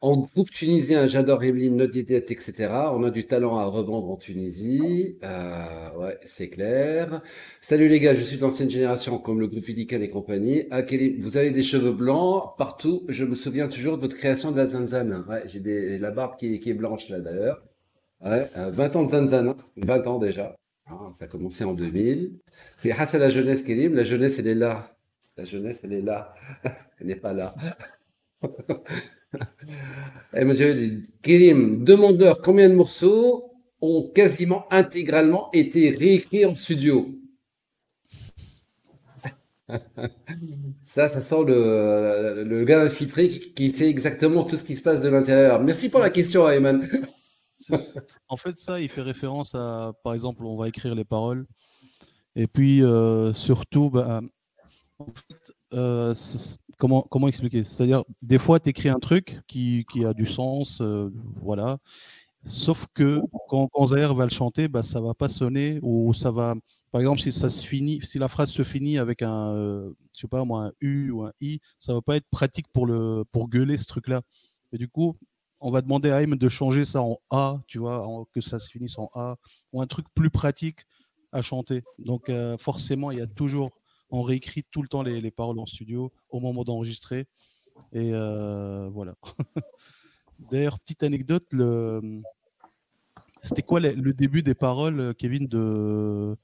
En 0.02 0.18
groupe 0.18 0.50
tunisien, 0.50 1.06
j'adore 1.06 1.44
Emeline, 1.44 1.76
Not 1.78 1.94
Yet, 1.94 2.12
etc. 2.32 2.92
On 2.96 3.04
a 3.04 3.12
du 3.12 3.28
talent 3.28 3.58
à 3.60 3.66
revendre 3.66 4.10
en 4.10 4.18
Tunisie. 4.18 5.18
Euh, 5.24 5.92
ouais, 6.00 6.18
c'est 6.26 6.50
clair. 6.50 7.22
Salut 7.62 7.88
les 7.88 8.00
gars, 8.00 8.16
je 8.16 8.24
suis 8.24 8.38
de 8.38 8.42
l'ancienne 8.42 8.70
génération 8.70 9.20
comme 9.20 9.40
le 9.40 9.48
groupe 9.48 9.64
Vidican 9.64 10.02
et 10.02 10.10
compagnie. 10.10 10.64
Ah, 10.72 10.82
vous 11.20 11.38
avez 11.38 11.52
des 11.52 11.62
cheveux 11.62 11.92
blancs 11.92 12.56
partout. 12.58 13.04
Je 13.10 13.26
me 13.26 13.36
souviens 13.36 13.68
toujours 13.68 13.98
de 13.98 14.02
votre 14.02 14.16
création 14.18 14.52
de 14.52 14.58
la 14.58 14.66
zanzane. 14.66 15.24
J'ai 15.46 16.00
la 16.00 16.10
barbe 16.12 16.36
qui 16.38 16.60
qui 16.60 16.72
est 16.72 16.74
blanche 16.74 17.10
là 17.10 17.20
d'ailleurs. 17.20 17.62
Ouais, 18.24 18.48
euh, 18.56 18.70
20 18.72 18.96
ans 18.96 19.04
de 19.06 19.10
zanzane, 19.10 19.50
hein. 19.50 19.58
20 19.78 20.08
ans 20.08 20.20
déjà. 20.20 20.56
Ah, 20.86 21.10
ça 21.12 21.26
a 21.26 21.28
commencé 21.28 21.64
en 21.64 21.74
2000. 21.74 22.34
Puis 22.80 22.92
Hassan 22.92 23.20
la 23.20 23.30
jeunesse, 23.30 23.64
Kélim, 23.64 23.96
la 23.96 24.04
jeunesse 24.04 24.38
elle 24.40 24.48
est 24.48 24.56
là. 24.56 24.96
La 25.38 25.46
jeunesse, 25.46 25.82
elle 25.84 25.94
est 25.94 26.02
là. 26.02 26.34
elle 27.00 27.08
n'est 27.08 27.16
pas 27.16 27.34
là. 27.34 27.56
Et 30.36 30.44
monsieur 30.44 30.74
dit, 30.74 31.04
Kérim, 31.22 31.84
demandeur, 31.84 32.42
combien 32.42 32.70
de 32.70 32.76
morceaux 32.76 33.54
ont 33.80 34.12
quasiment 34.14 34.66
intégralement 34.72 35.50
été 35.54 35.90
réécrits 35.90 36.46
en 36.46 36.56
studio? 36.56 37.16
Ça, 40.84 41.08
ça 41.08 41.22
sent 41.22 41.44
le, 41.48 42.44
le 42.44 42.66
gars 42.66 42.82
infiltré 42.82 43.30
qui, 43.30 43.54
qui, 43.54 43.70
sait 43.70 43.90
exactement 43.90 44.44
tout 44.44 44.58
ce 44.58 44.66
qui 44.66 44.76
se 44.76 44.82
passe 44.82 45.02
de 45.02 45.08
l'intérieur. 45.08 45.62
Merci 45.64 45.90
pour 45.90 46.02
la 46.02 46.10
question, 46.10 46.50
Ayman. 46.50 46.86
En 48.28 48.38
fait, 48.38 48.58
ça, 48.58 48.82
il 48.82 48.90
fait 48.90 49.02
référence 49.02 49.56
à, 49.56 49.94
par 50.04 50.14
exemple, 50.14 50.46
on 50.46 50.58
va 50.58 50.68
écrire 50.68 50.96
les 50.96 51.06
paroles. 51.06 51.46
Et 52.36 52.48
puis, 52.48 52.84
euh, 52.84 53.34
surtout, 53.34 53.90
bah, 53.90 54.22
euh, 55.74 56.14
comment, 56.78 57.02
comment 57.10 57.28
expliquer? 57.28 57.64
C'est-à-dire, 57.64 58.04
des 58.22 58.38
fois, 58.38 58.60
tu 58.60 58.70
écris 58.70 58.90
un 58.90 59.00
truc 59.00 59.40
qui, 59.48 59.86
qui 59.92 60.06
a 60.06 60.14
du 60.14 60.26
sens, 60.26 60.80
euh, 60.82 61.10
voilà. 61.42 61.78
Sauf 62.48 62.88
que 62.94 63.22
quand, 63.50 63.68
quand 63.68 63.86
va 63.86 64.24
le 64.26 64.32
chanter, 64.32 64.68
bah, 64.68 64.82
ça 64.82 65.00
va 65.00 65.14
pas 65.14 65.30
sonner 65.30 65.80
ou 65.84 66.14
ça 66.14 66.32
va. 66.32 66.56
Par 66.92 67.00
exemple, 67.02 67.22
si 67.22 67.32
ça 67.32 67.50
se 67.50 67.66
finit, 67.66 68.00
si 68.04 68.18
la 68.18 68.28
phrase 68.28 68.50
se 68.52 68.64
finit 68.64 68.98
avec 68.98 69.22
un, 69.22 69.54
je 70.16 70.20
sais 70.20 70.28
pas 70.28 70.44
moi, 70.44 70.66
un 70.66 70.72
U 70.82 71.12
ou 71.12 71.24
un 71.24 71.32
I, 71.40 71.60
ça 71.78 71.94
va 71.94 72.02
pas 72.02 72.16
être 72.16 72.28
pratique 72.32 72.66
pour 72.74 72.88
le 72.88 73.24
pour 73.32 73.48
gueuler 73.48 73.78
ce 73.78 73.86
truc-là. 73.86 74.22
Et 74.74 74.78
du 74.80 74.88
coup, 74.88 75.16
on 75.62 75.72
va 75.72 75.82
demander 75.82 76.10
à 76.10 76.22
Aim 76.22 76.36
de 76.36 76.50
changer 76.50 76.86
ça 76.86 77.02
en 77.02 77.20
A, 77.30 77.62
tu 77.68 77.78
vois, 77.78 78.26
que 78.34 78.42
ça 78.42 78.60
se 78.60 78.70
finisse 78.70 78.98
en 78.98 79.10
A, 79.14 79.38
ou 79.72 79.82
un 79.82 79.88
truc 79.88 80.08
plus 80.16 80.32
pratique 80.32 80.86
à 81.32 81.42
chanter. 81.42 81.84
Donc 82.00 82.30
euh, 82.30 82.58
forcément, 82.58 83.12
il 83.12 83.20
y 83.20 83.22
a 83.22 83.28
toujours, 83.28 83.72
on 84.10 84.24
réécrit 84.24 84.64
tout 84.72 84.82
le 84.82 84.88
temps 84.88 85.04
les, 85.04 85.22
les 85.22 85.32
paroles 85.32 85.60
en 85.60 85.68
studio 85.68 86.12
au 86.30 86.40
moment 86.40 86.64
d'enregistrer. 86.64 87.28
Et 87.94 88.12
euh, 88.14 88.90
voilà. 88.90 89.16
D'ailleurs, 90.52 90.80
petite 90.80 91.04
anecdote, 91.04 91.46
le... 91.52 92.22
c'était 93.44 93.62
quoi 93.62 93.80
le, 93.80 94.14
début 94.14 94.42
des 94.42 94.56
paroles, 94.56 95.14
Kevin, 95.16 95.48
de... 95.48 96.36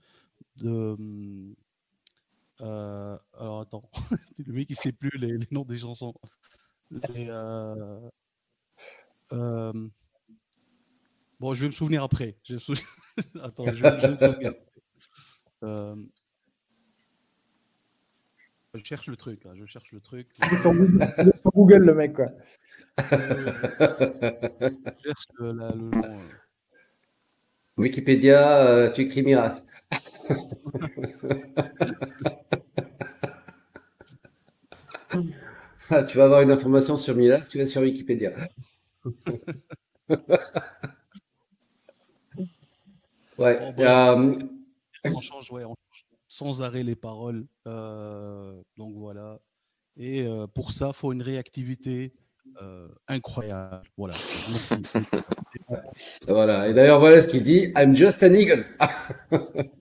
Euh, 2.62 3.18
alors 3.38 3.62
attends, 3.62 3.90
le 4.46 4.54
mec 4.54 4.68
il 4.70 4.76
sait 4.76 4.92
plus 4.92 5.12
les, 5.18 5.38
noms 5.52 5.64
des 5.64 5.78
chansons. 5.78 6.14
Euh... 7.16 8.10
Euh... 9.34 9.74
Bon, 11.40 11.54
je 11.54 11.62
vais 11.62 11.68
me 11.68 11.72
souvenir 11.72 12.04
après. 12.04 12.38
Je. 12.44 12.56
Attends, 13.42 13.66
je, 13.74 13.82
vais, 13.84 14.00
je 14.00 14.08
vais 14.08 14.12
me 14.12 14.18
souvenir. 14.18 14.54
Euh... 15.64 15.96
Je 18.74 18.84
cherche 18.84 19.08
le 19.08 19.16
truc, 19.16 19.46
hein, 19.46 19.54
je 19.56 19.66
cherche 19.66 19.92
le 19.92 20.00
truc. 20.00 20.28
sur 20.36 21.52
Google, 21.54 21.84
le 21.84 21.96
mec, 21.96 22.14
quoi. 22.14 22.28
je 23.00 23.06
cherche 25.04 25.26
le, 25.40 25.52
la, 25.54 25.72
le 25.72 25.90
nom. 25.90 26.04
euh. 26.04 26.28
Wikipédia, 27.78 28.60
euh, 28.68 28.92
tu 28.92 29.02
écris 29.02 29.24
miracle. 29.24 29.64
ah, 35.90 36.04
tu 36.04 36.18
vas 36.18 36.26
avoir 36.26 36.42
une 36.42 36.52
information 36.52 36.98
sur 36.98 37.16
Miracle, 37.16 37.48
tu 37.50 37.58
vas 37.58 37.66
sur 37.66 37.82
Wikipédia. 37.82 38.32
Ouais. 43.38 43.74
Bon, 43.76 43.84
euh, 43.84 44.34
on 45.06 45.22
change, 45.22 45.52
ouais, 45.52 45.64
on 45.66 45.76
change 45.92 46.06
sans 46.28 46.62
arrêt 46.62 46.84
les 46.84 46.96
paroles. 46.96 47.46
euh, 47.68 48.62
donc 48.78 48.96
voilà. 48.96 49.40
Et 49.98 50.22
euh, 50.28 50.46
pour 50.48 50.72
ça, 50.72 50.90
il 50.90 50.94
faut 50.96 51.12
une 51.12 51.22
réactivité 51.24 52.14
euh, 52.62 52.88
incroyable. 53.08 53.82
Voilà. 53.98 54.14
Merci. 54.50 54.76
voilà. 56.28 56.70
Et 56.70 56.74
d'ailleurs, 56.74 57.00
voilà 57.00 57.22
ce 57.22 57.28
qu'il 57.30 57.42
dit. 57.42 57.74
I'm 57.76 57.96
just 57.96 58.22
an 58.24 58.34
eagle. 58.34 58.66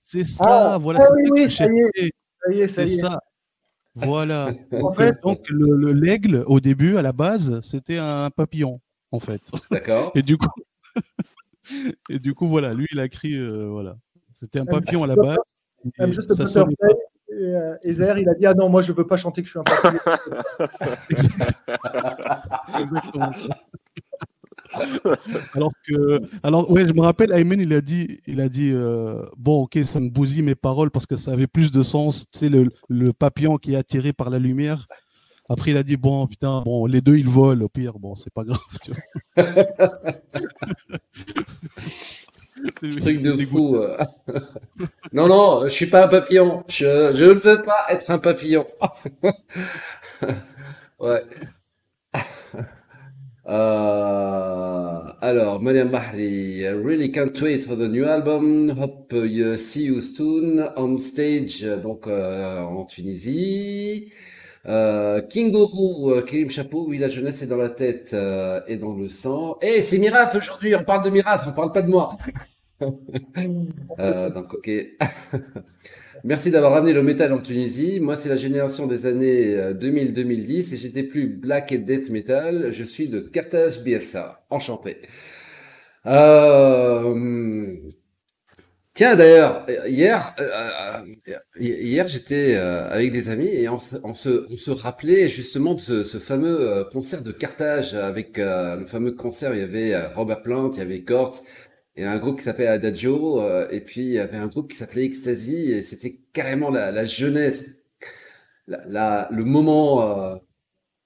C'est 0.00 0.24
ça, 0.24 0.74
Ah, 0.74 0.78
voilà. 0.78 1.00
ah 1.02 1.08
oui, 1.30 1.48
ça 1.48 1.66
oui, 1.68 1.82
y 1.96 2.00
est. 2.06 2.12
Ça 2.42 2.52
y 2.52 2.60
est, 2.62 2.68
ça 2.68 2.82
y 2.84 2.94
est. 2.94 3.02
Voilà. 3.94 4.52
En 4.72 4.92
fait, 4.92 5.16
Donc 5.22 5.40
le 5.48 5.76
le- 5.76 5.92
l'aigle, 5.92 6.44
au 6.46 6.60
début, 6.60 6.96
à 6.96 7.02
la 7.02 7.12
base, 7.12 7.60
c'était 7.62 7.98
un 7.98 8.30
papillon, 8.30 8.80
en 9.12 9.20
fait. 9.20 9.42
D'accord. 9.70 10.12
Et 10.14 10.22
du 10.22 10.36
coup, 10.38 10.48
et 12.10 12.18
du 12.18 12.34
coup, 12.34 12.48
voilà, 12.48 12.72
lui, 12.74 12.86
il 12.92 12.98
a 13.00 13.04
écrit, 13.04 13.36
euh, 13.36 13.68
voilà. 13.68 13.96
C'était 14.32 14.58
un 14.58 14.64
papillon 14.66 15.02
à 15.04 15.06
la 15.06 15.16
base. 15.16 15.38
et 15.84 15.90
même 15.98 16.12
juste 16.12 16.32
ça 16.34 16.44
Butterfly, 16.44 16.94
et, 17.32 17.34
euh, 17.54 17.76
Zahir, 17.86 18.18
il 18.18 18.28
a 18.28 18.34
dit 18.34 18.44
Ah 18.46 18.54
non, 18.54 18.68
moi 18.68 18.82
je 18.82 18.92
veux 18.92 19.06
pas 19.06 19.16
chanter 19.16 19.40
que 19.42 19.46
je 19.46 19.52
suis 19.52 19.60
un 19.60 19.64
papillon. 19.64 20.00
Exactement. 22.80 23.30
alors 25.54 25.72
que, 25.86 26.20
alors 26.42 26.70
ouais, 26.70 26.86
je 26.86 26.92
me 26.92 27.00
rappelle, 27.00 27.32
Ayman, 27.32 27.60
il 27.60 27.72
a 27.72 27.80
dit, 27.80 28.20
il 28.26 28.40
a 28.40 28.48
dit, 28.48 28.70
euh, 28.72 29.22
bon, 29.36 29.62
ok, 29.64 29.78
ça 29.84 30.00
me 30.00 30.08
bousille 30.08 30.42
mes 30.42 30.54
paroles 30.54 30.90
parce 30.90 31.06
que 31.06 31.16
ça 31.16 31.32
avait 31.32 31.46
plus 31.46 31.70
de 31.70 31.82
sens. 31.82 32.26
Tu 32.32 32.38
sais, 32.40 32.48
le, 32.48 32.68
le 32.88 33.12
papillon 33.12 33.56
qui 33.56 33.74
est 33.74 33.76
attiré 33.76 34.12
par 34.12 34.30
la 34.30 34.38
lumière. 34.38 34.86
Après, 35.48 35.72
il 35.72 35.76
a 35.76 35.82
dit, 35.82 35.96
bon, 35.96 36.26
putain, 36.28 36.62
bon, 36.62 36.86
les 36.86 37.00
deux, 37.00 37.16
ils 37.16 37.28
volent. 37.28 37.64
Au 37.64 37.68
pire, 37.68 37.98
bon, 37.98 38.14
c'est 38.14 38.32
pas 38.32 38.44
grave. 38.44 38.58
Tu 38.84 38.92
vois. 39.36 39.44
Truc 43.00 43.22
de 43.22 43.36
fou. 43.46 43.76
euh. 43.76 43.96
non, 45.12 45.28
non, 45.28 45.62
je 45.64 45.68
suis 45.68 45.86
pas 45.86 46.04
un 46.04 46.08
papillon. 46.08 46.64
Je, 46.68 47.12
je 47.14 47.24
ne 47.24 47.32
veux 47.32 47.62
pas 47.62 47.86
être 47.90 48.10
un 48.10 48.18
papillon. 48.18 48.66
ouais. 51.00 51.24
Euh, 53.46 55.00
alors, 55.20 55.60
Mariam 55.60 55.88
Bahri, 55.88 56.60
I 56.60 56.68
really 56.68 57.10
can't 57.10 57.40
wait 57.40 57.62
for 57.62 57.76
the 57.76 57.88
new 57.88 58.04
album. 58.04 58.70
Hope 58.70 59.12
you 59.12 59.56
see 59.56 59.84
you 59.86 60.02
soon 60.02 60.70
on 60.76 60.98
stage, 60.98 61.62
donc 61.82 62.06
euh, 62.06 62.60
en 62.60 62.84
Tunisie. 62.84 64.12
Euh, 64.66 65.22
Kingourou, 65.22 66.10
euh, 66.10 66.22
Kélim 66.22 66.50
Chapeau, 66.50 66.84
oui, 66.86 66.98
la 66.98 67.08
jeunesse 67.08 67.40
est 67.42 67.46
dans 67.46 67.56
la 67.56 67.70
tête 67.70 68.10
euh, 68.12 68.60
et 68.66 68.76
dans 68.76 68.94
le 68.94 69.08
sang. 69.08 69.58
Et 69.62 69.80
c'est 69.80 69.98
Miraf 69.98 70.34
aujourd'hui, 70.34 70.74
on 70.76 70.84
parle 70.84 71.02
de 71.04 71.10
Miraf, 71.10 71.46
on 71.48 71.52
parle 71.52 71.72
pas 71.72 71.82
de 71.82 71.88
moi. 71.88 72.16
Euh, 73.98 74.30
donc, 74.30 74.54
ok. 74.54 74.70
Merci 76.24 76.50
d'avoir 76.50 76.72
ramené 76.72 76.92
le 76.92 77.02
métal 77.02 77.32
en 77.32 77.40
Tunisie. 77.40 78.00
Moi, 78.00 78.16
c'est 78.16 78.28
la 78.28 78.36
génération 78.36 78.86
des 78.86 79.06
années 79.06 79.54
euh, 79.56 79.74
2000-2010 79.74 80.74
et 80.74 80.76
j'étais 80.76 81.02
plus 81.02 81.28
black 81.28 81.72
et 81.72 81.78
death 81.78 82.10
metal. 82.10 82.70
Je 82.72 82.84
suis 82.84 83.08
de 83.08 83.20
Carthage 83.20 83.82
Bielsa. 83.82 84.44
Enchanté. 84.50 84.98
Euh, 86.06 87.76
Tiens, 88.92 89.14
d'ailleurs, 89.16 89.64
hier, 89.86 90.34
euh, 90.40 90.48
euh, 91.28 91.34
hier, 91.58 92.06
j'étais 92.06 92.54
euh, 92.56 92.90
avec 92.90 93.12
des 93.12 93.30
amis 93.30 93.46
et 93.48 93.68
on, 93.68 93.78
se, 93.78 93.96
on 94.02 94.14
se, 94.14 94.70
rappelait 94.70 95.28
justement 95.28 95.74
de 95.74 95.80
ce, 96.02 96.18
fameux 96.18 96.60
euh, 96.60 96.84
concert 96.84 97.22
de 97.22 97.32
Carthage 97.32 97.94
avec 97.94 98.38
euh, 98.38 98.76
le 98.76 98.84
fameux 98.86 99.12
concert. 99.12 99.54
Il 99.54 99.60
y 99.60 99.62
avait 99.62 99.94
euh, 99.94 100.08
Robert 100.14 100.42
Plant, 100.42 100.72
il 100.72 100.78
y 100.78 100.82
avait 100.82 101.00
Gortz, 101.00 101.42
il 102.00 102.04
y 102.04 102.06
a 102.06 102.12
un 102.12 102.18
groupe 102.18 102.38
qui 102.38 102.44
s'appelait 102.44 102.66
Adagio, 102.66 103.42
euh, 103.42 103.68
et 103.70 103.82
puis 103.82 104.00
il 104.00 104.12
y 104.12 104.18
avait 104.18 104.38
un 104.38 104.46
groupe 104.46 104.70
qui 104.70 104.76
s'appelait 104.78 105.04
Ecstasy, 105.04 105.70
et 105.70 105.82
c'était 105.82 106.18
carrément 106.32 106.70
la, 106.70 107.04
jeunesse, 107.04 107.66
le 108.66 109.44
moment, 109.44 110.00
euh, 110.00 110.36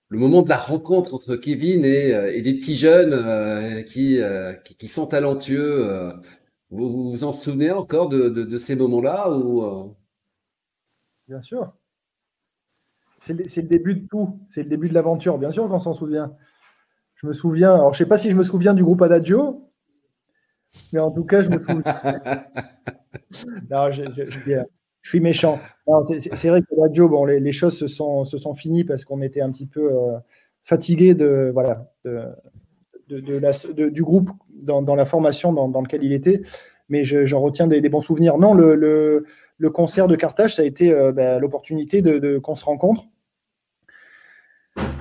le 0.09 0.19
moment 0.21 0.43
de 0.43 0.49
la 0.49 0.57
rencontre 0.57 1.15
entre 1.15 1.35
Kevin 1.35 1.85
et, 1.85 2.15
euh, 2.15 2.41
des 2.41 2.55
petits 2.55 2.77
jeunes 2.77 3.85
qui, 3.87 4.21
sont 4.87 5.07
talentueux. 5.07 6.13
Vous 6.71 7.11
vous 7.11 7.25
en 7.25 7.33
souvenez 7.33 7.73
encore 7.73 8.09
de, 8.09 8.57
ces 8.57 8.77
moments-là 8.77 9.29
Bien 11.27 11.43
sûr. 11.43 11.75
C'est 13.19 13.35
le, 13.35 13.49
c'est 13.49 13.63
le 13.63 13.69
début 13.69 13.97
de 13.97 14.07
tout. 14.07 14.39
C'est 14.51 14.63
le 14.63 14.69
début 14.69 14.89
de 14.89 14.95
l'aventure, 14.95 15.39
bien 15.39 15.51
sûr 15.51 15.69
qu'on 15.69 15.81
s'en 15.81 15.93
souvient. 15.93 16.37
Je 17.17 17.27
me 17.27 17.33
souviens, 17.33 17.75
alors 17.75 17.95
je 17.95 17.99
sais 17.99 18.07
pas 18.07 18.19
si 18.19 18.31
je 18.31 18.37
me 18.37 18.45
souviens 18.45 18.75
du 18.75 18.85
groupe 18.85 19.03
Adagio, 19.03 19.64
mais 20.93 21.01
en 21.01 21.11
tout 21.11 21.25
cas, 21.25 21.43
je 21.43 21.51
me 21.51 21.59
souviens. 21.61 21.83
non, 23.71 23.91
je, 23.91 24.05
je- 24.17 24.31
je- 24.31 24.63
je 25.03 25.09
suis 25.11 25.21
méchant. 25.21 25.59
Non, 25.87 26.03
c'est- 26.07 26.49
vrai 26.49 26.63
qu'Adagio, 26.63 27.09
bon, 27.09 27.25
les, 27.27 27.39
les 27.41 27.53
choses 27.53 27.77
se 27.79 27.87
sont, 27.87 28.25
se 28.25 28.39
sont 28.39 28.55
finies 28.55 28.85
parce 28.85 29.05
qu'on 29.05 29.21
était 29.23 29.41
un 29.43 29.51
petit 29.53 29.67
peu 29.67 29.93
euh, 29.93 30.17
fatigué 30.65 31.15
de, 31.15 31.51
voilà, 31.53 31.91
de, 32.05 32.23
de- 33.09 33.37
la- 33.37 33.91
du 33.91 34.03
groupe 34.03 34.31
dans, 34.63 34.81
dans 34.81 34.97
la 34.97 35.05
formation 35.05 35.53
dans, 35.53 35.69
dans 35.69 35.83
lequel 35.83 36.03
il 36.03 36.13
était. 36.13 36.41
Mais 36.89 37.05
je- 37.05 37.27
j'en 37.27 37.41
retiens 37.41 37.67
des, 37.67 37.81
des 37.83 37.89
bons 37.91 38.01
souvenirs. 38.03 38.39
Non, 38.39 38.55
le, 38.55 38.75
le- 38.75 39.27
le 39.59 39.71
concert 39.71 40.09
de 40.09 40.17
Carthage, 40.17 40.55
ça 40.57 40.63
a 40.63 40.65
été 40.65 40.93
euh, 40.93 41.13
bah, 41.13 41.39
l'opportunité 41.39 42.01
de, 42.03 42.19
de- 42.19 42.39
qu'on 42.39 42.55
se 42.55 42.65
rencontre. 42.65 43.05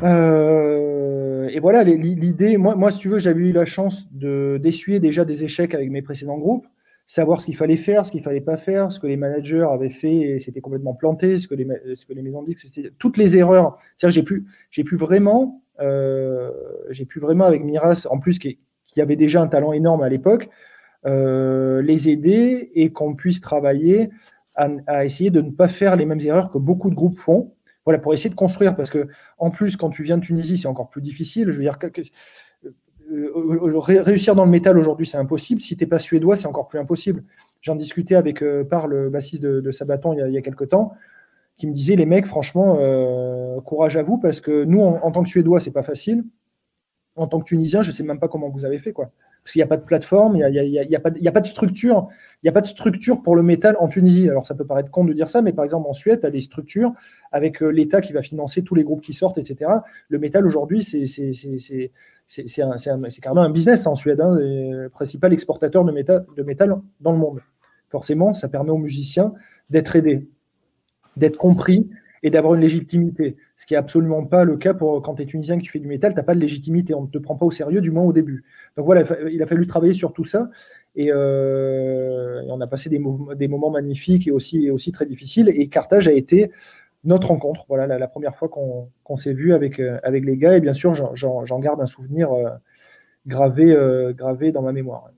Euh, 0.04 1.23
et 1.50 1.60
voilà, 1.60 1.84
l'idée, 1.84 2.58
moi, 2.58 2.92
si 2.92 3.00
tu 3.00 3.10
veux, 3.10 3.20
j'avais 3.20 3.42
eu 3.42 3.52
la 3.52 3.66
chance 3.66 4.08
de 4.12 4.60
d'essuyer 4.62 5.00
déjà 5.00 5.26
des 5.26 5.44
échecs 5.44 5.74
avec 5.74 5.90
mes 5.90 6.02
précédents 6.02 6.38
groupes. 6.38 6.66
savoir 7.06 7.42
ce 7.42 7.48
qu'il 7.48 7.56
fallait 7.56 7.78
faire, 7.78 8.06
ce 8.06 8.12
qu'il 8.12 8.24
fallait 8.24 8.42
pas 8.42 8.58
faire, 8.58 8.92
ce 8.92 9.00
que 9.00 9.08
les 9.08 9.18
managers 9.18 9.66
avaient 9.70 9.90
fait 9.90 10.16
et 10.16 10.40
c'était 10.40 10.62
complètement 10.62 10.94
planté, 10.94 11.38
ce 11.38 11.48
que 11.48 11.56
les, 11.56 11.68
ce 11.96 12.06
que 12.06 12.14
les 12.14 12.22
maisons 12.22 12.44
disent, 12.44 12.58
toutes 12.98 13.18
les 13.18 13.36
erreurs. 13.38 13.78
J'ai 14.02 14.24
pu, 14.24 14.46
j'ai 14.72 14.84
pu 14.84 14.96
vraiment, 14.96 15.62
euh, 15.82 16.52
pu 17.10 17.20
vraiment 17.20 17.46
avec 17.46 17.64
Miras, 17.64 18.08
en 18.10 18.20
plus 18.20 18.40
qui, 18.40 18.60
avait 18.98 19.16
déjà 19.16 19.42
un 19.42 19.48
talent 19.48 19.74
énorme 19.74 20.04
à 20.04 20.10
l'époque, 20.10 20.50
euh, 21.06 21.82
les 21.82 22.10
aider 22.10 22.72
et 22.76 22.92
qu'on 22.92 23.16
puisse 23.16 23.42
travailler 23.42 24.12
à, 24.56 25.04
essayer 25.04 25.32
de 25.32 25.42
ne 25.42 25.50
pas 25.50 25.68
faire 25.68 25.96
les 25.96 26.06
mêmes 26.06 26.22
erreurs 26.22 26.52
que 26.52 26.58
beaucoup 26.58 26.90
de 26.90 26.96
groupes 26.96 27.18
font. 27.18 27.54
Voilà, 27.86 28.00
pour 28.00 28.14
essayer 28.14 28.30
de 28.30 28.36
construire, 28.36 28.76
parce 28.76 28.90
que 28.90 29.08
en 29.38 29.52
plus, 29.52 29.76
quand 29.76 29.90
tu 29.90 30.04
viens 30.04 30.18
de 30.18 30.24
Tunisie, 30.24 30.58
c'est 30.58 30.68
encore 30.68 30.90
plus 30.90 31.02
difficile. 31.02 31.52
Je 31.52 31.58
veux 31.58 31.64
dire, 31.64 31.78
euh, 33.12 33.80
réussir 33.80 34.36
dans 34.36 34.46
le 34.46 34.52
métal 34.52 34.78
aujourd'hui, 34.78 35.06
c'est 35.06 35.18
impossible. 35.18 35.62
Si 35.62 35.76
tu 35.76 35.84
n'es 35.84 35.90
pas 35.90 36.00
suédois, 36.00 36.36
c'est 36.36 36.48
encore 36.48 36.68
plus 36.68 36.80
impossible. 36.80 37.24
J'en 37.62 37.76
discutais 37.76 38.16
avec 38.16 38.42
euh, 38.42 38.64
par 38.64 38.88
le 38.88 39.10
bassiste 39.10 39.44
de, 39.44 39.72
Sabaton 39.72 40.14
il 40.14 40.20
y, 40.20 40.22
a, 40.22 40.28
il 40.28 40.42
quelques 40.42 40.70
temps, 40.70 40.94
qui 41.58 41.68
me 41.68 41.74
disait 41.74 41.96
les 41.96 42.06
mecs, 42.06 42.26
franchement, 42.26 42.78
euh, 42.80 43.60
courage 43.62 43.98
à 43.98 44.04
vous, 44.04 44.18
parce 44.18 44.40
que 44.40 44.64
nous, 44.64 44.82
en, 44.82 45.12
tant 45.12 45.24
que 45.24 45.30
suédois, 45.30 45.60
c'est 45.60 45.72
pas 45.72 45.84
facile. 45.84 46.24
En 47.16 47.28
tant 47.28 47.40
que 47.40 47.46
tunisien, 47.46 47.84
je 47.84 47.92
sais 47.92 48.04
même 48.04 48.20
pas 48.20 48.28
comment 48.28 48.50
vous 48.50 48.66
avez 48.66 48.80
fait, 48.80 48.94
quoi 48.94 49.12
parce 49.44 49.52
qu'il 49.52 49.60
n'y 49.60 49.64
a 49.64 49.68
pas 49.68 49.78
de 49.78 49.84
plateforme, 49.84 50.38
il 50.38 50.40
n'y 50.40 50.96
a, 50.96 50.98
a, 50.98 51.32
pas, 51.32 51.42
de 51.42 51.48
structure, 51.48 52.08
il 52.42 52.46
n'y 52.46 52.50
a 52.50 52.54
pas 52.54 52.62
de 52.62 52.66
structure 52.66 53.22
pour 53.22 53.36
le 53.36 53.44
métal 53.44 53.76
en 53.78 53.90
Tunisie. 53.90 54.30
Alors 54.30 54.46
ça 54.48 54.56
peut 54.56 54.66
paraître 54.66 54.90
con 54.90 55.04
de 55.04 55.12
dire 55.12 55.28
ça, 55.28 55.42
mais 55.42 55.52
par 55.52 55.66
exemple 55.66 55.90
en 55.90 55.94
Suède, 55.94 56.22
tu 56.22 56.26
as 56.26 56.30
des 56.30 56.40
structures 56.40 56.94
avec 57.34 57.62
euh, 57.62 57.68
l'État 57.68 58.00
qui 58.00 58.14
va 58.14 58.22
financer 58.22 58.64
tous 58.64 58.74
les 58.74 58.86
groupes 58.86 59.02
qui 59.02 59.12
sortent, 59.12 59.38
etc. 59.38 59.70
Le 60.08 60.18
métal 60.18 60.48
aujourd'hui, 60.48 60.82
c'est 60.82 61.92
carrément 63.22 63.42
un 63.42 63.50
business 63.50 63.86
en 63.86 63.96
Suède, 63.96 64.22
hein, 64.22 64.34
le 64.40 64.88
principal 64.88 65.34
exportateur 65.34 65.84
de 65.84 65.92
métal, 65.92 66.26
de 66.38 66.44
métal 66.44 66.78
dans 67.02 67.12
le 67.12 67.18
monde. 67.18 67.42
Forcément, 67.90 68.34
ça 68.34 68.48
permet 68.48 68.72
aux 68.72 68.78
musiciens 68.78 69.34
d'être 69.70 69.98
aidés, 69.98 70.26
d'être 71.18 71.38
compris 71.38 71.90
et 72.24 72.30
d'avoir 72.30 72.56
une 72.56 72.62
légitimité. 72.62 73.36
Ce 73.58 73.66
qui 73.68 73.74
n'est 73.74 73.78
absolument 73.78 74.26
pas 74.26 74.46
le 74.46 74.58
cas 74.58 74.74
pour 74.74 75.02
quand 75.02 75.16
tu 75.16 75.24
es 75.24 75.26
tunisien 75.26 75.58
que 75.58 75.64
tu 75.64 75.70
fais 75.70 75.80
du 75.80 75.88
métal, 75.88 76.14
tu 76.14 76.18
n'as 76.18 76.24
pas 76.24 76.36
de 76.36 76.40
légitimité, 76.40 76.94
on 76.94 77.04
ne 77.04 77.08
te 77.08 77.18
prend 77.18 77.36
pas 77.36 77.46
au 77.46 77.52
sérieux, 77.52 77.82
du 77.82 77.92
moins 77.92 78.04
au 78.04 78.14
début. 78.14 78.46
Donc 78.78 78.86
voilà, 78.86 79.04
il 79.30 79.42
a 79.44 79.46
fallu 79.46 79.68
travailler 79.68 79.94
sur 79.94 80.14
tout 80.14 80.26
ça 80.26 80.50
et, 80.96 81.10
euh, 81.12 82.42
on 82.48 82.62
a 82.62 82.68
passé 82.68 82.90
des, 82.90 83.00
moments 83.00 83.70
magnifiques 83.70 84.28
et 84.28 84.32
aussi, 84.32 84.92
très 84.94 85.06
difficiles. 85.06 85.52
Et 85.54 85.68
Carthage 85.68 86.08
a 86.08 86.14
été 86.14 86.52
notre 87.04 87.28
rencontre, 87.28 87.66
voilà, 87.68 87.86
la, 87.86 88.08
première 88.08 88.36
fois 88.36 88.48
qu'on 88.48 88.90
qu 89.06 89.18
s'est 89.18 89.34
vu 89.34 89.54
avec, 89.54 89.80
euh, 89.80 90.00
avec 90.04 90.24
les 90.24 90.38
gars. 90.38 90.56
Et 90.56 90.62
bien 90.62 90.74
sûr, 90.74 90.96
j'en 91.16 91.60
garde 91.60 91.82
un 91.82 91.86
souvenir 91.86 92.32
euh, 92.32 92.50
gravé, 93.28 93.76
gravé 94.16 94.52
dans 94.52 94.62
ma 94.62 94.72
mémoire. 94.72 95.10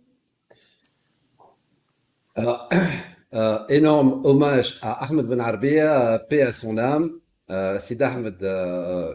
Alors, 2.36 2.70
euh, 3.36 3.60
énorme 3.68 4.22
hommage 4.24 4.80
à 4.82 5.04
Ahmed 5.06 5.26
Ben 5.26 5.42
Arbia, 5.42 6.20
paix 6.30 6.42
à 6.42 6.54
son 6.54 6.78
âme. 6.78 7.20
Euh, 7.50 7.78
Ahmed, 8.00 8.42
euh, 8.44 9.14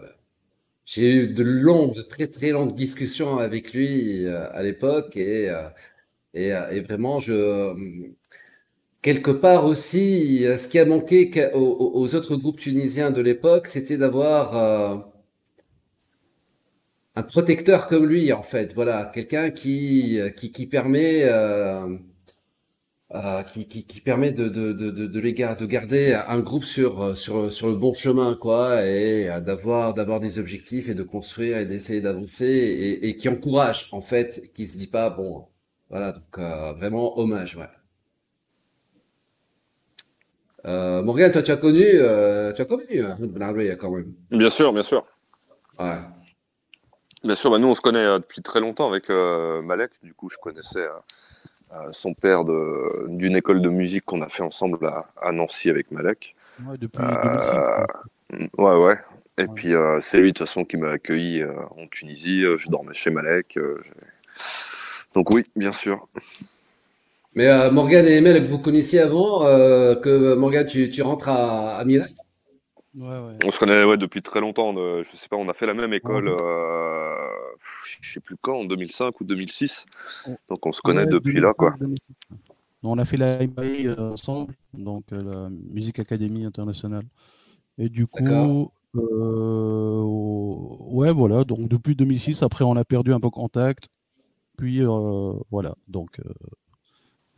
j'ai 0.84 1.10
eu 1.10 1.28
de 1.28 1.42
longues, 1.42 1.94
de 1.96 2.02
très 2.02 2.26
très 2.26 2.50
longues 2.50 2.74
discussions 2.74 3.38
avec 3.38 3.72
lui 3.72 4.26
à 4.26 4.62
l'époque 4.62 5.16
et, 5.16 5.50
et, 6.34 6.48
et, 6.48 6.80
vraiment, 6.80 7.18
je, 7.20 7.74
quelque 9.02 9.30
part 9.30 9.66
aussi, 9.66 10.44
ce 10.44 10.68
qui 10.68 10.78
a 10.78 10.84
manqué 10.84 11.30
aux, 11.54 11.92
aux 11.94 12.14
autres 12.14 12.36
groupes 12.36 12.60
tunisiens 12.60 13.10
de 13.10 13.22
l'époque, 13.22 13.68
c'était 13.68 13.96
d'avoir 13.98 14.54
un 17.16 17.22
protecteur 17.22 17.86
comme 17.88 18.06
lui, 18.06 18.32
en 18.32 18.42
fait. 18.42 18.74
Voilà, 18.74 19.10
quelqu'un 19.14 19.50
qui, 19.50 20.18
qui, 20.36 20.52
qui 20.52 20.66
permet 20.66 21.24
euh, 23.12 23.18
euh, 23.18 23.42
qui, 23.42 23.66
qui, 23.66 23.84
qui, 23.84 24.00
permet 24.00 24.32
de, 24.32 24.48
de, 24.48 24.72
de, 24.72 24.90
de, 24.90 25.20
les 25.20 25.32
de 25.32 25.66
garder 25.66 26.14
un 26.28 26.40
groupe 26.40 26.64
sur, 26.64 27.16
sur, 27.16 27.52
sur 27.52 27.68
le 27.68 27.74
bon 27.74 27.94
chemin, 27.94 28.36
quoi, 28.36 28.84
et 28.84 29.28
d'avoir, 29.40 29.94
d'avoir 29.94 30.20
des 30.20 30.38
objectifs 30.38 30.88
et 30.88 30.94
de 30.94 31.02
construire 31.02 31.58
et 31.58 31.66
d'essayer 31.66 32.00
d'avancer 32.00 32.46
et, 32.46 33.08
et, 33.08 33.16
qui 33.16 33.28
encourage, 33.28 33.88
en 33.92 34.00
fait, 34.00 34.52
qui 34.54 34.68
se 34.68 34.76
dit 34.76 34.86
pas, 34.86 35.10
bon, 35.10 35.46
voilà, 35.88 36.12
donc 36.12 36.38
euh, 36.38 36.72
vraiment 36.74 37.18
hommage, 37.18 37.56
ouais. 37.56 37.68
Euh, 40.66 41.02
Morgan, 41.02 41.32
toi, 41.32 41.42
tu 41.42 41.50
as 41.50 41.56
connu, 41.56 41.82
euh, 41.84 42.52
tu 42.52 42.62
as 42.62 42.64
connu 42.66 42.84
euh, 42.90 43.76
quand 43.76 43.90
même. 43.90 44.12
Bien 44.30 44.50
sûr, 44.50 44.72
bien 44.72 44.82
sûr. 44.82 45.04
Ouais. 45.78 45.98
Bien 47.24 47.34
sûr, 47.34 47.50
bah 47.50 47.58
nous 47.58 47.68
on 47.68 47.74
se 47.74 47.82
connaît 47.82 48.18
depuis 48.18 48.40
très 48.40 48.60
longtemps 48.60 48.88
avec 48.88 49.10
Malek, 49.10 49.90
du 50.02 50.14
coup 50.14 50.30
je 50.30 50.38
connaissais 50.38 50.86
son 51.90 52.14
père 52.14 52.44
d'une 52.44 53.36
école 53.36 53.60
de 53.60 53.68
musique 53.68 54.04
qu'on 54.04 54.22
a 54.22 54.28
fait 54.28 54.42
ensemble 54.42 54.84
à, 54.86 55.06
à 55.20 55.32
Nancy 55.32 55.70
avec 55.70 55.90
Malek. 55.90 56.34
Ouais, 56.66 56.76
depuis 56.78 57.02
2005. 57.02 57.86
Euh, 58.32 58.46
ouais, 58.58 58.84
ouais. 58.84 58.98
Et 59.38 59.42
ouais. 59.42 59.48
puis 59.54 59.74
euh, 59.74 59.98
c'est 60.00 60.18
lui 60.18 60.32
de 60.32 60.38
toute 60.38 60.46
façon 60.46 60.64
qui 60.64 60.76
m'a 60.76 60.90
accueilli 60.90 61.40
euh, 61.40 61.52
en 61.76 61.86
Tunisie. 61.86 62.42
je 62.42 62.68
dormais 62.68 62.94
chez 62.94 63.10
Malek. 63.10 63.58
Donc 65.14 65.34
oui, 65.34 65.44
bien 65.56 65.72
sûr. 65.72 66.06
Mais 67.34 67.46
euh, 67.48 67.70
Morgan 67.70 68.06
et 68.06 68.16
Emel, 68.16 68.44
vous 68.48 68.58
connaissiez 68.58 69.00
avant 69.00 69.44
euh, 69.44 69.94
que 69.94 70.34
Morgan, 70.34 70.66
tu, 70.66 70.90
tu 70.90 71.02
rentres 71.02 71.28
à, 71.28 71.76
à 71.76 71.84
Milan 71.84 72.06
ouais, 72.96 73.06
ouais. 73.06 73.38
On 73.44 73.50
se 73.50 73.58
connaît 73.58 73.84
ouais, 73.84 73.96
depuis 73.96 74.20
très 74.20 74.40
longtemps. 74.40 74.72
De, 74.72 75.02
je 75.04 75.16
sais 75.16 75.28
pas, 75.28 75.36
on 75.36 75.48
a 75.48 75.54
fait 75.54 75.66
la 75.66 75.74
même 75.74 75.92
école. 75.92 76.28
Euh, 76.28 76.89
je 78.00 78.14
sais 78.14 78.20
plus 78.20 78.36
quand, 78.40 78.60
en 78.60 78.64
2005 78.64 79.20
ou 79.20 79.24
2006. 79.24 79.86
Donc 80.48 80.66
on 80.66 80.72
se 80.72 80.80
connaît 80.80 81.06
depuis 81.06 81.34
2005, 81.34 81.40
là, 81.42 81.54
quoi. 81.54 81.74
2006. 81.80 82.02
On 82.82 82.98
a 82.98 83.04
fait 83.04 83.18
la 83.18 83.46
MAI 83.46 83.90
ensemble, 83.98 84.54
donc 84.72 85.04
la 85.10 85.48
Musique 85.50 85.98
Académie 85.98 86.44
Internationale. 86.44 87.04
Et 87.76 87.90
du 87.90 88.06
coup, 88.06 88.70
euh, 88.96 90.02
ouais, 90.02 91.12
voilà. 91.12 91.44
Donc 91.44 91.68
depuis 91.68 91.94
2006, 91.94 92.42
après 92.42 92.64
on 92.64 92.76
a 92.76 92.84
perdu 92.84 93.12
un 93.12 93.20
peu 93.20 93.28
contact. 93.30 93.88
Puis 94.56 94.82
euh, 94.82 95.32
voilà, 95.50 95.74
donc 95.88 96.18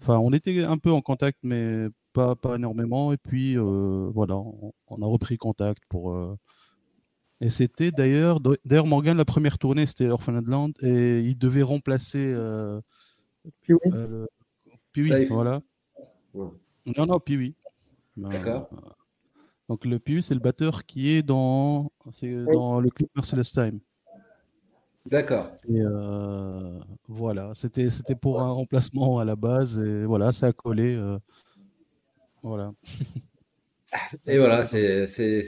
Enfin, 0.03 0.19
on 0.19 0.33
était 0.33 0.65
un 0.65 0.79
peu 0.79 0.91
en 0.91 1.01
contact, 1.01 1.39
mais 1.45 1.87
pas, 2.13 2.35
pas 2.35 2.57
énormément. 2.57 3.13
Et 3.13 3.17
puis, 3.17 3.57
euh, 3.57 4.11
voilà, 4.13 4.37
on, 4.37 4.73
on, 4.89 5.03
a 5.03 5.07
repris 5.07 5.39
contact 5.39 5.83
pour. 5.89 6.13
Euh... 6.13 6.37
Et 7.43 7.51
c'était 7.51 7.91
d'ailleurs, 7.91 8.39
d'ailleurs, 8.65 8.87
Morgan, 8.87 9.17
la 9.17 9.25
première 9.25 9.59
tournée, 9.59 9.85
c'était 9.87 10.09
Orphaned 10.09 10.47
et 10.81 11.21
il 11.21 11.37
devait 11.37 11.63
remplacer. 11.63 12.33
Euh... 12.33 12.81
Puis 13.63 13.75
oui. 13.75 13.81
Euh, 13.93 14.27
Piwi, 14.93 15.25
voilà. 15.25 15.61
Ouais. 16.35 16.51
Non, 16.97 17.07
non, 17.07 17.19
Piwi. 17.19 17.57
D'accord. 18.17 18.71
donc, 19.69 19.85
le 19.85 19.99
Piwi, 19.99 20.23
c'est 20.23 20.35
le 20.35 20.41
batteur 20.41 20.87
qui 20.87 21.17
est 21.17 21.23
dans, 21.25 21.91
le 22.05 22.91
clip 22.91 23.11
Merciless 23.17 23.51
Time. 23.51 23.81
D'accord. 25.07 25.51
Et 25.69 25.81
euh, 25.81 26.79
voilà, 27.09 27.51
c'était 27.57 27.91
c'était 27.91 28.15
pour 28.15 28.41
un 28.41 28.53
remplacement 28.53 29.19
à 29.19 29.25
la 29.25 29.35
base 29.35 29.83
et 29.83 30.05
voilà, 30.05 30.31
ça 30.31 30.47
a 30.47 30.53
collé. 30.53 30.95
Euh, 30.95 31.19
voilà. 32.41 32.73
et 34.29 34.39
voilà, 34.39 34.63
c'est 34.63 35.09
c'est 35.09 35.43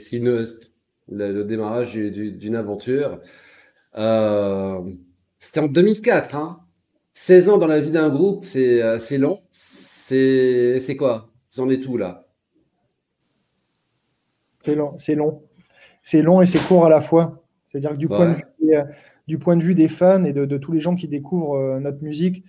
le, 1.09 1.31
le, 1.31 1.43
démarrage 1.43 1.93
d'une 1.93 2.55
aventure. 2.55 3.19
Euh, 3.97 4.81
c'était 5.39 5.59
en 5.59 5.67
2004, 5.67 6.35
hein. 6.35 6.61
16 7.13 7.49
ans 7.49 7.57
dans 7.57 7.67
la 7.67 7.79
vie 7.79 7.91
d'un 7.91 8.09
groupe, 8.09 8.43
c'est 8.43 8.99
c'est 8.99 9.17
long. 9.17 9.39
C'est 9.51 10.95
quoi? 10.97 11.31
Vous 11.53 11.61
en 11.61 11.69
êtes 11.69 11.87
où 11.87 11.95
là 11.95 12.27
C'est 14.59 14.75
long, 14.75 14.95
c'est 14.97 15.15
long, 15.15 15.43
c'est 16.03 16.21
long 16.21 16.41
et 16.41 16.45
c'est 16.45 16.59
court 16.59 16.85
à 16.85 16.89
la 16.89 16.99
fois. 16.99 17.41
C'est-à-dire 17.67 17.91
que 17.91 17.97
du 17.97 18.07
ouais. 18.07 18.17
point 18.17 18.29
de 18.29 18.35
vue 18.35 18.43
du 19.27 19.39
point 19.39 19.57
de 19.57 19.63
vue 19.63 19.75
des 19.75 19.87
fans 19.87 20.23
et 20.23 20.33
de, 20.33 20.45
de 20.45 20.57
tous 20.57 20.71
les 20.71 20.79
gens 20.79 20.95
qui 20.95 21.07
découvrent 21.07 21.55
euh, 21.55 21.79
notre 21.79 22.03
musique, 22.03 22.43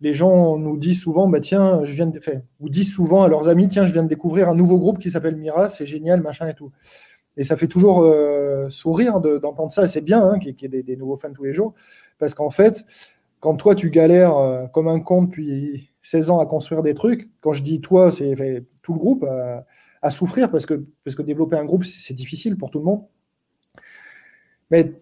les 0.00 0.14
gens 0.14 0.58
nous 0.58 0.76
disent 0.76 1.00
souvent, 1.00 1.28
bah 1.28 1.40
tiens, 1.40 1.84
je 1.84 1.92
viens 1.92 2.06
de, 2.06 2.20
ou 2.58 2.68
disent 2.68 2.92
souvent 2.92 3.22
à 3.22 3.28
leurs 3.28 3.48
amis, 3.48 3.68
tiens, 3.68 3.86
je 3.86 3.92
viens 3.92 4.02
de 4.02 4.08
découvrir 4.08 4.48
un 4.48 4.54
nouveau 4.54 4.78
groupe 4.78 4.98
qui 4.98 5.10
s'appelle 5.10 5.36
Mira, 5.36 5.68
c'est 5.68 5.86
génial, 5.86 6.20
machin 6.20 6.48
et 6.48 6.54
tout. 6.54 6.72
Et 7.36 7.44
ça 7.44 7.56
fait 7.56 7.66
toujours 7.66 8.02
euh, 8.02 8.68
sourire 8.70 9.20
d'entendre 9.20 9.68
de, 9.68 9.72
ça, 9.74 9.86
c'est 9.86 10.02
bien 10.02 10.22
hein, 10.22 10.38
qu'il 10.38 10.54
y 10.60 10.64
ait 10.64 10.82
des, 10.82 10.96
nouveaux 10.96 11.16
fans 11.16 11.32
tous 11.32 11.44
les 11.44 11.54
jours, 11.54 11.74
parce 12.18 12.34
qu'en 12.34 12.50
fait, 12.50 12.84
quand 13.40 13.56
toi 13.56 13.74
tu 13.74 13.90
galères 13.90 14.36
euh, 14.36 14.66
comme 14.66 14.88
un 14.88 15.00
con 15.00 15.22
depuis 15.22 15.90
16 16.02 16.30
ans 16.30 16.38
à 16.40 16.46
construire 16.46 16.82
des 16.82 16.94
trucs, 16.94 17.30
quand 17.40 17.52
je 17.52 17.62
dis 17.62 17.80
toi, 17.80 18.12
c'est 18.12 18.34
tout 18.82 18.92
le 18.92 18.98
groupe 18.98 19.24
à, 20.02 20.10
souffrir, 20.10 20.50
parce 20.50 20.66
que, 20.66 20.84
parce 21.04 21.14
que 21.14 21.22
développer 21.22 21.56
un 21.56 21.64
groupe, 21.64 21.84
c'est 21.84 22.14
difficile 22.14 22.56
pour 22.56 22.70
tout 22.70 22.80
le 22.80 22.84
monde. 22.84 23.02
Mais 24.70 24.92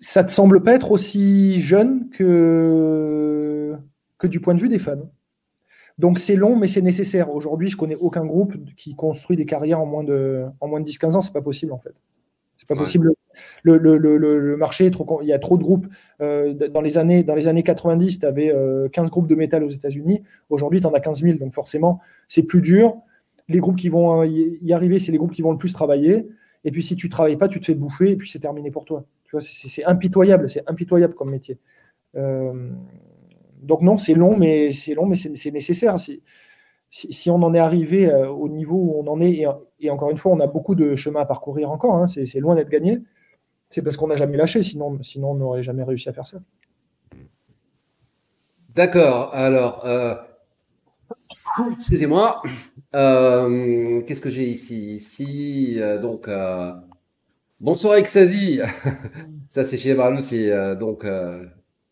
ça 0.00 0.24
te 0.24 0.30
semble 0.30 0.62
pas 0.62 0.74
être 0.74 0.92
aussi 0.92 1.60
jeune 1.60 2.08
que 2.10 3.76
du 4.24 4.40
point 4.40 4.54
de 4.54 4.60
vue 4.60 4.68
des 4.68 4.78
fans. 4.78 5.10
Donc 6.00 6.18
c'est 6.18 6.34
long, 6.34 6.56
mais 6.56 6.66
c'est 6.66 6.80
nécessaire. 6.80 7.30
Aujourd'hui, 7.30 7.68
je 7.68 7.76
connais 7.76 7.94
aucun 7.94 8.24
groupe 8.24 8.54
qui 8.74 8.94
construit 8.94 9.36
des 9.36 9.44
carrières 9.44 9.80
en 9.80 9.86
moins 9.86 10.02
de, 10.02 10.46
en 10.60 10.66
moins 10.66 10.80
de 10.80 10.86
10-15 10.86 11.14
ans. 11.14 11.20
C'est 11.20 11.32
pas 11.32 11.42
possible 11.42 11.72
en 11.72 11.78
fait. 11.78 11.92
C'est 12.56 12.66
pas 12.66 12.74
ouais. 12.74 12.80
possible 12.80 13.12
le, 13.62 13.76
le, 13.76 13.98
le, 13.98 14.16
le 14.16 14.56
marché 14.56 14.86
est 14.86 14.90
trop, 14.90 15.20
il 15.22 15.28
y 15.28 15.32
a 15.34 15.38
trop 15.38 15.58
de 15.58 15.62
groupes. 15.62 15.86
Euh, 16.22 16.54
dans, 16.54 16.80
les 16.80 16.96
années, 16.96 17.22
dans 17.22 17.34
les 17.34 17.48
années 17.48 17.62
90, 17.62 18.20
tu 18.20 18.26
avais 18.26 18.50
15 18.92 19.10
groupes 19.10 19.28
de 19.28 19.34
métal 19.34 19.62
aux 19.62 19.68
États-Unis. 19.68 20.22
Aujourd'hui, 20.48 20.80
tu 20.80 20.86
en 20.86 20.94
as 20.94 21.00
15 21.00 21.22
000. 21.22 21.38
Donc 21.38 21.52
forcément, 21.52 22.00
c'est 22.28 22.46
plus 22.46 22.62
dur. 22.62 22.96
Les 23.48 23.58
groupes 23.58 23.76
qui 23.76 23.90
vont 23.90 24.22
y 24.24 24.72
arriver, 24.72 24.98
c'est 24.98 25.12
les 25.12 25.18
groupes 25.18 25.32
qui 25.32 25.42
vont 25.42 25.52
le 25.52 25.58
plus 25.58 25.74
travailler. 25.74 26.28
Et 26.64 26.70
puis 26.70 26.82
si 26.82 26.96
tu 26.96 27.10
travailles 27.10 27.36
pas, 27.36 27.48
tu 27.48 27.60
te 27.60 27.66
fais 27.66 27.74
bouffer 27.74 28.12
et 28.12 28.16
puis 28.16 28.30
c'est 28.30 28.38
terminé 28.38 28.70
pour 28.70 28.86
toi. 28.86 29.04
Tu 29.24 29.32
vois, 29.32 29.40
c'est 29.42 29.84
impitoyable, 29.84 30.50
c'est 30.50 30.62
impitoyable 30.66 31.14
comme 31.14 31.30
métier. 31.30 31.58
Euh, 32.16 32.70
donc 33.62 33.82
non, 33.82 33.96
c'est 33.96 34.14
long, 34.14 34.36
mais 34.36 34.72
c'est 34.72 34.94
long, 34.94 35.06
mais 35.06 35.16
c'est 35.16 35.50
nécessaire. 35.50 35.96
Si, 35.98 37.30
on 37.30 37.42
en 37.42 37.54
est 37.54 37.58
arrivé 37.58 38.10
euh, 38.10 38.28
au 38.28 38.48
niveau 38.48 38.76
où 38.76 38.94
on 38.98 39.06
en 39.06 39.20
est, 39.20 39.44
et, 39.80 39.90
encore 39.90 40.10
une 40.10 40.18
fois, 40.18 40.32
on 40.32 40.40
a 40.40 40.46
beaucoup 40.46 40.74
de 40.74 40.94
chemin 40.96 41.20
à 41.20 41.24
parcourir 41.24 41.70
encore, 41.70 41.94
hein, 41.94 42.06
c'est 42.06 42.40
loin 42.40 42.54
d'être 42.54 42.68
gagné, 42.68 43.00
c'est 43.68 43.82
parce 43.82 43.96
qu'on 43.96 44.08
n'a 44.08 44.16
jamais 44.16 44.36
lâché, 44.36 44.62
sinon, 44.62 44.98
on 45.22 45.34
n'aurait 45.34 45.62
jamais 45.62 45.84
réussi 45.84 46.08
à 46.08 46.12
faire 46.12 46.26
ça. 46.26 46.38
D'accord, 48.74 49.34
alors, 49.34 49.84
euh, 49.84 50.14
excusez-moi, 51.72 52.42
euh, 52.94 54.00
qu'est-ce 54.02 54.20
que 54.20 54.30
j'ai 54.30 54.48
ici? 54.48 54.94
Ici, 54.94 55.78
donc, 56.00 56.28
bonsoir 57.60 57.96
Exasi, 57.96 58.60
ça 59.48 59.64
c'est 59.64 59.76
chez 59.76 59.94
Marlou, 59.94 60.20
c'est 60.20 60.76
donc 60.76 61.04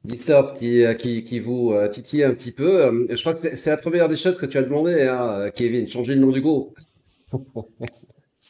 Distort 0.04 0.54
qui, 0.54 0.84
euh, 0.84 0.94
qui, 0.94 1.24
qui 1.24 1.40
vous 1.40 1.72
euh, 1.72 1.88
titille 1.88 2.22
un 2.22 2.32
petit 2.32 2.52
peu. 2.52 2.84
Euh, 2.84 3.06
je 3.10 3.20
crois 3.20 3.34
que 3.34 3.56
c'est 3.56 3.70
la 3.70 3.76
première 3.76 4.08
des 4.08 4.16
choses 4.16 4.38
que 4.38 4.46
tu 4.46 4.56
as 4.56 4.62
demandé, 4.62 5.02
hein, 5.02 5.50
Kevin, 5.54 5.88
changer 5.88 6.14
le 6.14 6.20
nom 6.20 6.30
du 6.30 6.40
groupe. 6.40 6.78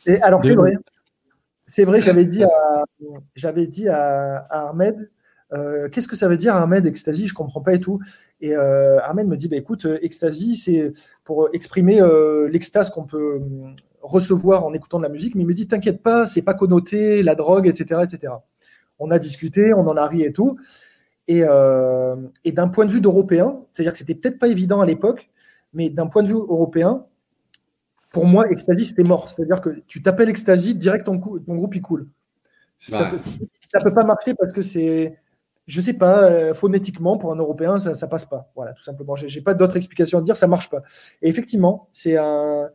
Et 0.07 0.21
alors, 0.21 0.43
c'est 0.45 0.55
vrai. 0.55 0.73
C'est 1.65 1.85
vrai, 1.85 2.01
j'avais 2.01 2.27
dit 2.27 2.45
à, 2.45 2.85
j'avais 3.35 3.67
dit 3.67 3.89
à, 3.89 4.47
Ahmed, 4.51 5.11
qu'est-ce 5.91 6.07
que 6.07 6.17
ça 6.17 6.29
veut 6.29 6.37
dire 6.37 6.55
Ahmed 6.55 6.87
Ecstasy 6.87 7.27
Je 7.27 7.35
comprends 7.35 7.63
pas 7.63 7.75
et 7.75 7.81
tout. 7.81 7.99
Et 8.43 8.55
Ahmed 8.55 9.27
me 9.27 9.37
dit, 9.37 9.49
bah, 9.49 9.57
écoute, 9.57 9.87
Ecstasy, 10.03 10.55
c'est 10.55 10.93
pour 11.25 11.49
exprimer 11.55 12.01
l'extase 12.51 12.91
qu'on 12.91 13.05
peut 13.05 13.41
recevoir 14.03 14.65
en 14.65 14.75
écoutant 14.75 14.99
de 14.99 15.05
la 15.05 15.09
musique. 15.09 15.35
Mais 15.35 15.43
il 15.43 15.47
me 15.47 15.55
dit, 15.55 15.67
t'inquiète 15.67 16.03
pas, 16.03 16.27
c'est 16.27 16.43
pas 16.43 16.55
connoté, 16.55 17.23
la 17.23 17.35
drogue, 17.35 17.67
etc., 17.67 18.03
etc. 18.05 18.35
On 18.99 19.11
a 19.11 19.19
discuté, 19.19 19.73
on 19.73 19.87
en 19.89 19.97
a 19.97 20.07
ri 20.07 20.23
et 20.23 20.33
tout. 20.33 20.59
Euh, 21.31 22.17
et, 22.45 22.53
d'un 22.53 22.69
point 22.69 22.87
de 22.87 22.91
vue 22.91 23.01
d'Européen, 23.01 23.61
c'est-à-dire 23.73 23.93
que 23.93 23.99
c'était 23.99 24.15
peut-être 24.15 24.39
pas 24.39 24.49
évident 24.49 24.81
à 24.81 24.87
l'époque, 24.87 25.29
mais 25.75 25.91
d'un 25.91 26.07
point 26.07 26.23
de 26.23 26.29
vue 26.29 26.35
européen, 26.35 27.05
pour 28.13 28.25
moi, 28.25 28.51
Ecstasy, 28.51 28.87
c'était 28.87 29.05
mort. 29.05 29.29
C'est-à-dire 29.29 29.61
que 29.61 29.83
tu 29.87 30.03
t'appelles 30.03 30.31
Ecstasy, 30.31 30.75
direct 30.75 31.05
ton, 31.05 31.19
ton 31.19 31.55
groupe, 31.55 31.75
il 31.75 31.83
coule. 31.83 32.09
Ça, 32.79 33.13
ne 33.13 33.81
peut, 33.83 33.93
pas 33.93 34.05
marcher 34.05 34.35
parce 34.35 34.53
que 34.53 34.63
c'est, 34.63 35.19
je 35.67 35.81
sais 35.81 35.93
pas, 35.93 36.31
euh, 36.31 36.55
phonétiquement, 36.55 37.19
pour 37.19 37.33
un 37.33 37.37
Européen, 37.37 37.79
ça, 37.79 37.95
ça 37.95 38.07
passe 38.07 38.25
pas. 38.25 38.51
Voilà, 38.57 38.73
tout 38.73 38.83
simplement. 38.83 39.15
J'ai 39.15 39.43
pas 39.43 39.53
d'autre 39.53 39.77
explication 39.77 40.19
à 40.19 40.23
dire, 40.23 40.37
ça 40.37 40.47
marche 40.47 40.71
pas. 40.71 40.83
Et 41.21 41.29
effectivement, 41.29 41.91
c'est 41.93 42.17
un, 42.17 42.71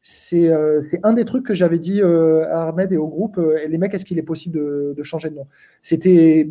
c'est 0.00 0.48
euh, 0.48 0.80
un 1.02 1.12
des 1.12 1.26
trucs 1.26 1.44
que 1.44 1.54
j'avais 1.54 1.78
dit 1.78 2.00
à 2.00 2.68
Ahmed 2.68 2.90
et 2.92 2.96
au 2.96 3.08
groupe. 3.08 3.36
les 3.36 3.76
mecs, 3.76 3.92
est-ce 3.92 4.06
qu'il 4.06 4.18
est 4.18 4.22
possible 4.22 4.56
de, 4.56 4.94
de 4.96 5.02
changer 5.02 5.28
de 5.28 5.34
nom? 5.34 5.46
C'était 5.82 6.48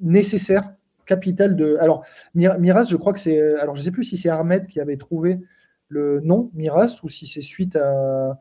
nécessaire 0.00 0.72
capital 1.06 1.56
de. 1.56 1.76
Alors, 1.80 2.04
Miras, 2.34 2.84
je 2.84 2.96
crois 2.96 3.12
que 3.12 3.20
c'est. 3.20 3.56
Alors, 3.56 3.74
je 3.76 3.80
ne 3.80 3.84
sais 3.84 3.90
plus 3.90 4.04
si 4.04 4.16
c'est 4.16 4.28
Ahmed 4.28 4.66
qui 4.66 4.80
avait 4.80 4.96
trouvé 4.96 5.40
le 5.88 6.20
nom 6.20 6.50
Miras 6.54 7.00
ou 7.02 7.08
si 7.08 7.26
c'est 7.26 7.42
suite 7.42 7.76
à. 7.76 8.38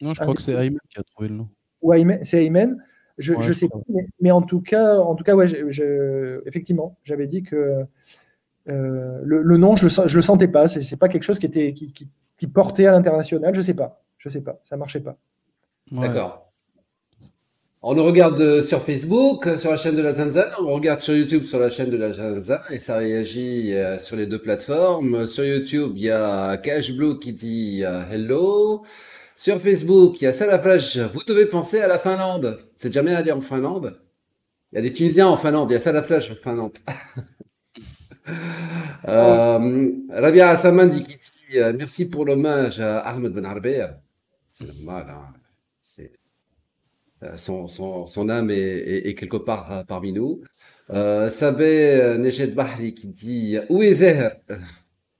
Non, 0.00 0.14
je 0.14 0.20
crois 0.20 0.34
que 0.34 0.42
c'est 0.42 0.52
Aymen 0.52 0.78
qui 0.90 0.98
a 0.98 1.02
trouvé 1.02 1.28
le 1.28 1.36
nom. 1.36 1.48
Ou 1.82 1.92
c'est 2.22 2.44
Aymen. 2.44 2.82
Je 3.18 3.34
ne 3.34 3.52
sais 3.52 3.68
pas. 3.68 3.78
Mais, 4.20 4.30
en 4.30 4.42
tout 4.42 4.60
cas, 4.60 4.98
en 4.98 5.14
tout 5.14 5.24
cas 5.24 5.34
ouais, 5.34 5.48
effectivement, 6.46 6.98
j'avais 7.04 7.26
dit 7.26 7.42
que 7.42 7.84
euh, 8.68 9.20
le, 9.22 9.56
nom, 9.56 9.76
je 9.76 9.84
ne 9.84 10.14
le, 10.14 10.22
sentais 10.22 10.48
pas. 10.48 10.68
Ce 10.68 10.78
n'est 10.78 10.98
pas 10.98 11.08
quelque 11.08 11.22
chose 11.22 11.38
qui, 11.38 11.46
était, 11.46 11.74
qui, 11.74 11.92
qui 11.92 12.46
portait 12.46 12.86
à 12.86 12.92
l'international. 12.92 13.54
Je 13.54 13.60
ne 13.60 13.64
sais 13.64 13.74
pas. 13.74 14.02
Je 14.18 14.28
sais 14.28 14.40
pas. 14.40 14.60
Ça 14.64 14.76
ne 14.76 14.80
marchait 14.80 15.00
pas. 15.00 15.16
D'accord. 15.92 16.43
On 17.86 17.92
nous 17.92 18.04
regarde 18.04 18.40
euh, 18.40 18.62
sur 18.62 18.80
Facebook, 18.80 19.46
euh, 19.46 19.58
sur 19.58 19.70
la 19.70 19.76
chaîne 19.76 19.94
de 19.94 20.00
la 20.00 20.14
Zanzan, 20.14 20.46
on 20.58 20.72
regarde 20.72 21.00
sur 21.00 21.14
YouTube 21.14 21.42
sur 21.42 21.58
la 21.58 21.68
chaîne 21.68 21.90
de 21.90 21.98
la 21.98 22.14
Zanzan 22.14 22.56
et 22.70 22.78
ça 22.78 22.96
réagit 22.96 23.74
euh, 23.74 23.98
sur 23.98 24.16
les 24.16 24.26
deux 24.26 24.40
plateformes. 24.40 25.26
Sur 25.26 25.44
YouTube, 25.44 25.92
il 25.94 26.04
y 26.04 26.10
a 26.10 26.56
Cash 26.56 26.94
Blue 26.94 27.18
qui 27.18 27.34
dit 27.34 27.82
hello. 27.82 28.86
Sur 29.36 29.60
Facebook, 29.60 30.18
il 30.18 30.24
y 30.24 30.26
a 30.26 30.32
Salaflash, 30.32 30.96
vous 30.96 31.24
devez 31.26 31.44
penser 31.44 31.78
à 31.82 31.86
la 31.86 31.98
Finlande. 31.98 32.58
C'est 32.78 32.90
jamais 32.90 33.14
allé 33.14 33.32
en 33.32 33.42
Finlande 33.42 34.00
Il 34.72 34.76
y 34.76 34.78
a 34.78 34.80
des 34.80 34.90
Tunisiens 34.90 35.26
en 35.26 35.36
Finlande, 35.36 35.70
il 35.70 35.74
y 35.74 35.76
a 35.76 35.80
Salaflash 35.80 36.30
en 36.30 36.36
Finlande. 36.36 36.78
Rabia 40.10 40.56
Samandi 40.56 41.04
qui 41.04 41.16
dit 41.18 41.58
merci 41.76 42.06
pour 42.06 42.24
l'hommage 42.24 42.80
à 42.80 43.00
Ahmed 43.00 43.34
Ben 43.34 44.00
C'est 44.52 44.64
hein. 44.64 45.34
Euh, 47.24 47.36
son, 47.36 47.68
son, 47.68 48.06
son, 48.06 48.28
âme 48.28 48.50
est, 48.50 48.56
est, 48.56 49.08
est, 49.08 49.14
quelque 49.14 49.36
part 49.36 49.72
euh, 49.72 49.84
parmi 49.84 50.12
nous. 50.12 50.42
Euh, 50.90 51.28
Sabé 51.28 52.00
euh, 52.00 52.18
Nejed 52.18 52.54
Bahri 52.54 52.94
qui 52.94 53.08
dit 53.08 53.58
Où 53.70 53.82
est 53.82 53.94
Zer 53.94 54.36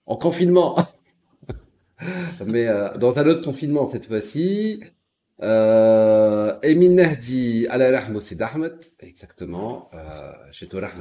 En 0.07 0.17
confinement. 0.17 0.77
Mais 2.47 2.67
euh, 2.69 2.97
dans 2.99 3.19
un 3.19 3.27
autre 3.27 3.43
confinement 3.45 3.87
cette 3.87 4.07
fois-ci. 4.07 4.83
Euh, 5.43 6.57
Emin 6.63 6.91
Nahdi 6.91 7.67
Ala 7.69 8.07
c'est 8.21 8.41
Ahmed. 8.41 8.77
Exactement. 9.01 9.91
Chez 10.53 10.69
Torah 10.69 10.93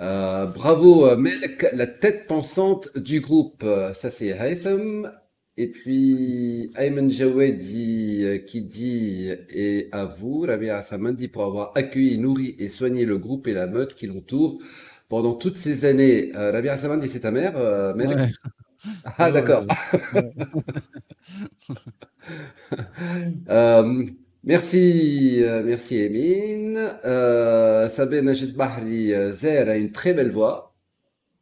euh, 0.00 0.46
bravo 0.46 1.16
Melk, 1.16 1.66
la 1.72 1.86
tête 1.86 2.26
pensante 2.26 2.96
du 2.96 3.20
groupe. 3.20 3.64
Ça 3.94 4.10
c'est 4.10 4.32
Haitham. 4.32 5.10
Et 5.60 5.66
puis, 5.66 6.70
Ayman 6.76 7.10
Jawedi 7.10 8.20
euh, 8.22 8.38
qui 8.38 8.62
dit, 8.62 9.28
et 9.50 9.88
à 9.90 10.04
vous, 10.04 10.42
Rabia 10.42 10.82
Samandi, 10.82 11.26
pour 11.26 11.44
avoir 11.44 11.72
accueilli, 11.74 12.16
nourri 12.16 12.54
et 12.60 12.68
soigné 12.68 13.04
le 13.04 13.18
groupe 13.18 13.48
et 13.48 13.54
la 13.54 13.66
meute 13.66 13.96
qui 13.96 14.06
l'entoure 14.06 14.60
pendant 15.08 15.34
toutes 15.34 15.56
ces 15.56 15.84
années. 15.84 16.30
Euh, 16.36 16.52
Rabia 16.52 16.76
c'est 16.76 17.20
ta 17.20 17.32
mère, 17.32 17.56
euh, 17.56 17.92
Ah, 19.18 19.32
d'accord. 19.32 19.64
euh, 23.50 24.04
merci, 24.44 25.42
euh, 25.42 25.62
merci 25.64 25.98
Emin. 25.98 26.76
Euh, 27.04 27.88
Sabé 27.88 28.22
Najid 28.22 28.54
Bahri, 28.54 29.12
Zer 29.32 29.68
a 29.68 29.76
une 29.76 29.90
très 29.90 30.14
belle 30.14 30.30
voix. 30.30 30.67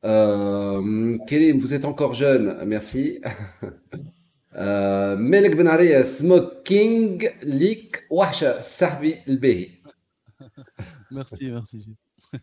Euh, 0.06 1.18
Kérim, 1.26 1.58
vous 1.58 1.74
êtes 1.74 1.84
encore 1.84 2.14
jeune, 2.14 2.58
merci. 2.64 3.20
euh, 4.56 5.16
Melek 5.16 5.56
Ben 5.56 6.04
Smoking 6.04 7.28
Leak 7.42 8.04
Wahsha 8.08 8.62
Sahbi 8.62 9.16
Lbehi. 9.26 9.72
Merci, 11.10 11.50
merci. 11.50 11.86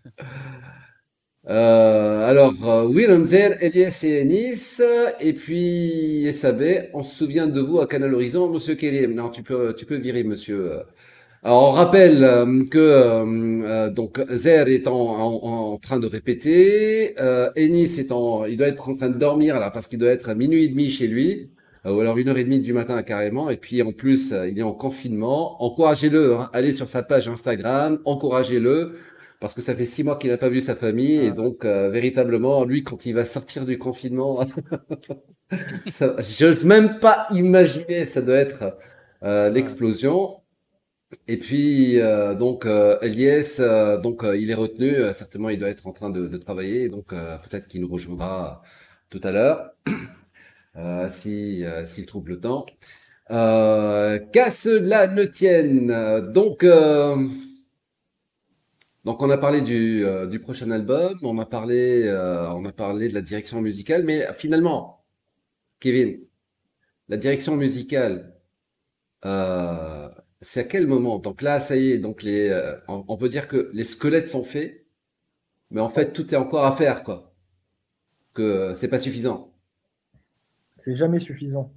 Euh, 1.45 2.25
alors, 2.29 2.53
euh, 2.63 3.25
Zer, 3.25 3.57
Elias 3.61 3.99
et 4.03 4.23
Nice, 4.23 4.81
et 5.19 5.33
puis 5.33 6.31
Sabé, 6.31 6.89
on 6.93 7.03
se 7.03 7.13
souvient 7.13 7.47
de 7.47 7.59
vous 7.59 7.81
à 7.81 7.85
Canal 7.85 8.13
Horizon, 8.13 8.49
monsieur 8.49 8.75
Kérim. 8.75 9.13
Non, 9.13 9.27
tu 9.27 9.43
peux, 9.43 9.75
tu 9.75 9.85
peux 9.85 9.97
virer, 9.97 10.23
monsieur. 10.23 10.83
Euh, 11.45 11.49
alors, 11.49 11.69
on 11.69 11.71
rappelle 11.71 12.23
euh, 12.23 12.65
que 12.69 12.77
euh, 12.77 13.25
euh, 13.65 13.89
donc 13.89 14.19
Zer 14.29 14.67
est 14.69 14.87
en, 14.87 14.93
en, 14.93 15.77
train 15.77 15.99
de 15.99 16.07
répéter, 16.07 17.15
euh, 17.19 17.51
Ennis 17.55 17.99
est 17.99 18.11
en, 18.11 18.45
il 18.45 18.57
doit 18.57 18.67
être 18.67 18.89
en 18.89 18.95
train 18.95 19.09
de 19.09 19.17
dormir 19.17 19.59
là 19.59 19.69
parce 19.71 19.87
qu'il 19.87 19.99
doit 19.99 20.09
être 20.09 20.29
à 20.29 20.35
minuit 20.35 20.65
et 20.65 20.69
demi 20.69 20.89
chez 20.89 21.07
lui, 21.07 21.51
ou 21.85 21.99
alors 21.99 22.17
une 22.17 22.29
heure 22.29 22.37
et 22.37 22.43
demie 22.45 22.61
du 22.61 22.73
matin 22.73 23.01
carrément. 23.03 23.49
Et 23.49 23.57
puis 23.57 23.81
en 23.81 23.91
plus, 23.91 24.33
il 24.49 24.57
est 24.57 24.63
en 24.63 24.73
confinement. 24.73 25.61
Encouragez-le, 25.63 26.35
hein, 26.35 26.49
allez 26.53 26.73
sur 26.73 26.87
sa 26.87 27.03
page 27.03 27.27
Instagram, 27.27 27.99
encouragez-le 28.05 28.93
parce 29.39 29.53
que 29.53 29.61
ça 29.61 29.75
fait 29.75 29.85
six 29.85 30.03
mois 30.05 30.17
qu'il 30.17 30.29
n'a 30.29 30.37
pas 30.37 30.47
vu 30.49 30.61
sa 30.61 30.75
famille 30.75 31.15
et 31.17 31.31
donc 31.31 31.65
véritablement 31.65 32.63
lui 32.63 32.83
quand 32.83 33.05
il 33.05 33.13
va 33.13 33.25
sortir 33.25 33.65
du 33.65 33.77
confinement, 33.77 34.45
j'ose 36.39 36.63
même 36.63 36.99
pas 36.99 37.27
imaginer, 37.31 38.05
ça 38.05 38.21
doit 38.21 38.37
être 38.37 38.77
l'explosion. 39.51 40.42
Et 41.27 41.37
puis 41.37 41.99
euh, 41.99 42.35
donc 42.35 42.65
euh, 42.65 42.97
Elias, 43.01 43.57
euh, 43.59 43.99
donc 43.99 44.23
il 44.35 44.49
est 44.49 44.53
retenu. 44.55 44.95
certainement, 45.13 45.49
il 45.49 45.59
doit 45.59 45.69
être 45.69 45.87
en 45.87 45.93
train 45.93 46.09
de, 46.09 46.27
de 46.27 46.37
travailler. 46.37 46.89
Donc 46.89 47.09
peut-être 47.09 47.67
qu'il 47.67 47.81
nous 47.81 47.89
rejoindra 47.89 48.61
tout 49.09 49.21
à 49.23 49.31
l'heure, 49.31 49.71
si 51.09 51.63
s'il 51.85 52.05
trouve 52.05 52.29
le 52.29 52.39
temps. 52.39 52.65
Qu'à 53.29 54.51
cela 54.51 55.07
ne 55.07 55.23
tienne. 55.25 56.31
Donc 56.33 56.65
donc 59.05 59.21
on 59.21 59.29
a 59.29 59.37
parlé 59.37 59.61
du, 59.61 60.05
du 60.29 60.39
prochain 60.39 60.71
album, 60.71 61.19
on 61.23 61.37
a 61.39 61.45
parlé 61.45 62.09
on 62.55 62.65
a 62.65 62.71
parlé 62.71 63.09
de 63.09 63.13
la 63.13 63.21
direction 63.21 63.61
musicale, 63.61 64.03
mais 64.03 64.27
finalement, 64.37 65.03
Kevin, 65.79 66.19
la 67.09 67.17
direction 67.17 67.55
musicale. 67.57 68.33
Euh, 69.25 69.92
c'est 70.43 70.61
à 70.61 70.63
quel 70.65 70.85
moment? 70.87 71.17
Donc 71.19 71.41
là, 71.41 71.59
ça 71.59 71.75
y 71.77 71.91
est, 71.91 71.97
donc 71.99 72.21
les, 72.23 72.49
euh, 72.49 72.77
on, 72.87 73.03
on 73.07 73.17
peut 73.17 73.29
dire 73.29 73.47
que 73.47 73.71
les 73.73 73.83
squelettes 73.83 74.29
sont 74.29 74.43
faits, 74.43 74.85
mais 75.71 75.81
en 75.81 75.89
fait, 75.89 76.13
tout 76.13 76.33
est 76.33 76.37
encore 76.37 76.65
à 76.65 76.73
faire, 76.73 77.03
quoi. 77.03 77.33
Que 78.35 78.73
c'est 78.75 78.89
pas 78.89 78.99
suffisant. 78.99 79.51
C'est 80.77 80.95
jamais 80.95 81.19
suffisant. 81.19 81.71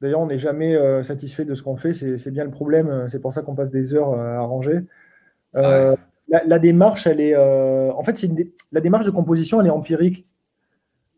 D'ailleurs, 0.00 0.20
on 0.20 0.26
n'est 0.28 0.38
jamais 0.38 0.74
euh, 0.76 1.02
satisfait 1.02 1.44
de 1.44 1.54
ce 1.54 1.62
qu'on 1.62 1.76
fait. 1.76 1.94
C'est 1.94 2.30
bien 2.32 2.44
le 2.44 2.50
problème. 2.50 2.88
euh, 2.88 3.08
C'est 3.08 3.20
pour 3.20 3.32
ça 3.32 3.42
qu'on 3.42 3.54
passe 3.56 3.70
des 3.70 3.94
heures 3.94 4.12
euh, 4.12 4.36
à 4.36 4.40
ranger. 4.42 4.80
Euh, 5.56 5.96
la, 6.28 6.44
la 6.46 6.60
démarche, 6.60 7.06
elle 7.06 7.20
est. 7.20 7.34
euh, 7.36 7.92
en 7.92 8.04
fait, 8.04 8.18
c'est 8.18 8.28
une 8.28 8.36
dé- 8.36 8.54
la 8.72 8.80
démarche 8.82 9.06
de 9.06 9.12
composition, 9.12 9.60
elle 9.60 9.68
est 9.68 9.70
empirique. 9.70 10.26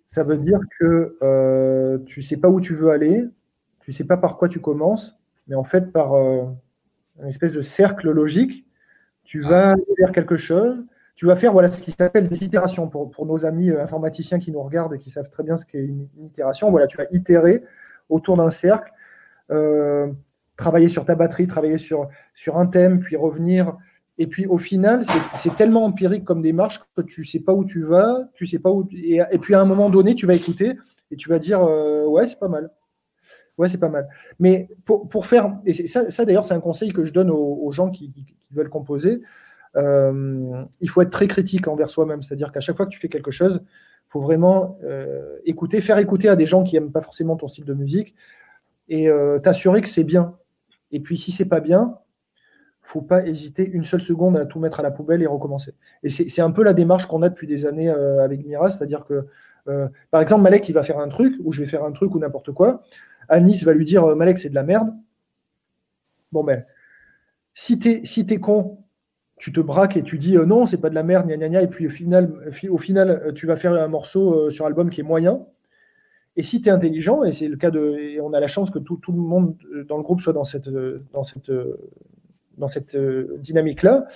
Ça 0.09 0.23
veut 0.25 0.39
dire 0.39 0.61
que 0.79 1.17
euh, 1.23 1.99
tu 2.07 2.23
sais 2.23 2.37
pas 2.37 2.49
où 2.49 2.61
tu 2.61 2.75
veux 2.75 2.91
aller, 2.91 3.25
tu 3.81 3.93
sais 3.93 4.05
pas 4.05 4.17
par 4.17 4.39
quoi 4.39 4.49
tu 4.49 4.61
commences, 4.61 5.19
mais 5.49 5.57
en 5.57 5.65
fait, 5.65 5.93
par 5.93 6.15
euh, 6.15 6.45
une 7.20 7.28
espèce 7.28 7.52
de 7.52 7.60
cercle 7.60 8.10
logique, 8.10 8.66
tu 9.24 9.43
vas 9.43 9.72
aller 9.72 9.82
vers 9.98 10.12
quelque 10.12 10.36
chose. 10.36 10.84
Tu 11.16 11.26
vas 11.26 11.36
faire 11.36 11.52
voilà, 11.52 11.70
ce 11.70 11.80
qui 11.82 11.93
s'appelle 11.93 12.28
des 12.28 12.44
itérations. 12.44 12.88
Pour, 12.88 13.10
pour 13.10 13.26
nos 13.26 13.47
amis 13.47 13.70
euh, 13.70 13.82
informaticiens 13.82 14.38
qui 14.38 14.52
nous 14.52 14.62
regardent 14.62 14.94
et 14.94 14.98
qui 14.98 15.10
savent 15.10 15.30
très 15.30 15.43
bien 15.43 15.56
ce 15.56 15.64
qu'est 15.66 15.80
une, 15.84 16.09
une 16.18 16.26
itération, 16.26 16.70
voilà, 16.70 16.86
tu 16.86 16.97
vas 16.98 17.06
itérer 17.10 17.64
autour 18.10 18.36
d'un 18.36 18.51
cercle, 18.51 18.93
euh, 19.51 20.09
travailler 20.56 20.88
sur 20.88 21.05
ta 21.05 21.14
batterie, 21.14 21.47
travailler 21.47 21.78
sur, 21.78 22.09
sur 22.34 22.59
un 22.59 22.66
thème, 22.66 23.01
puis 23.01 23.16
revenir. 23.16 23.76
Et 24.18 24.26
puis 24.26 24.47
au 24.47 24.59
final, 24.59 25.05
c'est- 25.05 25.38
c'est 25.38 25.56
tellement 25.56 25.84
empirique 25.84 26.24
comme 26.24 26.43
démarche 26.43 26.80
que 26.97 27.02
tu 27.02 27.24
sais 27.24 27.40
pas 27.40 27.52
où 27.52 27.64
tu 27.64 27.82
vas, 27.82 28.28
tu 28.34 28.47
sais 28.47 28.59
pas 28.59 28.70
où. 28.70 28.88
Et, 28.93 29.20
et 29.30 29.38
puis 29.38 29.55
à 29.55 29.60
un 29.60 29.64
moment 29.66 29.90
donné, 29.90 30.14
tu 30.14 30.26
vas 30.26 30.34
écouter 30.34 30.78
et 31.10 31.16
tu 31.16 31.28
vas 31.28 31.38
dire 31.38 31.62
euh, 31.62 32.06
ouais, 32.06 32.26
c'est 32.28 32.38
pas 32.40 32.48
mal. 32.48 32.70
Ouais, 33.59 33.69
c'est 33.69 33.78
pas 33.78 33.89
mal. 33.89 34.09
Mais 34.39 34.69
pour, 34.85 35.09
pour 35.09 35.24
faire, 35.27 35.57
et 35.65 35.87
ça, 35.87 36.11
ça 36.11 36.24
d'ailleurs, 36.27 36.45
c'est 36.45 36.55
un 36.55 36.61
conseil 36.61 36.93
que 36.93 37.05
je 37.05 37.12
donne 37.12 37.31
aux, 37.31 37.73
gens 37.73 37.91
qui, 37.91 38.12
qui- 38.12 38.37
veulent 38.53 38.69
composer. 38.69 39.23
euh, 39.77 40.65
il 40.81 40.89
faut 40.89 41.03
être 41.03 41.11
très 41.11 41.27
critique 41.27 41.66
envers 41.69 41.91
soi-même. 41.91 42.23
C'est-à-dire 42.23 42.53
qu'à 42.53 42.61
chaque 42.61 42.77
fois 42.77 42.87
que 42.87 42.91
tu 42.91 42.99
fais 43.01 43.09
quelque 43.09 43.31
chose, 43.31 43.61
il 43.65 44.11
faut 44.11 44.20
vraiment 44.20 44.78
euh, 44.85 45.39
écouter, 45.45 45.81
faire 45.81 45.99
écouter 45.99 46.28
à 46.28 46.37
des 46.37 46.47
gens 46.47 46.62
qui 46.65 46.74
n'aiment 46.77 46.93
pas 46.93 47.03
forcément 47.03 47.37
ton 47.37 47.49
style 47.49 47.65
de 47.65 47.74
musique 47.74 48.15
et 48.89 49.09
euh, 49.11 49.39
t'assurer 49.39 49.83
que 49.83 49.89
c'est 49.89 50.05
bien. 50.05 50.37
Et 50.93 51.01
puis 51.01 51.19
si 51.19 51.33
c'est 51.33 51.49
pas 51.49 51.61
bien, 51.61 51.99
faut 52.83 53.03
pas 53.03 53.27
hésiter 53.27 53.69
une 53.69 53.85
seule 53.85 54.01
seconde 54.01 54.37
à 54.37 54.47
tout 54.47 54.61
mettre 54.61 54.78
à 54.78 54.83
la 54.85 54.93
poubelle 54.93 55.23
et 55.23 55.27
recommencer. 55.27 55.73
Et 56.05 56.09
c'est 56.09 56.41
un 56.43 56.53
peu 56.53 56.62
la 56.62 56.73
démarche 56.73 57.07
qu'on 57.07 57.23
a 57.23 57.28
depuis 57.28 57.49
des 57.49 57.66
années 57.66 57.91
avec 57.91 58.47
Mira, 58.47 58.70
c'est-à-dire 58.70 59.05
que, 59.05 59.27
par 60.12 60.20
exemple, 60.20 60.43
Malek, 60.43 60.69
il 60.69 60.73
va 60.73 60.85
faire 60.85 61.01
un 61.01 61.09
truc, 61.09 61.35
ou 61.43 61.51
je 61.51 61.62
vais 61.62 61.66
faire 61.66 61.83
un 61.83 61.91
truc, 61.91 62.15
ou 62.15 62.20
n'importe 62.20 62.53
quoi. 62.53 62.85
Anis 63.28 63.65
va 63.65 63.73
lui 63.73 63.85
dire, 63.85 64.05
euh, 64.05 64.15
Malek, 64.15 64.39
c'est 64.39 64.51
de 64.51 64.55
la 64.55 64.62
merde. 64.62 64.94
Bon, 66.32 66.44
ben, 66.44 66.65
si 67.55 67.78
t'es 67.78 68.03
t'es 68.03 68.39
con, 68.39 68.78
tu 69.39 69.53
te 69.53 69.61
braques 69.61 69.97
et 69.97 70.03
tu 70.03 70.19
dis, 70.19 70.36
euh, 70.36 70.44
non, 70.44 70.66
c'est 70.66 70.78
pas 70.78 70.90
de 70.90 70.94
la 70.94 71.03
merde, 71.03 71.27
gna 71.27 71.36
gna 71.36 71.48
gna, 71.48 71.62
et 71.62 71.69
puis 71.69 71.86
au 71.86 71.90
final, 71.90 73.11
euh, 73.11 73.32
tu 73.32 73.47
vas 73.47 73.57
faire 73.57 73.73
un 73.73 73.89
morceau 73.89 74.51
sur 74.51 74.66
album 74.66 74.90
qui 74.90 75.01
est 75.01 75.05
moyen. 75.05 75.47
Et 76.36 76.43
si 76.43 76.61
tu 76.61 76.69
es 76.69 76.73
intelligent, 76.73 77.23
et 77.24 77.32
c'est 77.32 77.48
le 77.48 77.57
cas 77.57 77.70
de. 77.70 78.20
On 78.20 78.35
a 78.35 78.40
la 78.40 78.47
chance 78.47 78.70
que 78.70 78.78
tout, 78.78 79.01
le 79.09 79.19
monde 79.19 79.57
dans 79.89 79.97
le 79.97 80.03
groupe 80.03 80.20
soit 80.20 80.35
dans 80.35 80.44
cette, 80.44 80.69
dynamique-là, 83.39 84.07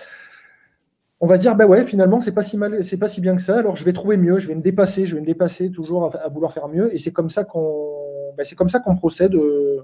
on 1.20 1.26
va 1.26 1.38
dire 1.38 1.56
bah 1.56 1.66
ouais, 1.66 1.84
finalement, 1.84 2.20
c'est 2.20 2.34
pas 2.34 2.42
si 2.42 2.58
mal, 2.58 2.84
c'est 2.84 2.98
pas 2.98 3.08
si 3.08 3.22
bien 3.22 3.36
que 3.36 3.42
ça. 3.42 3.58
Alors 3.58 3.76
je 3.76 3.84
vais 3.84 3.94
trouver 3.94 4.18
mieux, 4.18 4.38
je 4.38 4.48
vais 4.48 4.54
me 4.54 4.60
dépasser, 4.60 5.06
je 5.06 5.14
vais 5.14 5.22
me 5.22 5.26
dépasser 5.26 5.70
toujours 5.70 6.14
à 6.14 6.28
vouloir 6.28 6.52
faire 6.52 6.68
mieux. 6.68 6.94
Et 6.94 6.98
c'est 6.98 7.12
comme 7.12 7.30
ça 7.30 7.44
qu'on, 7.44 7.89
bah, 8.40 8.46
c'est 8.46 8.56
comme 8.56 8.70
ça 8.70 8.80
qu'on 8.80 8.96
procède 8.96 9.34
euh, 9.34 9.82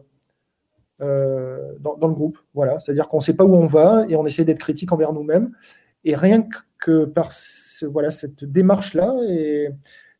euh, 1.02 1.74
dans, 1.78 2.08
le 2.08 2.14
groupe. 2.14 2.38
Voilà, 2.54 2.78
c'est-à-dire 2.78 3.06
qu'on 3.06 3.20
sait 3.20 3.34
pas 3.34 3.44
où 3.44 3.54
on 3.54 3.66
va 3.66 4.06
et 4.08 4.16
on 4.16 4.24
essaie 4.24 4.46
d'être 4.46 4.60
critique 4.60 4.92
envers 4.92 5.12
nous-mêmes. 5.12 5.52
Et 6.04 6.16
rien 6.16 6.42
que- 6.80 7.04
par 7.04 7.32
voilà 7.90 8.10
cette 8.10 8.44
démarche-là 8.44 9.14
et 9.28 9.68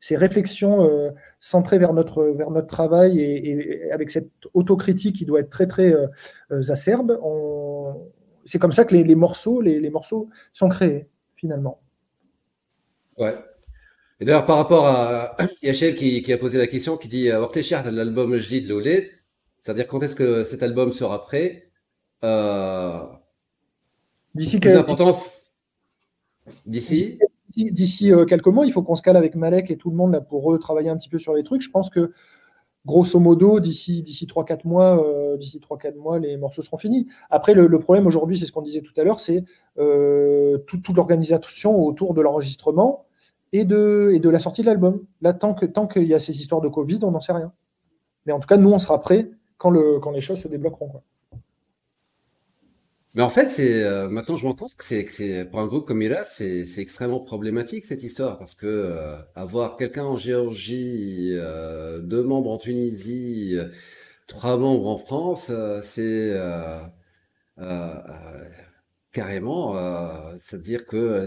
ces 0.01 0.17
réflexions 0.17 0.85
euh, 0.85 1.13
centrées 1.41 1.79
vers 1.79 1.95
notre, 1.95 2.25
vers 2.25 2.51
notre 2.51 2.67
travail 2.67 3.21
et, 3.21 3.91
avec 3.91 4.11
cette 4.11 4.33
autocritique 4.53 5.17
qui 5.17 5.25
doit 5.25 5.41
être 5.41 5.49
très 5.49 5.67
très 5.67 5.95
acerbe, 6.51 7.19
c'est 8.45 8.59
comme 8.59 8.73
ça 8.73 8.85
que 8.85 8.95
les, 8.95 9.15
morceaux, 9.15 9.63
les 9.63 9.91
morceaux 9.91 10.29
sont 10.53 10.69
créés 10.69 11.09
finalement. 11.37 11.81
Ouais. 13.17 13.35
Et 14.21 14.25
d'ailleurs, 14.25 14.47
par 14.47 14.57
rapport 14.57 14.87
à 14.87 15.37
Yachel 15.63 15.95
qui, 15.95 16.23
qui 16.23 16.33
a 16.33 16.39
posé 16.39 16.59
la 16.59 16.67
question, 16.67 16.97
qui 16.97 17.09
dit 17.09 17.29
euh, 17.29 17.41
Ortéchard 17.41 17.85
de 17.85 17.91
l'album 17.91 18.37
Je 18.39 18.59
de 18.61 18.69
l'Olé, 18.69 19.11
c'est-à-dire 19.59 19.87
quand 19.87 20.03
est-ce 20.03 20.17
que 20.17 20.45
cet 20.45 20.63
album 20.63 20.93
sera 20.93 21.25
prêt 21.25 21.71
euh, 22.25 23.01
D'ici 26.67 27.19
d'ici 27.49 27.73
d'ici- 27.73 28.13
euh, 28.13 28.25
quelques 28.25 28.47
mois, 28.49 28.67
il 28.67 28.73
faut 28.73 28.83
qu'on 28.83 28.95
se 28.95 29.03
cale 29.03 29.17
avec 29.17 29.35
Malek 29.35 29.71
et 29.71 29.77
tout 29.77 29.91
le 29.91 29.97
monde 29.97 30.13
là, 30.13 30.21
pour 30.21 30.43
retravailler 30.45 30.89
un 30.91 30.97
petit 30.97 31.09
peu 31.09 31.19
sur 31.19 31.35
les 31.35 31.43
trucs. 31.43 31.63
Je 31.63 31.71
pense 31.71 31.91
que 31.91 32.13
grosso 32.85 33.19
modo, 33.19 33.61
d'ici 33.61 34.03
d'ici 34.03 34.27
3-4 34.27 34.61
mois, 34.65 35.03
euh, 35.05 35.37
d'ici 35.37 35.59
3-4 35.61 35.97
mois, 35.97 36.19
les 36.19 36.37
morceaux 36.37 36.63
seront 36.63 36.77
finis. 36.77 37.07
Après, 37.31 37.55
le, 37.55 37.67
le 37.67 37.79
problème 37.81 38.07
aujourd'hui, 38.07 38.39
c'est 38.39 38.47
ce 38.47 38.53
qu'on 38.53 38.63
disait 38.63 38.81
tout 38.83 38.93
à 38.97 39.05
l'heure, 39.05 39.21
c'est 39.21 39.45
euh, 39.79 40.59
tout- 40.67 40.79
toute 40.79 40.97
l'organisation 40.97 41.83
autour 41.85 42.15
de 42.15 42.21
l'enregistrement 42.21 43.06
et 43.59 43.65
de, 43.65 44.29
la 44.29 44.39
sortie 44.39 44.63
de 44.63 44.67
l'album. 44.67 45.03
Là, 45.21 45.33
tant 45.33 45.55
que 45.55 45.67
tant 45.67 45.87
qu'il 45.87 46.05
y 46.05 46.15
a 46.15 46.19
ces 46.19 46.39
histoires 46.39 46.61
de 46.61 46.69
Covid, 46.69 47.01
on 47.03 47.11
n'en 47.11 47.21
sait 47.21 47.33
rien. 47.33 47.53
Mais 48.27 48.33
en 48.33 48.41
tout 48.41 48.49
cas, 48.49 48.57
nous, 48.57 48.71
on 48.71 48.79
sera 48.79 49.01
prêts 49.01 49.31
quand, 49.59 49.71
le, 49.71 49.99
quand 50.01 50.11
les 50.11 50.21
choses 50.21 50.41
se 50.41 50.49
débloqueront. 50.49 51.03
Mais 53.17 53.23
en 53.23 53.31
fait, 53.31 53.49
euh, 53.61 54.11
maintenant 54.11 54.37
je 54.37 54.45
me 54.45 54.51
rends 54.51 54.57
compte 54.57 54.75
que 54.77 55.45
pour 55.45 55.61
un 55.61 55.67
groupe 55.67 55.89
comme 55.89 55.97
Mira, 55.97 56.23
c'est 56.23 56.67
c'est 56.67 56.83
extrêmement 56.83 57.21
problématique 57.21 57.87
cette 57.87 58.03
histoire 58.03 58.39
parce 58.39 58.55
que 58.55 58.67
euh, 58.67 59.17
avoir 59.35 59.77
quelqu'un 59.77 60.05
en 60.05 60.19
Géorgie, 60.19 61.31
euh, 61.33 61.99
deux 62.01 62.23
membres 62.23 62.51
en 62.51 62.59
Tunisie, 62.59 63.55
euh, 63.57 63.69
trois 64.27 64.59
membres 64.59 64.87
en 64.89 64.99
France, 64.99 65.51
c'est 65.83 66.35
carrément, 69.13 69.75
c'est-à-dire 70.39 70.85
que 70.85 71.25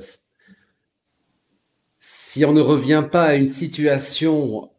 si 2.00 2.46
on 2.46 2.54
ne 2.54 2.62
revient 2.62 3.06
pas 3.12 3.26
à 3.26 3.36
une 3.36 3.50
situation 3.50 4.72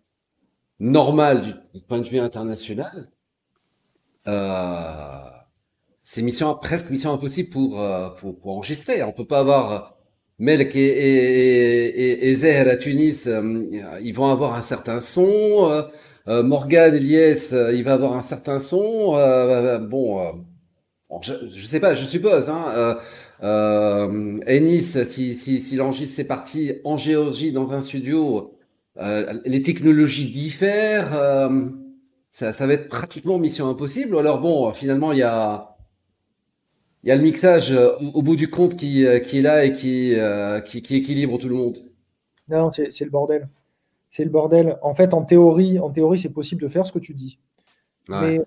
normale 0.80 1.42
du, 1.74 1.80
point 1.82 1.98
de 2.01 2.09
vue 2.09 2.18
international, 2.18 3.10
euh, 4.26 5.30
c'est 6.02 6.22
mission, 6.22 6.56
presque 6.60 6.90
mission 6.90 7.12
impossible 7.12 7.51
pour, 7.51 7.80
euh, 7.80 8.10
pour, 8.10 8.38
pour 8.38 8.56
enregistrer. 8.56 9.02
On 9.02 9.12
peut 9.12 9.26
pas 9.26 9.40
avoir 9.40 9.97
Melk 10.38 10.74
et, 10.74 10.80
et, 10.80 12.30
et, 12.30 12.44
et 12.44 12.56
à 12.56 12.76
Tunis, 12.76 13.26
euh, 13.26 13.98
ils 14.02 14.14
vont 14.14 14.28
avoir 14.28 14.55
un 14.55 14.62
certain 14.62 15.01
son. 15.01 15.70
Euh, 15.70 15.82
euh, 16.28 16.42
Morgan 16.42 16.94
Elias, 16.94 17.51
euh, 17.52 17.74
il 17.74 17.84
va 17.84 17.94
avoir 17.94 18.14
un 18.14 18.22
certain 18.22 18.59
son. 18.60 19.16
Euh, 19.16 19.78
bon, 19.78 20.44
je, 21.22 21.34
je 21.48 21.66
sais 21.66 21.80
pas, 21.80 21.94
je 21.94 22.05
suppose. 22.05 22.48
Hein, 22.48 22.98
euh, 23.42 24.38
Ennis, 24.46 25.04
si, 25.04 25.34
si, 25.34 25.60
si 25.60 25.76
l'enregistre 25.76 26.16
c'est 26.16 26.24
parti 26.24 26.72
en 26.84 26.96
Géorgie 26.96 27.52
dans 27.52 27.72
un 27.72 27.80
studio, 27.80 28.58
euh, 28.98 29.40
les 29.44 29.62
technologies 29.62 30.30
diffèrent. 30.30 31.14
euh, 31.14 31.68
ça, 32.30 32.52
ça 32.52 32.66
va 32.66 32.74
être 32.74 32.88
pratiquement 32.88 33.38
mission 33.38 33.68
impossible. 33.68 34.16
Alors 34.18 34.40
bon, 34.40 34.72
finalement, 34.72 35.12
il 35.12 35.18
y 35.18 35.22
a, 35.22 35.76
il 37.02 37.08
y 37.08 37.12
a 37.12 37.16
le 37.16 37.22
mixage 37.22 37.72
euh, 37.72 37.96
au, 38.14 38.22
bout 38.22 38.36
du 38.36 38.50
compte 38.50 38.76
qui, 38.76 39.06
qui 39.24 39.38
est 39.38 39.42
là 39.42 39.64
et 39.64 39.72
qui, 39.72 40.14
qui, 40.66 40.82
qui 40.82 40.96
équilibre 40.96 41.38
tout 41.38 41.48
le 41.48 41.54
monde. 41.54 41.78
Non, 42.48 42.70
c'est 42.70 42.92
c'est 42.92 43.04
le 43.04 43.10
bordel. 43.10 43.48
C'est 44.10 44.24
le 44.24 44.30
bordel. 44.30 44.78
En 44.82 44.94
fait, 44.94 45.14
en 45.14 45.22
théorie, 45.22 45.78
en 45.78 45.90
théorie, 45.90 46.18
c'est 46.18 46.32
possible 46.32 46.62
de 46.62 46.68
faire 46.68 46.86
ce 46.86 46.92
que 46.92 46.98
tu 46.98 47.14
dis. 47.14 47.38
Ouais. 48.08 48.38
Mais 48.38 48.40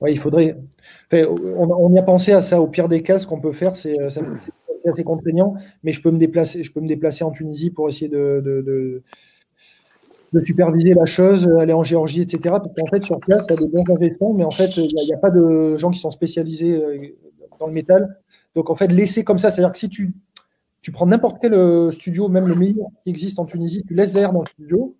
ouais, 0.00 0.12
il 0.12 0.18
faudrait. 0.18 0.56
on, 1.12 1.92
y 1.92 1.98
a 1.98 2.02
pensé 2.02 2.32
à 2.32 2.40
ça. 2.40 2.60
Au 2.60 2.66
pire 2.66 2.88
des 2.88 3.02
cas, 3.02 3.18
ce 3.18 3.26
qu'on 3.26 3.40
peut 3.40 3.52
faire, 3.52 3.76
c'est 3.76 3.98
euh, 4.00 4.08
assez 4.90 5.04
contraignant, 5.04 5.54
mais 5.82 5.92
je 5.92 6.00
peux 6.00 6.10
me 6.10 6.18
déplacer, 6.18 6.62
je 6.62 6.72
peux 6.72 6.80
me 6.80 6.88
déplacer 6.88 7.24
en 7.24 7.30
Tunisie 7.30 7.70
pour 7.70 7.88
essayer 7.88 8.08
de, 8.08 8.42
de, 8.44 9.02
superviser 10.40 10.92
la 10.92 11.06
chose, 11.06 11.48
aller 11.58 11.72
en 11.72 11.82
Géorgie, 11.82 12.20
etc. 12.20 12.40
Parce 12.44 12.74
qu'en 12.76 12.86
fait, 12.86 13.02
sur 13.02 13.18
place, 13.20 13.40
tu 13.48 13.54
as 13.54 13.56
des 13.56 13.66
bons 13.66 13.84
ingénieurs, 13.88 14.34
mais 14.34 14.44
en 14.44 14.50
fait, 14.50 14.76
il 14.76 14.94
n'y 14.94 15.14
a, 15.14 15.16
pas 15.16 15.30
de 15.30 15.76
gens 15.76 15.90
qui 15.90 15.98
sont 15.98 16.10
spécialisés 16.10 16.76
euh, 16.76 16.98
dans 17.58 17.66
le 17.66 17.72
métal. 17.72 18.18
Donc, 18.54 18.68
en 18.68 18.74
fait, 18.74 18.88
laisser 18.88 19.24
comme 19.24 19.38
ça, 19.38 19.48
c'est-à-dire 19.48 19.72
que 19.72 19.78
si 19.78 19.88
tu, 19.88 20.12
tu 20.82 20.92
prends 20.92 21.06
n'importe 21.06 21.38
quel 21.40 21.54
euh, 21.54 21.90
studio, 21.90 22.28
même 22.28 22.46
le 22.46 22.54
meilleur 22.54 22.88
qui 23.02 23.10
existe 23.10 23.38
en 23.38 23.46
Tunisie, 23.46 23.82
tu 23.88 23.94
laisses 23.94 24.12
Zaire 24.12 24.32
dans 24.32 24.42
le 24.42 24.48
studio, 24.48 24.94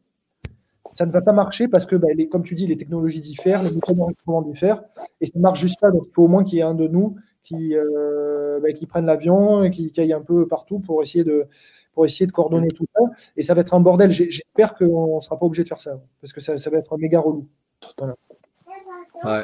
ça 0.97 1.05
ne 1.05 1.13
va 1.13 1.21
pas 1.21 1.33
marcher 1.33 1.69
parce 1.69 1.85
que, 1.85 1.95
bah, 1.95 2.09
comme 2.31 2.43
tu 2.43 2.55
dis, 2.55 2.67
les 2.67 2.79
technologies 2.79 3.21
diffèrent, 3.21 3.63
les 3.63 3.71
mécanismes 3.71 4.45
diffèrent, 4.47 4.83
et 5.21 5.27
ça 5.27 5.33
ne 5.35 5.43
marche 5.43 5.61
juste 5.61 5.79
pas. 5.79 5.91
Donc, 5.91 6.05
il 6.07 6.13
faut 6.15 6.25
au 6.25 6.29
moins 6.29 6.43
qu'il 6.43 6.57
y 6.57 6.61
ait 6.61 6.65
un 6.65 6.75
de 6.75 6.89
nous 6.89 7.17
qui, 7.43 7.77
euh, 7.77 8.59
bah, 8.63 8.73
qui 8.73 8.87
prenne 8.87 9.05
l'avion 9.05 9.63
et 9.63 9.71
qui, 9.71 9.93
qui 9.93 10.01
aille 10.01 10.15
un 10.15 10.23
peu 10.23 10.49
partout 10.49 10.79
pour 10.79 11.03
essayer 11.03 11.23
de, 11.23 11.47
pour 11.93 12.07
essayer 12.07 12.27
de 12.27 12.33
coordonner 12.33 12.69
tout 12.69 12.87
ça. 12.95 13.03
Et 13.37 13.43
ça 13.43 13.53
va 13.53 13.61
être 13.61 13.75
un 13.75 13.81
bordel. 13.81 14.11
J'espère 14.11 14.75
qu'on 14.75 15.17
ne 15.17 15.21
sera 15.21 15.39
pas 15.39 15.45
obligé 15.45 15.65
de 15.65 15.69
faire 15.69 15.81
ça, 15.83 16.01
parce 16.23 16.33
que 16.33 16.41
ça, 16.41 16.71
va 16.71 16.79
être 16.79 16.97
méga 16.97 17.21
relou. 17.21 17.47
Ouais. 19.23 19.43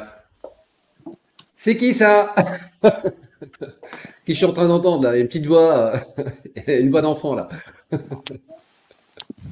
C'est 1.53 1.77
qui 1.77 1.93
ça? 1.93 2.33
Qui 4.25 4.31
je 4.31 4.37
suis 4.37 4.45
en 4.45 4.53
train 4.53 4.69
d'entendre 4.69 5.03
là 5.03 5.17
Une 5.17 5.27
petite 5.27 5.45
voix, 5.45 5.93
une 6.67 6.89
voix 6.89 7.01
d'enfant 7.01 7.35
là. 7.35 7.49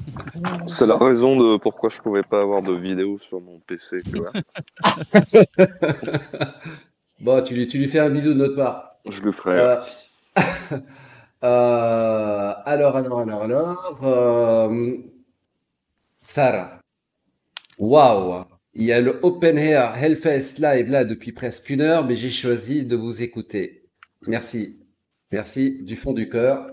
C'est 0.66 0.86
la 0.86 0.96
raison 0.96 1.36
de 1.36 1.56
pourquoi 1.58 1.90
je 1.90 2.00
pouvais 2.00 2.22
pas 2.22 2.40
avoir 2.40 2.62
de 2.62 2.72
vidéo 2.72 3.18
sur 3.18 3.40
mon 3.40 3.58
PC. 3.66 3.98
Tu 4.02 4.18
vois. 4.18 4.32
bon, 7.20 7.42
tu 7.42 7.54
lui, 7.54 7.66
tu 7.68 7.78
lui 7.78 7.88
fais 7.88 8.00
un 8.00 8.10
bisou 8.10 8.30
de 8.30 8.38
notre 8.38 8.56
part. 8.56 8.96
Je 9.08 9.22
le 9.22 9.32
ferai. 9.32 9.58
Euh, 9.58 9.76
euh, 11.44 12.52
alors, 12.64 12.96
alors, 12.96 13.20
alors, 13.20 13.42
alors. 13.42 14.00
euh, 14.04 14.96
Sarah. 16.22 16.78
Waouh! 17.78 18.44
Il 18.74 18.84
y 18.84 18.92
a 18.92 19.00
le 19.00 19.18
Open 19.22 19.58
Air 19.58 19.94
Hellfest 20.02 20.58
Live 20.58 20.88
là 20.88 21.04
depuis 21.04 21.32
presque 21.32 21.68
une 21.68 21.80
heure, 21.82 22.06
mais 22.06 22.14
j'ai 22.14 22.30
choisi 22.30 22.84
de 22.84 22.96
vous 22.96 23.22
écouter. 23.22 23.88
Merci. 24.26 24.78
Merci 25.30 25.82
du 25.82 25.96
fond 25.96 26.12
du 26.12 26.28
cœur. 26.28 26.66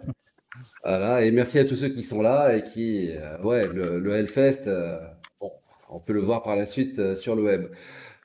Voilà, 0.83 1.23
et 1.25 1.31
merci 1.31 1.59
à 1.59 1.65
tous 1.65 1.75
ceux 1.75 1.89
qui 1.89 2.03
sont 2.03 2.21
là 2.21 2.55
et 2.55 2.63
qui, 2.63 3.09
euh, 3.11 3.37
ouais, 3.43 3.67
le, 3.67 3.99
le 3.99 4.11
Hellfest, 4.13 4.67
euh, 4.67 4.97
bon, 5.41 5.51
on 5.89 5.99
peut 5.99 6.13
le 6.13 6.21
voir 6.21 6.41
par 6.43 6.55
la 6.55 6.65
suite 6.65 6.99
euh, 6.99 7.15
sur 7.15 7.35
le 7.35 7.43
web. 7.43 7.67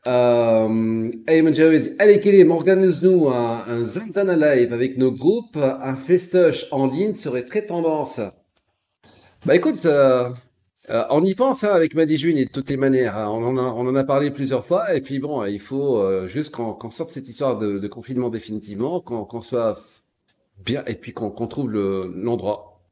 Euh, 0.06 1.10
Ayman 1.26 1.54
Jawed, 1.54 1.96
allez 1.98 2.20
Kelly, 2.20 2.44
organise-nous 2.48 3.28
un, 3.28 3.64
un 3.66 3.84
Zanzana 3.84 4.36
Live 4.36 4.72
avec 4.72 4.98
nos 4.98 5.12
groupes, 5.12 5.56
un 5.58 5.96
festoche 5.96 6.66
en 6.72 6.86
ligne 6.86 7.14
serait 7.14 7.44
très 7.44 7.66
tendance. 7.66 8.20
Bah 9.46 9.54
écoute, 9.54 9.84
euh, 9.86 10.30
on 11.10 11.24
y 11.24 11.34
pense 11.34 11.64
hein, 11.64 11.70
avec 11.72 11.94
Maddy 11.94 12.16
Juin 12.16 12.36
et 12.36 12.46
toutes 12.46 12.70
les 12.70 12.76
manières. 12.76 13.16
hein. 13.16 13.28
On 13.30 13.44
en 13.44 13.56
a, 13.58 13.62
on 13.62 13.86
en 13.86 13.94
a 13.96 14.04
parlé 14.04 14.30
plusieurs 14.30 14.64
fois 14.64 14.94
et 14.94 15.00
puis 15.00 15.18
bon, 15.18 15.44
il 15.44 15.60
faut 15.60 16.26
juste 16.26 16.54
qu'on 16.54 16.72
qu'on 16.74 16.90
sorte 16.90 17.10
cette 17.10 17.28
histoire 17.28 17.58
de, 17.58 17.78
de 17.78 17.88
confinement 17.88 18.30
définitivement, 18.30 19.00
qu'on 19.00 19.24
qu'on 19.24 19.42
soit 19.42 19.78
bien 20.64 20.84
et 20.86 20.94
puis 20.94 21.12
qu'on 21.12 21.30
qu'on 21.30 21.46
trouve 21.46 21.70
le- 21.70 22.12
l'endroit. 22.16 22.82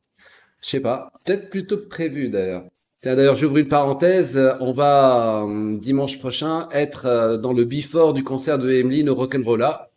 Je 0.63 0.69
sais 0.71 0.81
pas, 0.81 1.13
peut-être 1.25 1.51
plutôt 1.51 1.77
que 1.79 1.89
prévu 1.89 2.29
d'ailleurs. 2.29 2.65
D'ailleurs, 3.03 3.35
j'ouvre 3.35 3.59
une 3.59 3.69
parenthèse. 3.69 4.41
On 4.61 4.73
va 4.73 5.43
euh, 5.45 5.79
dimanche 5.79 6.19
prochain 6.21 6.69
être 6.73 7.07
euh, 7.07 7.37
dans 7.37 7.53
le 7.53 7.65
before 7.65 8.15
du 8.15 8.23
concert 8.25 8.59
de 8.59 8.71
Emeline 8.71 9.11
au 9.11 9.15
Rock'n'Rolla. 9.17 9.91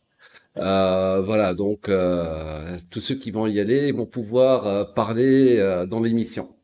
Euh, 0.57 1.21
voilà, 1.21 1.53
donc 1.53 1.89
euh, 1.89 2.75
tous 2.89 3.01
ceux 3.01 3.15
qui 3.15 3.29
vont 3.31 3.45
y 3.47 3.59
aller 3.59 3.91
vont 3.91 4.05
pouvoir 4.07 4.93
parler 4.95 5.57
dans 5.89 6.01
l'émission. 6.01 6.55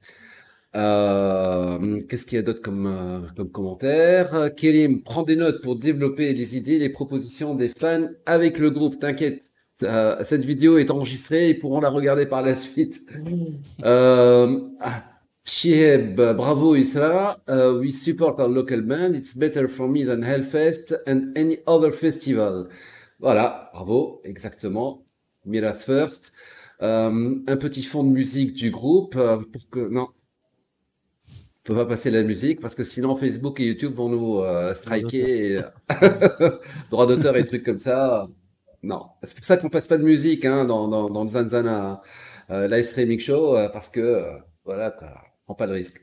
Qu'est-ce 0.73 2.25
qu'il 2.25 2.37
y 2.37 2.39
a 2.39 2.41
d'autre 2.43 2.61
comme, 2.61 3.29
comme 3.35 3.51
commentaire? 3.51 4.49
Kélim, 4.55 5.03
prends 5.03 5.23
des 5.23 5.35
notes 5.35 5.61
pour 5.61 5.77
développer 5.77 6.33
les 6.33 6.57
idées, 6.57 6.79
les 6.79 6.89
propositions 6.89 7.55
des 7.55 7.69
fans 7.69 8.07
avec 8.25 8.57
le 8.59 8.71
groupe. 8.71 8.99
T'inquiète, 8.99 9.43
euh, 9.83 10.23
cette 10.23 10.45
vidéo 10.45 10.77
est 10.77 10.91
enregistrée, 10.91 11.49
ils 11.49 11.59
pourront 11.59 11.81
la 11.81 11.89
regarder 11.89 12.25
par 12.25 12.41
la 12.41 12.55
suite. 12.55 13.01
Euh, 13.83 14.59
ah, 14.79 15.03
bravo 16.35 16.75
Isra. 16.75 17.37
Uh, 17.49 17.79
we 17.79 17.91
support 17.91 18.39
our 18.39 18.47
local 18.47 18.81
band. 18.81 19.13
It's 19.15 19.35
better 19.35 19.67
for 19.67 19.87
me 19.87 20.05
than 20.05 20.21
Hellfest 20.23 20.95
and 21.07 21.33
any 21.35 21.59
other 21.65 21.91
festival. 21.91 22.67
Voilà, 23.19 23.69
bravo, 23.73 24.21
exactement. 24.23 25.03
Mirath 25.45 25.81
First. 25.81 26.31
Euh, 26.81 27.35
un 27.47 27.57
petit 27.57 27.83
fond 27.83 28.03
de 28.03 28.09
musique 28.09 28.53
du 28.53 28.71
groupe 28.71 29.15
euh, 29.15 29.37
pour 29.37 29.69
que 29.69 29.87
non, 29.87 30.07
on 31.29 31.63
peut 31.63 31.75
pas 31.75 31.85
passer 31.85 32.09
la 32.09 32.23
musique 32.23 32.59
parce 32.59 32.73
que 32.73 32.83
sinon 32.83 33.15
Facebook 33.15 33.59
et 33.59 33.65
YouTube 33.67 33.93
vont 33.93 34.09
nous 34.09 34.39
euh, 34.39 34.73
striker. 34.73 35.57
et- 35.57 35.61
Droit 36.89 37.05
d'auteur 37.05 37.37
et 37.37 37.45
trucs 37.45 37.63
comme 37.63 37.79
ça. 37.79 38.27
Non, 38.83 39.09
c'est 39.23 39.35
pour 39.35 39.45
ça 39.45 39.57
qu'on 39.57 39.69
passe 39.69 39.87
pas 39.87 39.97
de 39.97 40.03
musique 40.03 40.45
hein, 40.45 40.65
dans, 40.65 40.87
dans, 40.87 41.09
dans 41.09 41.23
le 41.23 41.29
Zanzana 41.29 42.01
euh, 42.49 42.67
live 42.67 42.83
streaming 42.83 43.19
show 43.19 43.55
euh, 43.55 43.69
parce 43.69 43.89
que 43.89 43.99
euh, 43.99 44.37
voilà, 44.65 44.91
quoi, 44.91 45.13
on 45.43 45.53
prend 45.53 45.55
pas 45.55 45.67
de 45.67 45.73
risque. 45.73 46.01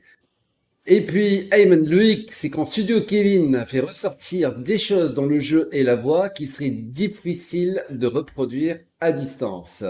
Et 0.85 1.05
puis 1.05 1.49
Ayman 1.51 1.87
Loïc, 1.87 2.31
c'est 2.31 2.49
quand 2.49 2.65
Studio 2.65 3.01
Kevin 3.01 3.65
fait 3.67 3.81
ressortir 3.81 4.55
des 4.55 4.77
choses 4.77 5.13
dans 5.13 5.25
le 5.25 5.39
jeu 5.39 5.69
et 5.71 5.83
la 5.83 5.95
voix 5.95 6.29
qu'il 6.29 6.49
serait 6.49 6.69
difficile 6.69 7.83
de 7.89 8.07
reproduire 8.07 8.79
à 8.99 9.11
distance. 9.11 9.83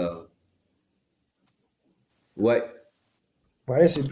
Ouais, 2.36 2.64
Ouais, 3.70 3.86
c'est 3.86 4.02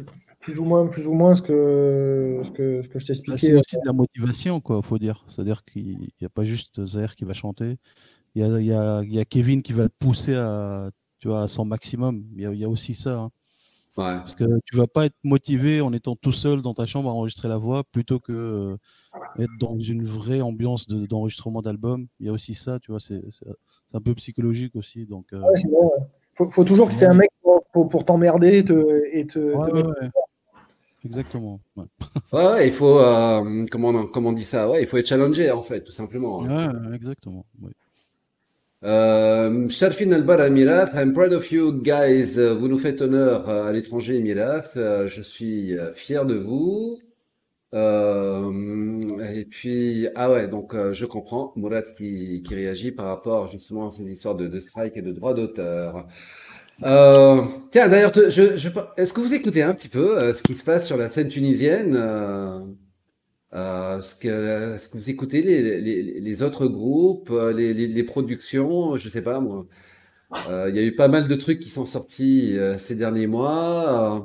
plus 0.41 0.61
ou 0.61 0.65
moins, 0.65 0.87
plus 0.87 1.09
ou 1.09 1.15
moins 1.15 1.35
ce 1.35 1.43
que, 1.43 2.41
ce 2.45 2.51
que, 2.53 2.81
ce 2.83 2.89
que 2.89 2.99
je 3.01 3.07
t'expliquais. 3.07 3.39
c'est 3.39 3.55
aussi 3.55 3.77
de 3.77 3.87
la 3.87 3.93
motivation, 3.93 4.61
quoi, 4.61 4.81
faut 4.83 4.99
dire. 4.99 5.25
C'est-à-dire 5.27 5.65
qu'il 5.65 5.99
n'y 5.99 6.25
a 6.25 6.29
pas 6.29 6.45
juste 6.45 6.85
Zaire 6.87 7.17
qui 7.17 7.25
va 7.25 7.33
chanter. 7.33 7.77
Il 8.35 8.43
y 8.43 8.45
a, 8.73 9.03
il 9.03 9.11
y 9.11 9.15
y 9.17 9.21
a 9.21 9.25
Kevin 9.25 9.63
qui 9.63 9.73
va 9.73 9.83
le 9.85 9.89
pousser 9.89 10.35
à, 10.35 10.91
tu 11.19 11.29
vois, 11.29 11.43
à 11.43 11.49
son 11.49 11.65
maximum. 11.65 12.25
Il 12.37 12.43
y 12.43 12.47
a, 12.47 12.53
il 12.53 12.59
y 12.59 12.65
a 12.65 12.69
aussi 12.69 12.95
ça. 12.95 13.19
hein. 13.19 13.31
ouais. 13.97 14.19
Parce 14.21 14.35
que 14.35 14.45
tu 14.65 14.77
vas 14.77 14.87
pas 14.87 15.07
être 15.07 15.17
motivé 15.25 15.81
en 15.81 15.93
étant 15.93 16.15
tout 16.17 16.33
seul 16.33 16.63
dans 16.63 16.75
ta 16.75 16.87
chambre 16.87 17.09
à 17.11 17.13
enregistrer 17.13 17.49
la 17.49 17.57
voix 17.57 17.83
plutôt 17.85 18.21
que 18.21 18.33
euh, 18.33 18.77
être 19.39 19.57
dans 19.59 19.79
une 19.79 20.05
vraie 20.05 20.41
ambiance 20.41 20.87
de- 20.87 21.07
d'enregistrement 21.07 21.63
d'album. 21.63 22.07
Il 22.21 22.27
y 22.27 22.29
a 22.29 22.33
aussi 22.33 22.55
ça, 22.55 22.79
tu 22.81 22.91
vois, 22.93 23.01
c'est 23.01 23.23
un 23.95 24.01
peu 24.01 24.15
psychologique 24.15 24.77
aussi. 24.77 25.07
Donc, 25.07 25.27
euh, 25.33 25.41
Ouais, 25.41 25.57
c'est 25.57 25.69
vrai, 25.69 25.81
ouais. 25.81 26.05
faut, 26.35 26.49
faut 26.49 26.65
toujours 26.65 26.89
que 26.89 26.95
tu 26.95 27.01
aies 27.05 27.07
un 27.09 27.15
mec 27.15 27.31
pour, 27.43 27.65
pour- 27.73 27.89
pour 27.89 28.05
t'emmerder 28.05 28.59
et 28.59 28.65
te, 28.65 29.03
et 29.13 29.27
te, 29.27 29.39
ouais, 29.39 29.53
te 29.69 29.73
ouais, 29.75 29.83
mettre- 29.83 30.01
ouais. 30.03 30.11
Exactement. 31.05 31.61
Ouais, 32.33 32.67
il 32.69 32.73
faut, 32.75 32.99
euh, 32.99 33.65
comment, 33.71 33.89
on, 33.89 34.07
comment 34.07 34.29
on 34.31 34.33
dit 34.35 34.45
ça? 34.45 34.69
Ouais, 34.69 34.83
il 34.83 34.87
faut 34.87 34.99
être 34.99 35.07
challengé, 35.07 35.51
en 35.51 35.63
fait, 35.63 35.83
tout 35.83 35.93
simplement. 35.93 36.45
hein. 36.45 36.69
Ouais, 36.91 36.95
exactement. 36.95 37.47
ouais. 37.63 37.71
Euh, 38.85 39.69
Sharfin 39.69 40.13
Albar 40.13 40.49
Mirath, 40.51 40.93
I'm 40.95 41.13
proud 41.13 41.33
of 41.33 41.51
you 41.51 41.73
guys. 41.83 42.39
Euh, 42.39 42.55
Vous 42.55 42.69
nous 42.69 42.79
faites 42.79 43.01
honneur 43.03 43.49
euh, 43.49 43.65
à 43.69 43.73
l'étranger, 43.73 44.21
Mirath. 44.21 44.73
Euh, 44.77 45.09
Je 45.09 45.21
suis 45.23 45.77
euh, 45.77 45.93
fier 45.93 46.25
de 46.27 46.35
vous. 46.37 46.99
Euh, 47.75 49.21
et 49.35 49.45
puis, 49.45 50.09
ah 50.17 50.31
ouais, 50.33 50.49
donc 50.49 50.75
euh, 50.75 50.95
je 50.95 51.07
comprends. 51.07 51.53
Mourad 51.57 51.95
qui, 51.97 52.43
qui 52.47 52.55
réagit 52.55 52.93
par 52.93 53.07
rapport 53.07 53.49
justement 53.49 53.89
à 53.89 53.91
ces 53.91 54.05
histoires 54.05 54.37
de, 54.37 54.49
de 54.49 54.61
strike 54.61 54.97
et 54.97 55.03
de 55.03 55.13
droit 55.13 55.35
d'auteur. 55.35 56.07
Euh, 56.85 57.43
tiens, 57.73 57.89
d'ailleurs, 57.89 58.13
je, 58.15 58.57
je, 58.57 58.69
est-ce 58.97 59.13
que 59.13 59.21
vous 59.21 59.35
écoutez 59.35 59.63
un 59.63 59.75
petit 59.75 59.89
peu 59.89 60.19
euh, 60.19 60.33
ce 60.35 60.43
qui 60.43 60.55
se 60.55 60.65
passe 60.65 60.87
sur 60.87 60.97
la 60.97 61.09
scène 61.09 61.29
tunisienne? 61.29 61.97
Euh, 63.55 63.97
euh, 63.97 63.99
est-ce 63.99 64.15
que, 64.17 64.75
est-ce 64.75 64.89
que 64.89 64.99
vous 64.99 65.11
écoutez 65.11 65.43
les, 65.43 65.81
les, 65.81 66.21
les 66.21 66.43
autres 66.43 66.67
groupes, 66.67 67.31
euh, 67.31 67.53
les, 67.53 67.73
les, 67.75 67.87
les 67.89 68.03
productions? 68.05 68.97
Je 68.97 69.09
sais 69.09 69.23
pas, 69.23 69.41
moi. 69.41 69.67
Euh, 70.49 70.69
il 70.71 70.77
y 70.77 70.81
a 70.81 70.83
eu 70.83 70.95
pas 70.97 71.09
mal 71.09 71.29
de 71.29 71.35
trucs 71.37 71.61
qui 71.61 71.71
sont 71.71 71.87
sortis 71.87 72.59
euh, 72.59 72.79
ces 72.79 72.97
derniers 72.97 73.27
mois. 73.29 74.19
Euh, 74.19 74.21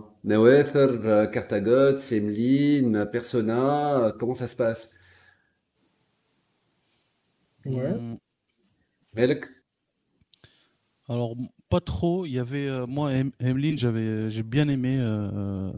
euh, 1.06 1.28
Cartagot, 1.28 1.98
Semlin, 2.00 3.06
Persona. 3.08 4.00
euh, 4.08 4.12
comment 4.20 4.36
ça 4.36 4.48
se 4.48 4.56
passe? 4.56 4.92
Ouais. 7.66 8.02
Mm. 8.02 8.18
Melk? 9.16 9.50
Alors, 11.10 11.36
pas 11.70 11.80
trop. 11.82 12.26
Il 12.26 12.34
y 12.34 12.40
avait, 12.40 12.68
euh, 12.68 12.86
moi, 12.88 13.12
Em- 13.14 13.32
Emeline, 13.40 13.78
j'avais, 13.78 14.30
j'ai 14.32 14.44
bien 14.44 14.68
aimé. 14.70 14.98
euh, 15.00 15.72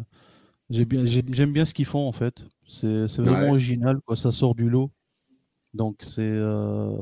j'ai 0.70 0.86
bien, 0.86 1.06
j'ai- 1.06 1.24
j'aime 1.32 1.54
bien 1.54 1.66
ce 1.66 1.74
qu'ils 1.76 1.86
font 1.86 2.08
en 2.08 2.14
fait. 2.14 2.46
C'est, 2.68 3.06
vraiment 3.18 3.40
Ouais. 3.42 3.50
original, 3.50 4.00
quoi. 4.02 4.16
Ça 4.16 4.32
sort 4.32 4.56
du 4.56 4.70
lot. 4.70 4.92
Donc, 5.74 5.98
c'est, 6.02 6.22
euh, 6.24 6.98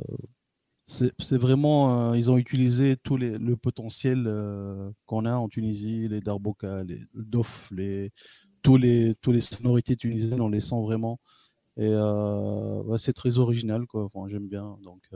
c'est, 0.86 1.38
vraiment. 1.38 2.12
euh, 2.12 2.18
ils 2.18 2.30
ont 2.32 2.38
utilisé 2.38 2.98
tout 2.98 3.18
les, 3.18 3.38
le 3.38 3.56
potentiel 3.56 4.26
euh, 4.28 4.92
qu'on 5.06 5.26
a 5.26 5.34
en 5.36 5.48
Tunisie, 5.48 6.08
les 6.10 6.22
darboka, 6.22 6.84
les 6.84 7.00
dof, 7.14 7.70
les, 7.72 8.12
tous 8.62 8.78
les, 8.78 9.16
tous 9.16 9.32
les 9.32 9.42
sonorités 9.42 9.96
tunisiennes, 9.96 10.42
on 10.42 10.50
les 10.50 10.60
sent 10.60 10.82
vraiment. 10.82 11.20
Et 11.78 11.90
ouais, 11.96 12.98
c'est 13.00 13.14
très 13.14 13.38
original, 13.38 13.88
quoi. 13.88 14.06
Enfin, 14.06 14.28
j'aime 14.30 14.48
bien. 14.48 14.78
Donc, 14.84 15.10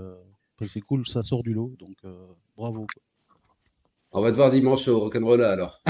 c'est 0.65 0.81
cool, 0.81 1.07
ça 1.07 1.21
sort 1.23 1.43
du 1.43 1.53
lot. 1.53 1.73
Donc, 1.77 1.95
bravo. 2.55 2.87
quoi. 2.93 3.03
On 4.11 4.21
va 4.21 4.31
te 4.31 4.35
voir 4.37 4.49
dimanche 4.49 4.87
au 4.87 4.99
Rock'n'Rolla 5.01 5.51
alors. 5.51 5.81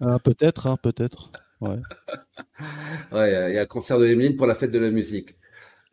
Ah, 0.00 0.18
peut-être, 0.18 0.66
hein, 0.66 0.76
peut-être. 0.82 1.30
Ouais. 1.62 1.76
Ouais, 3.12 3.30
il 3.30 3.32
y 3.32 3.36
a 3.36 3.48
il 3.50 3.54
y 3.54 3.58
a 3.58 3.62
un 3.62 3.66
concert 3.66 3.98
de 3.98 4.06
Emeline 4.06 4.36
pour 4.36 4.46
la 4.46 4.54
fête 4.54 4.70
de 4.70 4.78
la 4.78 4.90
musique. 4.90 5.36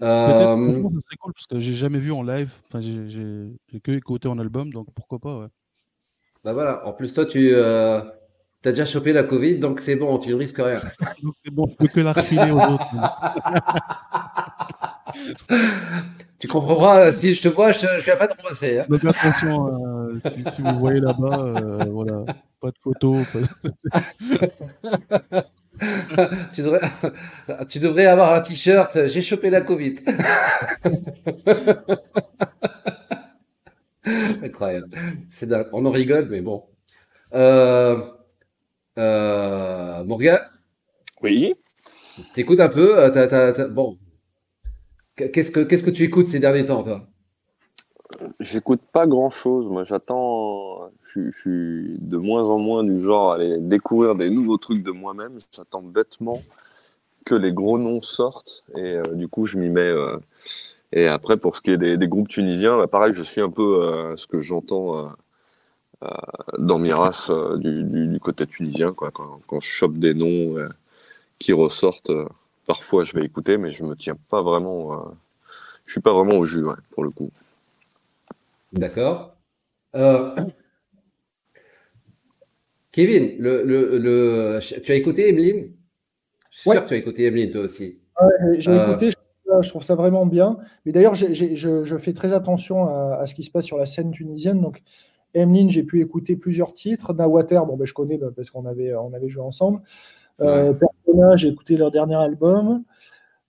Euh, 0.01 0.55
franchement, 0.55 0.89
ça 0.95 1.01
serait 1.01 1.15
cool 1.19 1.33
parce 1.33 1.47
que 1.47 1.59
j'ai 1.59 1.73
jamais 1.73 1.99
vu 1.99 2.11
en 2.11 2.23
live. 2.23 2.51
Enfin, 2.65 2.79
j'ai 2.81 3.79
que 3.83 3.91
écouté 3.91 4.27
en 4.27 4.39
album, 4.39 4.71
donc 4.71 4.87
pourquoi 4.95 5.19
pas, 5.19 5.37
ouais. 5.37 5.47
bah 6.43 6.53
voilà. 6.53 6.85
En 6.87 6.93
plus, 6.93 7.13
toi, 7.13 7.25
tu 7.25 7.53
as 7.55 8.13
déjà 8.63 8.85
chopé 8.85 9.13
la 9.13 9.23
Covid, 9.23 9.59
donc 9.59 9.79
c'est 9.79 9.95
bon, 9.95 10.17
tu 10.19 10.29
ne 10.29 10.35
risques 10.35 10.57
rien. 10.59 10.79
Donc 11.23 11.33
c'est 11.43 11.51
bon, 11.53 11.67
je 11.69 11.75
peux 11.75 11.87
que 11.87 11.99
la 12.01 12.13
refiler 12.13 12.51
aux 12.51 12.61
autres. 12.61 12.85
Tu 16.39 16.47
comprendras, 16.47 17.11
si 17.11 17.33
je 17.33 17.41
te 17.41 17.49
vois, 17.49 17.73
je 17.73 17.85
ne 17.85 17.99
viens 18.01 18.15
pas 18.15 18.27
t'embrasser. 18.29 18.79
hein. 18.79 18.85
Donc 18.87 19.03
attention, 19.03 20.07
euh, 20.07 20.17
si, 20.25 20.41
si 20.53 20.61
vous 20.61 20.79
voyez 20.79 21.01
là-bas, 21.01 21.37
euh, 21.37 21.83
voilà, 21.89 22.23
pas 22.61 22.69
de 22.71 22.77
photos. 22.81 23.25
pas- 25.29 25.43
tu, 26.53 26.61
devrais, 26.61 26.81
tu 27.67 27.79
devrais 27.79 28.05
avoir 28.05 28.33
un 28.33 28.41
t-shirt. 28.41 29.07
J'ai 29.07 29.21
chopé 29.21 29.49
la 29.49 29.61
Covid. 29.61 29.95
Incroyable. 34.43 34.89
On 35.73 35.85
en 35.85 35.91
rigole, 35.91 36.27
mais 36.29 36.41
bon. 36.41 36.63
Euh, 37.33 38.01
euh, 38.97 40.03
Morgan? 40.03 40.39
Oui. 41.21 41.53
T'écoutes 42.33 42.59
un 42.59 42.69
peu 42.69 42.97
euh, 42.97 43.67
Bon. 43.69 43.97
Qu'est-ce 45.15 45.51
que, 45.51 45.59
qu'est-ce 45.61 45.83
que 45.83 45.89
tu 45.89 46.03
écoutes 46.03 46.29
ces 46.29 46.39
derniers 46.39 46.65
temps, 46.65 46.83
toi? 46.83 47.07
J'écoute 48.39 48.81
pas 48.91 49.07
grand-chose. 49.07 49.67
Moi, 49.67 49.83
j'attends. 49.83 50.89
Je, 51.05 51.31
suis 51.31 51.97
de 51.99 52.17
moins 52.17 52.43
en 52.45 52.59
moins 52.59 52.83
du 52.83 52.99
genre 52.99 53.31
à 53.31 53.35
aller 53.35 53.57
découvrir 53.59 54.15
des 54.15 54.29
nouveaux 54.29 54.57
trucs 54.57 54.83
de 54.83 54.91
moi-même. 54.91 55.37
J'attends 55.51 55.81
bêtement 55.81 56.41
que 57.25 57.35
les 57.35 57.51
gros 57.51 57.77
noms 57.77 58.01
sortent. 58.01 58.63
Et 58.75 58.99
du 59.13 59.27
coup, 59.27 59.45
je 59.45 59.57
m'y 59.57 59.69
mets. 59.69 59.93
et 60.91 61.07
après, 61.07 61.37
pour 61.37 61.55
ce 61.55 61.61
qui 61.61 61.71
est 61.71 61.77
des, 61.77 62.07
groupes 62.07 62.27
tunisiens, 62.27 62.77
bah, 62.77 62.87
pareil, 62.87 63.13
je 63.13 63.23
suis 63.23 63.41
un 63.41 63.49
peu 63.49 64.13
ce 64.17 64.27
que 64.27 64.41
j'entends 64.41 65.07
euh, 66.03 66.07
dans 66.57 66.79
Miras 66.79 67.27
euh, 67.29 67.57
du, 67.57 67.73
du, 67.73 68.19
côté 68.21 68.47
tunisien. 68.47 68.93
Quoi. 68.93 69.11
Quand, 69.11 69.59
je 69.59 69.67
chope 69.67 69.97
des 69.97 70.13
noms 70.13 70.57
euh, 70.57 70.69
qui 71.39 71.51
ressortent, 71.51 72.11
parfois 72.65 73.03
je 73.03 73.13
vais 73.13 73.25
écouter, 73.25 73.57
mais 73.57 73.73
je 73.73 73.83
me 73.83 73.95
tiens 73.95 74.15
pas 74.29 74.41
vraiment. 74.41 75.13
je 75.85 75.91
suis 75.91 76.01
pas 76.01 76.13
vraiment 76.13 76.37
au 76.37 76.45
jus 76.45 76.65
pour 76.91 77.03
le 77.03 77.09
coup. 77.09 77.31
D'accord. 78.73 79.37
Kevin, 82.91 83.35
le, 83.39 83.63
le, 83.63 83.97
le, 83.97 84.59
tu 84.81 84.91
as 84.91 84.95
écouté 84.95 85.29
Emeline? 85.29 85.71
Je 86.49 86.59
suis 86.59 86.71
sûr 86.71 86.83
que 86.83 86.87
tu 86.87 86.93
as 86.95 86.97
écouté 86.97 87.25
Emeline 87.25 87.51
toi 87.51 87.61
aussi. 87.61 87.99
j'ai 88.57 88.75
écouté, 88.75 89.11
je 89.61 89.69
trouve 89.69 89.83
ça 89.83 89.95
vraiment 89.95 90.25
bien. 90.25 90.57
Mais 90.85 90.91
d'ailleurs, 90.91 91.15
je, 91.15 91.33
je, 91.33 91.97
fais 91.97 92.13
très 92.13 92.33
attention 92.33 92.85
à, 92.85 93.19
à, 93.21 93.27
ce 93.27 93.35
qui 93.35 93.43
se 93.43 93.51
passe 93.51 93.65
sur 93.65 93.77
la 93.77 93.85
scène 93.85 94.11
tunisienne. 94.11 94.61
Donc, 94.61 94.81
Emeline, 95.33 95.69
j'ai 95.69 95.83
pu 95.83 96.01
écouter 96.01 96.35
plusieurs 96.35 96.73
titres. 96.73 97.13
Nawater, 97.13 97.65
bon, 97.65 97.77
ben, 97.77 97.85
je 97.85 97.93
connais 97.93 98.17
ben, 98.17 98.31
parce 98.35 98.49
qu'on 98.49 98.65
avait, 98.65 98.93
on 98.95 99.13
avait 99.13 99.29
joué 99.29 99.43
ensemble. 99.43 99.81
Euh, 100.41 100.73
Persona, 100.73 101.35
j'ai 101.35 101.49
écouté 101.49 101.77
leur 101.77 101.91
dernier 101.91 102.15
album. 102.15 102.83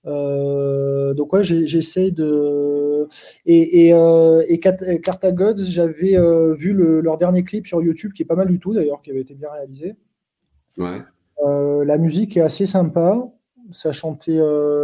Euh, 0.06 1.12
donc 1.14 1.32
ouais, 1.32 1.44
j'essaie 1.44 2.10
de 2.10 3.06
et, 3.44 3.86
et, 3.86 3.94
euh, 3.94 4.43
et 4.48 4.59
Cartagods, 4.59 5.59
j'avais 5.59 6.16
euh, 6.16 6.55
vu 6.55 6.72
le, 6.72 7.01
leur 7.01 7.18
dernier 7.18 7.44
clip 7.44 7.66
sur 7.66 7.82
YouTube 7.82 8.12
qui 8.14 8.22
est 8.22 8.27
pas 8.27 8.36
mal 8.36 8.48
du 8.48 8.59
tout 8.59 8.72
d'ailleurs, 8.72 9.02
qui 9.02 9.10
avait 9.10 9.20
été 9.20 9.35
bien 9.35 9.51
réalisé. 9.51 9.97
Ouais. 10.78 11.02
Euh, 11.47 11.85
la 11.85 11.98
musique 11.98 12.36
est 12.36 12.43
assez 12.43 12.66
sympa, 12.66 13.31
ça 13.72 13.93
chantait, 13.93 14.40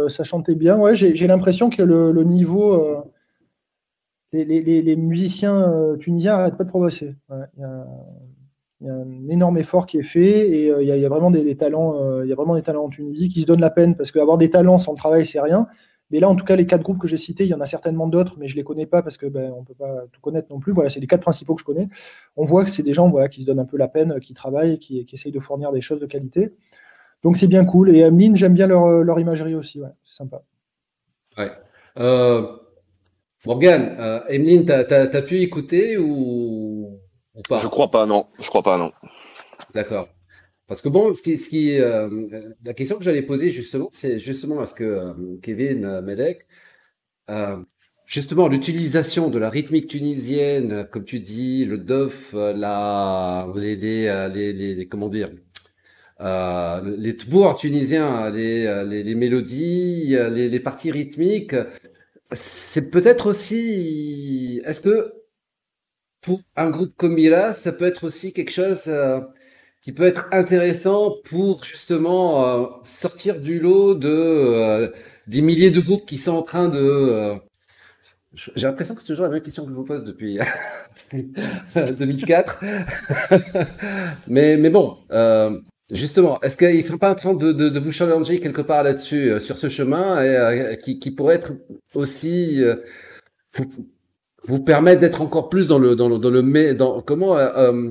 ça 0.09 0.23
chantait 0.23 0.55
bien. 0.55 0.77
Ouais, 0.77 0.95
j'ai 0.95 1.27
l'impression 1.27 1.69
que 1.69 1.81
le, 1.81 2.11
le 2.11 2.23
niveau 2.23 3.03
les, 4.33 4.95
musiciens 4.95 5.71
euh, 5.71 5.97
tunisiens 5.97 6.37
n'arrêtent 6.37 6.57
pas 6.57 6.63
de 6.63 6.69
progresser. 6.69 7.15
Il, 8.81 8.87
y 8.87 8.89
a, 8.89 8.93
un 8.93 9.29
énorme 9.29 9.57
effort 9.57 9.87
qui 9.87 9.97
est 9.97 10.03
fait 10.03 10.49
et 10.49 10.71
euh, 10.71 10.81
il, 10.83 10.87
y 10.87 11.05
a, 11.05 11.09
vraiment 11.09 11.31
des, 11.31 11.55
talents, 11.55 11.95
euh, 11.95 12.25
il 12.25 12.29
y 12.29 12.31
a 12.31 12.35
vraiment 12.35 12.55
des 12.55 12.61
talents 12.61 12.85
en 12.85 12.89
Tunisie 12.89 13.29
qui 13.29 13.41
se 13.41 13.45
donnent 13.45 13.61
la 13.61 13.69
peine 13.69 13.95
parce 13.95 14.11
qu'avoir 14.11 14.37
des 14.37 14.49
talents 14.49 14.77
sans 14.77 14.95
travail, 14.95 15.25
c'est 15.25 15.39
rien. 15.39 15.67
Mais 16.09 16.19
là, 16.19 16.29
en 16.29 16.35
tout 16.35 16.45
cas, 16.45 16.55
les 16.55 16.65
quatre 16.65 16.83
groupes 16.83 16.99
que 16.99 17.07
j'ai 17.07 17.17
cités, 17.17 17.43
il 17.43 17.49
y 17.49 17.53
en 17.53 17.59
a 17.59 17.65
certainement 17.65 18.07
d'autres, 18.07 18.37
mais 18.39 18.47
je 18.47 18.53
ne 18.53 18.57
les 18.57 18.63
connais 18.63 18.85
pas 18.85 19.01
parce 19.01 19.17
que 19.17 19.25
ben, 19.25 19.51
on 19.51 19.63
peut 19.63 19.73
pas 19.73 20.05
tout 20.11 20.21
connaître 20.21 20.47
non 20.49 20.59
plus. 20.59 20.71
Voilà, 20.71 20.89
c'est 20.89 21.01
les 21.01 21.07
quatre 21.07 21.21
principaux 21.21 21.55
que 21.55 21.61
je 21.61 21.65
connais. 21.65 21.89
On 22.37 22.45
voit 22.45 22.63
que 22.63 22.71
c'est 22.71 22.83
des 22.83 22.93
gens 22.93 23.09
voilà, 23.09 23.27
qui 23.27 23.41
se 23.41 23.45
donnent 23.45 23.59
un 23.59 23.65
peu 23.65 23.77
la 23.77 23.89
peine, 23.89 24.19
qui 24.21 24.33
travaillent, 24.33 24.79
qui, 24.79 25.05
essayent 25.11 25.33
de 25.33 25.39
fournir 25.39 25.71
des 25.73 25.81
choses 25.81 25.99
de 25.99 26.05
qualité. 26.05 26.53
Donc 27.23 27.35
c'est 27.35 27.47
bien 27.47 27.65
cool. 27.65 27.93
Et 27.93 28.03
Ameline, 28.03 28.37
j'aime 28.37 28.53
bien 28.53 28.67
leur, 28.67 29.03
leur, 29.03 29.19
imagerie 29.19 29.55
aussi. 29.55 29.81
Ouais, 29.81 29.89
c'est 30.05 30.15
sympa. 30.15 30.43
Ouais. 31.37 31.51
Euh, 31.99 32.55
Emeline, 34.29 34.65
t'as 34.65 34.85
as, 34.87 35.21
pu 35.21 35.41
écouter 35.41 35.97
ou, 35.97 36.66
pas? 37.47 37.57
Je 37.57 37.67
crois 37.67 37.89
pas, 37.91 38.05
non. 38.05 38.27
Je 38.39 38.47
crois 38.47 38.63
pas, 38.63 38.77
non. 38.77 38.91
D'accord. 39.73 40.09
Parce 40.67 40.81
que 40.81 40.89
bon, 40.89 41.13
ce 41.13 41.21
qui, 41.21 41.37
ce 41.37 41.49
qui, 41.49 41.79
euh, 41.79 42.09
la 42.63 42.73
question 42.73 42.97
que 42.97 43.03
j'allais 43.03 43.21
poser 43.21 43.51
justement, 43.51 43.87
c'est 43.91 44.19
justement 44.19 44.57
parce 44.57 44.73
que 44.73 44.83
euh, 44.83 45.13
Kevin 45.41 45.85
euh, 45.85 46.01
Medek, 46.01 46.45
justement 48.05 48.47
l'utilisation 48.49 49.29
de 49.29 49.37
la 49.39 49.49
rythmique 49.49 49.87
tunisienne, 49.87 50.87
comme 50.91 51.05
tu 51.05 51.19
dis, 51.19 51.65
le 51.65 51.77
dof, 51.77 52.33
la, 52.33 53.47
les, 53.55 53.75
les, 53.75 54.29
les, 54.29 54.75
les 54.75 54.87
comment 54.87 55.09
dire, 55.09 55.29
les 56.19 57.15
tbours 57.17 57.55
tunisiens, 57.55 58.29
les, 58.29 58.83
les, 58.85 59.03
les 59.03 59.15
mélodies, 59.15 60.15
les, 60.31 60.49
les 60.49 60.59
parties 60.59 60.91
rythmiques, 60.91 61.55
c'est 62.31 62.89
peut-être 62.89 63.27
aussi. 63.27 64.61
Est-ce 64.65 64.81
que 64.81 65.13
pour 66.21 66.41
un 66.55 66.69
groupe 66.69 66.93
comme 66.97 67.13
Mira, 67.15 67.53
ça 67.53 67.71
peut 67.71 67.85
être 67.85 68.05
aussi 68.05 68.33
quelque 68.33 68.51
chose 68.51 68.83
euh, 68.87 69.19
qui 69.81 69.91
peut 69.91 70.03
être 70.05 70.27
intéressant 70.31 71.15
pour 71.25 71.63
justement 71.63 72.45
euh, 72.45 72.65
sortir 72.83 73.39
du 73.39 73.59
lot 73.59 73.95
de 73.95 74.09
euh, 74.09 74.89
des 75.27 75.41
milliers 75.41 75.71
de 75.71 75.81
groupes 75.81 76.05
qui 76.05 76.17
sont 76.17 76.33
en 76.33 76.43
train 76.43 76.69
de. 76.69 77.35
J'ai 78.33 78.67
l'impression 78.67 78.93
que 78.93 79.01
c'est 79.01 79.07
toujours 79.07 79.25
la 79.25 79.31
même 79.31 79.41
question 79.41 79.63
que 79.63 79.71
je 79.71 79.75
vous 79.75 79.83
pose 79.83 80.03
depuis 80.03 80.39
2004. 81.75 82.63
mais 84.27 84.57
mais 84.57 84.69
bon, 84.69 84.97
Justement, 85.91 86.39
est-ce 86.41 86.57
qu'ils 86.57 86.75
ne 86.75 86.81
sont 86.81 86.97
pas 86.97 87.11
en 87.11 87.15
train 87.15 87.33
de, 87.33 87.53
de, 87.53 87.69
de 87.69 87.79
vous 87.79 87.93
challenger 87.93 88.41
quelque 88.41 88.61
part 88.61 88.83
là-dessus, 88.83 89.31
euh, 89.31 89.39
sur 89.39 89.57
ce 89.57 89.69
chemin, 89.69 90.21
et, 90.21 90.35
euh, 90.35 90.75
qui, 90.75 90.99
qui, 90.99 91.11
pourrait 91.11 91.35
être 91.35 91.53
aussi 91.93 92.61
euh, 92.61 92.75
vous, 94.47 94.59
permettre 94.59 95.01
d'être 95.01 95.21
encore 95.21 95.49
plus 95.49 95.67
dans 95.67 95.77
le 95.77 95.95
dans 95.95 96.09
le 96.09 96.17
dans 96.17 96.29
le 96.29 96.73
dans 96.73 97.01
comment 97.01 97.35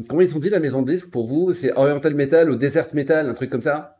comment 0.09 0.21
ils 0.21 0.37
ont 0.37 0.41
dit 0.41 0.51
la 0.51 0.61
maison 0.61 0.83
de 0.83 0.91
disque 0.91 1.11
pour 1.11 1.27
vous 1.27 1.53
C'est 1.53 1.73
Oriental 1.77 2.15
Metal 2.15 2.51
ou 2.51 2.57
Desert 2.57 2.89
Metal, 2.95 3.29
un 3.29 3.35
truc 3.35 3.51
comme 3.51 3.61
ça? 3.61 3.99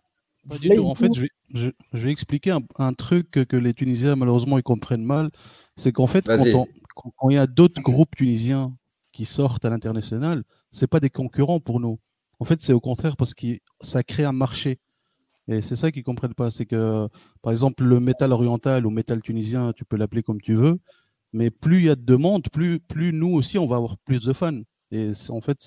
En 0.49 0.95
fait, 0.95 1.13
je 1.13 1.23
vais, 1.23 1.31
je, 1.55 1.71
vais 1.93 2.13
expliquer 2.13 2.53
un, 2.53 2.61
un, 2.79 2.93
truc 2.93 3.33
que 3.33 3.57
les 3.57 3.75
Tunisiens 3.75 4.15
malheureusement 4.15 4.59
ils 4.59 4.63
comprennent 4.63 5.05
mal, 5.05 5.31
c'est 5.77 5.91
qu'en 5.91 6.07
fait 6.07 6.25
quand, 6.25 6.67
quand, 7.17 7.31
il 7.31 7.35
y 7.35 7.39
a 7.39 7.47
d'autres 7.47 7.81
groupes 7.83 8.15
tunisiens 8.17 8.73
qui 9.13 9.25
sortent 9.25 9.65
à 9.65 9.71
l'international, 9.71 10.45
c'est 10.71 10.87
pas 10.87 11.01
des 11.01 11.11
concurrents 11.11 11.61
pour 11.61 11.81
nous. 11.81 11.99
En 12.39 12.45
fait, 12.45 12.61
c'est 12.61 12.73
au 12.73 12.81
contraire 12.81 13.17
parce 13.17 13.35
que 13.35 13.47
ça 13.81 14.03
crée 14.03 14.25
un 14.25 14.33
marché. 14.33 14.79
Et 15.49 15.63
c'est 15.63 15.77
ça 15.77 15.91
qu'ils 15.91 16.05
comprennent 16.05 16.35
pas. 16.35 16.51
C'est 16.51 16.67
que, 16.67 17.09
par 17.41 17.53
exemple, 17.53 17.85
le 17.85 18.01
métal 18.01 18.33
oriental 18.33 18.85
ou 18.85 18.91
métal 18.91 19.23
tunisien, 19.23 19.73
tu 19.73 19.85
peux 19.85 19.97
l'appeler 19.97 20.23
comme 20.23 20.41
tu 20.41 20.55
veux, 20.55 20.79
mais 21.37 21.51
plus 21.51 21.79
il 21.79 21.85
y 21.85 21.91
a 21.91 21.95
de 21.95 22.05
demandes, 22.05 22.49
plus, 22.53 22.81
plus 22.81 23.13
nous 23.13 23.35
aussi, 23.35 23.59
on 23.59 23.67
va 23.67 23.77
avoir 23.77 23.99
plus 23.99 24.25
de 24.25 24.33
fans. 24.33 24.63
Et 24.91 25.13
en 25.29 25.41
fait, 25.41 25.59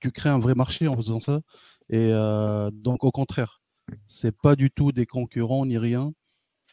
tu 0.00 0.10
crées 0.12 0.28
un 0.28 0.38
vrai 0.38 0.54
marché 0.54 0.86
en 0.86 0.96
faisant 0.96 1.20
ça. 1.20 1.40
Et 1.88 2.10
euh, 2.12 2.70
donc, 2.72 3.04
au 3.04 3.10
contraire, 3.10 3.60
c'est 4.06 4.36
pas 4.36 4.54
du 4.54 4.70
tout 4.70 4.92
des 4.92 5.06
concurrents 5.06 5.64
ni 5.64 5.78
rien. 5.78 6.12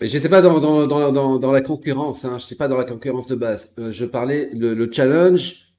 J'étais 0.02 0.28
pas 0.28 0.42
dans, 0.42 0.60
dans, 0.60 1.40
dans, 1.40 1.52
la 1.54 1.62
concurrence, 1.62 2.26
hein. 2.26 2.38
j'étais 2.38 2.56
pas 2.56 2.68
dans 2.68 2.78
la 2.78 2.84
concurrence 2.84 3.28
de 3.28 3.36
base. 3.36 3.74
Euh, 3.80 3.94
je 3.94 4.04
parlais 4.04 4.50
le, 4.54 4.74
le 4.74 4.92
challenge 4.92 5.74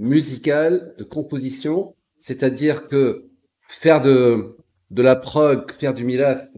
musical 0.00 0.94
de 0.98 1.04
composition 1.04 1.94
c'est-à-dire 2.20 2.86
que 2.86 3.30
faire 3.66 4.00
de, 4.00 4.56
de 4.90 5.02
la 5.02 5.16
prog, 5.16 5.70
faire 5.78 5.94
du 5.94 6.04
Milas. 6.04 6.48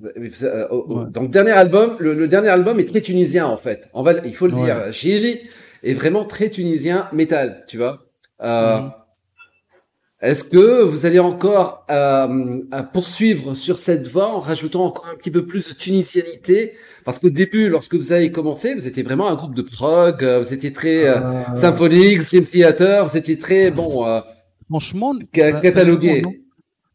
Euh, 0.43 1.07
donc, 1.11 1.31
dernier 1.31 1.51
album, 1.51 1.97
le, 1.99 2.27
dernier 2.29 2.49
album 2.49 2.81
est 2.81 2.89
très 2.89 3.01
tunisien, 3.01 3.47
en 3.47 3.59
fait. 3.59 3.91
On 3.93 4.03
va, 4.03 4.15
il 4.25 4.35
faut 4.35 4.47
le 4.47 4.53
dire. 4.53 4.91
Gigi 4.93 5.41
est 5.83 5.95
vraiment 5.95 6.25
très 6.25 6.49
tunisien 6.49 7.09
métal, 7.13 7.65
tu 7.69 7.77
vois. 7.77 8.07
Euh, 8.43 8.79
mhm. 8.79 8.91
Est-ce 10.23 10.45
que 10.45 10.83
vous 10.83 11.05
allez 11.05 11.19
encore 11.19 11.85
euh, 11.91 12.63
poursuivre 12.93 13.55
sur 13.55 13.77
cette 13.77 14.07
voie 14.07 14.29
en 14.29 14.39
rajoutant 14.39 14.85
encore 14.85 15.09
un 15.13 15.17
petit 15.17 15.33
peu 15.33 15.45
plus 15.45 15.69
de 15.69 15.75
tunisianité? 15.75 16.75
Parce 17.05 17.19
qu'au 17.19 17.29
début, 17.29 17.69
lorsque 17.69 17.97
vous 17.97 18.13
avez 18.13 18.31
commencé, 18.31 18.73
vous 18.75 18.87
étiez 18.87 19.03
vraiment 19.03 19.29
un 19.29 19.35
groupe 19.35 19.57
de 19.57 19.63
prog, 19.63 20.23
vous 20.23 20.55
étiez 20.55 20.73
très 20.73 21.13
symphonique, 21.57 22.21
Dream 22.21 22.45
Theater, 22.45 23.05
vous 23.05 23.17
étiez 23.17 23.37
très 23.37 23.73
bon 23.73 24.07
Franchement, 24.71 25.13
bah, 25.37 25.53
catalogué. 25.61 26.23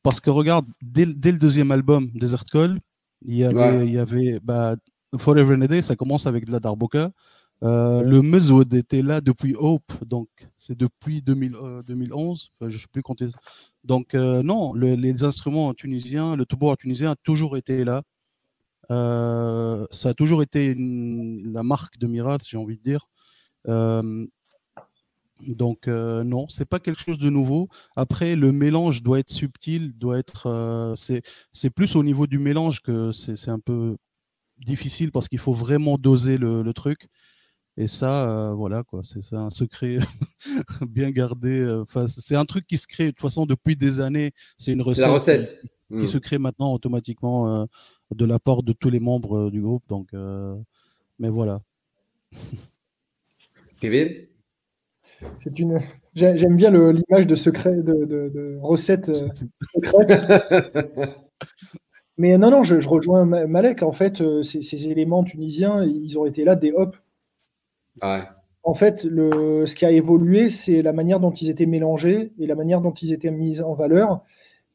Parce 0.08 0.22
que 0.22 0.30
regarde, 0.30 0.66
dès, 0.82 1.04
le 1.06 1.38
deuxième 1.38 1.70
album, 1.70 2.10
Desert 2.14 2.46
Call, 2.46 2.80
il 3.26 3.36
y 3.36 3.44
avait, 3.44 3.86
il 3.86 3.92
y 3.92 3.98
avait 3.98 4.40
bah, 4.42 4.78
Forever 5.18 5.56
and 5.58 5.64
a 5.64 5.68
Day, 5.68 5.82
ça 5.82 5.98
commence 5.98 6.28
avec 6.28 6.46
de 6.46 6.52
la 6.54 6.62
Darboka. 6.62 7.12
Euh, 7.62 8.04
le 8.04 8.22
Muzwood 8.22 8.74
était 8.74 9.02
là 9.02 9.20
depuis 9.20 9.54
Hope, 9.60 9.92
donc 10.06 10.30
c'est 10.56 10.78
depuis 10.78 11.22
2011, 11.22 12.52
euh, 12.62 12.70
je 12.70 12.76
ne 12.76 12.80
sais 12.80 12.88
plus 12.90 13.02
compter. 13.02 13.28
Donc 13.84 14.16
euh, 14.16 14.42
non, 14.44 14.74
les 14.74 15.26
instruments 15.26 15.74
tunisiens, 15.74 16.38
le 16.38 16.46
tambour 16.46 16.78
tunisien 16.78 17.12
a 17.12 17.16
toujours 17.18 17.58
été 17.58 17.84
là. 17.84 18.02
ça 18.90 20.10
a 20.10 20.14
toujours 20.14 20.42
été 20.42 20.74
la 20.74 21.64
marque 21.64 21.98
de 21.98 22.08
Mirat, 22.08 22.38
j'ai 22.48 22.56
envie 22.56 22.78
de 22.78 22.82
dire. 22.82 23.10
Donc 25.46 25.88
euh, 25.88 26.24
non, 26.24 26.48
c'est 26.50 26.66
pas 26.66 26.80
quelque 26.80 27.02
chose 27.02 27.18
de 27.20 27.30
nouveau. 27.30 27.70
Après, 27.96 28.36
le 28.36 28.52
mélange 28.52 29.04
doit 29.04 29.20
être 29.20 29.30
subtil, 29.32 29.94
doit 29.98 30.18
être. 30.18 30.48
euh, 30.48 30.96
c'est 30.96 31.70
plus 31.70 31.96
au 31.96 32.04
niveau 32.04 32.26
du 32.28 32.40
mélange 32.40 32.82
que 32.82 33.12
c'est 33.12 33.50
un 33.50 33.60
peu 33.60 33.98
difficile 34.58 35.12
parce 35.12 35.28
qu'il 35.28 35.40
faut 35.40 35.54
vraiment 35.54 35.98
doser 35.98 36.38
le, 36.38 36.64
le 36.64 36.74
truc. 36.74 37.08
Et 37.80 37.86
ça, 37.86 38.28
euh, 38.50 38.54
voilà 38.56 38.82
quoi, 38.84 39.02
c'est 39.04 39.36
un 39.36 39.52
secret 39.52 39.98
bien 40.90 41.12
gardé. 41.12 41.60
euh, 41.60 41.84
Enfin, 41.84 42.08
c'est 42.08 42.36
un 42.36 42.46
truc 42.46 42.66
qui 42.66 42.78
se 42.80 42.88
crée 42.88 43.06
de 43.06 43.12
toute 43.12 43.22
façon 43.22 43.46
depuis 43.46 43.76
des 43.76 44.00
années. 44.00 44.32
C'est 44.58 44.72
une 44.72 44.84
C'est 44.92 45.02
la 45.02 45.10
recette, 45.12 45.42
recette. 45.42 45.62
qui, 45.62 45.68
Hmm. 45.90 46.02
qui 46.02 46.08
se 46.08 46.18
crée 46.18 46.38
maintenant 46.38 46.74
automatiquement 46.74 47.66
de 48.14 48.26
la 48.26 48.40
part 48.40 48.62
de 48.62 48.74
tous 48.74 48.90
les 48.90 49.00
membres 49.00 49.50
du 49.52 49.62
groupe. 49.62 49.84
Donc, 49.88 50.10
mais 51.20 51.30
voilà. 51.30 51.62
Kevin? 53.80 54.28
C'est 55.40 55.58
une. 55.60 55.80
j'ai- 56.14 56.38
J'aime 56.38 56.58
bien 56.58 56.72
l'image 56.72 57.28
de 57.28 57.36
secret, 57.36 57.76
de, 57.76 58.06
de, 58.06 58.30
de 58.34 58.58
recette 58.62 59.10
euh, 59.10 59.16
secrète. 59.74 60.12
Mais 62.18 62.38
non, 62.38 62.50
non, 62.50 62.64
je, 62.64 62.80
je 62.80 62.90
rejoins 62.90 63.26
Ma- 63.26 63.48
Malek. 63.48 63.84
En 63.84 63.92
fait, 63.92 64.22
euh, 64.22 64.42
ces, 64.42 64.62
ces 64.62 64.88
éléments 64.88 65.24
tunisiens, 65.24 65.84
ils 65.84 66.18
ont 66.18 66.26
été 66.26 66.44
là 66.44 66.56
des 66.56 66.72
hops. 66.72 66.98
Ouais. 68.02 68.22
En 68.64 68.74
fait, 68.74 69.04
le, 69.04 69.66
ce 69.66 69.76
qui 69.76 69.86
a 69.86 69.92
évolué, 69.92 70.50
c'est 70.50 70.82
la 70.82 70.94
manière 70.94 71.20
dont 71.20 71.32
ils 71.32 71.50
étaient 71.50 71.66
mélangés 71.66 72.34
et 72.40 72.48
la 72.48 72.56
manière 72.56 72.82
dont 72.82 72.92
ils 72.92 73.14
étaient 73.14 73.32
mis 73.32 73.62
en 73.62 73.74
valeur 73.74 74.24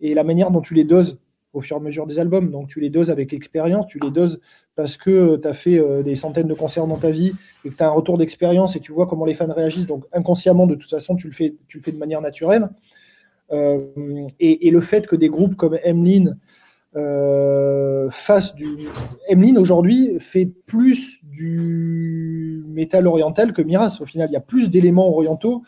et 0.01 0.14
la 0.14 0.24
manière 0.24 0.51
dont 0.51 0.60
tu 0.62 0.74
les 0.74 0.85
doses 0.85 1.19
au 1.53 1.61
fur 1.61 1.77
et 1.77 1.81
à 1.81 1.83
mesure 1.83 2.07
des 2.07 2.19
albums. 2.19 2.51
Donc, 2.51 2.69
tu 2.69 2.81
les 2.81 2.91
doses 2.91 3.11
avec 3.11 3.33
l'expérience, 3.33 3.87
tu 3.87 3.99
les 4.03 4.11
doses 4.11 4.41
parce 4.74 4.97
que 4.97 5.37
tu 5.37 5.47
as 5.47 5.55
fait 5.55 5.79
euh, 5.79 6.03
des 6.03 6.15
centaines 6.15 6.49
de 6.49 6.55
concerts 6.55 6.87
dans 6.87 6.99
ta 6.99 7.11
vie 7.11 7.33
et 7.65 7.70
que 7.70 7.74
tu 7.74 7.83
as 7.83 7.89
un 7.89 7.91
retour 7.91 8.19
d'expérience 8.19 8.77
et 8.77 8.81
tu 8.81 8.93
vois 8.93 9.07
comment 9.07 9.24
les 9.24 9.35
fans 9.35 9.53
réagissent. 9.53 9.87
Donc, 9.87 10.05
inconsciemment, 10.12 10.66
de 10.66 10.74
toute 10.74 10.91
façon, 10.91 11.16
tu 11.16 11.27
le 11.27 11.33
fais, 11.33 11.55
tu 11.69 11.79
le 11.79 11.83
fais 11.83 11.93
de 11.93 11.99
manière 11.99 12.20
naturelle. 12.20 12.69
Euh, 13.53 13.81
et, 14.41 14.70
le 14.70 14.81
fait 14.81 15.07
que 15.07 15.16
des 15.16 15.29
groupes 15.29 15.57
comme 15.57 15.79
Emlyn 15.85 16.37
euh, 16.97 18.09
fassent 18.11 18.55
du. 18.55 18.66
Emlyn 19.29 19.57
aujourd'hui 19.57 20.16
fait 20.20 20.47
plus 20.47 21.19
du 21.23 22.65
métal 22.69 23.07
oriental 23.07 23.53
que 23.53 23.61
Miras. 23.61 23.99
Au 24.01 24.07
final, 24.07 24.31
il 24.31 24.33
y 24.33 24.37
a 24.37 24.41
plus 24.41 24.70
d'éléments 24.70 25.09
orientaux 25.09 25.62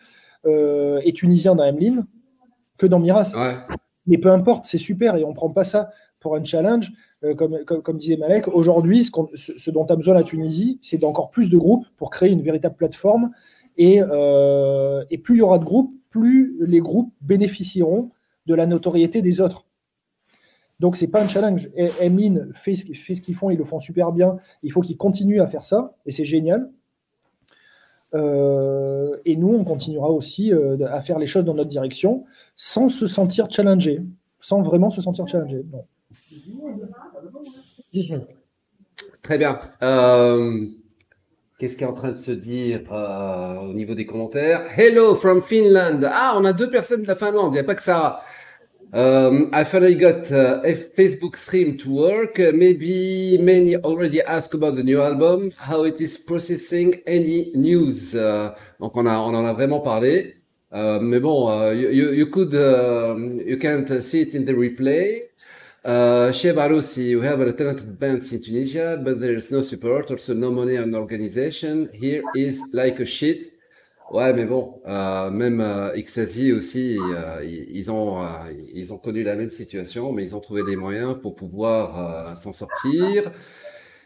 euh, 0.47 1.01
et 1.05 1.13
tunisiens 1.13 1.55
dans 1.55 1.65
Emlyn 1.65 2.07
que 2.79 2.87
dans 2.87 3.01
Miras. 3.01 3.35
Ouais. 3.37 3.57
Mais 4.07 4.19
peu 4.19 4.31
importe, 4.31 4.67
c'est 4.67 4.79
super 4.79 5.17
et 5.17 5.25
on 5.25 5.31
ne 5.31 5.35
prend 5.35 5.51
pas 5.51 5.65
ça 5.65 5.91
pour 6.21 6.37
un 6.37 6.45
challenge. 6.45 6.93
Euh, 7.25 7.35
comme, 7.35 7.99
disait 7.99 8.17
Malek, 8.17 8.49
aujourd'hui, 8.49 9.05
ce, 9.05 9.11
ce- 9.35 9.59
ce 9.59 9.71
dont 9.71 9.85
a 9.87 9.97
besoin 9.97 10.15
la 10.15 10.23
Tunisie, 10.25 10.79
c'est 10.83 10.99
d'encore 10.99 11.31
plus 11.31 11.49
de 11.51 11.57
groupes 11.57 11.87
pour 11.97 12.11
créer 12.11 12.31
une 12.31 12.43
véritable 12.43 12.77
plateforme. 12.77 13.31
Et, 13.77 14.01
euh, 14.03 15.05
et 15.11 15.19
plus 15.19 15.37
il 15.37 15.39
y 15.39 15.43
aura 15.43 15.59
de 15.59 15.65
groupes, 15.65 15.93
plus 16.11 16.57
les 16.67 16.81
groupes 16.81 17.13
bénéficieront 17.23 18.11
de 18.47 18.55
la 18.55 18.67
notoriété 18.67 19.23
des 19.23 19.41
autres. 19.41 19.67
Donc, 20.81 20.97
c'est 20.97 21.09
pas 21.09 21.23
un 21.23 21.29
challenge. 21.29 21.71
Et- 21.77 21.89
Emin 22.03 22.49
fait 22.53 22.75
ce, 22.75 22.93
fait 22.93 23.15
ce 23.15 23.23
qu'ils 23.23 23.35
font, 23.35 23.49
ils 23.51 23.59
le 23.59 23.65
font 23.65 23.81
super 23.81 24.13
bien. 24.13 24.37
Il 24.63 24.71
faut 24.73 24.81
qu'ils 24.83 24.97
continuent 24.97 25.41
à 25.41 25.47
faire 25.47 25.65
ça, 25.65 25.95
et 26.07 26.11
c'est 26.11 26.25
génial. 26.25 26.71
Euh, 28.15 29.17
et 29.25 29.37
nous, 29.37 29.53
on 29.53 29.65
continuera 29.65 30.11
aussi 30.11 30.53
euh, 30.53 30.77
à 30.89 31.01
faire 31.01 31.19
les 31.19 31.27
choses 31.27 31.45
dans 31.45 31.55
notre 31.55 31.71
direction 31.71 32.25
sans 32.57 32.89
se 32.89 33.07
sentir 33.07 33.51
challengé, 33.51 34.03
sans 34.41 34.63
vraiment 34.63 34.91
se 34.91 35.01
sentir 35.01 35.27
challengé. 35.27 35.65
Non. 35.71 35.85
Très 39.23 39.39
bien. 39.39 39.59
Euh, 39.83 40.67
Qu'est-ce 41.59 41.77
qui 41.77 41.85
est 41.85 41.87
en 41.87 41.95
train 41.95 42.13
de 42.13 42.19
se 42.19 42.33
dire 42.33 42.83
au 42.91 43.73
niveau 43.73 43.95
des 43.95 44.07
commentaires? 44.07 44.61
Hello 44.77 45.15
from 45.15 45.41
Finland. 45.41 46.05
Ah, 46.05 46.37
on 46.37 46.45
a 46.45 46.53
deux 46.53 46.69
personnes 46.69 47.03
de 47.03 47.07
la 47.07 47.15
Finlande. 47.15 47.53
Il 47.53 47.55
n'y 47.55 47.61
a 47.61 47.65
pas 47.65 47.77
que 47.77 47.83
ça. 47.83 48.23
Um, 48.95 49.51
I 49.53 49.65
finally 49.65 49.97
got 49.97 50.31
uh, 50.31 50.63
a 50.63 50.73
Facebook 50.97 51.35
stream 51.35 51.77
to 51.79 51.91
work. 51.91 52.39
Uh, 52.39 52.53
maybe 52.55 53.37
many 53.39 53.75
already 53.75 54.23
asked 54.23 54.55
about 54.55 54.77
the 54.77 54.85
new 54.85 55.03
album, 55.03 55.51
how 55.59 55.83
it 55.83 56.01
is 56.01 56.17
processing 56.17 57.03
any 57.05 57.51
news. 57.57 58.15
Uh, 58.15 58.55
donc 58.79 58.97
on 58.97 59.09
a 59.09 59.19
on 59.19 59.35
en 59.35 59.47
a 59.47 59.53
vraiment 59.53 59.81
parlé. 59.81 60.35
Uh, 60.71 61.01
mais 61.01 61.19
bon, 61.19 61.49
uh, 61.49 61.73
you, 61.73 61.89
you, 61.89 62.13
you 62.13 62.27
could 62.27 62.55
uh, 62.55 63.17
you 63.45 63.59
can't 63.59 64.01
see 64.01 64.21
it 64.21 64.33
in 64.33 64.45
the 64.45 64.53
replay. 64.53 65.23
Uh, 65.85 66.31
Aroussi, 66.31 67.19
we 67.21 67.27
have 67.27 67.41
a 67.41 67.53
talented 67.53 67.99
bands 67.99 68.33
in 68.33 68.43
Tunisia, 68.43 68.97
but 69.03 69.21
there 69.21 69.35
is 69.35 69.51
no 69.51 69.61
support, 69.61 70.09
also 70.13 70.35
no 70.35 70.53
money 70.53 70.77
and 70.77 70.95
organization. 70.95 71.91
Here 71.93 72.23
is 72.37 72.63
like 72.73 73.01
a 73.01 73.05
shit. 73.05 73.54
Ouais, 74.11 74.33
mais 74.33 74.45
bon, 74.45 74.81
euh, 74.87 75.31
même 75.31 75.61
euh, 75.61 75.93
aussi, 76.57 76.99
euh, 76.99 77.45
ils 77.45 77.77
ils 77.77 77.91
ont, 77.91 78.23
euh, 78.23 78.27
ils 78.75 78.93
ont 78.93 78.99
connu 78.99 79.23
la 79.25 79.35
même 79.35 79.51
situation, 79.51 80.13
mais 80.13 80.23
ils 80.23 80.37
ont 80.37 80.41
trouvé 80.41 80.63
des 80.63 80.77
moyens 80.77 81.17
pour 81.21 81.35
pouvoir 81.35 82.33
euh, 82.33 82.35
s'en 82.37 82.53
sortir. 82.53 83.33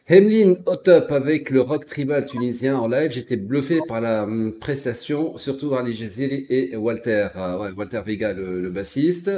Hemlin 0.08 0.56
au 0.66 0.76
top 0.76 1.12
avec 1.12 1.50
le 1.50 1.60
rock 1.60 1.84
tribal 1.86 2.26
tunisien 2.26 2.78
en 2.78 2.88
live. 2.88 3.10
J'étais 3.12 3.36
bluffé 3.36 3.80
par 3.86 4.00
la 4.00 4.24
hum, 4.24 4.54
prestation, 4.58 5.36
surtout 5.36 5.74
Ali 5.74 5.92
Jaziri 5.92 6.46
et 6.48 6.76
Walter, 6.76 7.28
euh, 7.36 7.58
ouais, 7.58 7.70
Walter 7.76 8.02
Vega, 8.06 8.32
le, 8.32 8.60
le 8.62 8.70
bassiste. 8.70 9.30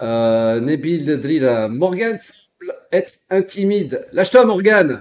Euh, 0.00 0.60
Nabil 0.60 1.18
Drilla, 1.20 1.68
Morgan 1.68 2.18
semble 2.18 2.74
être 2.92 3.18
intimide. 3.30 4.06
Lâche-toi, 4.12 4.44
Morgan! 4.44 5.00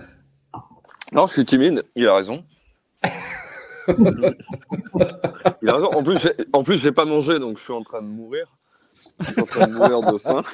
Non, 1.11 1.27
je 1.27 1.33
suis 1.33 1.45
timide, 1.45 1.83
il 1.95 2.07
a 2.07 2.15
raison. 2.15 2.43
il 5.61 5.69
a 5.69 5.73
raison. 5.73 5.87
En 5.93 6.03
plus, 6.03 6.19
j'ai- 6.19 6.33
en 6.53 6.63
plus, 6.63 6.77
j'ai 6.77 6.91
pas 6.91 7.05
mangé, 7.05 7.39
donc 7.39 7.57
je 7.57 7.63
suis 7.63 7.73
en 7.73 7.83
train 7.83 8.01
de 8.01 8.07
mourir. 8.07 8.47
Je 9.19 9.31
suis 9.31 9.41
en 9.41 9.45
train 9.45 9.67
de 9.67 9.73
mourir 9.73 10.01
de 10.01 10.17
faim. 10.17 10.43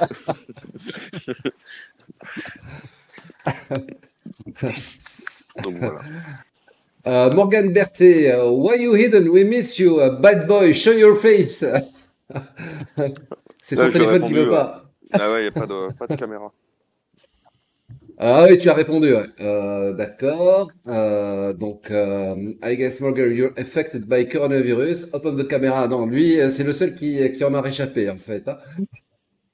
donc 5.63 5.73
voilà. 5.75 5.99
Euh, 7.05 7.29
Morgan 7.35 7.73
Berthet, 7.73 8.31
euh, 8.31 8.49
why 8.49 8.77
you 8.81 8.95
hidden? 8.95 9.27
We 9.29 9.43
miss 9.43 9.77
you, 9.77 9.99
uh, 9.99 10.21
bad 10.21 10.47
boy, 10.47 10.73
show 10.73 10.93
your 10.93 11.17
face. 11.19 11.63
C'est 13.61 13.75
son 13.75 13.89
téléphone 13.89 14.25
qui 14.25 14.33
veut 14.33 14.49
pas. 14.49 14.85
Ah 15.11 15.29
ouais, 15.31 15.39
il 15.39 15.41
n'y 15.43 15.47
a 15.49 15.51
pas 15.51 15.67
de, 15.67 15.93
pas 15.93 16.07
de 16.07 16.15
caméra. 16.15 16.51
Ah 18.17 18.45
oui, 18.49 18.57
tu 18.59 18.69
as 18.69 18.73
répondu, 18.75 19.11
ouais. 19.13 19.25
Euh, 19.41 19.93
d'accord. 19.93 20.69
Euh, 20.87 21.51
donc, 21.53 21.89
euh, 21.89 22.35
I 22.63 22.77
guess 22.77 23.01
Morgan, 23.01 23.31
you're 23.35 23.53
affected 23.57 24.05
by 24.07 24.27
coronavirus. 24.27 25.09
Open 25.13 25.35
the 25.35 25.47
camera. 25.47 25.87
Non, 25.87 26.05
lui, 26.05 26.39
euh, 26.39 26.49
c'est 26.49 26.63
le 26.63 26.71
seul 26.73 26.93
qui, 26.93 27.19
qui 27.33 27.43
en 27.43 27.53
a 27.55 27.61
réchappé, 27.61 28.09
en 28.09 28.17
fait. 28.17 28.47
hein. 28.47 28.57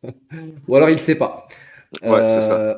Ou 0.67 0.75
alors, 0.75 0.89
il 0.89 0.95
ne 0.95 0.99
sait 0.99 1.15
pas. 1.15 1.47
Ouais, 2.03 2.09
c'est 2.27 2.41
ça. 2.41 2.61
Euh, 2.61 2.75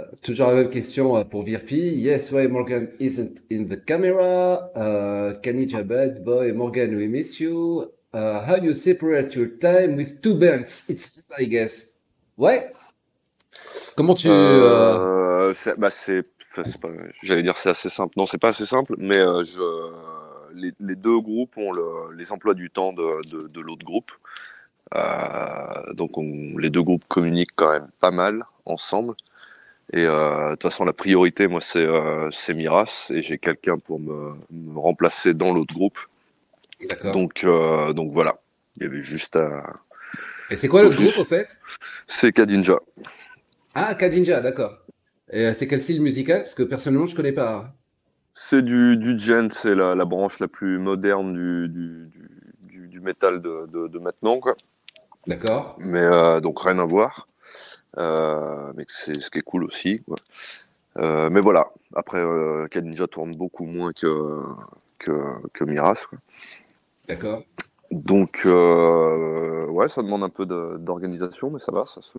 Toujours 0.22 0.48
la 0.48 0.54
même 0.54 0.70
question 0.70 1.16
euh, 1.16 1.24
pour 1.24 1.44
Virpi. 1.44 1.76
Yes, 1.96 2.30
why 2.32 2.48
Morgan 2.48 2.88
isn't 3.00 3.42
in 3.50 3.64
the 3.66 3.82
camera? 3.84 4.70
Uh, 4.76 5.34
Kanija 5.42 5.82
bad 5.82 6.24
boy, 6.24 6.52
Morgan, 6.52 6.94
we 6.96 7.08
miss 7.08 7.40
you. 7.40 7.90
Uh, 8.12 8.40
how 8.46 8.56
you 8.56 8.72
separate 8.74 9.34
your 9.34 9.48
time 9.58 9.96
with 9.96 10.20
two 10.22 10.34
bands? 10.38 10.84
It's, 10.88 11.18
I 11.38 11.44
guess. 11.44 11.86
Ouais. 12.36 12.72
Comment 13.96 14.14
tu, 14.14 14.28
euh, 14.30 15.52
bah, 15.78 15.88
j'allais 17.22 17.42
dire 17.42 17.56
c'est 17.56 17.70
assez 17.70 17.88
simple. 17.88 18.14
Non, 18.16 18.26
c'est 18.26 18.38
pas 18.38 18.48
assez 18.48 18.66
simple, 18.66 18.94
mais 18.98 19.16
euh, 19.16 19.44
je, 19.44 19.62
les, 20.54 20.72
les 20.80 20.96
deux 20.96 21.18
groupes 21.20 21.56
ont 21.56 21.72
le- 21.72 22.14
les 22.14 22.30
emplois 22.30 22.54
du 22.54 22.70
temps 22.70 22.92
de, 22.92 23.20
de, 23.30 23.48
de 23.48 23.60
l'autre 23.60 23.84
groupe. 23.84 24.12
Euh, 24.94 25.92
donc 25.94 26.18
on- 26.18 26.58
les 26.58 26.70
deux 26.70 26.82
groupes 26.82 27.04
communiquent 27.08 27.56
quand 27.56 27.70
même 27.70 27.88
pas 28.00 28.10
mal 28.10 28.44
ensemble. 28.66 29.14
Et 29.92 30.04
euh, 30.04 30.50
de 30.50 30.54
toute 30.56 30.64
façon, 30.64 30.84
la 30.84 30.92
priorité, 30.92 31.48
moi, 31.48 31.60
c'est 31.60 31.78
euh, 31.78 32.30
Miras, 32.54 33.06
et 33.10 33.22
j'ai 33.22 33.38
quelqu'un 33.38 33.78
pour 33.78 34.00
me, 34.00 34.34
me 34.50 34.78
remplacer 34.78 35.32
dans 35.32 35.52
l'autre 35.54 35.72
groupe. 35.72 35.98
Donc, 37.12 37.44
euh, 37.44 37.92
donc 37.92 38.12
voilà. 38.12 38.36
Il 38.76 38.82
y 38.82 38.86
avait 38.86 39.04
juste 39.04 39.36
à... 39.36 39.62
Et 40.50 40.56
c'est 40.56 40.68
quoi 40.68 40.82
le 40.82 40.90
groupe 40.90 41.18
au 41.18 41.24
fait? 41.24 41.48
C'est 42.06 42.32
Kadinja. 42.32 42.78
Ah, 43.78 43.94
Kadinja, 43.94 44.40
d'accord. 44.40 44.78
Et 45.30 45.46
euh, 45.46 45.52
c'est 45.52 45.68
quel 45.68 45.82
style 45.82 46.02
musical? 46.02 46.40
Parce 46.40 46.54
que 46.54 46.62
personnellement, 46.64 47.06
je 47.06 47.14
connais 47.14 47.32
pas. 47.32 47.74
C'est 48.34 48.62
du, 48.62 48.96
du 48.96 49.18
gent, 49.18 49.48
c'est 49.50 49.74
la, 49.74 49.94
la 49.94 50.04
branche 50.04 50.38
la 50.40 50.48
plus 50.48 50.78
moderne 50.78 51.32
du, 51.32 51.68
du, 52.68 52.88
du, 52.88 53.00
métal 53.00 53.40
de, 53.40 53.66
de, 53.72 53.88
de 53.88 53.98
maintenant, 53.98 54.40
quoi. 54.40 54.54
D'accord. 55.26 55.76
Mais 55.78 56.02
euh, 56.02 56.40
donc 56.40 56.60
rien 56.60 56.78
à 56.78 56.84
voir. 56.84 57.28
Euh, 57.98 58.72
mais 58.76 58.84
c'est 58.88 59.20
ce 59.20 59.30
qui 59.30 59.38
est 59.38 59.42
cool 59.42 59.64
aussi. 59.64 60.02
quoi. 60.06 60.16
Euh, 60.98 61.30
mais 61.30 61.40
voilà. 61.40 61.66
Après, 61.94 62.18
euh, 62.18 62.66
Kadinja 62.68 63.06
tourne 63.06 63.32
beaucoup 63.36 63.64
moins 63.64 63.92
que, 63.92 64.42
que, 65.00 65.12
que 65.52 65.64
Miras. 65.64 66.06
quoi. 66.08 66.18
D'accord. 67.08 67.44
Donc, 67.90 68.42
ouais, 68.44 69.88
ça 69.88 70.02
demande 70.02 70.24
un 70.24 70.28
peu 70.28 70.46
de- 70.46 70.76
d'organisation, 70.78 71.50
mais 71.50 71.58
ça 71.58 71.72
va, 71.72 71.86
ça 71.86 72.02
se, 72.02 72.18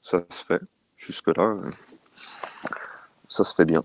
ça 0.00 0.24
se 0.30 0.44
fait. 0.44 0.60
Jusque-là, 0.96 1.42
hein. 1.42 1.70
ça 3.28 3.44
se 3.44 3.54
fait 3.54 3.64
bien. 3.64 3.84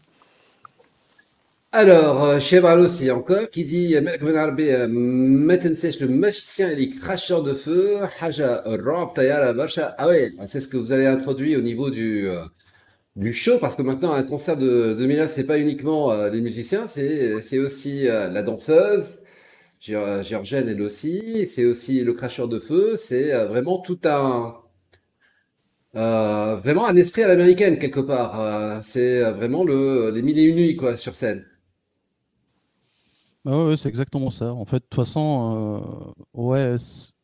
Alors, 1.73 2.25
euh, 2.25 2.39
Cheval 2.39 2.79
aussi 2.81 3.09
encore, 3.11 3.49
qui 3.49 3.63
dit 3.63 3.95
euh, 3.95 4.01
ben 4.01 4.19
euh, 4.21 4.87
le 4.87 6.07
magicien 6.07 6.69
et 6.69 6.75
les 6.75 6.89
cracheurs 6.89 7.43
de 7.43 7.53
feu, 7.53 7.99
Haja 8.19 8.61
Ah 9.97 10.07
ouais, 10.07 10.31
bah, 10.37 10.47
c'est 10.47 10.59
ce 10.59 10.67
que 10.67 10.75
vous 10.75 10.91
avez 10.91 11.07
introduit 11.07 11.55
au 11.55 11.61
niveau 11.61 11.89
du, 11.89 12.27
du 13.15 13.31
show, 13.31 13.57
parce 13.59 13.77
que 13.77 13.83
maintenant, 13.83 14.11
un 14.13 14.23
concert 14.23 14.57
de, 14.57 14.93
de 14.93 15.05
Mila, 15.05 15.27
c'est 15.27 15.45
pas 15.45 15.59
uniquement 15.59 16.13
les 16.27 16.41
musiciens, 16.41 16.87
c'est 16.87 17.59
aussi 17.59 18.03
la 18.03 18.41
danseuse, 18.43 19.19
Géorgienne 19.79 20.67
elle 20.69 20.81
aussi, 20.81 21.45
c'est 21.47 21.65
aussi 21.65 22.01
le 22.03 22.13
cracheur 22.13 22.47
de 22.49 22.59
feu, 22.59 22.95
c'est 22.97 23.31
vraiment 23.45 23.79
tout 23.79 23.99
un, 24.05 24.55
euh, 25.95 26.55
vraiment 26.57 26.85
un 26.87 26.95
esprit 26.95 27.23
à 27.23 27.27
l'américaine 27.27 27.77
quelque 27.79 27.99
part. 27.99 28.39
Euh, 28.39 28.79
c'est 28.83 29.23
euh, 29.23 29.31
vraiment 29.33 29.63
le, 29.63 30.09
les 30.11 30.21
mille 30.21 30.39
et 30.39 30.43
une 30.43 30.55
nuits, 30.55 30.75
quoi, 30.75 30.95
sur 30.97 31.15
scène. 31.15 31.45
Ah 33.45 33.65
ouais, 33.65 33.77
c'est 33.77 33.89
exactement 33.89 34.29
ça. 34.29 34.53
En 34.53 34.65
fait, 34.65 34.77
de 34.77 34.83
toute 34.83 34.95
façon, 34.95 36.13
euh, 36.35 36.39
ouais, 36.39 36.75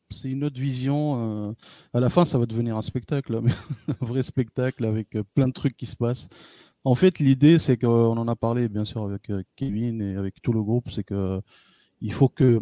c'est 0.10 0.30
une 0.30 0.44
autre 0.44 0.60
vision. 0.60 1.56
à 1.94 2.00
la 2.00 2.10
fin, 2.10 2.26
ça 2.26 2.38
va 2.40 2.46
devenir 2.46 2.76
un 2.78 2.82
spectacle, 2.82 3.36
hein, 3.36 3.42
mais 3.44 3.52
un 4.02 4.06
vrai 4.06 4.24
spectacle 4.24 4.84
avec 4.86 5.10
plein 5.36 5.48
de 5.48 5.54
trucs 5.54 5.78
qui 5.78 5.86
se 5.86 5.96
passent. 5.96 6.28
En 6.86 6.96
fait, 6.96 7.20
l'idée, 7.20 7.60
c'est 7.60 7.78
qu'on 7.78 8.18
en 8.18 8.28
a 8.28 8.36
parlé, 8.36 8.70
bien 8.70 8.86
sûr, 8.86 9.04
avec 9.04 9.32
Kevin 9.56 10.02
et 10.02 10.16
avec 10.16 10.42
tout 10.42 10.54
le 10.54 10.64
groupe, 10.64 10.90
c'est 10.92 11.04
que 11.04 11.42
il 12.02 12.14
faut 12.14 12.30
que, 12.30 12.60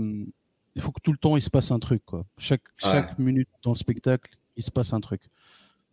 il 0.76 0.82
faut 0.82 0.92
que 0.92 1.02
tout 1.02 1.12
le 1.14 1.18
temps 1.18 1.38
il 1.38 1.42
se 1.42 1.50
passe 1.50 1.72
un 1.72 1.80
truc, 1.80 2.04
quoi. 2.06 2.26
Chaque, 2.38 2.64
Ouais. 2.84 2.92
chaque 2.92 3.20
minute 3.20 3.50
dans 3.64 3.72
le 3.74 3.78
spectacle, 3.78 4.32
il 4.58 4.64
se 4.64 4.72
passe 4.72 4.94
un 4.94 5.02
truc. 5.02 5.24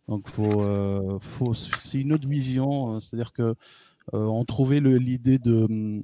Donc, 0.07 0.27
faut, 0.29 0.63
euh, 0.63 1.19
faut, 1.19 1.53
c'est 1.53 1.99
une 2.01 2.13
autre 2.13 2.27
vision. 2.27 2.95
euh, 2.95 2.99
C'est-à-dire 2.99 3.31
que 3.33 3.41
euh, 3.43 4.25
on 4.25 4.45
trouvait 4.45 4.81
l'idée 4.81 5.39
de 5.39 5.63
hum, 5.63 6.03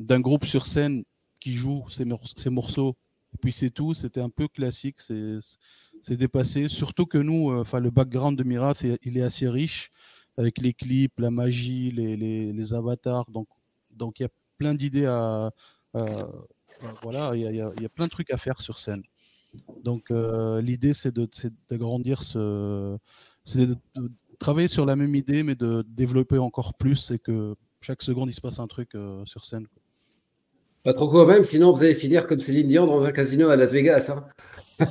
d'un 0.00 0.20
groupe 0.20 0.44
sur 0.46 0.66
scène 0.66 1.04
qui 1.40 1.52
joue 1.52 1.84
ses, 1.90 2.04
mor- 2.04 2.32
ses 2.36 2.50
morceaux, 2.50 2.96
et 3.34 3.38
puis 3.38 3.52
c'est 3.52 3.70
tout. 3.70 3.94
C'était 3.94 4.20
un 4.22 4.30
peu 4.30 4.48
classique, 4.48 4.98
c'est 5.00 6.16
dépassé. 6.16 6.68
Surtout 6.68 7.06
que 7.06 7.18
nous, 7.18 7.52
enfin, 7.54 7.80
le 7.80 7.90
background 7.90 8.38
de 8.38 8.44
Mirath, 8.44 8.82
il 9.02 9.18
est 9.18 9.22
assez 9.22 9.48
riche 9.48 9.90
avec 10.36 10.58
les 10.58 10.72
clips, 10.72 11.18
la 11.20 11.30
magie, 11.30 11.90
les, 11.90 12.16
les, 12.16 12.52
les 12.52 12.74
avatars. 12.74 13.30
Donc, 13.30 13.48
donc 13.92 14.20
il 14.20 14.24
y 14.24 14.26
a 14.26 14.30
plein 14.58 14.74
d'idées 14.74 15.06
à, 15.06 15.52
voilà, 17.02 17.32
il 17.34 17.42
y 17.42 17.46
a, 17.46 17.50
il 17.50 17.82
y 17.82 17.86
a- 17.86 17.88
plein 17.88 18.06
de 18.06 18.10
trucs 18.10 18.30
à 18.32 18.36
faire 18.36 18.60
sur 18.60 18.78
scène. 18.78 19.02
Donc, 19.84 20.10
euh, 20.10 20.60
l'idée, 20.60 20.92
c'est 20.92 21.14
d'agrandir 21.68 22.22
ce, 22.22 22.98
c'est 23.44 23.66
de, 23.66 23.76
de 23.96 24.10
travailler 24.38 24.68
sur 24.68 24.86
la 24.86 24.96
même 24.96 25.14
idée, 25.14 25.42
mais 25.42 25.54
de 25.54 25.84
développer 25.88 26.38
encore 26.38 26.74
plus 26.74 27.10
et 27.10 27.18
que 27.18 27.54
chaque 27.80 28.02
seconde, 28.02 28.30
il 28.30 28.34
se 28.34 28.40
passe 28.40 28.58
un 28.58 28.66
truc 28.66 28.94
euh, 28.94 29.22
sur 29.26 29.44
scène. 29.44 29.66
quoi. 29.66 29.82
Pas 30.84 30.94
trop 30.94 31.08
quand 31.08 31.26
même, 31.26 31.44
sinon 31.44 31.72
vous 31.72 31.82
allez 31.82 31.94
finir 31.94 32.26
comme 32.26 32.40
Céline 32.40 32.68
Dion 32.68 32.86
dans 32.86 33.04
un 33.04 33.12
casino 33.12 33.48
à 33.48 33.56
Las 33.56 33.72
Vegas. 33.72 34.10
hein. 34.10 34.24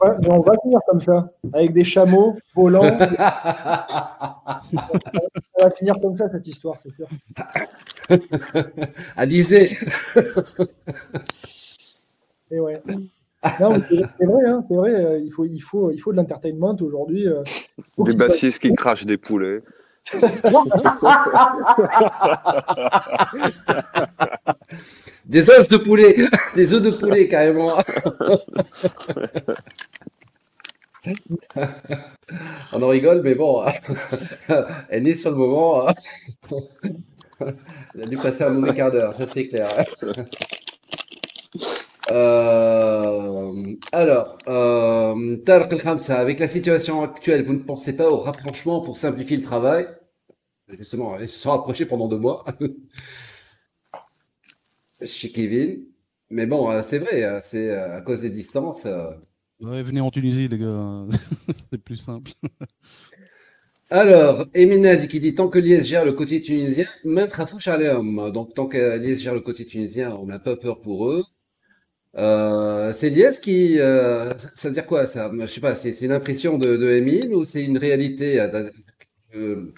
Ouais, 0.00 0.10
mais 0.20 0.30
on 0.30 0.40
va 0.40 0.52
finir 0.62 0.80
comme 0.86 1.00
ça, 1.00 1.32
avec 1.52 1.72
des 1.72 1.84
chameaux 1.84 2.36
volants. 2.54 2.82
on 2.82 2.98
va 5.62 5.70
finir 5.76 5.94
comme 6.02 6.16
ça, 6.16 6.28
cette 6.30 6.46
histoire, 6.46 6.76
c'est 6.82 6.94
sûr. 6.94 7.08
à 9.16 9.26
Disney. 9.26 9.76
Et 12.50 12.60
ouais. 12.60 12.80
Non, 13.60 13.82
c'est 13.88 14.24
vrai, 14.26 14.44
hein, 14.46 14.58
c'est 14.66 14.74
vrai. 14.74 14.92
euh, 14.94 15.18
il, 15.18 15.30
faut, 15.32 15.44
il, 15.44 15.60
faut, 15.60 15.90
il 15.90 15.98
faut 15.98 16.12
de 16.12 16.16
l'entertainment 16.16 16.76
aujourd'hui. 16.80 17.26
euh, 17.28 17.42
Des 17.98 18.14
bassistes 18.14 18.60
qui 18.60 18.72
crachent 18.72 19.06
des 19.06 19.16
poulets. 19.18 19.62
Des 25.26 25.50
os 25.50 25.68
de 25.68 25.76
poulet, 25.76 26.16
des 26.54 26.72
œufs 26.72 26.80
de 26.82 26.90
poulet 26.90 27.28
carrément. 27.28 27.72
On 32.72 32.82
en 32.82 32.88
rigole, 32.88 33.22
mais 33.22 33.34
bon, 33.34 33.64
elle 34.88 35.06
est 35.08 35.14
sur 35.14 35.30
le 35.30 35.36
moment. 35.36 35.86
Elle 37.94 38.02
a 38.02 38.06
dû 38.06 38.16
passer 38.16 38.44
un 38.44 38.50
mauvais 38.50 38.74
quart 38.74 38.90
d'heure, 38.90 39.14
ça 39.14 39.26
c'est 39.28 39.48
clair. 39.48 39.68
Euh, 42.10 43.76
alors, 43.92 44.38
euh, 44.48 45.36
avec 46.08 46.40
la 46.40 46.46
situation 46.46 47.02
actuelle, 47.02 47.44
vous 47.44 47.52
ne 47.52 47.58
pensez 47.58 47.94
pas 47.94 48.08
au 48.10 48.18
rapprochement 48.18 48.80
pour 48.82 48.96
simplifier 48.96 49.36
le 49.36 49.42
travail? 49.42 49.86
Justement, 50.68 51.18
ils 51.18 51.28
se 51.28 51.38
sont 51.38 51.50
rapprochés 51.50 51.86
pendant 51.86 52.08
deux 52.08 52.18
mois. 52.18 52.44
chez 55.06 55.30
Kevin. 55.30 55.84
Mais 56.30 56.46
bon, 56.46 56.70
euh, 56.70 56.82
c'est 56.82 56.98
vrai, 56.98 57.22
euh, 57.22 57.40
c'est 57.42 57.70
euh, 57.70 57.96
à 57.96 58.00
cause 58.00 58.20
des 58.20 58.30
distances. 58.30 58.86
Ouais, 59.60 59.82
venez 59.82 60.00
en 60.00 60.10
Tunisie, 60.10 60.48
les 60.48 60.58
gars. 60.58 61.06
c'est 61.70 61.82
plus 61.82 61.96
simple. 61.96 62.32
Alors, 63.90 64.46
Emina 64.52 64.96
dit 64.96 65.08
qui 65.08 65.18
dit 65.18 65.34
tant 65.34 65.48
que 65.48 65.58
l'IS 65.58 65.86
gère 65.86 66.04
le 66.04 66.12
côté 66.12 66.42
tunisien, 66.42 66.86
même 67.04 67.30
Rafouch 67.30 67.68
Aleum. 67.68 68.30
Donc, 68.32 68.54
tant 68.54 68.66
que 68.66 68.98
l'IS 68.98 69.22
gère 69.22 69.34
le 69.34 69.40
côté 69.40 69.64
tunisien, 69.64 70.14
on 70.16 70.26
n'a 70.26 70.38
pas 70.38 70.56
peur 70.56 70.80
pour 70.80 71.08
eux. 71.08 71.24
Euh, 72.18 72.92
c'est 72.92 73.10
l'IS 73.10 73.38
qui. 73.38 73.78
euh, 73.78 74.30
ça 74.54 74.68
veut 74.68 74.74
dire 74.74 74.86
quoi 74.86 75.06
ça? 75.06 75.30
Je 75.40 75.46
sais 75.46 75.60
pas, 75.60 75.74
c'est 75.74 76.00
une 76.00 76.12
impression 76.12 76.58
de, 76.58 76.76
de 76.76 76.88
Emile 76.90 77.32
ou 77.34 77.44
c'est 77.44 77.64
une 77.64 77.78
réalité? 77.78 78.40
euh, 79.34 79.72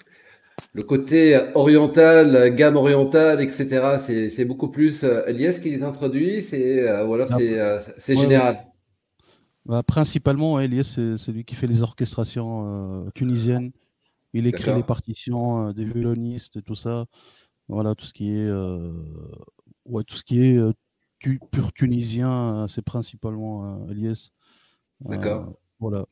le 0.73 0.83
côté 0.83 1.39
oriental, 1.53 2.55
gamme 2.55 2.77
orientale, 2.77 3.41
etc., 3.41 3.97
c'est 3.99 4.45
beaucoup 4.45 4.69
plus 4.69 5.03
euh, 5.03 5.29
l'IS 5.31 5.59
qui 5.59 5.69
les 5.69 5.83
introduit, 5.83 6.41
c'est 6.41 6.83
ou 7.03 7.13
alors 7.13 7.29
c'est 7.29 7.59
c'est 7.97 8.15
ouais, 8.15 8.21
général? 8.21 8.65
Bah, 9.65 9.83
principalement, 9.83 10.55
ouais, 10.55 10.65
Elias, 10.65 10.97
c'est 11.17 11.31
lui 11.31 11.45
qui 11.45 11.55
fait 11.55 11.67
les 11.67 11.83
orchestrations 11.83 13.11
tunisiennes. 13.13 13.71
Il 14.33 14.47
écrit 14.47 14.73
les 14.73 14.83
partitions 14.83 15.71
des 15.73 15.85
violonistes 15.85 16.55
et 16.55 16.61
tout 16.63 16.75
ça. 16.75 17.05
Voilà, 17.67 17.93
tout 17.93 18.05
ce 18.05 18.13
qui 18.13 18.31
est, 18.31 18.51
ouais, 19.85 20.03
tout 20.03 20.15
ce 20.15 20.23
qui 20.23 20.41
est 20.41 20.57
tu- 21.21 21.39
pur 21.51 21.71
tunisien, 21.73 22.63
euh, 22.63 22.67
c'est 22.67 22.81
principalement 22.81 23.83
euh, 23.85 23.91
Elias. 23.91 24.29
Euh, 25.05 25.09
D'accord. 25.15 25.53
voilà. 25.79 26.05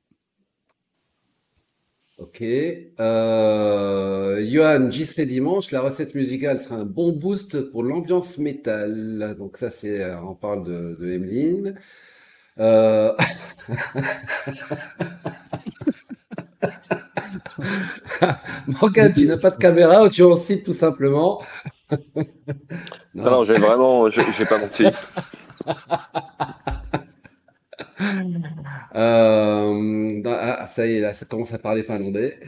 Ok. 2.18 2.42
Euh, 2.42 4.46
Johan, 4.46 4.92
serai 4.92 5.26
dimanche. 5.26 5.72
La 5.72 5.80
recette 5.82 6.14
musicale 6.16 6.60
sera 6.60 6.76
un 6.76 6.86
bon 6.86 7.14
boost 7.14 7.62
pour 7.72 7.82
l'ambiance 7.82 8.38
métal. 8.38 9.36
Donc 9.38 9.56
ça, 9.58 9.70
c'est, 9.70 10.04
euh, 10.04 10.22
on 10.22 10.36
parle 10.36 10.66
de, 10.66 10.98
de 11.00 11.10
Emeline. 11.12 11.80
Euh, 12.60 13.16
Morgane, 18.68 19.14
tu 19.14 19.26
n'as 19.26 19.38
pas 19.38 19.52
de 19.52 19.58
caméra 19.58 20.04
ou 20.04 20.10
tu 20.10 20.24
en 20.24 20.36
cites 20.36 20.66
tout 20.66 20.74
simplement? 20.74 21.42
Non, 23.16 23.32
non, 23.32 23.44
j'ai 23.44 23.58
vraiment, 23.58 24.10
j'ai 24.10 24.46
pas 24.46 24.58
menti. 24.58 24.86
Euh, 28.96 30.22
ah, 30.26 30.68
ça 30.68 30.88
y 30.88 30.94
est, 30.96 31.02
là, 31.02 31.14
ça 31.14 31.26
commence 31.26 31.54
à 31.54 31.60
parler 31.60 31.84
finlandais. 31.84 32.40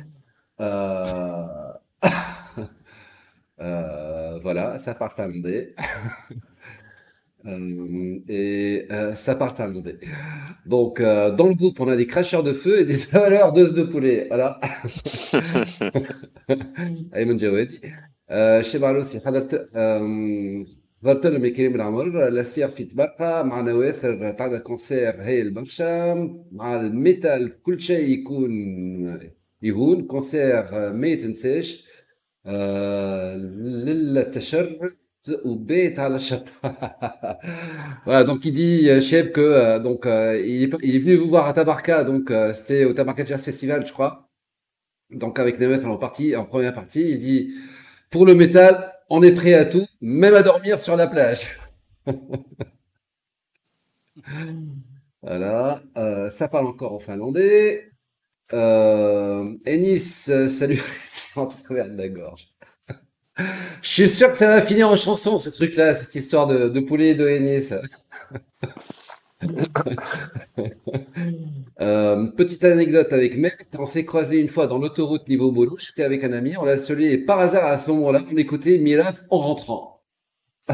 Euh, 0.61 1.45
euh, 3.61 4.39
voilà, 4.41 4.79
ça 4.79 4.93
parle 4.95 5.11
finlandais. 5.11 5.75
Et 8.27 8.87
ça 9.15 9.35
parle 9.35 9.55
finlandais. 9.55 9.99
Donc, 10.65 11.01
dans 11.01 11.47
le 11.47 11.55
groupe, 11.55 11.79
on 11.79 11.87
a 11.87 11.95
des 11.95 12.07
cracheurs 12.07 12.43
de 12.43 12.53
feu 12.53 12.79
et 12.81 12.85
des 12.85 13.15
avaleurs 13.15 13.53
d'os 13.53 13.73
de 13.73 13.83
poulet. 13.83 14.27
Voilà. 14.29 14.59
أيمن 18.30 18.58
جوادي 18.58 18.58
آه، 18.58 18.62
شي 18.62 18.78
بعلوسي 18.78 19.20
حضرت 19.20 19.54
آم، 19.76 20.66
حضرت 21.02 21.26
لهم 21.26 21.48
كريم 21.54 21.74
العمر 21.74 22.28
لاسير 22.28 22.68
في 22.70 22.84
تبقى 22.84 23.46
مع 23.46 23.60
نواثر 23.60 24.32
تاع 24.32 24.58
كونسير 24.58 25.22
هايل 25.22 25.54
برشا 25.54 26.14
مع 26.52 26.80
الميتال 26.80 27.62
كل 27.62 27.80
شيء 27.80 28.08
يكون 28.08 28.50
يهون 29.62 30.06
كونسير 30.06 30.58
آه، 30.58 30.92
ما 30.92 31.06
يتنساش 31.08 31.86
آه، 32.46 33.36
للتشرد 33.36 34.78
وبيت 35.44 35.98
على 35.98 36.14
الشط 36.16 36.48
voilà 38.06 38.24
donc 38.24 38.44
il 38.44 38.52
dit 38.52 38.88
euh, 38.90 39.00
Cheb 39.00 39.32
que 39.32 39.40
euh, 39.40 39.78
donc 39.80 40.06
euh, 40.06 40.38
il 40.46 40.62
est, 40.64 40.72
il 40.82 40.96
est 40.96 40.98
venu 40.98 41.16
vous 41.16 41.28
voir 41.28 41.46
à 41.46 41.52
Tabarka 41.52 42.04
donc 42.04 42.30
euh, 42.30 42.52
c'était 42.52 42.84
au 42.84 42.92
Tabarka 42.92 43.24
Jazz 43.24 43.44
Festival 43.44 43.84
je 43.86 43.92
crois 43.92 44.28
donc 45.10 45.38
avec 45.38 45.60
Nemeth 45.60 45.84
en 45.84 45.96
partie, 45.98 46.34
en 46.36 46.44
première 46.44 46.74
partie, 46.74 47.10
il 47.12 47.18
dit 47.20 47.54
pour 48.11 48.25
le 48.25 48.35
métal, 48.35 48.93
on 49.09 49.23
est 49.23 49.33
prêt 49.33 49.53
à 49.55 49.65
tout, 49.65 49.87
même 50.01 50.35
à 50.35 50.43
dormir 50.43 50.77
sur 50.79 50.95
la 50.95 51.07
plage. 51.07 51.47
Voilà, 55.23 55.83
euh, 55.97 56.29
ça 56.31 56.47
parle 56.47 56.67
encore 56.67 56.93
en 56.93 56.99
finlandais. 56.99 57.91
Euh, 58.53 59.55
Ennis, 59.65 59.99
salut, 60.49 60.81
en 61.35 61.47
travers 61.47 61.89
de 61.89 61.95
la 61.97 62.09
gorge. 62.09 62.49
Je 63.81 63.89
suis 63.89 64.09
sûr 64.09 64.31
que 64.31 64.37
ça 64.37 64.47
va 64.47 64.61
finir 64.61 64.89
en 64.89 64.95
chanson, 64.95 65.37
ce 65.37 65.49
truc-là, 65.49 65.95
cette 65.95 66.15
histoire 66.15 66.47
de, 66.47 66.69
de 66.69 66.79
poulet 66.79 67.15
de 67.15 67.27
Henné, 67.27 67.61
ça. 67.61 67.81
Euh, 71.81 72.27
petite 72.37 72.63
anecdote 72.63 73.11
avec 73.11 73.37
mec, 73.37 73.65
on 73.79 73.87
s'est 73.87 74.05
croisé 74.05 74.37
une 74.39 74.49
fois 74.49 74.67
dans 74.67 74.77
l'autoroute 74.77 75.27
niveau 75.27 75.51
Bolo, 75.51 75.77
j'étais 75.77 76.03
avec 76.03 76.23
un 76.23 76.31
ami, 76.31 76.55
on 76.55 76.63
l'a 76.63 76.77
salué 76.77 77.11
et 77.11 77.17
par 77.17 77.39
hasard 77.39 77.65
à 77.65 77.79
ce 77.79 77.89
moment-là, 77.89 78.21
on 78.31 78.37
écoutait 78.37 78.77
Milaf 78.77 79.23
en 79.31 79.39
rentrant. 79.39 80.01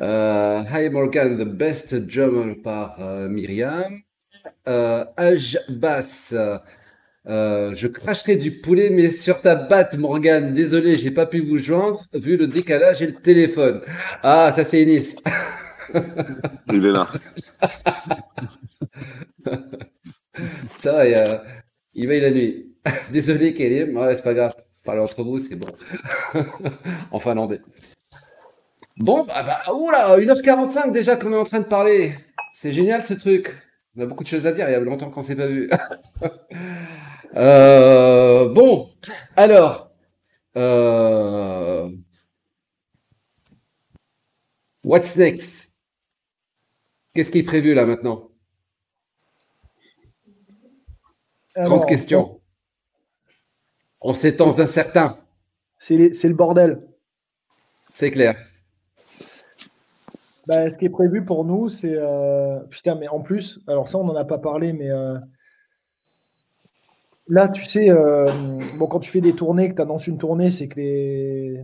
Euh, 0.00 0.62
Hi 0.70 0.88
Morgan, 0.90 1.38
the 1.38 1.44
best 1.44 1.94
drummer 1.94 2.54
par 2.62 3.00
euh, 3.00 3.28
Myriam. 3.28 4.00
Euh, 4.68 5.04
Aj 5.16 5.58
Bass, 5.68 6.34
euh, 7.28 7.74
je 7.74 7.88
cracherai 7.88 8.36
du 8.36 8.60
poulet, 8.60 8.90
mais 8.90 9.10
sur 9.10 9.40
ta 9.42 9.54
batte, 9.56 9.96
Morgan. 9.96 10.52
Désolé, 10.52 10.94
j'ai 10.94 11.10
pas 11.10 11.26
pu 11.26 11.40
vous 11.40 11.58
joindre, 11.58 12.04
vu 12.14 12.36
le 12.36 12.46
décalage 12.46 13.02
et 13.02 13.06
le 13.06 13.14
téléphone. 13.14 13.80
Ah, 14.22 14.52
ça 14.54 14.64
c'est 14.64 14.82
Ennis. 14.82 15.16
Il 16.72 16.86
est 16.86 16.90
là. 16.90 17.08
Ça, 20.74 20.92
va, 20.92 21.08
il, 21.08 21.14
a- 21.14 21.42
il 21.94 22.06
veille 22.06 22.20
la 22.20 22.30
nuit. 22.30 22.74
Désolé, 23.12 23.54
Kélim. 23.54 23.96
Ouais, 23.96 24.14
c'est 24.14 24.22
pas 24.22 24.34
grave. 24.34 24.54
Parlez 24.84 25.00
entre 25.00 25.22
vous, 25.24 25.38
c'est 25.38 25.56
bon. 25.56 25.66
en 27.10 27.18
finlandais. 27.18 27.60
Bon, 28.98 29.24
bah, 29.24 29.42
bah, 29.46 29.72
oula, 29.74 30.18
1h45 30.18 30.92
déjà 30.92 31.16
qu'on 31.16 31.32
est 31.32 31.36
en 31.36 31.44
train 31.44 31.60
de 31.60 31.64
parler. 31.64 32.12
C'est 32.52 32.72
génial 32.72 33.02
ce 33.04 33.14
truc. 33.14 33.50
On 33.96 34.02
a 34.02 34.06
beaucoup 34.06 34.24
de 34.24 34.28
choses 34.28 34.46
à 34.46 34.52
dire. 34.52 34.68
Il 34.68 34.72
y 34.72 34.74
a 34.74 34.80
longtemps 34.80 35.10
qu'on 35.10 35.22
s'est 35.22 35.36
pas 35.36 35.46
vu. 35.46 35.70
Euh, 37.34 38.48
bon, 38.48 38.90
alors. 39.36 39.90
euh, 40.56 41.90
What's 44.84 45.16
next? 45.16 45.74
Qu'est-ce 47.14 47.30
qui 47.30 47.38
est 47.38 47.42
prévu 47.42 47.74
là 47.74 47.84
maintenant? 47.86 48.30
Grande 51.56 51.80
Alors, 51.80 51.86
question. 51.86 52.40
En 54.00 54.12
ces 54.12 54.36
temps 54.36 54.58
incertains, 54.60 55.18
C'est 55.78 55.96
le 55.96 56.34
bordel. 56.34 56.82
c'est 57.90 58.10
clair. 58.10 58.36
Bah, 60.46 60.70
ce 60.70 60.74
qui 60.76 60.84
est 60.84 60.90
prévu 60.90 61.24
pour 61.24 61.44
nous, 61.44 61.68
c'est. 61.68 61.96
euh, 61.96 62.60
Putain, 62.70 62.94
mais 62.94 63.08
en 63.08 63.20
plus, 63.20 63.58
alors 63.66 63.88
ça, 63.88 63.98
on 63.98 64.04
n'en 64.04 64.14
a 64.16 64.24
pas 64.24 64.38
parlé, 64.38 64.72
mais. 64.72 64.90
euh, 64.90 65.18
Là, 67.28 67.48
tu 67.48 67.64
sais, 67.64 67.90
euh, 67.90 68.30
quand 68.78 69.00
tu 69.00 69.10
fais 69.10 69.20
des 69.20 69.32
tournées, 69.32 69.68
que 69.68 69.74
tu 69.74 69.82
annonces 69.82 70.06
une 70.06 70.18
tournée, 70.18 70.50
c'est 70.50 70.68
que 70.68 70.80
les... 70.80 71.60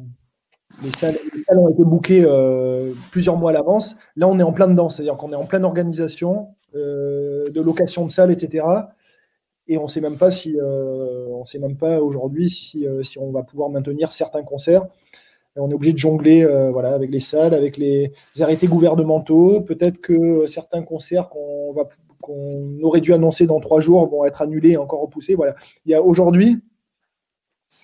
Les, 0.83 0.91
salles, 0.91 1.19
les 1.23 1.41
salles 1.43 1.59
ont 1.59 1.69
été 1.69 1.85
bookées 1.85 2.25
euh, 2.25 2.93
plusieurs 3.11 3.37
mois 3.37 3.51
à 3.51 3.53
l'avance. 3.53 3.95
Là, 4.17 4.27
on 4.27 4.39
est 4.39 4.43
en 4.43 4.53
plein 4.53 4.69
dedans, 4.69 4.89
c'est-à-dire 4.89 5.19
qu'on 5.19 5.31
est 5.31 5.37
en 5.37 5.45
pleine 5.45 5.67
organisation 5.67 6.49
euh, 6.75 7.45
de 7.51 7.61
location 7.61 8.07
de 8.07 8.11
salles, 8.11 8.33
etc. 8.33 8.65
Et 9.69 9.77
on 9.77 9.83
ne 9.83 9.89
sait 9.89 10.01
même 10.01 10.17
pas 10.17 10.31
si, 10.31 10.59
euh, 10.59 11.27
on 11.29 11.45
sait 11.45 11.59
même 11.59 11.77
pas 11.77 12.01
aujourd'hui 12.01 12.49
si, 12.49 12.87
on 13.21 13.31
va 13.31 13.43
pouvoir 13.43 13.69
maintenir 13.69 14.13
certains 14.13 14.43
concerts. 14.43 14.87
On 15.57 15.71
est 15.71 15.75
obligé 15.75 15.93
de 15.93 15.99
jongler 15.99 16.43
avec 16.43 17.11
les 17.11 17.21
salles, 17.21 17.53
avec 17.53 17.77
les 17.77 18.11
arrêtés 18.41 18.67
gouvernementaux. 18.67 19.61
Peut-être 19.61 19.99
que 19.99 20.47
certains 20.47 20.83
concerts 20.83 21.29
qu'on 21.29 21.75
va- 21.75 21.87
qu'on 22.23 22.81
aurait 22.83 23.03
dû 23.03 23.13
annoncer 23.13 23.47
dans 23.47 23.61
trois 23.61 23.83
jours 23.83 24.09
vont 24.09 24.25
être 24.25 24.41
annulés 24.41 24.71
et 24.71 24.77
encore 24.79 25.03
repoussés. 25.03 25.35
Voilà. 25.35 25.55
Il 25.85 25.91
y 25.93 25.95
a 25.95 26.03
aujourd'hui, 26.03 26.63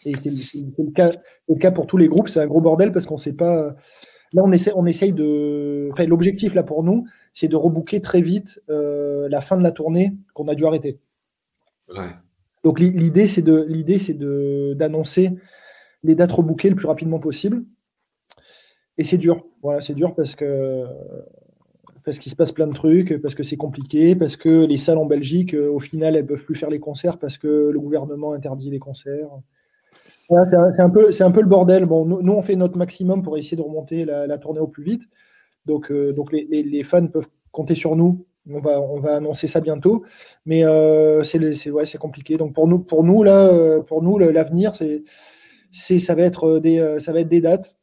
et 0.07 0.15
c'est 0.17 0.31
le, 0.31 0.91
cas, 0.93 1.11
c'est 1.13 1.21
le 1.55 1.59
cas 1.59 1.71
pour 1.73 1.87
tous 1.87 1.99
les 1.99 2.09
groupes, 2.09 2.29
c'est 2.31 2.41
un 2.41 2.47
gros 2.47 2.61
bordel 2.63 2.93
parce 2.93 3.05
qu'on 3.07 3.15
ne 3.17 3.21
sait 3.21 3.35
pas. 3.35 3.75
Là, 4.33 4.43
on 4.45 4.53
essaie, 4.53 4.73
on 4.77 4.87
essaye 4.87 5.13
de. 5.13 5.89
Enfin, 5.93 6.05
l'objectif 6.05 6.55
là 6.55 6.63
pour 6.63 6.83
nous, 6.85 7.07
c'est 7.33 7.49
de 7.49 7.57
rebooker 7.57 8.01
très 8.01 8.21
vite 8.21 8.61
euh, 8.71 9.29
la 9.29 9.41
fin 9.41 9.57
de 9.57 9.63
la 9.63 9.73
tournée 9.73 10.13
qu'on 10.35 10.49
a 10.49 10.55
dû 10.55 10.65
arrêter. 10.67 10.99
Ouais. 11.89 12.11
Donc 12.65 12.79
l'i- 12.81 12.93
l'idée, 12.93 13.27
c'est 13.27 13.43
de 13.43 13.65
l'idée, 13.69 13.99
c'est 13.99 14.15
de 14.15 14.75
d'annoncer 14.77 15.31
les 16.03 16.15
dates 16.15 16.33
rebookées 16.33 16.69
le 16.71 16.77
plus 16.77 16.87
rapidement 16.87 17.19
possible. 17.19 17.65
Et 18.99 19.05
c'est 19.05 19.19
dur. 19.19 19.45
Voilà, 19.63 19.81
c'est 19.81 19.95
dur 19.95 20.15
parce 20.15 20.35
que 20.35 20.85
parce 22.09 22.21
qu'il 22.21 22.31
se 22.31 22.37
passe 22.37 22.53
plein 22.53 22.67
de 22.67 22.73
trucs, 22.73 23.21
parce 23.21 23.35
que 23.35 23.43
c'est 23.43 23.59
compliqué, 23.59 24.17
parce 24.17 24.37
que 24.37 24.65
les 24.65 24.79
salles 24.79 24.97
en 24.97 25.05
Belgique, 25.05 25.53
euh, 25.53 25.71
au 25.71 25.79
final, 25.79 26.17
elles 26.17 26.25
peuvent 26.25 26.43
plus 26.43 26.55
faire 26.55 26.71
les 26.71 26.81
concerts 26.81 27.19
parce 27.19 27.37
que 27.37 27.69
le 27.69 27.79
gouvernement 27.79 28.33
interdit 28.33 28.71
les 28.71 28.79
concerts. 28.79 29.29
C'est 30.31 30.81
un, 30.81 30.89
peu 30.89 31.11
un 31.21 31.31
peu 31.31 31.43
le 31.43 31.47
bordel. 31.47 31.85
Bon, 31.85 32.07
nous, 32.07 32.33
on 32.33 32.41
fait 32.41 32.57
notre 32.57 32.79
maximum 32.79 33.23
pour 33.23 33.37
essayer 33.37 33.59
de 33.59 33.63
remonter 33.63 34.07
la, 34.07 34.39
tournée 34.39 34.59
au 34.59 34.69
plus 34.69 34.85
vite. 34.85 35.03
Donc 35.67 35.91
euh, 35.91 36.15
donc 36.15 36.33
les, 36.33 36.83
fans 36.83 37.07
peuvent 37.09 37.29
compter 37.53 37.75
sur 37.75 37.95
nous. 37.95 38.25
On 38.51 38.61
va, 38.61 38.81
on 38.81 39.01
va 39.01 39.17
annoncer 39.17 39.47
ça 39.47 39.61
bientôt, 39.61 40.07
mais 40.47 40.65
euh, 40.65 41.23
c'est 41.25 41.71
ouais, 41.71 41.85
compliqué. 42.01 42.39
Donc 42.39 42.55
pour 42.55 42.67
nous, 42.67 42.79
pour 42.79 43.05
nous 43.05 43.23
là, 43.23 43.81
pour 43.81 44.03
nous, 44.03 44.17
l'avenir, 44.17 44.75
c'est, 44.75 45.99
ça 45.99 46.15
va 46.15 46.23
être 46.23 46.59
des, 46.59 46.97
ça 47.01 47.13
va 47.13 47.21
être 47.21 47.29
des 47.29 47.43
dates. 47.43 47.77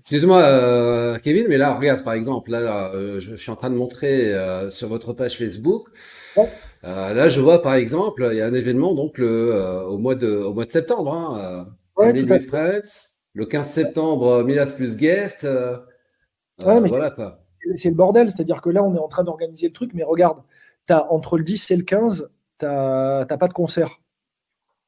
Excuse-moi, 0.00 0.40
euh, 0.40 1.18
Kevin, 1.18 1.46
mais 1.48 1.58
là, 1.58 1.74
regarde, 1.74 2.02
par 2.02 2.14
exemple, 2.14 2.50
là, 2.50 2.92
euh, 2.94 3.20
je, 3.20 3.32
je 3.32 3.36
suis 3.36 3.50
en 3.50 3.56
train 3.56 3.68
de 3.70 3.74
montrer 3.76 4.32
euh, 4.34 4.70
sur 4.70 4.88
votre 4.88 5.12
page 5.12 5.36
Facebook. 5.36 5.88
Ouais. 6.36 6.48
Là, 6.82 7.28
je 7.28 7.40
vois, 7.40 7.62
par 7.62 7.74
exemple, 7.74 8.26
il 8.32 8.38
y 8.38 8.40
a 8.40 8.46
un 8.46 8.54
événement 8.54 8.94
donc 8.94 9.18
le, 9.18 9.54
au 9.86 9.98
mois 9.98 10.14
de, 10.14 10.28
au 10.30 10.52
mois 10.54 10.64
de 10.64 10.70
septembre. 10.70 11.14
Hein, 11.14 11.66
Ouais, 11.96 12.08
Emily 12.10 12.26
tout 12.26 12.32
à 12.32 12.36
with 12.38 12.48
Friends. 12.48 13.08
Le 13.34 13.44
15 13.44 13.66
septembre, 13.66 14.42
Milad 14.44 14.74
plus 14.74 14.96
guest. 14.96 15.42
Ouais, 15.44 16.80
mais 16.80 16.88
c'est- 16.88 16.94
voilà 16.94 17.10
quoi. 17.10 17.38
C'est 17.76 17.90
le 17.90 17.94
bordel, 17.94 18.30
c'est-à-dire 18.30 18.60
que 18.60 18.70
là, 18.70 18.82
on 18.82 18.94
est 18.94 18.98
en 18.98 19.08
train 19.08 19.22
d'organiser 19.24 19.68
le 19.68 19.72
truc, 19.72 19.92
mais 19.94 20.02
regarde, 20.02 20.38
t'as 20.86 21.06
entre 21.10 21.36
le 21.38 21.44
10 21.44 21.70
et 21.70 21.76
le 21.76 21.84
15, 21.84 22.30
t'as, 22.58 23.24
t'as 23.26 23.36
pas 23.36 23.46
de 23.46 23.52
concert. 23.52 24.00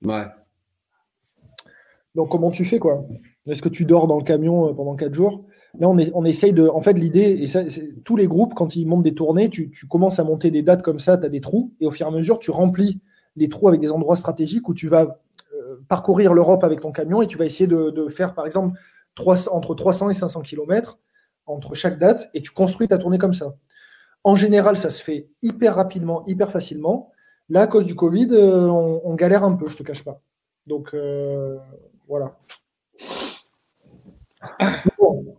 Ouais. 0.02 0.24
Donc 2.14 2.31
comment 2.31 2.51
tu 2.51 2.64
fais 2.64 2.78
quoi? 2.78 3.05
Est-ce 3.46 3.62
que 3.62 3.68
tu 3.68 3.84
dors 3.84 4.06
dans 4.06 4.16
le 4.16 4.24
camion 4.24 4.68
euh, 4.68 4.72
pendant 4.72 4.94
4 4.94 5.12
jours? 5.12 5.44
Là, 5.78 5.88
on, 5.88 6.24
essaye 6.24 6.52
de. 6.52 6.68
En 6.68 6.82
fait, 6.82 6.92
l'idée, 6.92 7.38
et 7.40 7.46
ça, 7.48 7.62
tous 8.04 8.16
les 8.16 8.28
groupes, 8.28 8.54
quand 8.54 8.76
ils 8.76 8.86
montent 8.86 9.02
des 9.02 9.14
tournées, 9.14 9.48
tu, 9.48 9.70
commences 9.88 10.20
à 10.20 10.24
monter 10.24 10.52
des 10.52 10.62
dates 10.62 10.82
comme 10.82 11.00
ça, 11.00 11.18
tu 11.18 11.26
as 11.26 11.28
des 11.28 11.40
trous, 11.40 11.72
et 11.80 11.86
au 11.86 11.90
fur 11.90 12.06
et 12.06 12.08
à 12.08 12.12
mesure, 12.12 12.38
tu 12.38 12.52
remplis 12.52 13.00
les 13.34 13.48
trous 13.48 13.66
avec 13.66 13.80
des 13.80 13.90
endroits 13.90 14.14
stratégiques 14.14 14.68
où 14.68 14.74
tu 14.74 14.86
vas 14.86 15.20
euh, 15.52 15.80
parcourir 15.88 16.32
l'Europe 16.32 16.62
avec 16.62 16.80
ton 16.80 16.92
camion 16.92 17.22
et 17.22 17.26
tu 17.26 17.36
vas 17.36 17.44
essayer 17.44 17.66
de, 17.66 18.08
faire, 18.08 18.34
par 18.34 18.46
exemple, 18.46 18.78
300 19.16 19.52
entre 19.52 19.74
300 19.74 20.10
et 20.10 20.12
500 20.12 20.42
km 20.42 21.00
entre 21.46 21.74
chaque 21.74 21.98
date, 21.98 22.30
et 22.34 22.40
tu 22.40 22.52
construis 22.52 22.86
ta 22.86 22.96
tournée 22.96 23.18
comme 23.18 23.34
ça. 23.34 23.56
En 24.22 24.36
général, 24.36 24.76
ça 24.76 24.90
se 24.90 25.02
fait 25.02 25.28
hyper 25.42 25.74
rapidement, 25.74 26.24
hyper 26.26 26.52
facilement. 26.52 27.10
Là, 27.48 27.62
à 27.62 27.66
cause 27.66 27.84
du 27.84 27.96
Covid, 27.96 28.28
euh, 28.30 28.68
on, 28.70 29.14
galère 29.16 29.42
un 29.42 29.54
peu, 29.54 29.66
je 29.66 29.76
te 29.76 29.82
cache 29.82 30.04
pas. 30.04 30.22
Donc, 30.66 30.96
voilà. 32.08 32.38
Bon, 34.98 35.36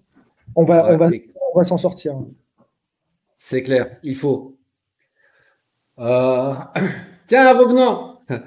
on 0.55 0.65
va, 0.65 0.85
Ouais, 0.85 0.93
on 0.93 0.97
va, 0.97 1.09
on 1.53 1.57
va 1.59 1.63
s'en 1.63 1.77
sortir. 1.77 2.15
C'est 3.37 3.63
clair, 3.63 3.99
il 4.03 4.15
faut. 4.15 4.57
Euh, 5.99 6.53
Tiens, 7.27 7.53
revenons. 7.53 8.17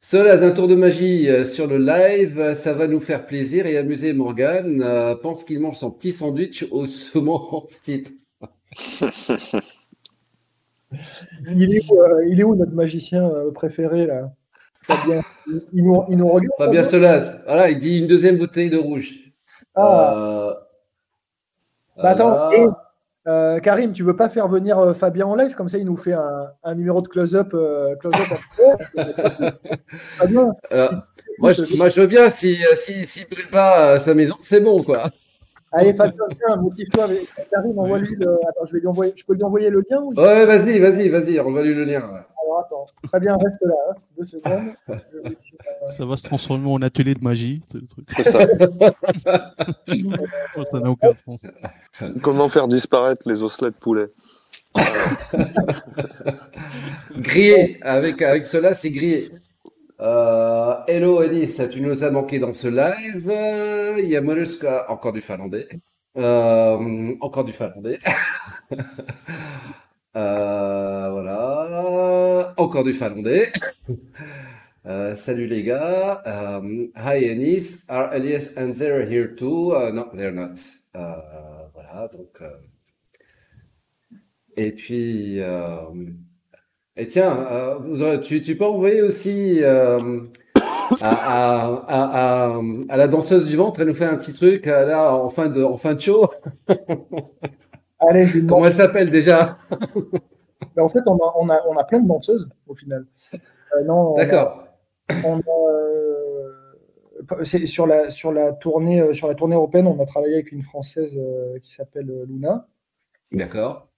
Solaz, 0.00 0.42
un 0.42 0.50
tour 0.50 0.68
de 0.68 0.74
magie 0.74 1.30
euh, 1.30 1.44
sur 1.44 1.66
le 1.66 1.78
live, 1.78 2.52
ça 2.54 2.74
va 2.74 2.86
nous 2.86 3.00
faire 3.00 3.26
plaisir 3.26 3.64
et 3.66 3.78
amuser 3.78 4.12
Morgan. 4.12 4.82
Euh, 4.82 5.14
pense 5.14 5.44
qu'il 5.44 5.60
mange 5.60 5.76
son 5.76 5.90
petit 5.90 6.12
sandwich 6.12 6.66
au 6.70 6.86
saumon 6.86 7.36
en. 7.52 7.64
Il 11.48 11.74
est 11.74 11.90
où, 11.90 12.02
euh, 12.02 12.26
il 12.28 12.38
est 12.38 12.44
où 12.44 12.54
notre 12.54 12.74
magicien 12.74 13.30
préféré 13.54 14.06
là? 14.06 14.30
Fabien 14.82 15.22
il, 15.46 15.62
il 15.72 15.84
nous, 15.84 16.02
il 16.10 16.18
nous 16.18 16.28
regarde 16.28 16.52
Fabien 16.58 16.84
Solaz, 16.84 17.40
voilà, 17.46 17.70
il 17.70 17.78
dit 17.78 18.00
une 18.00 18.06
deuxième 18.06 18.36
bouteille 18.36 18.68
de 18.68 18.76
rouge. 18.76 19.23
Ah, 19.74 20.14
Euh, 20.16 20.54
bah 22.02 22.10
attends, 22.10 22.50
et, 22.52 22.66
euh, 23.28 23.58
Karim, 23.60 23.92
tu 23.92 24.02
veux 24.02 24.16
pas 24.16 24.28
faire 24.28 24.48
venir 24.48 24.78
euh, 24.78 24.94
Fabien 24.94 25.26
en 25.26 25.34
live? 25.36 25.54
Comme 25.54 25.68
ça 25.68 25.78
il 25.78 25.86
nous 25.86 25.96
fait 25.96 26.12
un, 26.12 26.50
un 26.62 26.74
numéro 26.74 27.00
de 27.02 27.08
close-up 27.08 27.50
close-up 28.00 28.28
en- 28.32 28.76
Fabien, 30.18 30.52
Euh, 30.72 30.88
moi, 31.38 31.52
je, 31.52 31.76
moi, 31.76 31.88
je 31.88 32.00
veux 32.00 32.06
bien, 32.06 32.28
si, 32.30 32.58
si, 32.76 33.04
s'il 33.04 33.28
brûle 33.28 33.48
pas 33.50 33.98
sa 33.98 34.14
maison, 34.14 34.36
c'est 34.40 34.60
bon, 34.60 34.82
quoi. 34.84 35.04
allez 35.72 35.92
Fabien, 35.94 36.22
viens, 36.48 36.56
motive-toi 36.60 37.06
Karim, 37.50 37.78
envoie-lui 37.78 38.14
le... 38.20 38.34
Attends, 38.48 38.66
je 38.66 38.72
vais 38.74 38.80
lui 38.80 38.86
envoyer, 38.86 39.12
je 39.16 39.24
peux 39.24 39.34
lui 39.34 39.42
envoyer 39.42 39.70
le 39.70 39.84
lien 39.90 40.00
ou... 40.00 40.12
Ouais, 40.14 40.46
vas-y, 40.46 40.78
vas-y, 40.78 41.08
vas-y, 41.08 41.40
envoie-lui 41.40 41.74
le 41.74 41.84
lien. 41.84 42.00
ouais. 42.02 42.20
Alors 42.44 42.60
attends, 42.66 42.86
Fabien 43.10 43.36
reste 43.36 43.60
là, 43.62 43.74
hein, 43.90 43.94
deux 44.18 44.26
secondes. 44.26 44.74
Ça 45.86 46.06
va 46.06 46.16
se 46.16 46.22
transformer 46.22 46.68
en 46.68 46.80
atelier 46.82 47.14
de 47.14 47.22
magie, 47.22 47.62
c'est 47.70 47.80
le 47.80 47.86
truc. 47.86 48.06
C'est 48.16 48.24
ça. 48.24 48.40
Ça 50.70 50.80
n'a 50.80 50.90
aucun 50.90 51.12
sens. 51.14 51.42
Comment 52.22 52.48
faire 52.48 52.68
disparaître 52.68 53.28
les 53.28 53.42
osselets 53.42 53.70
de 53.70 53.76
poulet 53.76 54.06
Grillé, 57.16 57.78
avec, 57.82 58.22
avec 58.22 58.46
cela, 58.46 58.74
c'est 58.74 58.90
grillé. 58.90 59.30
Euh, 60.00 60.74
hello 60.88 61.22
Elise, 61.22 61.68
tu 61.70 61.80
nous 61.80 62.02
as 62.02 62.10
manqué 62.10 62.38
dans 62.38 62.52
ce 62.52 62.68
live. 62.68 63.30
Il 64.02 64.08
y 64.08 64.16
a 64.16 64.20
Molluska, 64.20 64.90
encore 64.90 65.12
du 65.12 65.20
finlandais. 65.20 65.68
Euh, 66.16 67.14
encore 67.20 67.44
du 67.44 67.52
finlandais. 67.52 67.98
Euh, 70.16 71.08
voilà. 71.10 72.54
Encore 72.56 72.84
du 72.84 72.92
finlandais. 72.92 73.50
Euh, 74.86 75.14
salut 75.14 75.46
les 75.46 75.62
gars. 75.62 76.22
Um, 76.26 76.90
hi 76.94 77.24
Ennis. 77.24 77.84
Are 77.88 78.12
Elias 78.14 78.50
and 78.56 78.74
Zara 78.74 79.04
here 79.04 79.34
too? 79.34 79.72
Uh, 79.74 79.90
no, 79.92 80.10
they're 80.14 80.30
not. 80.32 80.58
Euh, 80.94 81.68
voilà, 81.72 82.08
donc. 82.12 82.40
euh, 82.42 82.50
Et 84.56 84.72
puis. 84.72 85.40
euh, 85.40 85.76
Et 86.96 87.06
tiens, 87.08 87.36
euh, 87.50 88.18
tu, 88.18 88.42
tu 88.42 88.56
peux 88.56 88.64
envoyer 88.66 89.02
aussi 89.02 89.60
euh, 89.64 90.20
à, 91.00 91.10
à, 91.10 91.84
à, 91.88 92.60
à, 92.88 92.96
la 92.96 93.08
danseuse 93.08 93.48
du 93.48 93.56
ventre, 93.56 93.80
elle 93.80 93.88
nous 93.88 93.94
fait 93.94 94.04
un 94.04 94.16
petit 94.16 94.32
truc 94.32 94.66
euh, 94.68 94.86
là 94.86 95.14
en 95.14 95.30
fin 95.30 95.48
de, 95.48 95.62
en 95.64 95.78
fin 95.78 95.94
de 95.94 96.00
show. 96.00 96.30
Allez. 97.98 98.26
Comment 98.46 98.66
elle 98.66 98.74
s'appelle 98.74 99.10
déjà? 99.10 99.58
Mais 100.76 100.82
en 100.82 100.88
fait, 100.88 101.00
on 101.06 101.16
a, 101.16 101.32
on, 101.38 101.48
a, 101.48 101.60
on 101.68 101.76
a 101.76 101.84
plein 101.84 102.00
de 102.00 102.06
danseuses 102.08 102.48
au 102.66 102.74
final. 102.74 103.06
Euh, 103.76 103.82
non, 103.84 104.14
D'accord. 104.14 104.63
On 105.24 105.38
a, 105.40 105.70
euh, 105.70 107.44
c'est 107.44 107.66
sur 107.66 107.86
la 107.86 108.10
sur 108.10 108.32
la 108.32 108.52
tournée 108.52 109.00
euh, 109.00 109.12
sur 109.14 109.28
la 109.28 109.34
tournée 109.34 109.54
européenne, 109.56 109.86
on 109.86 110.00
a 110.00 110.06
travaillé 110.06 110.34
avec 110.34 110.52
une 110.52 110.62
française 110.62 111.16
euh, 111.18 111.58
qui 111.60 111.72
s'appelle 111.72 112.24
Luna 112.28 112.68
D'accord. 113.32 113.88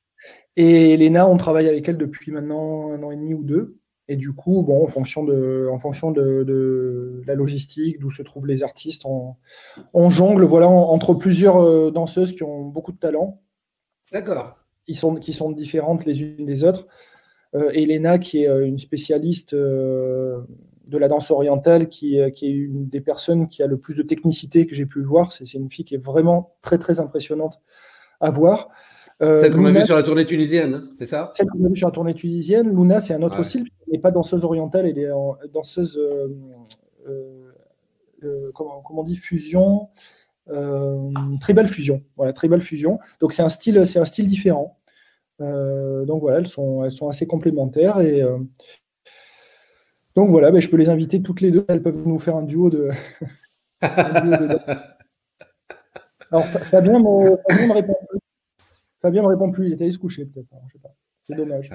et 0.57 0.95
Elena, 0.95 1.28
on 1.28 1.37
travaille 1.37 1.69
avec 1.69 1.89
elle 1.89 1.99
depuis 1.99 2.33
maintenant 2.33 2.91
un 2.91 3.03
an 3.03 3.11
et 3.11 3.16
demi 3.16 3.35
ou 3.35 3.43
deux. 3.43 3.77
Et 4.09 4.15
du 4.16 4.33
coup, 4.33 4.62
bon, 4.62 4.85
en 4.85 4.87
fonction 4.87 5.24
de 5.24 5.69
en 5.73 5.81
fonction 5.81 6.12
de, 6.12 6.45
de 6.45 7.23
la 7.27 7.35
logistique, 7.35 7.99
d'où 7.99 8.12
se 8.12 8.23
trouvent 8.23 8.47
les 8.47 8.62
artistes, 8.62 9.05
on, 9.05 9.35
on 9.95 10.11
jongle 10.11 10.45
voilà 10.45 10.69
en- 10.69 10.91
entre 10.91 11.15
plusieurs 11.15 11.91
danseuses 11.93 12.33
qui 12.33 12.45
ont 12.45 12.62
beaucoup 12.66 12.93
de 12.93 12.99
talent. 12.99 13.43
D'accord. 14.12 14.57
qui 14.87 14.95
sont, 14.95 15.16
qui 15.16 15.33
sont 15.33 15.51
différentes 15.51 16.05
les 16.05 16.23
unes 16.23 16.47
des 16.47 16.62
autres. 16.62 16.87
Euh, 17.57 17.70
Elena, 17.70 18.19
qui 18.19 18.45
est 18.45 18.66
une 18.69 18.78
spécialiste 18.78 19.53
euh, 19.55 20.41
de 20.87 20.99
la 20.99 21.09
danse 21.09 21.31
orientale, 21.31 21.89
qui, 21.89 22.21
euh, 22.21 22.31
qui 22.31 22.47
est 22.47 22.51
une 22.53 22.89
des 22.89 23.01
personnes 23.01 23.49
qui 23.49 23.63
a 23.63 23.67
le 23.67 23.77
plus 23.77 23.95
de 23.97 24.03
technicité 24.03 24.67
que 24.67 24.75
j'ai 24.75 24.87
pu 24.87 25.03
voir. 25.03 25.33
C'est 25.33 25.53
une 25.55 25.71
fille 25.71 25.85
qui 25.85 25.95
est 25.97 26.05
vraiment 26.05 26.55
très, 26.63 26.79
très 26.79 27.01
impressionnante 27.01 27.61
à 28.21 28.31
voir. 28.31 28.69
Euh, 29.23 29.41
Celle 29.41 29.53
qu'on 29.55 29.65
a 29.65 29.73
vue 29.73 29.83
sur 29.83 29.97
la 29.97 30.03
tournée 30.03 30.27
tunisienne, 30.27 30.75
hein, 30.75 30.91
c'est 30.99 31.07
ça? 31.07 31.31
celle 31.33 31.49
qu'on 31.49 31.65
a 31.65 31.69
vue 31.69 31.77
sur 31.77 31.89
la 31.89 31.93
tournée 31.93 32.15
tunisienne. 32.15 32.69
Luna, 32.69 33.01
c'est 33.01 33.15
un 33.15 33.23
autre 33.23 33.39
Ouais. 33.39 33.45
style. 33.45 33.65
Elle 33.87 33.93
n'est 33.95 33.99
pas 33.99 34.11
danseuse 34.11 34.45
orientale, 34.45 34.87
elle 34.87 34.99
est 34.99 35.11
en- 35.11 35.37
danseuse, 35.53 35.99
euh, 35.99 36.29
comment, 38.55 38.83
comment 38.83 39.01
on 39.01 39.05
dit, 39.05 39.17
fusion, 39.17 39.89
tribal 41.41 41.67
fusion. 41.69 42.03
Voilà, 42.17 42.33
tribal 42.33 42.61
fusion. 42.63 42.99
Donc 43.21 43.33
c'est 43.33 43.43
un 43.43 43.49
style, 43.49 43.87
c'est 43.87 43.99
un 43.99 44.05
style 44.05 44.27
différent. 44.27 44.77
Donc 45.41 46.21
voilà, 46.21 46.39
elles 46.39 46.47
sont, 46.47 46.85
elles 46.85 46.93
sont 46.93 47.09
assez 47.09 47.27
complémentaires 47.27 48.01
et 48.01 48.23
donc 50.16 50.30
voilà, 50.30 50.51
ben, 50.51 50.60
je 50.60 50.68
peux 50.68 50.76
les 50.76 50.88
inviter 50.88 51.22
toutes 51.22 51.40
les 51.40 51.51
deux. 51.52 51.64
Elles 51.68 51.82
peuvent 51.82 52.02
nous 52.06 52.18
faire 52.18 52.34
un 52.36 52.43
duo 52.43 52.70
de. 52.70 52.90
un 53.82 54.20
duo 54.22 54.36
de 54.36 54.47
danse. 54.48 54.76
Alors 56.32 56.44
Fa- 56.47 56.59
Fabien 56.59 56.98
me, 56.98 57.36
Fabien 57.48 57.66
me 57.68 57.72
répond 57.72 57.97
plus. 58.09 58.18
Fabien 59.02 59.22
me 59.22 59.28
répond 59.28 59.51
plus. 59.52 59.66
Il 59.68 59.72
est 59.74 59.82
allé 59.82 59.93
se 59.93 59.98
coucher 59.98 60.24
peut-être. 60.26 60.48
hein, 60.52 60.59
je 60.68 60.72
sais 60.74 60.78
pas. 60.82 60.94
C'est 61.22 61.36
dommage. 61.36 61.70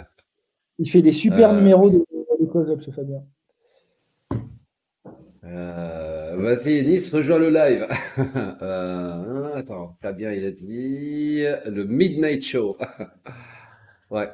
Il 0.80 0.89
fait 0.89 1.01
des 1.01 1.11
super 1.13 1.51
Euh. 1.51 1.57
numéros 1.57 1.89
de, 1.89 2.03
de 2.39 2.45
close-up, 2.47 2.81
ce 2.81 2.91
Fabien. 2.91 3.23
Euh, 5.43 6.35
vas-y, 6.38 6.85
Nice, 6.85 7.13
rejoins 7.13 7.39
le 7.39 7.49
live. 7.49 7.88
Euh, 8.61 9.55
attends, 9.55 9.97
Fabien, 10.01 10.31
il 10.31 10.45
a 10.45 10.51
dit 10.51 11.43
le 11.65 11.84
Midnight 11.85 12.43
Show. 12.43 12.77
Ouais. 14.11 14.27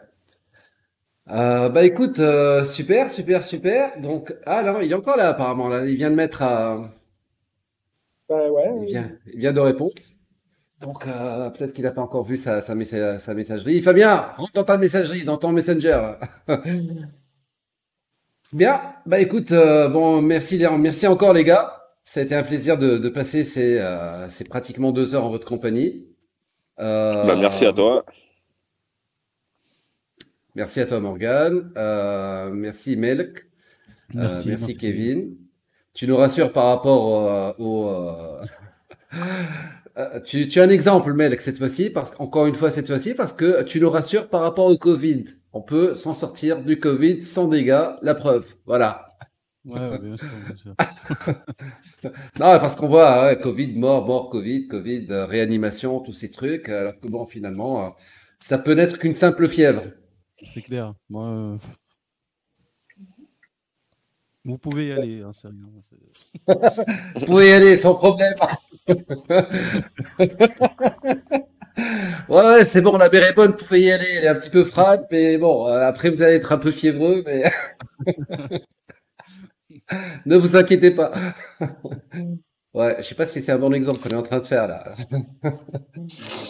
Euh, 1.30 1.70
bah 1.70 1.84
écoute, 1.86 2.20
euh, 2.20 2.64
super, 2.64 3.10
super, 3.10 3.44
super. 3.44 3.99
Donc, 3.99 4.34
ah 4.45 4.64
non, 4.64 4.80
il 4.82 4.91
est 4.91 4.95
encore 4.95 5.18
là 5.18 5.30
apparemment. 5.30 5.68
Là, 5.68 5.86
il 5.86 5.95
vient 5.98 6.10
de 6.10 6.16
mettre 6.16 6.41
à, 6.41 6.90
Bah 8.30 8.49
ouais. 8.52 8.70
il 8.82 8.86
vient, 8.86 9.12
il 9.34 9.40
vient 9.40 9.54
de 9.54 9.60
répondre. 9.60 9.94
Donc 10.82 11.08
euh, 11.08 11.49
peut-être 11.52 11.74
qu'il 11.74 11.84
n'a 11.86 11.91
pas 11.91 12.02
encore 12.02 12.24
vu 12.26 12.38
sa, 12.38 12.62
sa, 12.62 12.76
messa- 12.76 13.20
sa 13.20 13.34
messagerie. 13.34 13.82
Fabien, 13.82 14.18
rentre 14.38 14.54
dans 14.54 14.64
ta 14.64 14.78
messagerie, 14.78 15.24
dans 15.26 15.38
ton 15.38 15.52
messenger. 15.52 16.14
Bien, 18.54 18.82
bah 19.06 19.20
écoute, 19.20 19.52
euh, 19.52 19.90
bon, 19.90 20.22
merci, 20.22 20.64
merci 20.80 21.08
encore 21.08 21.34
les 21.34 21.44
gars. 21.44 21.74
Ça 22.04 22.22
a 22.22 22.24
été 22.24 22.36
un 22.36 22.44
plaisir 22.44 22.78
de, 22.78 22.98
de 22.98 23.10
passer 23.10 23.44
ces, 23.44 23.78
euh, 23.80 24.30
ces 24.30 24.45
pratiquement 24.45 24.91
deux 24.94 25.16
heures 25.16 25.26
en 25.26 25.30
votre 25.30 25.48
compagnie. 25.48 26.08
Euh, 26.80 27.26
Bah, 27.26 27.36
merci 27.36 27.66
à 27.66 27.74
toi. 27.74 28.06
Merci 30.57 30.79
à 30.81 30.88
toi 30.88 30.99
Morgane. 30.99 31.71
Euh, 31.77 32.49
merci 32.51 32.97
Melk. 32.97 33.45
Euh, 34.15 34.21
Merci, 34.23 34.49
merci, 34.49 34.49
merci. 34.49 34.77
Kevin. 34.77 35.35
Tu 35.93 36.07
nous 36.07 36.17
rassures 36.17 36.51
par 36.51 36.65
rapport 36.65 37.27
euh, 37.29 37.53
au. 37.59 37.89
euh, 37.89 38.43
euh, 39.99 40.19
tu, 40.21 40.47
tu 40.47 40.59
as 40.59 40.63
un 40.63 40.69
exemple, 40.69 41.13
Melk, 41.13 41.41
cette 41.41 41.59
fois-ci, 41.59 41.91
parce 41.91 42.11
encore 42.17 42.47
une 42.47 42.55
fois 42.55 42.71
cette 42.71 42.88
fois-ci, 42.88 43.13
parce 43.13 43.34
que 43.34 43.61
tu 43.63 43.79
nous 43.79 43.91
rassures 43.91 44.29
par 44.29 44.41
rapport 44.41 44.65
au 44.65 44.77
Covid. 44.77 45.25
On 45.53 45.61
peut 45.61 45.93
s'en 45.93 46.15
sortir 46.15 46.63
du 46.63 46.79
Covid 46.79 47.21
sans 47.23 47.47
dégâts. 47.47 47.89
La 48.01 48.15
preuve, 48.15 48.55
voilà. 48.65 49.05
Ouais, 49.65 49.99
bien 49.99 50.17
sûr, 50.17 50.41
bien 50.47 50.55
sûr. 50.55 50.75
Non, 52.39 52.59
parce 52.59 52.75
qu'on 52.75 52.88
voit 52.88 53.29
hein, 53.29 53.35
Covid, 53.35 53.77
mort, 53.77 54.05
mort, 54.07 54.29
Covid, 54.29 54.67
Covid, 54.67 55.07
euh, 55.11 55.25
réanimation, 55.25 55.99
tous 55.99 56.13
ces 56.13 56.31
trucs. 56.31 56.69
Alors 56.69 56.99
que 56.99 57.07
bon, 57.07 57.25
finalement, 57.27 57.85
euh, 57.85 57.89
ça 58.39 58.57
peut 58.57 58.73
n'être 58.73 58.97
qu'une 58.99 59.13
simple 59.13 59.47
fièvre. 59.49 59.84
C'est 60.43 60.61
clair. 60.64 60.93
Moi, 61.09 61.26
euh, 61.27 61.57
Vous 64.45 64.57
pouvez 64.57 64.88
y 64.88 64.91
aller, 64.93 65.22
hein, 65.22 65.31
c'est 65.34 65.47
rien. 65.49 65.68
c'est- 65.84 67.19
Vous 67.19 67.26
pouvez 67.26 67.49
y 67.49 67.51
aller 67.51 67.77
sans 67.77 67.95
problème. 67.95 68.34
Ouais, 72.30 72.64
c'est 72.64 72.81
bon, 72.81 72.97
la 72.97 73.09
bière 73.09 73.27
est 73.30 73.34
bonne, 73.34 73.51
vous 73.51 73.57
pouvez 73.65 73.81
y 73.81 73.91
aller. 73.91 74.05
Elle 74.18 74.23
est 74.26 74.27
un 74.27 74.35
petit 74.35 74.49
peu 74.49 74.64
froide, 74.64 75.05
mais 75.11 75.38
bon, 75.38 75.68
euh, 75.68 75.88
après 75.88 76.09
vous 76.09 76.22
allez 76.22 76.35
être 76.35 76.51
un 76.51 76.57
peu 76.57 76.72
fiévreux, 76.72 77.23
mais 77.26 77.43
ne 80.26 80.38
vous 80.38 80.55
inquiétez 80.55 80.91
pas. 80.91 81.11
Ouais, 82.78 82.95
je 82.99 83.08
sais 83.08 83.16
pas 83.16 83.26
si 83.26 83.41
c'est 83.41 83.52
un 83.52 83.58
bon 83.58 83.74
exemple 83.74 83.99
qu'on 83.99 84.10
est 84.10 84.20
en 84.20 84.22
train 84.22 84.38
de 84.38 84.45
faire 84.45 84.68
là. 84.68 84.84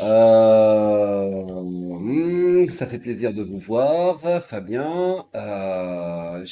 Euh, 0.04 1.62
hmm, 1.64 2.70
ça 2.70 2.86
fait 2.86 3.00
plaisir 3.00 3.34
de 3.34 3.44
vous 3.44 3.60
voir, 3.60 4.20
Fabien. 4.44 5.26
Euh, 5.36 6.44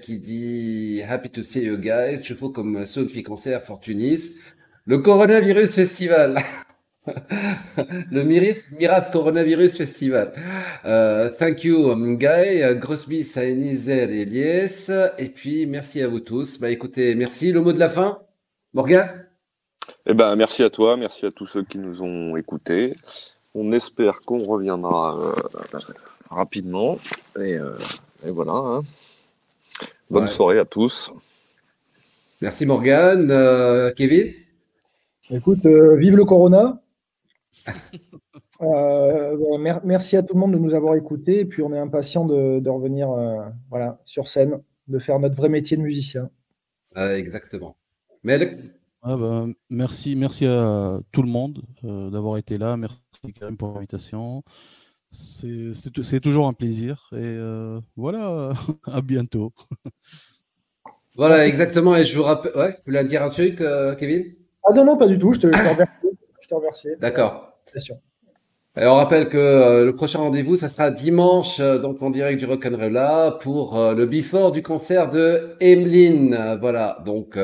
qui 0.00 0.18
dit 0.18 1.02
Happy 1.08 1.28
to 1.30 1.42
see 1.42 1.64
you 1.64 1.76
guys. 1.76 2.20
Je 2.22 2.34
fais 2.34 2.46
comme 2.54 2.86
Sophie 2.86 3.24
Concert 3.24 3.62
Fortunis. 3.62 4.30
Le 4.86 4.98
Coronavirus 4.98 5.70
Festival. 5.72 6.40
Le 8.12 8.22
Mirat 8.22 9.00
Coronavirus 9.12 9.76
Festival. 9.76 10.32
Euh, 10.84 11.30
thank 11.30 11.64
you, 11.64 11.94
Guy. 12.16 12.62
Enizer 12.62 14.10
et 14.10 14.20
Eliès. 14.22 14.90
Et 15.18 15.28
puis, 15.30 15.66
merci 15.66 16.00
à 16.00 16.08
vous 16.08 16.20
tous. 16.20 16.60
Bah, 16.60 16.70
écoutez, 16.70 17.14
merci. 17.16 17.50
Le 17.50 17.60
mot 17.60 17.72
de 17.72 17.80
la 17.80 17.88
fin? 17.90 18.25
Morgan? 18.76 19.08
Eh 20.04 20.12
ben, 20.12 20.36
merci 20.36 20.62
à 20.62 20.68
toi, 20.68 20.98
merci 20.98 21.24
à 21.24 21.30
tous 21.30 21.46
ceux 21.46 21.64
qui 21.64 21.78
nous 21.78 22.02
ont 22.02 22.36
écoutés. 22.36 22.94
On 23.54 23.72
espère 23.72 24.20
qu'on 24.20 24.38
reviendra 24.40 25.18
euh, 25.18 25.32
rapidement. 26.30 26.98
Et, 27.38 27.54
euh, 27.56 27.74
et 28.22 28.30
voilà. 28.30 28.52
hein. 28.52 28.82
Bonne 30.10 30.24
Ouais. 30.24 30.28
soirée 30.28 30.58
à 30.58 30.66
tous. 30.66 31.10
Merci 32.42 32.66
Morgan. 32.66 33.30
Euh, 33.30 33.94
Kevin? 33.94 34.30
Écoute, 35.30 35.64
euh, 35.64 35.96
vive 35.96 36.16
le 36.16 36.24
Corona. 36.26 36.80
Euh, 38.62 39.58
mer- 39.58 39.82
merci 39.84 40.16
à 40.16 40.22
tout 40.22 40.32
le 40.32 40.40
monde 40.40 40.52
de 40.52 40.58
nous 40.58 40.72
avoir 40.72 40.94
écoutés. 40.94 41.40
Et 41.40 41.44
puis, 41.44 41.60
on 41.60 41.74
est 41.74 41.78
impatient 41.78 42.24
de, 42.24 42.58
de 42.58 42.70
revenir 42.70 43.10
euh, 43.10 43.36
voilà, 43.68 44.00
sur 44.06 44.28
scène, 44.28 44.62
de 44.88 44.98
faire 44.98 45.18
notre 45.18 45.34
vrai 45.34 45.50
métier 45.50 45.76
de 45.76 45.82
musicien. 45.82 46.30
Euh, 46.96 47.18
exactement. 47.18 47.76
Ah 49.02 49.16
bah, 49.16 49.46
merci, 49.70 50.16
merci 50.16 50.46
à 50.46 50.98
tout 51.12 51.22
le 51.22 51.28
monde 51.28 51.62
euh, 51.84 52.10
d'avoir 52.10 52.38
été 52.38 52.58
là. 52.58 52.76
Merci 52.76 52.96
Karim 53.38 53.56
pour 53.56 53.72
l'invitation. 53.74 54.42
C'est 55.10 55.72
c'est 55.74 55.90
tou- 55.90 56.02
c'est 56.02 56.20
toujours 56.20 56.48
un 56.48 56.52
plaisir. 56.52 57.08
Et 57.12 57.18
euh, 57.22 57.80
voilà, 57.96 58.52
à 58.84 59.00
bientôt. 59.02 59.52
Voilà, 61.14 61.46
exactement. 61.46 61.94
Et 61.96 62.04
je 62.04 62.16
vous 62.16 62.24
rappelle, 62.24 62.52
ouais, 62.56 62.70
vous 62.72 62.82
voulez 62.92 63.04
dire 63.04 63.22
un 63.22 63.30
truc, 63.30 63.60
euh, 63.60 63.94
Kevin? 63.94 64.34
Ah 64.68 64.72
non, 64.74 64.84
non, 64.84 64.98
pas 64.98 65.06
du 65.06 65.18
tout. 65.18 65.32
Je 65.32 65.40
te, 65.40 65.46
je 65.46 65.52
te 65.52 65.68
remercie. 65.68 66.18
Je 66.40 66.48
te 66.48 66.54
remercie. 66.54 66.88
D'accord. 66.98 67.52
Et 68.78 68.84
on 68.84 68.96
rappelle 68.96 69.30
que 69.30 69.38
euh, 69.38 69.86
le 69.86 69.96
prochain 69.96 70.18
rendez-vous, 70.18 70.54
ça 70.56 70.68
sera 70.68 70.90
dimanche, 70.90 71.60
euh, 71.60 71.78
donc 71.78 72.02
en 72.02 72.10
direct 72.10 72.38
du 72.38 72.44
Rock'n'Rolla 72.44 73.38
pour 73.40 73.78
euh, 73.78 73.94
le 73.94 74.04
before 74.04 74.52
du 74.52 74.62
concert 74.62 75.08
de 75.08 75.56
Emeline. 75.60 76.58
Voilà, 76.60 76.98
donc 77.06 77.36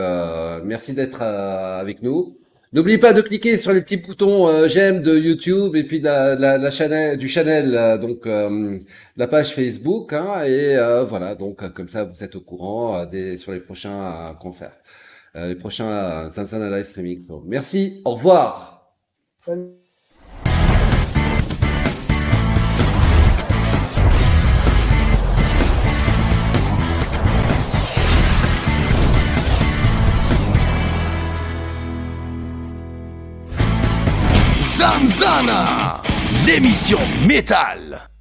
merci 0.62 0.92
d'être 0.92 1.22
avec 1.22 2.02
nous. 2.02 2.36
N'oubliez 2.74 2.98
pas 2.98 3.14
de 3.14 3.22
cliquer 3.22 3.56
sur 3.56 3.72
les 3.72 3.80
petits 3.80 3.96
boutons 3.96 4.66
j'aime 4.66 5.02
de 5.02 5.18
YouTube 5.18 5.76
et 5.76 5.84
puis 5.84 6.00
la, 6.00 6.34
la, 6.34 6.58
la 6.58 6.70
chaîne 6.70 7.16
du 7.16 7.28
channel, 7.28 7.98
donc 8.00 8.26
la 9.16 9.26
page 9.26 9.54
Facebook. 9.54 10.12
Hein, 10.12 10.44
et 10.44 10.76
voilà, 11.08 11.34
donc 11.34 11.70
comme 11.72 11.88
ça 11.88 12.04
vous 12.04 12.24
êtes 12.24 12.34
au 12.34 12.40
courant 12.40 13.04
des, 13.06 13.36
sur 13.36 13.52
les 13.52 13.60
prochains 13.60 14.36
concerts, 14.40 14.76
les 15.34 15.54
prochains 15.54 16.30
Zanzana 16.30 16.74
live 16.76 16.86
streaming. 16.86 17.26
merci, 17.46 18.00
au 18.04 18.12
revoir. 18.12 18.94
Zanzana, 35.12 36.00
l'émission 36.46 36.98
métal. 37.26 38.11